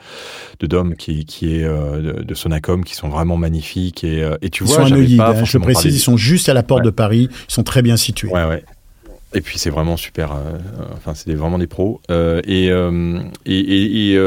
de 0.61 0.66
Dom, 0.66 0.95
qui, 0.97 1.24
qui 1.24 1.57
est 1.57 1.64
euh, 1.64 2.22
de, 2.22 2.34
Sonacom, 2.34 2.84
qui 2.84 2.95
sont 2.95 3.09
vraiment 3.09 3.37
magnifiques. 3.37 4.05
Et, 4.05 4.28
et 4.43 4.51
tu 4.51 4.64
Ils 4.64 4.66
vois, 4.66 4.76
sont 4.76 4.82
à 4.84 4.91
Neuilly, 4.91 5.16
pas 5.16 5.30
hein, 5.30 5.45
je 5.45 5.59
précise, 5.59 5.82
parlé- 5.84 5.97
ils 5.97 6.01
sont 6.01 6.16
juste 6.16 6.49
à 6.49 6.55
la 6.55 6.62
porte 6.62 6.80
Ouais. 6.80 6.87
de 6.87 6.91
Paris, 6.91 7.28
ils 7.30 7.53
sont 7.53 7.62
très 7.62 7.82
bien 7.82 7.97
situés. 7.97 8.28
Ouais, 8.30 8.45
ouais. 8.45 8.64
Et 9.35 9.41
puis 9.41 9.59
c'est 9.59 9.70
vraiment 9.70 9.97
super. 9.97 10.33
euh, 10.33 10.37
euh, 10.37 10.85
enfin, 10.97 11.12
c'est 11.14 11.35
vraiment 11.35 11.59
des 11.59 11.66
pros. 11.66 12.01
Euh, 12.11 12.41
et 12.47 12.66
et, 13.47 14.12
et- 14.12 14.18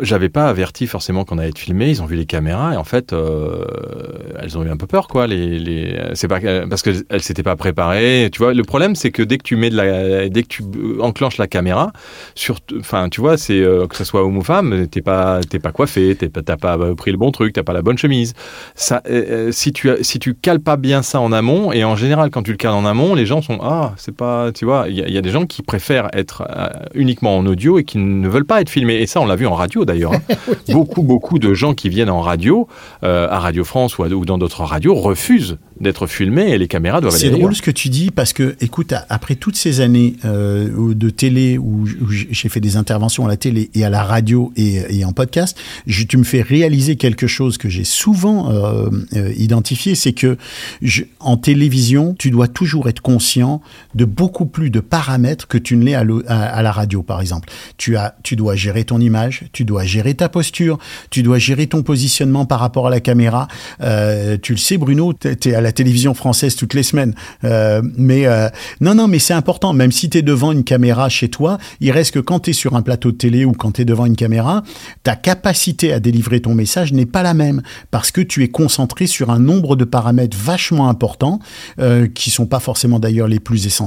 j'avais 0.00 0.30
pas 0.30 0.48
averti 0.48 0.86
forcément 0.86 1.24
qu'on 1.24 1.38
allait 1.38 1.50
être 1.50 1.58
filmé. 1.58 1.90
Ils 1.90 2.02
ont 2.02 2.06
vu 2.06 2.16
les 2.16 2.24
caméras 2.26 2.72
et 2.74 2.76
en 2.76 2.84
fait, 2.84 3.12
elles 3.12 4.56
ont 4.58 4.64
eu 4.64 4.70
un 4.70 4.76
peu 4.76 4.86
peur, 4.86 5.08
quoi. 5.08 5.26
Les, 5.26 5.58
les 5.58 5.98
pas 6.28 6.40
parce 6.68 6.82
que 6.82 6.90
elles 7.08 7.22
s'étaient 7.22 7.42
pas 7.42 7.56
préparées. 7.56 8.30
Tu 8.32 8.38
vois, 8.38 8.54
le 8.54 8.62
problème 8.64 8.94
c'est 8.94 9.10
que 9.10 9.22
dès 9.22 9.36
que 9.36 9.42
tu 9.42 9.56
mets 9.56 9.70
de 9.70 9.76
la, 9.76 10.28
dès 10.28 10.42
que 10.42 10.48
tu 10.48 10.62
enclenches 11.00 11.36
la 11.38 11.46
caméra, 11.46 11.92
sur, 12.34 12.58
enfin, 12.78 13.08
tu 13.10 13.20
vois, 13.20 13.36
c'est 13.36 13.60
que 13.88 13.96
ce 13.96 14.04
soit 14.04 14.24
homme 14.24 14.38
ou 14.38 14.42
femme, 14.42 14.86
t'es 14.88 15.02
pas, 15.02 15.40
pas 15.62 15.72
coiffé, 15.72 16.16
t'as 16.16 16.56
pas 16.56 16.94
pris 16.94 17.10
le 17.12 17.18
bon 17.18 17.30
truc, 17.30 17.52
t'as 17.52 17.62
pas 17.62 17.72
la 17.74 17.82
bonne 17.82 17.98
chemise. 17.98 18.34
Ça, 18.74 19.02
si 19.50 19.72
tu, 19.72 19.90
si 20.00 20.18
tu 20.18 20.34
cales 20.34 20.60
pas 20.60 20.76
bien 20.76 21.02
ça 21.02 21.20
en 21.20 21.32
amont, 21.32 21.72
et 21.72 21.84
en 21.84 21.96
général 21.96 22.30
quand 22.30 22.42
tu 22.42 22.52
le 22.52 22.56
cales 22.56 22.72
en 22.72 22.86
amont, 22.86 23.14
les 23.14 23.26
gens 23.26 23.42
sont 23.42 23.58
ah, 23.62 23.89
c'est 23.96 24.14
pas, 24.14 24.52
tu 24.52 24.64
vois, 24.64 24.86
il 24.88 24.96
y, 24.96 25.02
a- 25.02 25.08
il 25.08 25.14
y 25.14 25.18
a 25.18 25.22
des 25.22 25.30
gens 25.30 25.46
qui 25.46 25.62
préfèrent 25.62 26.08
être 26.12 26.42
euh, 26.50 26.68
uniquement 26.94 27.36
en 27.36 27.46
audio 27.46 27.78
et 27.78 27.84
qui 27.84 27.98
ne 27.98 28.28
veulent 28.28 28.44
pas 28.44 28.60
être 28.60 28.70
filmés. 28.70 28.96
Et 28.96 29.06
ça, 29.06 29.20
on 29.20 29.26
l'a 29.26 29.36
vu 29.36 29.46
en 29.46 29.54
radio 29.54 29.84
d'ailleurs. 29.84 30.12
hein. 30.14 30.20
Beaucoup, 30.72 31.02
beaucoup 31.02 31.38
de 31.38 31.52
gens 31.54 31.74
qui 31.74 31.88
viennent 31.88 32.10
en 32.10 32.20
radio, 32.20 32.68
euh, 33.02 33.26
à 33.28 33.38
Radio 33.40 33.64
France 33.64 33.98
ou, 33.98 34.04
à- 34.04 34.08
ou 34.08 34.24
dans 34.24 34.38
d'autres 34.38 34.62
radios, 34.64 34.94
refusent 34.94 35.58
d'être 35.80 36.06
filmés 36.06 36.50
et 36.50 36.58
les 36.58 36.68
caméras 36.68 37.00
doivent 37.00 37.14
C'est 37.16 37.30
drôle 37.30 37.54
ce 37.54 37.62
que 37.62 37.70
tu 37.70 37.88
dis 37.88 38.10
parce 38.10 38.32
que, 38.32 38.54
écoute, 38.60 38.92
après 39.08 39.34
toutes 39.34 39.56
ces 39.56 39.80
années 39.80 40.14
euh, 40.24 40.94
de 40.94 41.10
télé 41.10 41.56
où, 41.58 41.86
j'ai 42.10 42.48
fait 42.50 42.60
des 42.60 42.76
interventions 42.76 43.24
à 43.24 43.28
la 43.28 43.36
télé 43.38 43.70
et 43.74 43.84
à 43.84 43.90
la 43.90 44.02
radio 44.04 44.52
et, 44.56 44.98
et 44.98 45.04
en 45.04 45.12
podcast, 45.12 45.58
je- 45.86 46.04
tu 46.04 46.16
me 46.18 46.24
fais 46.24 46.42
réaliser 46.42 46.96
quelque 46.96 47.26
chose 47.26 47.56
que 47.58 47.68
j'ai 47.68 47.84
souvent 47.84 48.50
identifié, 49.36 49.94
c'est 49.94 50.12
que 50.12 50.36
je, 50.82 51.02
en 51.18 51.36
télévision, 51.36 52.14
tu 52.18 52.30
dois 52.30 52.48
toujours 52.48 52.88
être 52.88 53.00
conscient 53.00 53.60
de 53.94 54.04
beaucoup 54.04 54.46
plus 54.46 54.70
de 54.70 54.80
paramètres 54.80 55.48
que 55.48 55.58
tu 55.58 55.76
ne 55.76 55.84
l'es 55.84 55.94
à, 55.94 56.62
la 56.62 56.72
radio, 56.72 57.02
par 57.02 57.20
exemple. 57.20 57.48
Tu 57.76 57.96
as, 57.96 58.14
tu 58.22 58.36
dois 58.36 58.54
gérer 58.54 58.84
ton 58.84 59.00
image, 59.00 59.44
tu 59.52 59.64
dois 59.64 59.84
gérer 59.84 60.14
ta 60.14 60.28
posture, 60.28 60.78
tu 61.10 61.22
dois 61.22 61.38
gérer 61.38 61.66
ton 61.66 61.82
positionnement 61.82 62.44
par 62.44 62.60
rapport 62.60 62.86
à 62.86 62.90
la 62.90 63.00
caméra. 63.00 63.48
Euh, 63.80 64.36
tu 64.40 64.52
le 64.52 64.58
sais, 64.58 64.76
Bruno, 64.76 65.12
t'es 65.12 65.36
es 65.50 65.54
à 65.54 65.60
la 65.60 65.72
télévision 65.72 66.14
française 66.14 66.56
toutes 66.56 66.74
les 66.74 66.82
semaines. 66.82 67.14
Euh, 67.44 67.82
mais 67.96 68.26
euh, 68.26 68.48
non, 68.80 68.94
non, 68.94 69.08
mais 69.08 69.18
c'est 69.18 69.34
important. 69.34 69.72
Même 69.72 69.92
si 69.92 70.10
tu 70.10 70.18
es 70.18 70.22
devant 70.22 70.52
une 70.52 70.64
caméra 70.64 71.08
chez 71.08 71.28
toi, 71.28 71.58
il 71.80 71.90
reste 71.90 72.14
que 72.14 72.20
quand 72.20 72.40
tu 72.40 72.50
es 72.50 72.52
sur 72.52 72.76
un 72.76 72.82
plateau 72.82 73.12
de 73.12 73.16
télé 73.16 73.44
ou 73.44 73.52
quand 73.52 73.72
tu 73.72 73.82
es 73.82 73.84
devant 73.84 74.06
une 74.06 74.16
caméra, 74.16 74.62
ta 75.02 75.16
capacité 75.16 75.92
à 75.92 76.00
délivrer 76.00 76.40
ton 76.40 76.54
message 76.54 76.92
n'est 76.92 77.06
pas 77.06 77.22
la 77.22 77.34
même 77.34 77.62
parce 77.90 78.10
que 78.10 78.20
tu 78.20 78.44
es 78.44 78.48
concentré 78.48 79.06
sur 79.06 79.30
un 79.30 79.38
nombre 79.38 79.76
de 79.76 79.84
paramètres 79.84 80.36
vachement 80.36 80.88
importants 80.88 81.40
qui 82.14 82.30
sont 82.30 82.46
pas 82.46 82.60
forcément 82.60 82.98
d'ailleurs 82.98 83.28
les 83.28 83.40
plus 83.40 83.66
essentiels, 83.66 83.79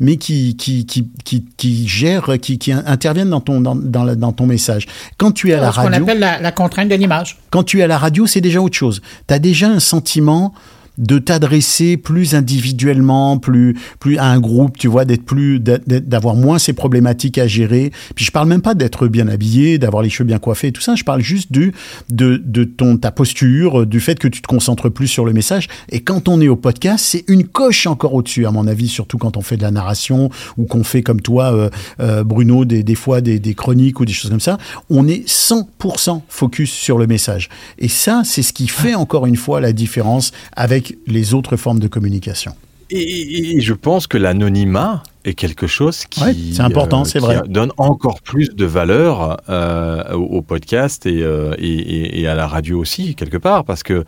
mais 0.00 0.16
qui 0.16 0.56
qui 0.56 0.86
qui 0.86 1.08
qui, 1.24 1.44
qui 1.56 1.86
gèrent, 1.88 2.38
qui, 2.40 2.58
qui 2.58 2.72
interviennent 2.72 3.30
dans 3.30 3.40
ton 3.40 3.60
dans, 3.60 3.74
dans, 3.76 4.04
la- 4.04 4.14
dans 4.16 4.32
ton 4.32 4.46
message. 4.46 4.86
Quand 5.18 5.32
tu 5.32 5.50
es 5.50 5.54
à 5.54 5.60
la 5.60 5.70
ce 5.72 5.76
qu'on 5.76 5.82
radio, 5.84 6.02
appelle 6.04 6.18
la, 6.20 6.40
la 6.40 6.52
contrainte 6.52 6.88
de 6.88 6.94
l'image. 6.94 7.38
quand 7.50 7.62
tu 7.64 7.80
es 7.80 7.82
à 7.82 7.86
la 7.86 7.98
radio, 7.98 8.26
c'est 8.26 8.40
déjà 8.40 8.60
autre 8.60 8.76
chose. 8.76 9.00
Tu 9.28 9.34
as 9.34 9.38
déjà 9.38 9.68
un 9.68 9.80
sentiment 9.80 10.54
de 10.98 11.18
t'adresser 11.18 11.96
plus 11.96 12.34
individuellement, 12.34 13.38
plus 13.38 13.76
plus 13.98 14.18
à 14.18 14.26
un 14.26 14.40
groupe, 14.40 14.76
tu 14.78 14.88
vois, 14.88 15.04
d'être 15.04 15.24
plus 15.24 15.60
d'avoir 15.60 16.34
moins 16.34 16.58
ces 16.58 16.72
problématiques 16.72 17.38
à 17.38 17.46
gérer. 17.46 17.92
Puis 18.14 18.24
je 18.24 18.30
parle 18.30 18.48
même 18.48 18.62
pas 18.62 18.74
d'être 18.74 19.08
bien 19.08 19.28
habillé, 19.28 19.78
d'avoir 19.78 20.02
les 20.02 20.10
cheveux 20.10 20.26
bien 20.26 20.38
coiffés, 20.38 20.68
et 20.68 20.72
tout 20.72 20.82
ça. 20.82 20.94
Je 20.94 21.04
parle 21.04 21.22
juste 21.22 21.52
du 21.52 21.72
de 22.10 22.40
de 22.44 22.64
ton 22.64 22.96
ta 22.96 23.10
posture, 23.10 23.86
du 23.86 24.00
fait 24.00 24.18
que 24.18 24.28
tu 24.28 24.42
te 24.42 24.46
concentres 24.46 24.90
plus 24.90 25.08
sur 25.08 25.24
le 25.24 25.32
message. 25.32 25.68
Et 25.90 26.00
quand 26.00 26.28
on 26.28 26.40
est 26.40 26.48
au 26.48 26.56
podcast, 26.56 27.04
c'est 27.06 27.24
une 27.28 27.44
coche 27.44 27.86
encore 27.86 28.14
au-dessus, 28.14 28.46
à 28.46 28.50
mon 28.50 28.66
avis, 28.66 28.88
surtout 28.88 29.18
quand 29.18 29.36
on 29.36 29.42
fait 29.42 29.56
de 29.56 29.62
la 29.62 29.70
narration 29.70 30.30
ou 30.56 30.64
qu'on 30.64 30.84
fait 30.84 31.02
comme 31.02 31.20
toi, 31.20 31.54
euh, 31.54 31.70
euh, 32.00 32.24
Bruno, 32.24 32.64
des, 32.64 32.82
des 32.82 32.94
fois 32.94 33.20
des, 33.20 33.38
des 33.38 33.54
chroniques 33.54 34.00
ou 34.00 34.04
des 34.04 34.12
choses 34.12 34.30
comme 34.30 34.40
ça. 34.40 34.58
On 34.88 35.06
est 35.08 35.26
100% 35.28 36.22
focus 36.28 36.70
sur 36.70 36.98
le 36.98 37.06
message. 37.06 37.48
Et 37.78 37.88
ça, 37.88 38.22
c'est 38.24 38.42
ce 38.42 38.52
qui 38.52 38.68
fait 38.68 38.94
encore 38.94 39.26
une 39.26 39.36
fois 39.36 39.60
la 39.60 39.72
différence 39.72 40.32
avec 40.56 40.89
les 41.06 41.34
autres 41.34 41.56
formes 41.56 41.78
de 41.80 41.88
communication. 41.88 42.52
Et, 42.92 43.60
je 43.60 43.72
pense 43.72 44.08
que 44.08 44.18
l'anonymat 44.18 45.04
est 45.24 45.34
quelque 45.34 45.68
chose 45.68 46.06
qui, 46.06 46.22
Ouais, 46.24 46.34
c'est 46.52 46.60
important, 46.62 47.04
c'est 47.04 47.20
qui 47.20 47.24
vrai. 47.24 47.40
donne 47.48 47.70
encore 47.76 48.20
plus 48.20 48.48
de 48.50 48.64
valeur 48.64 49.36
euh, 49.48 50.12
au, 50.14 50.38
au 50.38 50.42
podcast 50.42 51.06
et, 51.06 51.22
euh, 51.22 51.54
et- 51.58 52.26
à 52.26 52.34
la 52.34 52.48
radio 52.48 52.80
aussi, 52.80 53.14
quelque 53.14 53.36
part, 53.36 53.64
parce 53.64 53.84
que 53.84 54.04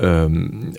euh, 0.00 0.28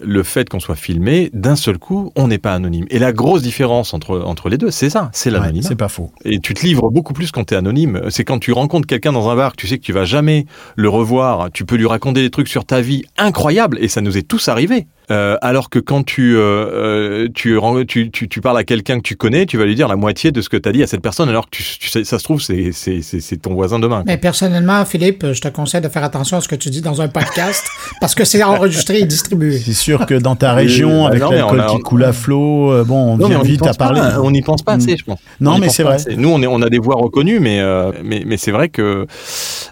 le 0.01 0.23
fait 0.23 0.47
qu'on 0.49 0.59
soit 0.61 0.75
filmé, 0.75 1.29
d'un 1.33 1.55
seul 1.57 1.77
coup, 1.77 2.11
on 2.15 2.27
n'est 2.29 2.37
pas 2.37 2.53
anonyme. 2.53 2.85
Et 2.89 2.99
la 2.99 3.11
grosse 3.13 3.41
différence 3.41 3.93
entre, 3.93 4.19
entre 4.19 4.47
les 4.49 4.57
deux, 4.57 4.71
c'est 4.71 4.89
ça, 4.89 5.09
c'est 5.13 5.29
Ouais, 5.29 5.39
l'anonymat. 5.39 5.67
c'est 5.67 5.75
pas 5.75 5.87
faux. 5.89 6.11
Et 6.25 6.39
tu 6.39 6.53
te 6.53 6.65
livres 6.65 6.89
beaucoup 6.89 7.13
plus 7.13 7.31
quand 7.31 7.45
tu 7.45 7.53
es 7.53 7.57
anonyme. 7.57 8.01
C'est 8.09 8.23
quand 8.25 8.39
tu 8.39 8.51
rencontres 8.53 8.87
quelqu'un 8.87 9.11
dans 9.13 9.29
un 9.29 9.35
bar, 9.35 9.51
que 9.51 9.57
tu 9.57 9.67
sais 9.67 9.77
que 9.77 9.83
tu 9.83 9.93
vas 9.93 10.05
jamais 10.05 10.45
le 10.75 10.87
revoir, 10.89 11.49
tu 11.51 11.65
peux 11.65 11.75
lui 11.75 11.87
raconter 11.87 12.21
des 12.21 12.29
trucs 12.29 12.47
sur 12.49 12.63
ta 12.65 12.79
vie 12.81 13.03
incroyables, 13.17 13.77
et 13.81 13.87
ça 13.89 13.99
nous 14.01 14.17
est 14.17 14.23
tous 14.27 14.47
arrivé. 14.49 14.85
Euh, 15.11 15.37
alors 15.41 15.69
que 15.69 15.79
quand 15.79 16.03
tu, 16.03 16.35
euh, 16.35 16.39
euh, 16.41 17.27
tu, 17.33 17.59
tu, 17.87 18.09
tu, 18.11 18.27
tu 18.27 18.41
parles 18.41 18.57
à 18.57 18.63
quelqu'un 18.63 18.97
que 18.97 19.03
tu 19.03 19.15
connais, 19.15 19.45
tu 19.45 19.57
vas 19.57 19.65
lui 19.65 19.75
dire 19.75 19.87
la 19.87 19.95
moitié 19.95 20.31
de 20.31 20.41
ce 20.41 20.49
que 20.49 20.57
tu 20.57 20.67
as 20.67 20.71
dit 20.71 20.81
à 20.83 20.87
cette 20.87 21.01
personne, 21.01 21.29
alors 21.29 21.45
que 21.45 21.55
tu, 21.57 21.63
tu 21.79 21.89
sais, 21.89 22.03
ça 22.03 22.17
se 22.19 22.23
trouve, 22.23 22.41
c'est, 22.41 22.71
c'est, 22.71 23.01
c'est, 23.01 23.19
c'est 23.19 23.37
ton 23.37 23.53
voisin 23.53 23.79
demain. 23.79 23.97
quoi. 23.97 24.05
Mais 24.07 24.17
personnellement, 24.17 24.83
Philippe, 24.85 25.25
je 25.33 25.41
te 25.41 25.47
conseille 25.47 25.81
de 25.81 25.89
faire 25.89 26.03
attention 26.03 26.37
à 26.37 26.41
ce 26.41 26.47
que 26.47 26.55
tu 26.55 26.69
dis 26.69 26.81
dans 26.81 27.01
un 27.01 27.07
podcast 27.07 27.63
parce 28.01 28.15
que 28.15 28.25
c'est 28.25 28.41
enregistré 28.43 28.99
et 28.99 29.05
distribué. 29.05 29.59
C'est 29.59 29.73
sûr 29.73 30.05
que 30.05 30.15
dans 30.15 30.35
ta 30.35 30.53
région, 30.53 31.05
avec 31.05 31.21
non, 31.21 31.29
l'alcool 31.31 31.59
on 31.59 31.63
a- 31.63 31.75
qui 31.75 31.79
coule 31.81 32.03
à 32.03 32.13
flot, 32.13 32.83
bon, 32.85 33.13
on 33.13 33.17
Non, 33.17 33.27
vient 33.27 33.39
on 33.39 33.43
n'y 33.43 33.49
vite 33.51 33.61
à 33.63 33.67
pense 33.67 33.77
pas, 33.77 33.85
parler. 33.93 34.01
On 34.23 34.31
n'y 34.31 34.41
pense 34.41 34.61
pas 34.63 34.73
assez, 34.73 34.97
je 34.97 35.03
pense. 35.03 35.19
Non, 35.39 35.53
On 35.53 35.57
mais 35.59 35.69
c'est 35.69 35.83
vrai. 35.83 35.95
assez. 35.95 36.15
Nous, 36.15 36.29
on, 36.29 36.41
est, 36.41 36.47
on 36.47 36.61
a 36.61 36.69
des 36.69 36.79
voix 36.79 36.95
reconnues, 36.95 37.39
mais, 37.39 37.59
euh, 37.59 37.91
mais, 38.03 38.23
mais 38.25 38.37
c'est 38.37 38.51
vrai 38.51 38.69
que 38.69 39.05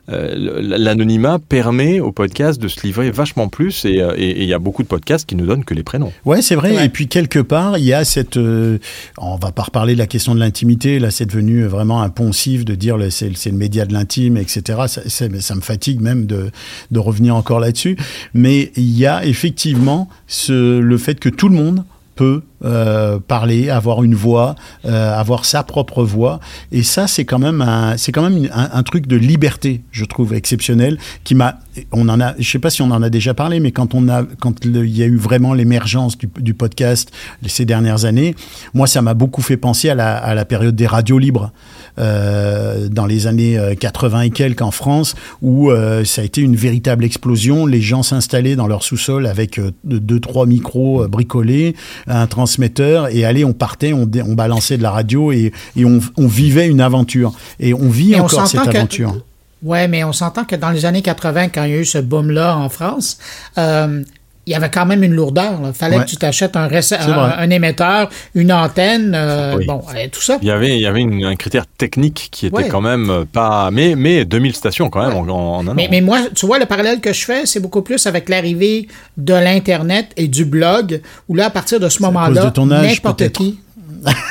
euh, 0.10 0.34
l'anonymat 0.62 1.40
permet 1.40 2.00
au 2.00 2.12
podcast 2.12 2.62
de 2.62 2.68
se 2.68 2.82
livrer 2.86 3.12
vachement 3.12 3.48
plus, 3.48 3.86
et 3.86 3.94
et- 4.18 4.30
et 4.30 4.42
il 4.44 4.48
y 4.50 4.54
a 4.54 4.60
beaucoup 4.60 4.84
de 4.84 4.88
podcasts 4.88 5.23
qui 5.26 5.36
nous 5.36 5.46
donnent 5.46 5.64
que 5.66 5.74
les 5.74 5.84
prénoms. 5.84 6.12
Ouais, 6.26 6.42
c'est 6.42 6.56
vrai. 6.56 6.76
Ouais. 6.76 6.86
Et 6.86 6.90
puis 6.90 7.08
quelque 7.08 7.40
part, 7.40 7.78
il 7.78 7.86
y 7.86 7.94
a 7.94 8.04
cette. 8.06 8.38
euh, 8.38 8.78
on 9.18 9.36
va 9.38 9.52
pas 9.52 9.64
reparler 9.64 9.94
de 9.94 10.00
la 10.00 10.08
question 10.08 10.34
de 10.36 10.40
l'intimité. 10.40 11.00
Là, 11.00 11.12
c'est 11.12 11.26
devenu 11.26 11.64
vraiment 11.66 12.02
un 12.02 12.10
poncif 12.10 12.66
de 12.66 12.76
dire 12.76 12.98
le- 12.98 13.10
c'est 13.10 13.32
c'est 13.36 13.50
le 13.52 13.58
média 13.58 13.86
de 13.86 13.94
l'intime, 13.94 14.38
etc. 14.38 14.80
Ça, 14.88 15.02
c'est- 15.08 15.42
ça 15.42 15.56
me 15.56 15.62
fatigue 15.62 16.02
même 16.02 16.26
de, 16.26 16.52
de 16.92 17.00
revenir 17.00 17.36
encore 17.36 17.60
là-dessus. 17.60 17.98
Mais 18.34 18.72
il 18.76 18.98
y 18.98 19.06
a 19.06 19.26
effectivement 19.26 20.10
ce, 20.28 20.80
le 20.80 20.98
fait 20.98 21.20
que 21.20 21.30
tout 21.30 21.50
le 21.50 21.56
monde 21.56 21.84
peut 22.16 22.42
euh, 22.66 23.20
parler, 23.20 23.70
avoir 23.70 24.04
une 24.04 24.16
voix, 24.16 24.56
euh, 24.86 25.14
avoir 25.14 25.44
sa 25.44 25.64
propre 25.64 26.04
voix. 26.04 26.40
Et 26.72 26.82
ça, 26.82 27.08
c'est 27.08 27.26
quand 27.26 27.40
même 27.40 27.62
un, 27.62 27.98
c'est 27.98 28.12
quand 28.12 28.30
même 28.30 28.50
un, 28.54 28.84
truc 28.84 29.08
de 29.08 29.16
liberté, 29.16 29.82
je 29.92 30.06
trouve 30.06 30.34
exceptionnel, 30.34 30.98
qui 31.24 31.36
m'a, 31.36 31.60
on 31.92 32.08
en 32.10 32.22
a, 32.22 32.34
je 32.40 32.50
sais 32.50 32.60
pas 32.60 32.70
si 32.70 32.82
on 32.82 32.92
en 32.92 33.02
a 33.02 33.10
déjà 33.10 33.34
parlé, 33.34 33.60
mais 33.60 33.72
quand 33.72 33.94
on 33.96 34.08
a, 34.08 34.24
quand 34.40 34.66
il 34.66 34.86
y 34.86 35.04
a 35.04 35.06
eu 35.06 35.18
vraiment 35.18 35.54
l'émergence 35.54 36.18
du, 36.18 36.54
podcast 36.54 37.12
ces 37.46 37.66
dernières 37.66 38.06
années, 38.06 38.36
moi, 38.74 38.88
ça 38.88 39.02
m'a 39.02 39.14
beaucoup 39.14 39.42
fait 39.42 39.58
penser 39.58 39.90
à 39.90 39.96
la, 39.96 40.46
période 40.46 40.76
des 40.76 40.88
radios 40.88 41.20
libres 41.20 41.52
euh, 42.00 42.88
dans 42.90 43.06
les 43.06 43.28
années 43.28 43.58
euh, 43.58 43.76
80 43.76 44.22
et 44.22 44.30
quelques 44.30 44.62
en 44.62 44.72
France, 44.72 45.16
où 45.42 45.72
ça 46.06 46.22
a 46.22 46.26
été 46.26 46.42
une 46.42 46.56
véritable 46.56 47.04
explosion. 47.04 47.66
Les 47.66 47.82
gens 47.82 48.04
s'installaient 48.04 48.56
dans 48.56 48.68
leur 48.68 48.84
sous-sol 48.84 49.26
avec 49.26 49.60
euh, 49.60 49.72
deux, 49.84 50.20
trois 50.20 50.46
micros 50.46 51.08
bricolés, 51.08 51.76
un 52.08 52.28
transmetteur, 52.54 53.08
et 53.08 53.26
allez, 53.26 53.44
on 53.44 53.54
partait, 53.54 53.94
on, 53.94 54.06
balançait 54.06 54.78
de 54.78 54.84
la 54.84 54.92
radio 54.92 55.32
et, 55.32 55.52
et 55.76 55.86
on, 55.86 56.00
on 56.18 56.28
vivait 56.28 56.68
une 56.68 56.82
aventure. 56.82 57.34
Et 57.60 57.74
on 57.74 57.90
vit 57.90 58.14
Et 58.14 58.20
on 58.22 58.26
encore 58.26 58.48
cette 58.48 58.60
s'entend 58.60 58.72
que- 58.72 58.78
aventure. 58.78 59.16
Ouais, 59.64 59.88
mais 59.88 60.04
on 60.04 60.12
s'entend 60.12 60.44
que 60.44 60.58
dans 60.58 60.72
les 60.72 60.86
années 60.86 61.02
80, 61.02 61.48
quand 61.50 61.64
il 61.64 61.72
y 61.72 61.74
a 61.76 61.78
eu 61.78 61.86
ce 61.86 61.98
boom-là 61.98 62.58
en 62.58 62.68
France, 62.68 63.18
euh, 63.58 64.04
il 64.46 64.52
y 64.52 64.56
avait 64.56 64.70
quand 64.70 64.86
même 64.86 65.04
une 65.04 65.14
lourdeur. 65.14 65.60
Il 65.66 65.74
fallait 65.74 65.98
Ouais. 65.98 66.04
que 66.04 66.10
tu 66.10 66.18
t'achètes 66.18 66.56
un, 66.58 66.70
émetteur, 67.50 68.10
une 68.36 68.52
antenne, 68.52 69.14
euh, 69.16 69.56
Oui. 69.58 69.66
bon, 69.66 69.82
et 69.98 70.10
tout 70.10 70.22
ça. 70.22 70.38
Il 70.42 70.48
y 70.48 70.52
avait, 70.52 70.76
il 70.76 70.82
y 70.82 70.86
avait 70.86 71.00
une- 71.02 71.24
un 71.24 71.36
critère 71.36 71.66
technique 71.68 72.28
qui 72.32 72.48
était 72.48 72.56
Ouais. 72.56 72.68
quand 72.68 72.82
même 72.82 73.10
euh, 73.10 73.26
pas. 73.26 73.70
Mais, 73.72 73.96
mais 73.96 74.26
2000 74.26 74.54
stations 74.56 74.90
quand 74.90 75.08
même 75.08 75.16
en, 75.18 75.58
en 75.58 75.64
un 75.64 75.68
an. 75.70 75.74
Mais, 75.76 75.88
mais 75.90 76.02
moi, 76.02 76.20
tu 76.36 76.46
vois, 76.46 76.60
le 76.60 76.66
parallèle 76.66 77.00
que 77.00 77.14
je 77.14 77.24
fais, 77.26 77.46
c'est 77.46 77.60
beaucoup 77.60 77.82
plus 77.82 78.06
avec 78.08 78.28
l'arrivée 78.30 78.88
de 79.18 79.34
l'Internet 79.34 80.12
et 80.18 80.28
du 80.28 80.46
blog, 80.46 81.02
où 81.30 81.36
là, 81.36 81.46
à 81.46 81.50
partir 81.50 81.80
de 81.80 81.88
ce 81.90 82.02
moment-là, 82.04 82.52
n'importe 82.58 83.30
qui. 83.32 83.60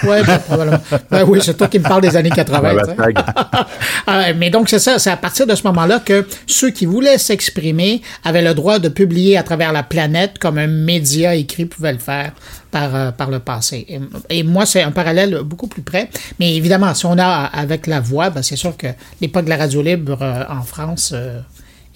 Ouais, 0.05 0.23
ben, 0.25 0.39
probablement. 0.39 0.79
Ben 1.11 1.25
oui, 1.27 1.41
c'est 1.43 1.57
toi 1.57 1.69
qui 1.69 1.79
me 1.79 1.85
parles 1.85 2.03
des 2.03 2.17
années 2.17 2.31
80. 2.31 2.75
Ouais, 2.75 2.83
tu 2.83 2.91
sais. 2.91 2.97
bah, 2.97 3.13
tag. 3.13 3.65
Euh, 4.09 4.33
mais 4.37 4.51
donc, 4.51 4.69
c'est 4.69 4.79
ça, 4.79 4.99
c'est 4.99 5.11
à 5.11 5.17
partir 5.17 5.47
de 5.47 5.55
ce 5.55 5.63
moment-là 5.69 6.01
que 6.01 6.27
ceux 6.47 6.71
qui 6.71 6.87
voulaient 6.87 7.19
s'exprimer 7.19 8.03
avaient 8.25 8.43
le 8.43 8.53
droit 8.53 8.79
de 8.79 8.89
publier 8.89 9.37
à 9.37 9.43
travers 9.43 9.73
la 9.73 9.83
planète 9.83 10.39
comme 10.39 10.59
un 10.59 10.67
média 10.67 11.35
écrit 11.35 11.67
pouvait 11.67 11.93
le 11.93 11.99
faire 11.99 12.33
par, 12.71 12.95
euh, 12.95 13.11
par 13.13 13.31
le 13.31 13.39
passé. 13.39 13.87
Et, 13.89 14.01
et 14.39 14.43
moi, 14.43 14.67
c'est 14.67 14.83
un 14.83 14.91
parallèle 14.91 15.41
beaucoup 15.45 15.69
plus 15.69 15.83
près. 15.83 16.11
Mais 16.41 16.57
évidemment, 16.57 16.93
si 16.95 17.07
on 17.07 17.19
a 17.19 17.45
avec 17.45 17.87
la 17.87 18.01
voix, 18.01 18.31
ben, 18.31 18.43
c'est 18.43 18.57
sûr 18.57 18.77
que 18.77 18.89
l'époque 19.21 19.45
de 19.45 19.51
la 19.51 19.57
radio 19.57 19.83
libre 19.83 20.19
euh, 20.21 20.45
en 20.49 20.63
France 20.63 21.15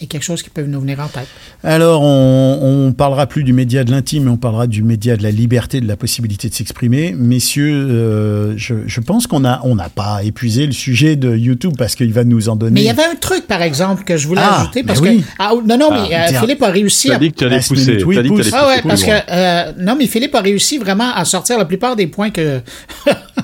euh, 0.01 0.05
est 0.05 0.07
quelque 0.07 0.23
chose 0.25 0.43
qui 0.43 0.51
peut 0.51 0.63
nous 0.63 0.81
venir 0.81 1.01
en 1.01 1.09
tête. 1.09 1.27
Alors, 1.65 2.03
on, 2.03 2.87
on 2.89 2.93
parlera 2.93 3.27
plus 3.27 3.45
du 3.45 3.53
média 3.53 3.85
de 3.85 3.91
l'intime, 3.91 4.25
mais 4.25 4.31
on 4.31 4.37
parlera 4.37 4.67
du 4.67 4.83
média 4.83 5.17
de 5.17 5.23
la 5.23 5.31
liberté, 5.31 5.81
de 5.81 5.89
la 5.89 5.97
possibilité 5.97 6.49
de 6.49 6.55
s'exprimer. 6.55 7.15
Messieurs, 7.17 7.73
euh, 7.91 8.55
je, 8.57 8.75
je 8.87 9.01
pense 9.01 9.27
qu'on 9.27 9.45
a, 9.45 9.61
on 9.65 9.75
n'a 9.75 9.89
pas 9.89 10.23
épuisé 10.25 10.67
le 10.67 10.73
sujet 10.73 11.17
de 11.17 11.35
YouTube 11.37 11.75
parce 11.79 11.95
qu'il 11.95 12.13
va 12.13 12.25
nous 12.25 12.49
en 12.49 12.57
donner. 12.57 12.73
Mais 12.73 12.81
il 12.83 12.87
y 12.87 12.91
avait 12.91 13.05
un 13.05 13.15
truc, 13.17 13.47
par 13.47 13.63
exemple, 13.63 14.05
que 14.05 14.17
je 14.17 14.27
voulais 14.29 14.43
Ah, 14.45 14.63
ajouter. 14.63 14.83
Parce 14.83 15.01
oui. 15.01 15.21
que, 15.23 15.25
ah, 15.39 15.53
non, 15.65 15.79
non, 15.79 15.91
mais 15.91 16.15
euh, 16.15 16.27
tiens. 16.29 16.41
Philippe 16.41 16.63
a 16.63 16.69
réussi 16.71 17.09
Tu 17.09 17.13
à 17.13 17.17
as 17.17 17.19
dit 17.19 17.33
que 17.33 17.39
tu 17.39 17.45
allais 17.45 17.57
Last 17.57 17.69
pousser. 17.69 17.91
minute, 17.93 18.05
oui, 18.07 18.15
T'as 18.17 18.23
dit 18.23 18.29
que 18.31 18.35
pousse. 18.35 18.51
Ah 18.53 18.67
ouais, 18.69 18.83
parce 18.83 19.03
que 19.03 19.11
euh, 19.11 19.73
non, 19.79 19.97
mais 19.99 20.07
Philippe 20.07 20.35
a 20.35 20.41
réussi 20.41 20.79
vraiment 20.79 21.13
à 21.15 21.25
sortir 21.25 21.59
la 21.59 21.65
plupart 21.65 21.97
des 21.97 22.07
points 22.07 22.31
que 22.31 22.61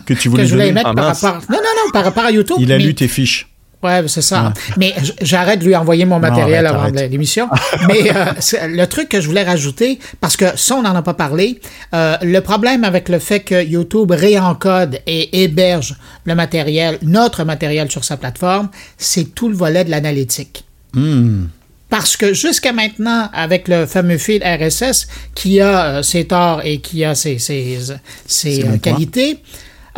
que 0.06 0.14
tu 0.14 0.24
que 0.24 0.28
voulais 0.28 0.46
je 0.46 0.50
voulais 0.52 0.64
donner. 0.68 0.72
mettre 0.74 0.90
Ah, 0.90 0.94
par 0.94 1.06
rapport. 1.06 1.34
Non, 1.50 1.56
non, 1.56 1.84
non, 1.84 1.90
par 1.92 2.04
rapport 2.04 2.24
à 2.24 2.30
YouTube. 2.30 2.56
Il 2.60 2.72
a 2.72 2.78
mais- 2.78 2.84
lu 2.84 2.94
tes 2.94 3.08
fiches. 3.08 3.48
Ouais, 3.82 4.02
c'est 4.06 4.22
ça. 4.22 4.52
Mais 4.76 4.94
j- 5.02 5.12
j'arrête 5.22 5.58
de 5.58 5.64
lui 5.64 5.74
envoyer 5.74 6.04
mon 6.04 6.20
matériel 6.20 6.66
arrête, 6.66 6.80
avant 6.80 6.94
arrête. 6.94 7.10
l'émission. 7.10 7.48
mais 7.88 8.14
euh, 8.14 8.32
le 8.68 8.84
truc 8.86 9.08
que 9.08 9.20
je 9.20 9.26
voulais 9.26 9.42
rajouter, 9.42 9.98
parce 10.20 10.36
que 10.36 10.56
ça, 10.56 10.76
on 10.76 10.82
n'en 10.82 10.94
a 10.94 11.02
pas 11.02 11.14
parlé, 11.14 11.60
euh, 11.94 12.16
le 12.22 12.40
problème 12.40 12.84
avec 12.84 13.08
le 13.08 13.18
fait 13.18 13.40
que 13.40 13.60
YouTube 13.64 14.12
réencode 14.12 15.00
et 15.06 15.42
héberge 15.42 15.96
le 16.24 16.34
matériel, 16.36 16.98
notre 17.02 17.42
matériel 17.44 17.90
sur 17.90 18.04
sa 18.04 18.16
plateforme, 18.16 18.68
c'est 18.98 19.34
tout 19.34 19.48
le 19.48 19.56
volet 19.56 19.84
de 19.84 19.90
l'analytique. 19.90 20.64
Hmm. 20.94 21.46
Parce 21.88 22.16
que 22.16 22.32
jusqu'à 22.32 22.72
maintenant, 22.72 23.28
avec 23.34 23.68
le 23.68 23.84
fameux 23.84 24.16
fil 24.16 24.42
RSS, 24.42 25.08
qui 25.34 25.60
a 25.60 25.84
euh, 25.84 26.02
ses 26.02 26.24
torts 26.26 26.62
et 26.64 26.78
qui 26.78 27.04
a 27.04 27.14
ses, 27.14 27.38
ses, 27.38 27.78
ses, 28.26 28.64
qualités, 28.80 29.40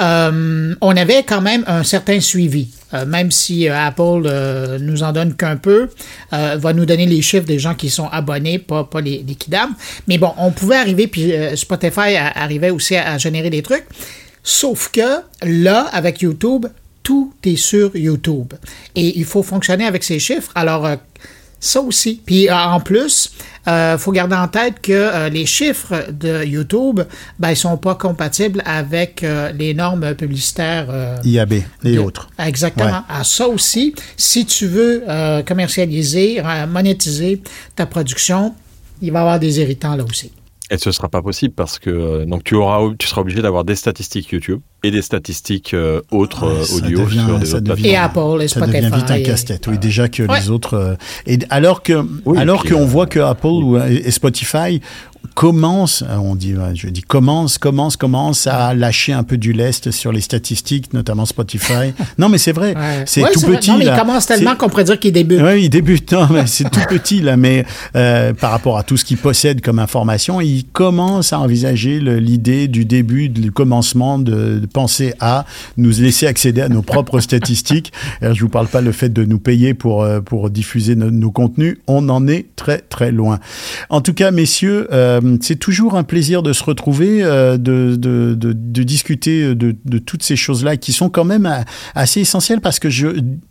euh, 0.01 0.74
on 0.80 0.97
avait 0.97 1.22
quand 1.22 1.41
même 1.41 1.62
un 1.68 1.85
certain 1.85 2.18
suivi. 2.20 2.68
Euh, 2.95 3.07
même 3.07 3.31
si 3.31 3.69
euh, 3.69 3.77
Apple 3.77 4.23
euh, 4.27 4.79
nous 4.79 5.03
en 5.03 5.13
donne 5.13 5.35
qu'un 5.35 5.57
peu, 5.57 5.89
va 6.31 6.73
nous 6.73 6.85
donner 6.85 7.07
les 7.07 7.23
chiffres 7.23 7.47
des 7.47 7.59
gens 7.59 7.75
qui 7.75 7.91
sont 7.91 8.09
abonnés, 8.09 8.59
pas, 8.59 8.89
les, 9.03 9.25
les 9.27 9.35
kidams. 9.35 9.75
Mais 10.09 10.19
bon, 10.19 10.33
on 10.37 10.51
pouvait 10.51 10.77
arriver, 10.77 11.07
puis 11.07 11.33
Spotify 11.55 12.17
arrivait 12.17 12.71
aussi 12.71 12.97
à, 12.97 13.13
à 13.13 13.19
générer 13.19 13.51
des 13.51 13.63
trucs. 13.63 13.85
Sauf 14.43 14.91
que 14.91 15.21
là, 15.43 15.89
avec 15.93 16.23
YouTube, 16.23 16.67
tout 17.03 17.33
est 17.45 17.57
sur 17.57 17.95
YouTube. 17.97 18.53
Et 18.97 19.19
il 19.19 19.25
faut 19.25 19.43
fonctionner 19.43 19.87
avec 19.87 20.03
ces 20.03 20.19
chiffres. 20.19 20.51
Alors, 20.55 20.89
ça 21.61 21.81
aussi. 21.81 22.21
Puis 22.25 22.49
euh, 22.49 22.55
en 22.55 22.81
plus, 22.81 23.31
il 23.67 23.71
euh, 23.71 23.99
faut 23.99 24.13
garder 24.13 24.37
en 24.37 24.49
tête 24.49 24.81
que 24.83 24.93
euh, 24.93 25.29
les 25.31 25.47
chiffres 25.47 26.07
de 26.13 26.45
YouTube, 26.45 27.01
ben, 27.39 27.51
ils 27.51 27.57
sont 27.57 27.77
pas 27.79 27.95
compatibles 27.95 28.63
avec 28.67 29.23
euh, 29.23 29.53
les 29.53 29.73
normes 29.73 30.15
publicitaires. 30.15 30.87
IAB 31.25 31.53
et 31.53 31.65
de- 31.83 31.99
autres. 31.99 32.29
Exactement. 32.39 32.87
Ouais. 32.91 33.05
À 33.09 33.25
ça 33.25 33.49
aussi, 33.49 33.95
si 34.17 34.45
tu 34.45 34.67
veux 34.67 35.03
commercialiser, 35.47 36.43
monétiser 36.69 37.43
ta 37.77 37.87
production, 37.87 38.55
il 39.01 39.13
va 39.13 39.19
y 39.19 39.23
avoir 39.23 39.39
des 39.41 39.61
irritants 39.61 39.97
là 39.97 40.05
aussi. 40.05 40.31
Et 40.75 40.79
ce 40.79 40.91
sera 40.91 41.09
pas 41.09 41.22
possible 41.22 41.55
parce 41.55 41.79
que 41.79 41.89
euh, 41.89 42.25
donc 42.25 42.43
tu 42.43 42.57
auras 42.57 42.81
tu 42.99 43.07
seras 43.07 43.20
obligé 43.20 43.41
d'avoir 43.43 43.62
des 43.62 43.77
statistiques 43.77 44.31
YouTube 44.33 44.59
et 44.83 44.91
des 44.91 45.03
statistiques 45.03 45.72
euh, 45.72 46.01
autres 46.11 46.47
Ouais, 46.47 46.53
euh, 46.61 46.64
ça 46.64 46.75
audio 46.77 46.99
devient- 46.99 47.25
sur 47.29 47.39
des 47.39 47.47
ça 47.47 47.57
autres 47.59 47.64
devient- 47.64 47.83
plateformes. 47.83 47.95
Et 47.95 47.97
Apple, 47.97 48.43
et 48.43 48.49
Ça 48.49 48.61
Spotify. 48.61 48.81
devient 48.83 48.97
vite 48.97 49.11
un 49.11 49.14
et- 49.14 49.22
casse-tête. 49.22 49.66
Oui, 49.68 49.79
déjà 49.79 50.09
que 50.09 50.25
Ouais. 50.25 50.41
les 50.41 50.51
autres. 50.51 50.75
euh, 50.75 50.95
et 51.29 51.39
alors 51.51 51.83
que, 51.85 52.05
Oui, 52.25 52.39
alors 52.39 52.64
qu'on 52.64 52.83
euh, 52.83 52.87
voit 52.87 53.07
que 53.07 53.20
Apple 53.20 53.47
ou, 53.47 53.79
et 53.79 54.11
Spotify 54.11 54.81
commencent, 55.35 56.03
euh, 56.03 56.16
on 56.16 56.35
dit, 56.35 56.55
je 56.75 56.89
dis 56.89 57.03
commence, 57.03 57.59
commence, 57.59 57.97
commence 57.97 58.47
à 58.47 58.75
lâcher 58.75 59.12
un 59.12 59.22
peu 59.22 59.37
du 59.37 59.53
lest 59.53 59.91
sur 59.91 60.12
les 60.12 60.20
statistiques, 60.20 60.93
notamment 60.93 61.27
Spotify. 61.27 61.93
non, 62.18 62.29
mais 62.29 62.39
c'est 62.39 62.53
vrai, 62.53 62.75
Ouais. 62.77 63.05
c'est 63.07 63.22
Ouais, 63.22 63.31
tout 63.33 63.41
petit. 63.41 63.70
Non, 63.70 63.79
mais 63.79 63.85
là. 63.87 63.95
il 63.97 64.01
commence 64.01 64.27
tellement 64.27 64.55
qu'on 64.57 64.68
pourrait 64.68 64.85
dire 64.85 64.99
qu'il 64.99 65.12
débute. 65.12 65.41
Oui, 65.43 65.64
il 65.64 65.70
débute, 65.70 66.12
non, 66.12 66.29
mais 66.31 66.47
c'est 66.47 66.68
tout 66.70 66.81
petit 66.89 67.20
là, 67.20 67.37
mais 67.37 67.64
euh, 67.97 68.33
par 68.35 68.51
rapport 68.51 68.77
à 68.79 68.83
tout 68.83 68.97
ce 68.97 69.05
qu'il 69.05 69.16
possède 69.16 69.61
comme 69.61 69.79
information, 69.79 70.41
il 70.41 70.64
commence 70.72 71.33
à 71.33 71.41
envisager 71.41 72.01
l'idée 72.01 72.68
du 72.68 72.85
début, 72.85 73.29
du 73.29 73.51
commencement 73.53 74.18
de, 74.18 74.59
de 74.59 74.66
penser 74.66 75.14
à 75.20 75.45
nous 75.77 75.91
laisser 75.91 76.27
accéder 76.27 76.61
à 76.61 76.68
nos 76.68 76.83
propres 76.83 77.20
statistiques. 77.35 77.93
Alors, 78.20 78.35
je 78.35 78.41
vous 78.43 78.49
parle 78.49 78.68
pas 78.68 78.81
le 78.81 78.93
fait 78.93 79.09
de 79.12 79.25
nous 79.25 79.39
payer 79.39 79.75
pour 79.75 80.03
euh, 80.03 80.20
pour 80.20 80.51
diffuser 80.51 80.97
no- 80.97 81.11
nos 81.11 81.31
contenus, 81.31 81.79
on 81.87 82.09
en 82.09 82.27
est 82.29 82.47
très 82.57 82.79
très 82.79 83.11
loin. 83.12 83.39
En 83.91 84.01
tout 84.01 84.14
cas, 84.14 84.31
messieurs, 84.31 84.89
euh, 84.93 85.14
c'est 85.41 85.59
toujours 85.59 85.97
un 85.97 86.05
plaisir 86.05 86.43
de 86.43 86.53
se 86.53 86.65
retrouver, 86.65 87.23
euh, 87.23 87.57
de, 87.57 88.83
discuter 88.83 89.55
de, 89.55 89.99
toutes 89.99 90.23
ces 90.23 90.37
choses-là 90.37 90.77
qui 90.77 90.93
sont 90.93 91.09
quand 91.09 91.25
même 91.25 91.47
euh, 91.47 91.62
assez 91.95 92.21
essentielles 92.21 92.61
parce 92.61 92.79
que 92.79 92.89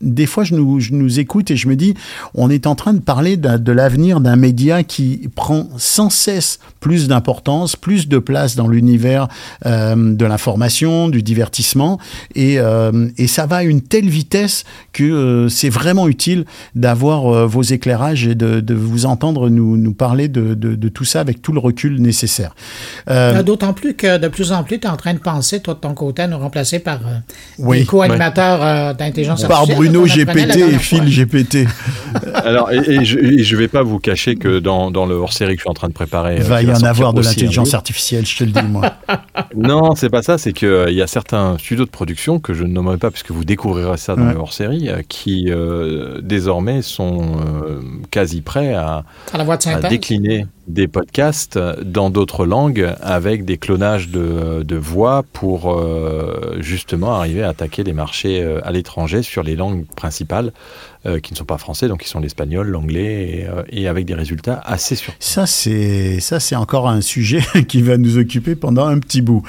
des 0.01 0.26
fois, 0.26 0.43
je 0.43 0.55
nous, 0.55 1.20
écoute 1.20 1.51
et 1.51 1.55
je 1.55 1.68
me 1.68 1.76
dis, 1.76 1.93
on 2.34 2.49
est 2.49 2.68
en 2.68 2.76
train 2.76 2.93
de 2.93 2.99
parler 2.99 3.38
de 3.38 3.72
l'avenir 3.72 4.20
d'un 4.20 4.36
média 4.36 4.84
qui 4.84 5.30
prend 5.36 5.70
sans 5.78 6.09
cesse 6.09 6.59
plus 6.80 7.07
d'importance, 7.07 7.76
plus 7.76 8.07
de 8.07 8.20
place 8.20 8.55
dans 8.55 8.68
l'univers 8.68 9.28
euh, 9.66 10.14
de 10.14 10.26
l'information, 10.26 11.09
du 11.09 11.24
divertissement, 11.24 11.99
et, 12.36 12.59
euh, 12.59 13.09
ça 13.28 13.45
va 13.45 13.57
à 13.57 13.64
une 13.64 13.82
telle 13.82 14.09
vitesse 14.09 14.64
que 14.91 15.03
euh, 15.03 15.49
c'est 15.49 15.70
vraiment 15.70 16.07
utile 16.07 16.45
d'avoir 16.76 17.26
euh, 17.28 17.45
vos 17.47 17.64
éclairages 17.64 18.28
et 18.28 18.36
de, 18.36 18.74
vous 18.74 19.05
entendre 19.05 19.49
nous, 19.49 19.78
nous 19.78 19.93
parler 19.93 20.28
de 20.28 20.89
tout 20.89 21.05
ça 21.05 21.22
avec 21.22 21.41
tout 21.41 21.53
le 21.54 21.60
recul 21.60 22.01
nécessaire. 22.01 22.56
Euh, 23.10 23.24
Euh, 23.39 23.43
D'autant 23.43 23.74
plus 23.74 23.93
que 23.95 24.18
de 24.18 24.28
plus 24.28 24.51
en 24.51 24.64
plus, 24.64 24.80
tu 24.80 24.88
es 24.88 24.89
en 24.89 24.97
train 24.97 25.14
de 25.14 25.20
penser, 25.20 25.60
toi, 25.62 25.74
de 25.76 25.80
ton 25.80 25.93
côté, 25.93 26.24
à 26.24 26.28
nous 26.28 26.38
remplacer 26.38 26.80
par 26.80 26.99
euh, 27.06 27.18
Oui. 27.60 27.80
des 27.82 27.86
co-animateurs 27.86 28.62
euh, 28.64 28.93
d'intelligence 28.93 29.43
par 29.43 29.60
artificielle. 29.62 29.91
Bruno 29.91 30.06
apprenait 30.06 30.45
la 30.47 30.56
GPT 30.56 30.74
et 30.74 30.78
Phil. 30.80 31.04
GPT. 31.06 31.68
Alors 32.34 32.72
et, 32.72 32.78
et 32.78 33.06
je, 33.06 33.38
je 33.43 33.56
vais 33.56 33.68
pas 33.68 33.84
vous 33.84 33.99
cacher 33.99 34.36
que 34.36 34.60
dans, 34.60 34.91
dans 34.91 35.06
le 35.06 35.16
hors-série 35.16 35.54
que 35.54 35.60
je 35.60 35.64
suis 35.64 35.70
en 35.70 35.74
train 35.74 35.88
de 35.89 35.93
préparer, 35.93 36.38
Il 36.38 36.43
va 36.43 36.62
y 36.62 36.72
en 36.72 36.84
avoir 36.84 37.14
de 37.14 37.22
l'intelligence 37.22 37.74
artificielle, 37.74 38.26
je 38.26 38.38
te 38.38 38.43
le 38.43 38.51
dis, 38.51 38.64
moi. 38.68 38.93
Non, 39.56 39.95
c'est 39.95 40.10
pas 40.10 40.22
ça. 40.24 40.38
C'est 40.38 40.54
que 40.54 40.66
euh, 40.66 40.89
il 40.91 40.95
y 40.97 41.01
a 41.01 41.08
certains 41.08 41.58
studios 41.60 41.86
de 41.86 41.89
production 41.89 42.39
que 42.39 42.54
je 42.54 42.64
ne 42.64 42.70
nommerai 42.72 42.97
pas 42.97 43.12
puisque 43.12 43.32
vous 43.32 43.45
découvrirez 43.45 43.97
ça 43.97 44.16
dans 44.16 44.24
Ouais. 44.24 44.34
le 44.34 44.39
hors-série, 44.39 44.89
qui 45.10 45.47
euh, 45.49 46.20
désormais 46.22 46.82
sont 46.82 47.22
euh, 47.66 47.82
quasi 48.10 48.41
prêts 48.41 48.74
à, 48.74 49.04
À 49.34 49.38
la 49.38 49.43
voix 49.43 49.58
de 49.58 49.62
à 49.68 49.74
synthèse. 49.74 49.89
décliner 49.89 50.45
des 50.68 50.88
podcasts 50.88 51.57
dans 51.57 52.09
d'autres 52.09 52.45
langues 52.45 52.93
avec 53.01 53.43
des 53.45 53.57
clonages 53.57 54.09
de, 54.09 54.76
voix 54.76 55.24
pour 55.34 55.72
euh, 55.72 56.57
justement 56.59 57.14
arriver 57.14 57.43
à 57.43 57.49
attaquer 57.49 57.84
les 57.84 57.93
marchés 57.93 58.41
euh, 58.41 58.59
à 58.64 58.72
l'étranger 58.72 59.22
sur 59.22 59.43
les 59.43 59.55
langues 59.55 59.86
principales 59.95 60.51
euh, 61.05 61.20
qui 61.20 61.34
ne 61.34 61.38
sont 61.38 61.45
pas 61.45 61.57
français, 61.57 61.88
donc 61.88 62.01
qui 62.01 62.09
sont 62.09 62.20
l'espagnol, 62.20 62.68
l'anglais 62.68 63.47
et, 63.70 63.88
avec 63.88 64.05
des 64.05 64.16
résultats 64.16 64.61
assez 64.66 64.95
surprenants. 64.95 65.18
Ça, 65.20 65.45
c'est 66.39 66.55
encore 66.55 66.89
un 66.89 67.01
sujet 67.01 67.41
qui 67.68 67.82
va 67.82 67.97
nous 67.97 68.18
occuper 68.18 68.55
pendant 68.55 68.88
un 68.88 68.99
petit 68.99 69.22
bout. 69.22 69.43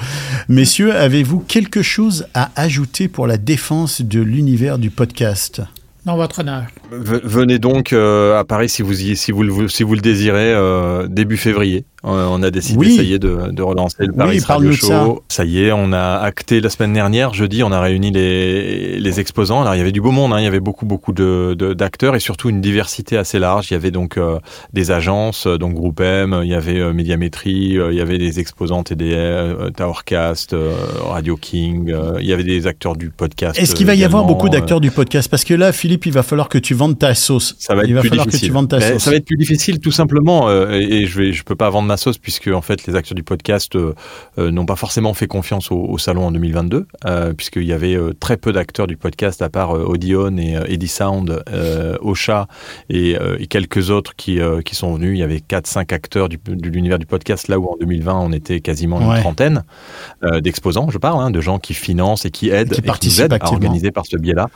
Messieurs, 0.47 0.93
avez-vous 0.93 1.39
quelque 1.39 1.81
chose 1.81 2.27
à 2.33 2.51
ajouter 2.55 3.07
pour 3.07 3.25
la 3.25 3.37
défense 3.37 4.01
de 4.01 4.21
l'univers 4.21 4.77
du 4.77 4.91
podcast? 4.91 5.61
Non, 6.05 6.15
votre 6.15 6.39
honneur. 6.39 6.65
Venez 6.91 7.57
donc 7.57 7.91
euh, 7.91 8.39
à 8.39 8.43
Paris 8.43 8.69
si 8.69 8.83
vous, 8.83 9.01
y, 9.01 9.15
si 9.15 9.31
vous, 9.31 9.41
le, 9.41 9.67
si 9.67 9.81
vous 9.81 9.95
le 9.95 10.01
désirez 10.01 10.53
euh, 10.53 11.07
début 11.07 11.37
février. 11.37 11.85
Euh, 12.05 12.27
on 12.29 12.43
a 12.43 12.51
décidé, 12.51 12.77
Oui. 12.77 12.95
ça 12.97 13.03
y 13.03 13.13
est, 13.13 13.19
de, 13.19 13.49
de 13.51 13.61
relancer 13.63 13.97
le 14.05 14.11
Oui, 14.11 14.17
Paris 14.17 14.41
parle-nous 14.47 14.69
Radio 14.71 14.87
ça. 14.87 15.03
Show. 15.05 15.23
Ça. 15.27 15.43
y 15.45 15.63
est, 15.63 15.71
on 15.71 15.91
a 15.91 16.17
acté 16.19 16.61
la 16.61 16.69
semaine 16.69 16.93
dernière, 16.93 17.33
jeudi, 17.33 17.63
on 17.63 17.71
a 17.71 17.79
réuni 17.81 18.11
les, 18.11 18.99
les 18.99 19.19
exposants. 19.19 19.61
Alors 19.61 19.73
il 19.75 19.79
y 19.79 19.81
avait 19.81 19.91
du 19.91 20.01
beau 20.01 20.11
monde, 20.11 20.31
hein, 20.33 20.39
il 20.39 20.43
y 20.43 20.47
avait 20.47 20.59
beaucoup 20.59 20.85
beaucoup 20.85 21.13
de 21.13 21.55
de- 21.57 21.73
d'acteurs 21.73 22.15
et 22.15 22.19
surtout 22.19 22.49
une 22.49 22.61
diversité 22.61 23.17
assez 23.17 23.39
large. 23.39 23.71
Il 23.71 23.73
y 23.73 23.77
avait 23.77 23.89
donc 23.91 24.17
euh, 24.17 24.37
des 24.73 24.91
agences, 24.91 25.47
euh, 25.47 25.57
donc 25.57 25.73
Groupe 25.73 25.99
M, 25.99 26.41
il 26.43 26.49
y 26.49 26.53
avait 26.53 26.79
euh, 26.79 26.93
Médiamétrie, 26.93 27.77
euh, 27.79 27.91
il 27.91 27.97
y 27.97 28.01
avait 28.01 28.17
des 28.19 28.39
exposants 28.39 28.83
TDR, 28.83 29.71
Towercast, 29.75 30.55
Radio 31.01 31.37
King, 31.37 31.93
il 32.19 32.25
y 32.27 32.33
avait 32.33 32.43
des 32.43 32.67
acteurs 32.67 32.95
du 32.95 33.09
podcast. 33.09 33.57
Est-ce 33.59 33.73
qu'il 33.75 33.87
va 33.87 33.95
y 33.95 34.03
avoir 34.03 34.25
beaucoup 34.25 34.49
d'acteurs 34.49 34.79
du 34.81 34.91
podcast? 34.91 35.27
Parce 35.29 35.43
que 35.43 35.53
là, 35.53 35.71
Philippe, 35.71 36.05
il 36.05 36.11
va 36.13 36.23
falloir 36.23 36.49
que 36.49 36.57
tu 36.57 36.73
vendes 36.73 36.97
ta 36.99 37.15
sauce. 37.15 37.55
ça 37.59 37.73
va 37.75 37.81
être 37.83 37.89
il 37.89 37.95
va 37.95 38.01
plus 38.01 38.09
falloir 38.09 38.27
difficile. 38.27 38.47
que 38.49 38.51
tu 38.51 38.53
vendes 38.53 38.69
ta 38.69 38.77
Ben, 38.79 38.93
sauce. 38.93 39.03
Ça 39.03 39.09
va 39.11 39.17
être 39.17 39.25
plus 39.25 39.37
difficile 39.37 39.79
tout 39.79 39.91
simplement 39.91 40.51
et, 40.71 40.77
et 41.01 41.05
je 41.07 41.17
vais 41.19 41.31
je 41.33 41.43
peux 41.43 41.55
pas 41.55 41.69
vendre 41.69 41.87
ma 41.87 41.94
sauce 41.97 42.17
puisque 42.17 42.47
en 42.47 42.61
fait 42.61 42.85
les 42.87 42.95
acteurs 42.95 43.15
du 43.15 43.23
podcast 43.23 43.75
euh, 43.75 43.93
euh, 44.37 44.51
n'ont 44.51 44.65
pas 44.65 44.75
forcément 44.75 45.13
fait 45.13 45.27
confiance 45.27 45.71
au, 45.71 45.77
au 45.77 45.97
salon 45.97 46.27
en 46.27 46.31
2022 46.31 46.85
euh, 47.05 47.33
puisqu'il 47.33 47.63
y 47.65 47.73
avait 47.73 47.97
très 48.19 48.37
peu 48.37 48.51
d'acteurs 48.51 48.87
du 48.87 48.97
podcast 48.97 49.41
à 49.41 49.49
part 49.49 49.71
Audion 49.71 50.37
et 50.37 50.57
Eddie 50.67 50.87
Sound, 50.87 51.43
euh, 51.51 51.97
Ocha 52.01 52.47
et, 52.89 53.15
et 53.39 53.47
quelques 53.47 53.89
autres 53.89 54.15
qui 54.15 54.39
qui 54.65 54.75
sont 54.75 54.93
venus. 54.95 55.11
Il 55.15 55.19
y 55.19 55.23
avait 55.23 55.39
4 55.39 55.67
5 55.67 55.93
acteurs 55.93 56.29
du, 56.29 56.37
de 56.45 56.69
l'univers 56.69 56.99
du 56.99 57.05
podcast 57.05 57.47
là 57.47 57.59
où 57.59 57.65
en 57.67 57.77
2020 57.79 58.13
on 58.19 58.31
était 58.31 58.59
quasiment 58.59 58.95
Ouais. 58.97 59.15
une 59.17 59.21
trentaine 59.21 59.63
d'exposants, 60.41 60.89
je 60.89 60.97
parle, 60.97 61.21
hein, 61.21 61.31
de 61.31 61.41
gens 61.41 61.59
qui 61.59 61.73
financent 61.73 62.25
et 62.25 62.31
qui 62.31 62.49
aident 62.49 62.69
Qui 62.69 62.73
et 62.75 62.77
qui 62.77 62.81
nous 62.81 62.87
participent 62.87 63.25
aident 63.25 63.37
à 63.41 63.45
organiser 63.47 63.91
par 63.91 64.05
ce 64.05 64.17
biais-là 64.17 64.47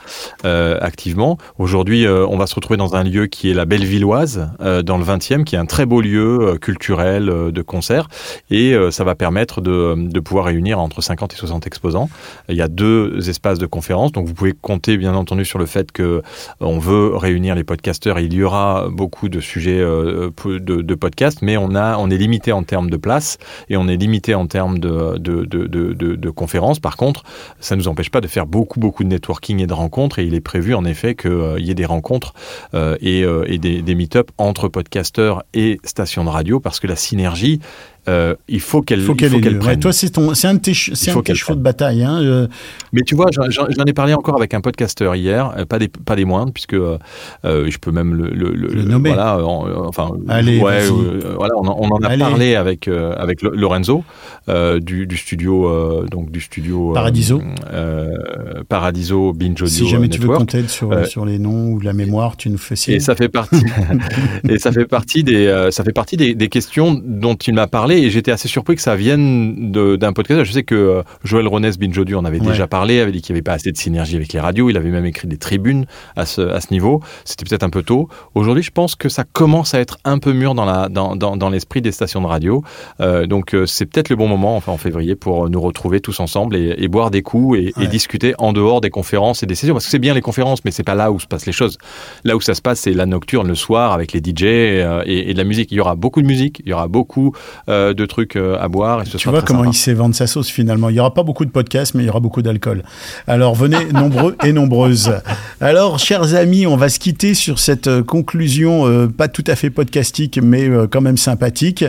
activement. 0.80 1.38
Aujourd'hui, 1.58 2.06
on 2.08 2.36
va 2.36 2.46
se 2.46 2.54
retrouver 2.54 2.76
dans 2.76 2.94
un 2.94 3.02
lieu 3.04 3.26
qui 3.26 3.50
est 3.50 3.54
la 3.54 3.64
Bellevilloise, 3.64 4.48
dans 4.60 4.98
le 4.98 5.04
20e, 5.04 5.44
qui 5.44 5.54
est 5.56 5.58
un 5.58 5.66
très 5.66 5.86
beau 5.86 6.00
lieu 6.00 6.56
culturel 6.60 7.19
euh, 7.28 7.50
de 7.50 7.62
concert, 7.62 8.08
et 8.50 8.74
euh, 8.74 8.90
ça 8.90 9.04
va 9.04 9.14
permettre 9.14 9.60
de, 9.60 9.94
de 9.96 10.20
pouvoir 10.20 10.46
réunir 10.46 10.78
entre 10.78 11.00
50 11.00 11.32
et 11.32 11.36
60 11.36 11.66
exposants. 11.66 12.08
Il 12.48 12.56
y 12.56 12.62
a 12.62 12.68
deux 12.68 13.28
espaces 13.28 13.58
de 13.58 13.66
conférence, 13.66 14.12
donc 14.12 14.26
vous 14.26 14.34
pouvez 14.34 14.52
compter 14.52 14.96
bien 14.96 15.14
entendu 15.14 15.44
sur 15.44 15.58
le 15.58 15.66
fait 15.66 15.90
que 15.92 16.22
euh, 16.62 16.78
veut 16.80 17.14
réunir 17.16 17.54
les 17.54 17.64
podcasteurs. 17.64 18.18
Il 18.20 18.32
y 18.32 18.42
aura 18.42 18.88
beaucoup 18.90 19.28
de 19.28 19.40
sujets 19.40 19.80
de, 19.80 20.58
de 20.58 20.94
podcasts, 20.94 21.42
mais 21.42 21.56
on 21.56 21.74
a, 21.74 21.98
on 21.98 22.10
est 22.10 22.16
limité 22.16 22.52
en 22.52 22.62
termes 22.62 22.88
de 22.88 22.96
place 22.96 23.36
et 23.68 23.76
on 23.76 23.86
est 23.86 23.96
limité 23.96 24.34
en 24.34 24.46
termes 24.46 24.78
de, 24.78 25.18
de, 25.18 26.30
conférences. 26.30 26.80
Par 26.80 26.96
contre, 26.96 27.24
ça 27.60 27.76
ne 27.76 27.80
nous 27.80 27.88
empêche 27.88 28.10
pas 28.10 28.22
de 28.22 28.28
faire 28.28 28.46
beaucoup, 28.46 28.80
beaucoup 28.80 29.04
de 29.04 29.08
networking 29.08 29.60
et 29.60 29.66
de 29.66 29.74
rencontres. 29.74 30.20
Et 30.20 30.24
il 30.24 30.34
est 30.34 30.40
prévu, 30.40 30.74
en 30.74 30.84
effet, 30.86 31.14
qu'il 31.14 31.58
y 31.58 31.70
ait 31.70 31.74
des 31.74 31.84
rencontres 31.84 32.32
et, 32.74 33.20
et 33.20 33.58
des, 33.58 33.82
des 33.82 33.94
meet-up 33.94 34.30
entre 34.38 34.68
podcasteurs 34.68 35.44
et 35.52 35.80
stations 35.84 36.24
de 36.24 36.30
radio 36.30 36.60
parce 36.60 36.80
que 36.80 36.86
la 36.86 36.96
synergie, 37.10 37.60
euh, 38.08 38.34
il 38.48 38.60
faut 38.60 38.82
qu'elle 38.82 39.00
Il 39.00 39.04
faut 39.04 39.14
qu'elle. 39.14 39.32
Ouais, 39.34 39.58
prenne. 39.58 39.80
toi, 39.80 39.92
c'est 39.92 40.10
ton, 40.10 40.34
c'est 40.34 40.48
un 40.48 40.54
de 40.54 40.60
tes, 40.60 40.72
c'est 40.74 41.10
un 41.10 41.20
tes 41.22 41.34
chevaux 41.34 41.54
de 41.54 41.62
bataille. 41.62 42.02
Hein. 42.02 42.20
euh, 42.22 42.46
Mais 42.92 43.02
tu 43.02 43.14
vois, 43.14 43.26
j'en- 43.30 43.44
ai 43.86 43.92
parlé 43.92 44.14
encore 44.14 44.36
avec 44.36 44.54
un 44.54 44.60
podcasteur 44.60 45.14
hier, 45.16 45.52
euh, 45.56 45.64
pas 45.64 45.78
des 45.78 45.88
pas 45.88 46.16
des 46.16 46.24
moindres, 46.24 46.52
puisque 46.52 46.74
euh, 46.74 46.98
je 47.44 47.78
peux 47.78 47.90
même 47.90 48.14
le, 48.14 48.28
le, 48.30 48.52
Le 48.52 48.82
nommer. 48.82 49.10
Voilà, 49.10 49.44
en- 49.44 49.86
enfin, 49.86 50.10
Allez, 50.28 50.60
ouais, 50.60 50.80
euh, 50.90 51.34
voilà, 51.36 51.54
on 51.56 51.66
en, 51.66 51.76
on 51.78 51.88
en 51.88 51.98
a 52.02 52.08
Allez. 52.08 52.18
parlé 52.20 52.54
avec 52.56 52.88
euh, 52.88 53.14
avec 53.16 53.42
Lo- 53.42 53.54
Lorenzo 53.54 54.04
euh, 54.48 54.80
du, 54.80 55.06
du 55.06 55.16
studio 55.16 55.68
euh, 55.68 56.06
donc 56.06 56.30
du 56.30 56.40
studio 56.40 56.90
euh, 56.90 56.94
Paradiso. 56.94 57.40
euh, 57.72 58.62
Paradiso 58.68 59.32
Binge 59.32 59.62
Audio 59.62 59.66
si 59.66 59.88
jamais 59.88 60.08
tu 60.08 60.20
veux 60.20 60.28
t'aide 60.46 60.68
sur, 60.68 60.90
Euh, 60.92 61.04
sur 61.04 61.24
les 61.26 61.38
noms 61.38 61.68
ou 61.72 61.80
la 61.80 61.92
mémoire, 61.92 62.36
tu 62.36 62.48
nous 62.50 62.58
fais 62.58 62.76
signe. 62.76 62.94
Et 62.94 63.00
ça 63.00 63.14
fait 63.14 63.28
partie, 63.28 63.62
et 64.48 64.58
ça 64.58 64.72
fait 64.72 64.86
partie 64.86 65.22
des, 65.22 65.46
euh, 65.46 65.70
ça 65.70 65.84
fait 65.84 65.92
partie 65.92 66.16
des, 66.16 66.34
des 66.34 66.48
questions 66.48 67.00
dont 67.04 67.34
il 67.34 67.54
m'a 67.54 67.66
parlé 67.66 67.99
pareil, 68.00 68.10
j'étais 68.10 68.30
assez 68.30 68.48
surpris 68.48 68.76
que 68.76 68.82
ça 68.82 68.96
vienne 68.96 69.72
d'un 69.72 70.12
podcast. 70.12 70.44
Je 70.44 70.52
sais 70.52 70.62
que 70.62 70.74
euh, 70.74 71.02
Joël 71.24 71.46
Ronès 71.46 71.78
Binjodu 71.78 72.14
en 72.14 72.24
avait 72.24 72.40
Ouais. 72.40 72.46
déjà 72.46 72.66
parlé, 72.66 73.00
avait 73.00 73.12
dit 73.12 73.20
qu'il 73.20 73.34
n'y 73.34 73.38
avait 73.38 73.42
pas 73.42 73.52
assez 73.52 73.70
de 73.70 73.76
synergie 73.76 74.16
avec 74.16 74.32
les 74.32 74.40
radios. 74.40 74.70
Il 74.70 74.76
avait 74.76 74.90
même 74.90 75.04
écrit 75.04 75.28
des 75.28 75.36
tribunes 75.36 75.84
à 76.16 76.24
ce, 76.26 76.40
à 76.40 76.60
ce 76.60 76.68
niveau. 76.72 77.00
C'était 77.24 77.44
peut-être 77.44 77.62
un 77.64 77.70
peu 77.70 77.82
tôt. 77.82 78.08
Aujourd'hui, 78.34 78.62
je 78.62 78.70
pense 78.70 78.94
que 78.94 79.08
ça 79.08 79.24
commence 79.24 79.74
à 79.74 79.80
être 79.80 79.98
un 80.04 80.18
peu 80.18 80.32
mûr 80.32 80.54
dans 80.54 80.64
la 80.64 80.88
dans, 80.88 81.16
dans, 81.16 81.36
dans 81.36 81.50
l'esprit 81.50 81.82
des 81.82 81.92
stations 81.92 82.22
de 82.22 82.26
radio. 82.26 82.62
Euh, 83.00 83.26
donc 83.26 83.54
euh, 83.54 83.66
c'est 83.66 83.84
peut-être 83.86 84.08
le 84.08 84.16
bon 84.16 84.26
moment, 84.28 84.56
enfin 84.56 84.72
en 84.72 84.78
février, 84.78 85.14
pour 85.16 85.50
nous 85.50 85.60
retrouver 85.60 86.00
tous 86.00 86.18
ensemble 86.20 86.56
et, 86.56 86.74
et 86.78 86.88
boire 86.88 87.10
des 87.10 87.22
coups 87.22 87.58
et, 87.58 87.72
et 87.80 87.86
discuter 87.86 88.34
en 88.38 88.52
dehors 88.52 88.80
des 88.80 88.90
conférences 88.90 89.42
et 89.42 89.46
des 89.46 89.54
sessions. 89.54 89.74
Parce 89.74 89.84
que 89.84 89.90
c'est 89.90 89.98
bien 89.98 90.14
les 90.14 90.22
conférences, 90.22 90.64
mais 90.64 90.70
c'est 90.70 90.82
pas 90.84 90.94
là 90.94 91.12
où 91.12 91.20
se 91.20 91.26
passent 91.26 91.46
les 91.46 91.52
choses. 91.52 91.76
Là 92.24 92.36
où 92.36 92.40
ça 92.40 92.54
se 92.54 92.62
passe, 92.62 92.80
c'est 92.80 92.92
la 92.92 93.06
nocturne 93.06 93.48
le 93.48 93.54
soir 93.54 93.92
avec 93.92 94.12
les 94.12 94.20
DJ 94.20 94.44
et, 94.44 95.30
et 95.30 95.32
de 95.34 95.38
la 95.38 95.44
musique. 95.44 95.70
Il 95.72 95.76
y 95.76 95.80
aura 95.80 95.94
beaucoup 95.96 96.22
de 96.22 96.26
musique, 96.26 96.62
il 96.64 96.70
y 96.70 96.72
aura 96.72 96.88
beaucoup 96.88 97.34
euh, 97.68 97.79
de 97.94 98.06
trucs 98.06 98.36
euh, 98.36 98.56
à 98.60 98.68
boire. 98.68 99.02
Et 99.02 99.04
ce 99.06 99.12
Tu 99.12 99.18
sera 99.24 99.32
vois 99.32 99.42
comment 99.42 99.60
sympa. 99.60 99.70
il 99.74 99.78
sait 99.78 99.94
vendre 99.94 100.14
sa 100.14 100.26
sauce 100.26 100.48
finalement. 100.48 100.88
Il 100.88 100.94
n'y 100.94 101.00
aura 101.00 101.14
pas 101.14 101.22
beaucoup 101.22 101.44
de 101.44 101.50
podcasts, 101.50 101.94
mais 101.94 102.02
il 102.02 102.06
y 102.06 102.10
aura 102.10 102.20
beaucoup 102.20 102.42
d'alcool. 102.42 102.82
Alors 103.26 103.54
venez 103.54 103.84
nombreux 103.92 104.36
et 104.44 104.52
nombreuses. 104.52 105.12
Alors, 105.60 105.98
chers 105.98 106.34
amis, 106.34 106.66
on 106.66 106.76
va 106.76 106.88
se 106.88 106.98
quitter 106.98 107.34
sur 107.34 107.58
cette 107.58 107.86
euh, 107.88 108.02
conclusion 108.02 108.86
euh, 108.86 109.06
pas 109.08 109.28
tout 109.28 109.44
à 109.46 109.56
fait 109.56 109.70
podcastique, 109.70 110.38
mais 110.42 110.68
euh, 110.68 110.86
quand 110.90 111.00
même 111.00 111.16
sympathique. 111.16 111.84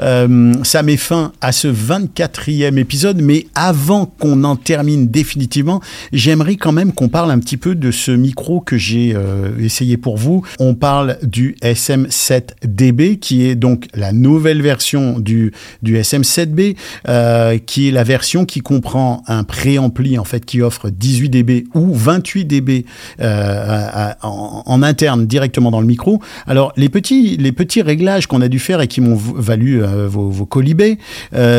Euh, 0.00 0.52
ça 0.62 0.82
met 0.82 0.96
fin 0.96 1.32
à 1.40 1.52
ce 1.52 1.68
24e 1.68 2.76
épisode, 2.78 3.20
mais 3.20 3.46
avant 3.54 4.06
qu'on 4.06 4.44
en 4.44 4.56
termine 4.56 5.08
définitivement, 5.08 5.80
j'aimerais 6.12 6.56
quand 6.56 6.72
même 6.72 6.92
qu'on 6.92 7.08
parle 7.08 7.30
un 7.30 7.38
petit 7.38 7.56
peu 7.56 7.74
de 7.74 7.90
ce 7.90 8.10
micro 8.10 8.60
que 8.60 8.76
j'ai 8.76 9.12
euh, 9.14 9.50
essayé 9.58 9.96
pour 9.96 10.16
vous. 10.16 10.42
On 10.58 10.74
parle 10.74 11.16
du 11.22 11.56
SM7DB, 11.62 13.18
qui 13.18 13.46
est 13.46 13.54
donc 13.54 13.86
la 13.94 14.12
nouvelle 14.12 14.62
version 14.62 15.18
du, 15.18 15.33
du 15.82 15.96
SM7B, 15.96 16.76
euh, 17.08 17.58
qui 17.58 17.88
est 17.88 17.90
la 17.90 18.04
version 18.04 18.44
qui 18.44 18.60
comprend 18.60 19.22
un 19.26 19.44
préampli 19.44 20.18
en 20.18 20.24
fait 20.24 20.44
qui 20.44 20.62
offre 20.62 20.90
18 20.90 21.28
dB 21.28 21.64
ou 21.74 21.94
28 21.94 22.44
dB 22.44 22.84
euh, 23.20 24.12
en, 24.22 24.82
interne 24.82 25.26
directement 25.26 25.70
dans 25.70 25.80
le 25.80 25.86
micro. 25.86 26.20
Alors 26.46 26.72
les 26.76 26.88
petits 26.88 27.36
les 27.36 27.52
petits 27.52 27.82
réglages 27.82 28.26
qu'on 28.26 28.40
a 28.40 28.48
dû 28.48 28.58
faire 28.58 28.80
et 28.80 28.88
qui 28.88 29.00
m'ont 29.00 29.14
valu 29.16 29.82
euh, 29.82 30.08
vos, 30.08 30.44
colibés, 30.46 30.98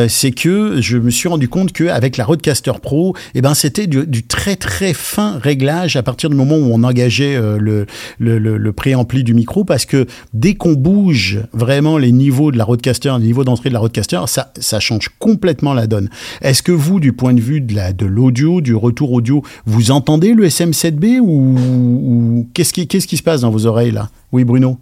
c'est 0.08 0.30
que 0.30 0.80
je 0.80 0.96
me 0.96 1.10
suis 1.10 1.28
rendu 1.28 1.48
compte 1.48 1.72
qu'avec 1.72 2.16
la 2.16 2.24
Rodecaster 2.24 2.72
Pro, 2.80 3.16
eh 3.34 3.42
ben 3.42 3.54
c'était 3.54 3.86
du, 3.86 4.22
très 4.22 4.56
très 4.56 4.92
fin 4.92 5.38
réglage 5.38 5.96
à 5.96 6.02
partir 6.02 6.30
du 6.30 6.36
moment 6.36 6.56
où 6.56 6.70
on 6.72 6.84
engageait 6.84 7.38
le, 7.58 7.86
le 8.18 8.72
préampli 8.72 9.24
du 9.24 9.34
micro 9.34 9.64
parce 9.64 9.86
que 9.86 10.06
dès 10.34 10.54
qu'on 10.54 10.74
bouge 10.74 11.40
vraiment 11.52 11.98
les 11.98 12.12
niveaux 12.12 12.52
de 12.52 12.58
la 12.58 12.64
Rodecaster, 12.64 13.12
les 13.18 13.26
niveaux 13.26 13.44
d'entrée 13.44 13.65
de 13.68 13.74
la 13.74 13.80
Rodecaster, 13.80 14.20
ça, 14.26 14.80
change 14.80 15.10
complètement 15.18 15.74
la 15.74 15.86
donne. 15.86 16.08
Est-ce 16.42 16.62
que 16.62 16.72
vous, 16.72 17.00
du 17.00 17.12
point 17.12 17.34
de 17.34 17.40
vue 17.40 17.60
de 17.60 17.74
la 17.74 17.92
de 17.92 18.06
l'audio, 18.06 18.60
du 18.60 18.74
retour 18.74 19.12
audio, 19.12 19.42
vous 19.64 19.90
entendez 19.90 20.34
le 20.34 20.46
SM7B 20.46 21.20
ou, 21.20 22.48
qu'est-ce 22.54 22.72
qui 22.72 22.86
qui 22.86 23.16
se 23.16 23.22
passe 23.22 23.42
dans 23.42 23.50
vos 23.50 23.66
oreilles 23.66 23.92
là? 23.92 24.10
Oui, 24.32 24.44
Bruno? 24.44 24.78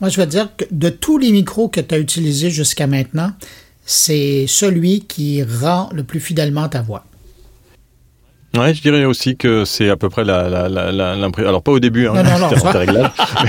Moi, 0.00 0.10
je 0.10 0.20
veux 0.20 0.26
dire 0.26 0.48
que 0.56 0.64
de 0.70 0.88
tous 0.88 1.18
les 1.18 1.32
micros 1.32 1.68
que 1.68 1.80
tu 1.80 1.94
as 1.94 1.98
utilisés 1.98 2.50
jusqu'à 2.50 2.86
maintenant, 2.86 3.30
c'est 3.86 4.46
celui 4.48 5.00
qui 5.00 5.42
rend 5.42 5.88
le 5.92 6.04
plus 6.04 6.20
fidèlement 6.20 6.68
ta 6.68 6.82
voix. 6.82 7.04
Ouais, 8.56 8.72
je 8.74 8.80
dirais 8.82 9.04
aussi 9.04 9.36
que 9.36 9.64
c'est 9.64 9.88
à 9.90 9.96
peu 9.96 10.08
près 10.08 10.24
la, 10.24 10.48
la, 10.48 10.68
la, 10.68 10.92
la- 10.92 11.16
l'impression. 11.16 11.48
Alors 11.48 11.62
pas 11.62 11.72
au 11.72 11.80
début, 11.80 12.06
hein, 12.06 12.12
Non, 12.14 12.22
non, 12.22 12.38
non. 12.38 12.48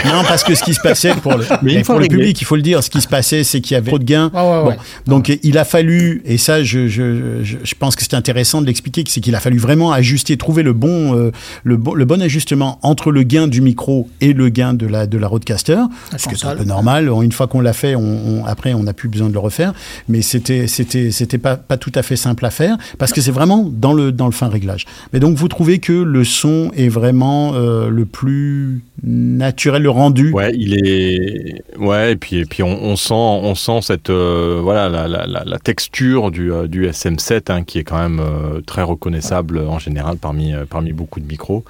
Non, 0.05 0.23
parce 0.27 0.43
que 0.43 0.55
ce 0.55 0.63
qui 0.63 0.73
se 0.73 0.79
passait 0.81 1.13
pour 1.15 1.35
le, 1.35 1.45
Mais 1.61 1.81
pour 1.83 1.95
régler. 1.99 2.17
public, 2.17 2.41
il 2.41 2.45
faut 2.45 2.55
le 2.55 2.61
dire, 2.61 2.81
ce 2.83 2.89
qui 2.89 3.01
se 3.01 3.07
passait, 3.07 3.43
c'est 3.43 3.61
qu'il 3.61 3.73
y 3.73 3.77
avait 3.77 3.89
trop 3.91 3.99
de 3.99 4.03
gains. 4.03 4.31
Ouais, 4.33 4.39
ouais, 4.41 4.61
Bon, 4.63 4.67
ouais. 4.69 4.77
donc 5.05 5.37
il 5.43 5.57
a 5.57 5.65
fallu, 5.65 6.21
et 6.25 6.37
ça, 6.37 6.63
je, 6.63 6.87
je, 6.87 7.43
je, 7.43 7.57
je 7.63 7.75
pense 7.77 7.95
que 7.95 8.03
c'est 8.03 8.13
intéressant 8.15 8.61
de 8.61 8.65
l'expliquer, 8.67 9.03
c'est 9.07 9.21
qu'il 9.21 9.35
a 9.35 9.39
fallu 9.39 9.57
vraiment 9.57 9.91
ajuster, 9.91 10.37
trouver 10.37 10.63
le 10.63 10.73
bon, 10.73 11.15
euh, 11.15 11.31
le 11.63 11.77
bon, 11.77 11.93
le 11.93 12.05
bon 12.05 12.21
ajustement 12.21 12.79
entre 12.81 13.11
le 13.11 13.23
gain 13.23 13.47
du 13.47 13.61
micro 13.61 14.09
et 14.21 14.33
le 14.33 14.49
gain 14.49 14.73
de 14.73 14.87
la 14.87 15.05
de 15.07 15.17
la 15.17 15.27
Rodecaster, 15.27 15.77
ce 16.17 16.27
qui 16.29 16.35
est 16.35 16.45
un 16.45 16.55
peu 16.55 16.63
normal. 16.63 17.09
Une 17.21 17.31
fois 17.31 17.47
qu'on 17.47 17.61
l'a 17.61 17.73
fait, 17.73 17.95
on, 17.95 18.01
on- 18.41 18.45
après, 18.45 18.73
on 18.73 18.83
n'a 18.83 18.93
plus 18.93 19.09
besoin 19.09 19.27
de 19.29 19.33
le 19.33 19.39
refaire, 19.39 19.73
mais 20.09 20.21
c'était 20.21 20.67
c'était 20.67 21.11
c'était 21.11 21.37
pas 21.37 21.55
pas 21.57 21.77
tout 21.77 21.91
à 21.95 22.01
fait 22.01 22.15
simple 22.15 22.45
à 22.45 22.49
faire 22.49 22.77
parce 22.97 23.11
que 23.13 23.21
c'est 23.21 23.31
vraiment 23.31 23.67
dans 23.71 23.93
le 23.93 24.11
dans 24.11 24.25
le 24.25 24.31
fin 24.31 24.47
réglage. 24.47 24.85
Mais 25.13 25.19
donc 25.19 25.35
vous 25.37 25.47
trouvez 25.47 25.79
que 25.79 25.93
le 25.93 26.23
son 26.23 26.71
est 26.75 26.89
vraiment 26.89 27.53
euh, 27.55 27.89
le 27.89 28.05
plus 28.05 28.81
naturel, 29.03 29.83
le 29.83 29.89
rendu? 29.89 30.31
Ouais, 30.31 30.51
il 30.55 30.85
est. 30.85 31.63
Ouais, 31.77 32.13
et 32.13 32.15
puis 32.15 32.37
et 32.37 32.45
puis 32.45 32.63
on, 32.63 32.83
on 32.83 32.95
sent 32.95 33.13
on 33.13 33.55
sent 33.55 33.79
cette 33.81 34.09
euh, 34.09 34.59
voilà 34.61 34.89
la, 34.89 35.07
la, 35.07 35.25
la, 35.27 35.43
la 35.45 35.59
texture 35.59 36.31
du 36.31 36.51
euh, 36.51 36.67
du 36.67 36.87
SM7 36.87 37.51
hein, 37.51 37.63
qui 37.63 37.79
est 37.79 37.83
quand 37.83 37.97
même 37.97 38.19
euh, 38.19 38.61
très 38.65 38.81
reconnaissable 38.81 39.59
en 39.59 39.79
général 39.79 40.17
parmi 40.17 40.53
parmi 40.69 40.93
beaucoup 40.93 41.19
de 41.19 41.27
micros. 41.27 41.63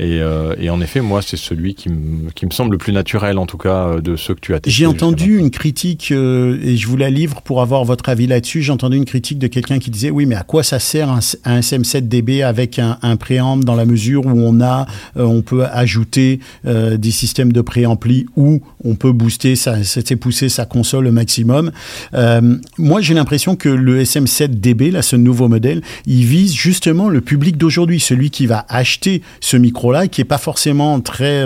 Et, 0.00 0.20
et 0.60 0.70
en 0.70 0.80
effet, 0.80 1.00
moi, 1.00 1.22
c'est 1.22 1.36
celui 1.36 1.74
qui 1.74 1.88
me 1.88 2.30
qui 2.30 2.46
me 2.46 2.52
semble 2.52 2.70
le 2.70 2.78
plus 2.78 2.92
naturel 2.92 3.36
en 3.36 3.46
tout 3.46 3.58
cas 3.58 3.96
de 4.00 4.14
ceux 4.14 4.34
que 4.34 4.40
tu 4.40 4.54
as 4.54 4.60
testés. 4.60 4.70
J'ai 4.70 4.86
entendu 4.86 5.38
une 5.38 5.50
critique, 5.50 6.12
et 6.12 6.76
je 6.76 6.86
vous 6.86 6.96
la 6.96 7.10
livre 7.10 7.42
pour 7.42 7.62
avoir 7.62 7.84
votre 7.84 8.08
avis 8.08 8.28
là-dessus. 8.28 8.62
J'ai 8.62 8.70
entendu 8.70 8.96
une 8.96 9.06
critique 9.06 9.40
de 9.40 9.48
quelqu'un 9.48 9.80
qui 9.80 9.90
disait 9.90 10.10
Oui, 10.10 10.24
mais 10.24 10.36
à 10.36 10.44
quoi 10.44 10.62
ça 10.62 10.78
sert 10.78 11.10
un, 11.10 11.18
un 11.44 11.58
SM7DB 11.58 12.44
avec 12.44 12.67
un, 12.78 12.98
un 13.02 13.16
préamp 13.16 13.56
dans 13.56 13.74
la 13.74 13.86
mesure 13.86 14.26
où 14.26 14.30
on 14.34 14.60
a, 14.60 14.86
euh, 15.16 15.22
on 15.24 15.42
peut 15.42 15.64
ajouter 15.64 16.40
euh, 16.66 16.96
des 16.96 17.10
systèmes 17.10 17.52
de 17.52 17.60
préampli 17.62 18.26
où 18.36 18.60
on 18.84 18.94
peut 18.96 19.12
booster, 19.12 19.56
sa, 19.56 19.76
pousser 20.20 20.48
sa 20.48 20.66
console 20.66 21.06
au 21.06 21.12
maximum. 21.12 21.70
Euh, 22.14 22.56
moi, 22.76 23.00
j'ai 23.00 23.14
l'impression 23.14 23.56
que 23.56 23.68
le 23.68 24.02
SM7DB, 24.02 24.90
là, 24.90 25.02
ce 25.02 25.16
nouveau 25.16 25.48
modèle, 25.48 25.80
il 26.06 26.24
vise 26.24 26.54
justement 26.54 27.08
le 27.08 27.20
public 27.20 27.56
d'aujourd'hui, 27.56 28.00
celui 28.00 28.30
qui 28.30 28.46
va 28.46 28.66
acheter 28.68 29.22
ce 29.40 29.56
micro-là, 29.56 30.08
qui 30.08 30.20
est 30.20 30.24
pas 30.24 30.38
forcément 30.38 31.00
très 31.00 31.44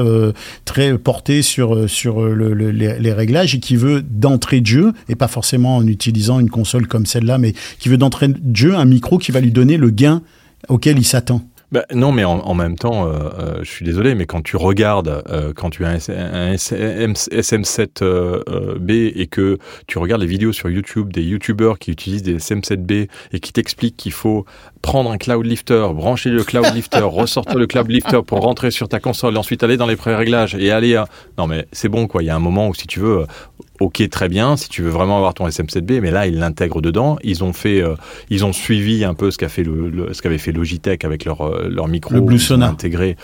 très 0.65 0.97
porté 0.99 1.43
sur 1.43 1.89
sur 1.91 2.23
le- 2.23 2.55
le- 2.55 2.71
les, 2.71 2.99
les 2.99 3.13
réglages 3.13 3.55
et 3.55 3.61
qui 3.61 3.77
veut 3.77 4.03
d'entrée 4.03 4.61
de 4.61 4.67
jeu 4.67 4.93
et 5.09 5.15
pas 5.15 5.29
forcément 5.29 5.77
en 5.77 5.87
utilisant 5.87 6.41
une 6.41 6.51
console 6.51 6.87
comme 6.87 7.05
celle-là, 7.07 7.39
mais 7.39 7.53
qui 7.79 7.89
veut 7.89 7.97
d'entrée 7.99 8.29
de 8.29 8.57
jeu 8.57 8.75
un 8.75 8.85
micro 8.85 9.19
qui 9.19 9.33
va 9.33 9.41
lui 9.41 9.51
donner 9.53 9.77
le 9.77 9.91
gain 9.91 10.23
auquel 10.69 10.99
il 10.99 11.05
s'attend. 11.05 11.43
Bah, 11.71 11.87
non, 11.95 12.13
mais 12.13 12.23
en, 12.25 12.39
en 12.41 12.53
même 12.53 12.77
temps, 12.77 13.07
euh, 13.07 13.31
euh, 13.39 13.59
je 13.63 13.71
suis 13.71 13.87
désolé, 13.87 14.15
mais 14.15 14.27
quand 14.27 14.43
tu 14.43 14.57
regardes, 14.59 15.23
euh, 15.31 15.55
quand 15.57 15.71
tu 15.71 15.87
as 15.87 15.89
un, 15.89 15.95
S- 15.95 16.11
un 16.11 16.53
S- 16.53 17.31
SM7B 17.33 18.03
euh, 18.03 19.13
et 19.15 19.27
que 19.27 19.57
tu 19.87 19.97
regardes 19.97 20.21
les 20.21 20.27
vidéos 20.27 20.53
sur 20.53 20.69
YouTube 20.69 21.13
des 21.13 21.23
YouTubers 21.23 21.79
qui 21.79 21.91
utilisent 21.91 22.23
des 22.23 22.37
SM7B 22.37 23.09
et 23.33 23.41
qui 23.41 23.53
t'expliquent 23.55 23.97
qu'il 23.97 24.13
faut 24.13 24.45
prendre 24.83 25.11
un 25.11 25.17
cloud 25.17 25.47
lifter, 25.47 25.87
brancher 25.95 26.29
le 26.29 26.45
cloud 26.45 26.67
lifter, 26.75 26.99
ressortir 27.01 27.59
le 27.59 27.67
cloud 27.67 27.89
lifter 27.91 28.21
pour 28.27 28.41
rentrer 28.41 28.71
sur 28.71 28.89
ta 28.89 29.01
console, 29.01 29.37
ensuite 29.39 29.63
aller 29.63 29.79
dans 29.79 29.87
les 29.87 29.97
pré-réglages 29.97 30.55
et 30.55 30.71
aller 30.71 30.97
à... 30.97 31.07
Non, 31.39 31.47
mais 31.47 31.67
c'est 31.73 31.89
bon, 31.89 32.07
quoi. 32.07 32.23
Il 32.23 32.27
y 32.27 32.31
a 32.31 32.37
un 32.37 32.41
moment 32.41 32.69
où, 32.69 32.75
si 32.75 32.87
tu 32.87 33.01
veux, 33.01 33.25
ok, 33.83 34.09
très 34.09 34.29
bien, 34.29 34.57
si 34.57 34.69
tu 34.69 34.83
veux 34.83 34.91
vraiment 34.91 35.17
avoir 35.17 35.35
ton 35.35 35.47
SM7B, 35.49 36.01
mais 36.01 36.11
là, 36.11 36.27
ils 36.27 36.39
l'intègrent 36.39 36.81
dedans. 36.81 37.19
Ils 37.23 37.43
ont 37.45 37.53
fait, 37.53 37.83
euh, 37.83 37.95
ils 38.31 38.45
ont 38.45 38.53
suivi 38.53 39.05
un 39.05 39.15
peu 39.15 39.31
ce 39.31 39.39
qu'a 39.39 39.49
fait 39.49 39.63
le, 39.65 39.89
le- 39.91 40.13
ce 40.15 40.23
qu'avait 40.23 40.39
fait 40.39 40.53
Logitech 40.53 41.05
avec 41.05 41.25
leur, 41.25 41.41
euh, 41.43 41.69
leur 41.71 41.89
micro. 41.89 42.15
Le 42.15 42.21
Blue 42.21 42.39
intégré 42.71 43.17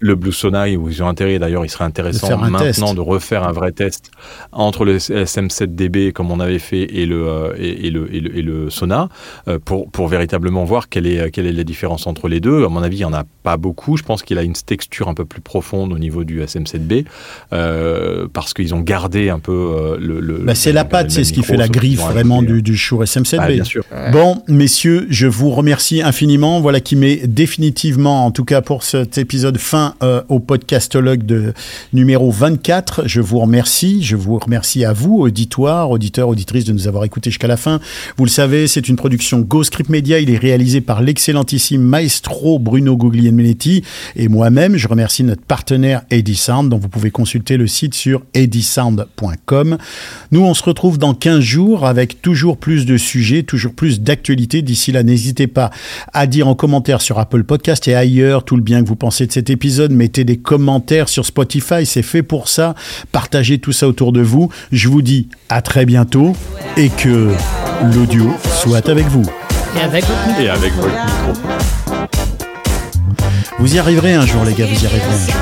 le 0.00 0.14
Blue 0.14 0.32
Sona 0.32 0.68
où 0.68 0.88
ils 0.88 1.02
ont 1.02 1.08
intégré. 1.08 1.38
D'ailleurs, 1.38 1.64
il 1.64 1.68
serait 1.68 1.84
intéressant 1.84 2.36
maintenant 2.38 2.58
test. 2.58 2.94
de 2.94 3.00
refaire 3.00 3.44
un 3.44 3.52
vrai 3.52 3.72
test 3.72 4.10
entre 4.52 4.84
le 4.84 4.98
SM7DB 4.98 6.12
comme 6.12 6.30
on 6.30 6.40
avait 6.40 6.58
fait 6.58 6.82
et 6.82 7.06
le 7.06 7.26
euh, 7.28 7.54
et, 7.58 7.86
et 7.86 7.90
le, 7.90 8.14
et 8.14 8.20
le 8.20 8.36
et 8.38 8.42
le 8.42 8.70
Sona 8.70 9.08
euh, 9.48 9.58
pour 9.64 9.90
pour 9.90 10.08
véritablement 10.08 10.64
voir 10.64 10.88
quelle 10.88 11.06
est 11.06 11.30
quelle 11.30 11.46
est 11.46 11.52
la 11.52 11.64
différence 11.64 12.06
entre 12.06 12.28
les 12.28 12.40
deux. 12.40 12.64
À 12.64 12.68
mon 12.68 12.82
avis, 12.82 12.98
il 12.98 13.00
y 13.00 13.04
en 13.04 13.12
a 13.12 13.24
pas 13.42 13.56
beaucoup. 13.56 13.96
Je 13.96 14.02
pense 14.02 14.22
qu'il 14.22 14.38
a 14.38 14.42
une 14.42 14.54
texture 14.54 15.08
un 15.08 15.14
peu 15.14 15.24
plus 15.24 15.40
profonde 15.40 15.92
au 15.92 15.98
niveau 15.98 16.24
du 16.24 16.42
SM7B 16.42 17.04
euh, 17.52 18.26
parce 18.32 18.54
qu'ils 18.54 18.74
ont 18.74 18.80
gardé 18.80 19.30
un 19.30 19.38
peu 19.38 19.96
le. 19.98 20.20
le 20.20 20.38
Bah, 20.38 20.54
c'est 20.54 20.72
la 20.72 20.84
patte, 20.84 21.10
c'est 21.10 21.24
ce 21.24 21.32
qui 21.32 21.42
fait 21.42 21.56
la 21.56 21.68
griffe 21.68 22.00
vraiment 22.00 22.42
du, 22.42 22.62
du 22.62 22.76
Shure 22.76 23.04
SM7B. 23.04 23.38
Ah, 23.40 23.48
bien 23.48 23.64
sûr. 23.64 23.84
Bon, 24.12 24.42
messieurs, 24.48 25.06
je 25.10 25.26
vous 25.26 25.50
remercie 25.50 26.02
infiniment. 26.02 26.60
Voilà 26.60 26.80
qui 26.80 26.96
met 26.96 27.22
définitivement, 27.26 28.26
en 28.26 28.30
tout 28.30 28.44
cas 28.44 28.60
pour 28.60 28.82
cet 28.82 29.18
épisode, 29.18 29.58
fin 29.58 29.83
euh, 30.02 30.22
au 30.28 30.40
podcastologue 30.40 31.24
de 31.24 31.52
numéro 31.92 32.30
24. 32.30 33.02
Je 33.06 33.20
vous 33.20 33.38
remercie. 33.38 34.02
Je 34.02 34.16
vous 34.16 34.38
remercie 34.38 34.84
à 34.84 34.92
vous, 34.92 35.18
auditoires, 35.18 35.90
auditeurs, 35.90 36.28
auditrices, 36.28 36.64
de 36.64 36.72
nous 36.72 36.88
avoir 36.88 37.04
écoutés 37.04 37.30
jusqu'à 37.30 37.46
la 37.46 37.56
fin. 37.56 37.80
Vous 38.16 38.24
le 38.24 38.30
savez, 38.30 38.66
c'est 38.66 38.88
une 38.88 38.96
production 38.96 39.40
Ghostscript 39.40 39.90
Media. 39.90 40.18
Il 40.20 40.30
est 40.30 40.38
réalisé 40.38 40.80
par 40.80 41.02
l'excellentissime 41.02 41.82
maestro 41.82 42.58
Bruno 42.58 42.96
Guglielminetti 42.96 43.82
et 44.16 44.28
moi-même. 44.28 44.76
Je 44.76 44.88
remercie 44.88 45.24
notre 45.24 45.42
partenaire 45.42 46.02
Edisound, 46.10 46.70
dont 46.70 46.78
vous 46.78 46.88
pouvez 46.88 47.10
consulter 47.10 47.56
le 47.56 47.66
site 47.66 47.94
sur 47.94 48.22
edisound.com. 48.34 49.78
Nous, 50.32 50.40
on 50.40 50.54
se 50.54 50.62
retrouve 50.62 50.98
dans 50.98 51.14
15 51.14 51.40
jours 51.40 51.86
avec 51.86 52.22
toujours 52.22 52.56
plus 52.56 52.86
de 52.86 52.96
sujets, 52.96 53.42
toujours 53.42 53.74
plus 53.74 54.00
d'actualités. 54.00 54.62
D'ici 54.62 54.92
là, 54.92 55.02
n'hésitez 55.02 55.46
pas 55.46 55.70
à 56.12 56.26
dire 56.26 56.48
en 56.48 56.54
commentaire 56.54 57.00
sur 57.00 57.18
Apple 57.18 57.44
Podcast 57.44 57.86
et 57.88 57.94
ailleurs 57.94 58.44
tout 58.44 58.56
le 58.56 58.62
bien 58.62 58.82
que 58.82 58.88
vous 58.88 58.96
pensez 58.96 59.26
de 59.26 59.32
cet 59.32 59.50
épisode 59.50 59.73
mettez 59.82 60.24
des 60.24 60.36
commentaires 60.36 61.08
sur 61.08 61.26
Spotify, 61.26 61.86
c'est 61.86 62.02
fait 62.02 62.22
pour 62.22 62.48
ça. 62.48 62.74
Partagez 63.12 63.58
tout 63.58 63.72
ça 63.72 63.88
autour 63.88 64.12
de 64.12 64.20
vous. 64.20 64.50
Je 64.72 64.88
vous 64.88 65.02
dis 65.02 65.28
à 65.48 65.62
très 65.62 65.86
bientôt 65.86 66.34
et 66.76 66.88
que 66.88 67.32
l'audio 67.94 68.32
soit 68.62 68.88
avec 68.88 69.06
vous. 69.06 69.24
Et 69.76 69.80
avec 69.82 70.04
votre 70.04 70.40
Et 70.40 70.48
avec 70.48 70.72
votre 70.74 70.88
micro. 70.88 71.32
Vous 73.58 73.74
y 73.74 73.78
arriverez 73.78 74.14
un 74.14 74.26
jour, 74.26 74.44
les 74.44 74.52
gars, 74.52 74.66
vous 74.66 74.82
y 74.82 74.86
arriverez 74.86 75.14
un 75.14 75.26
jour. 75.26 75.34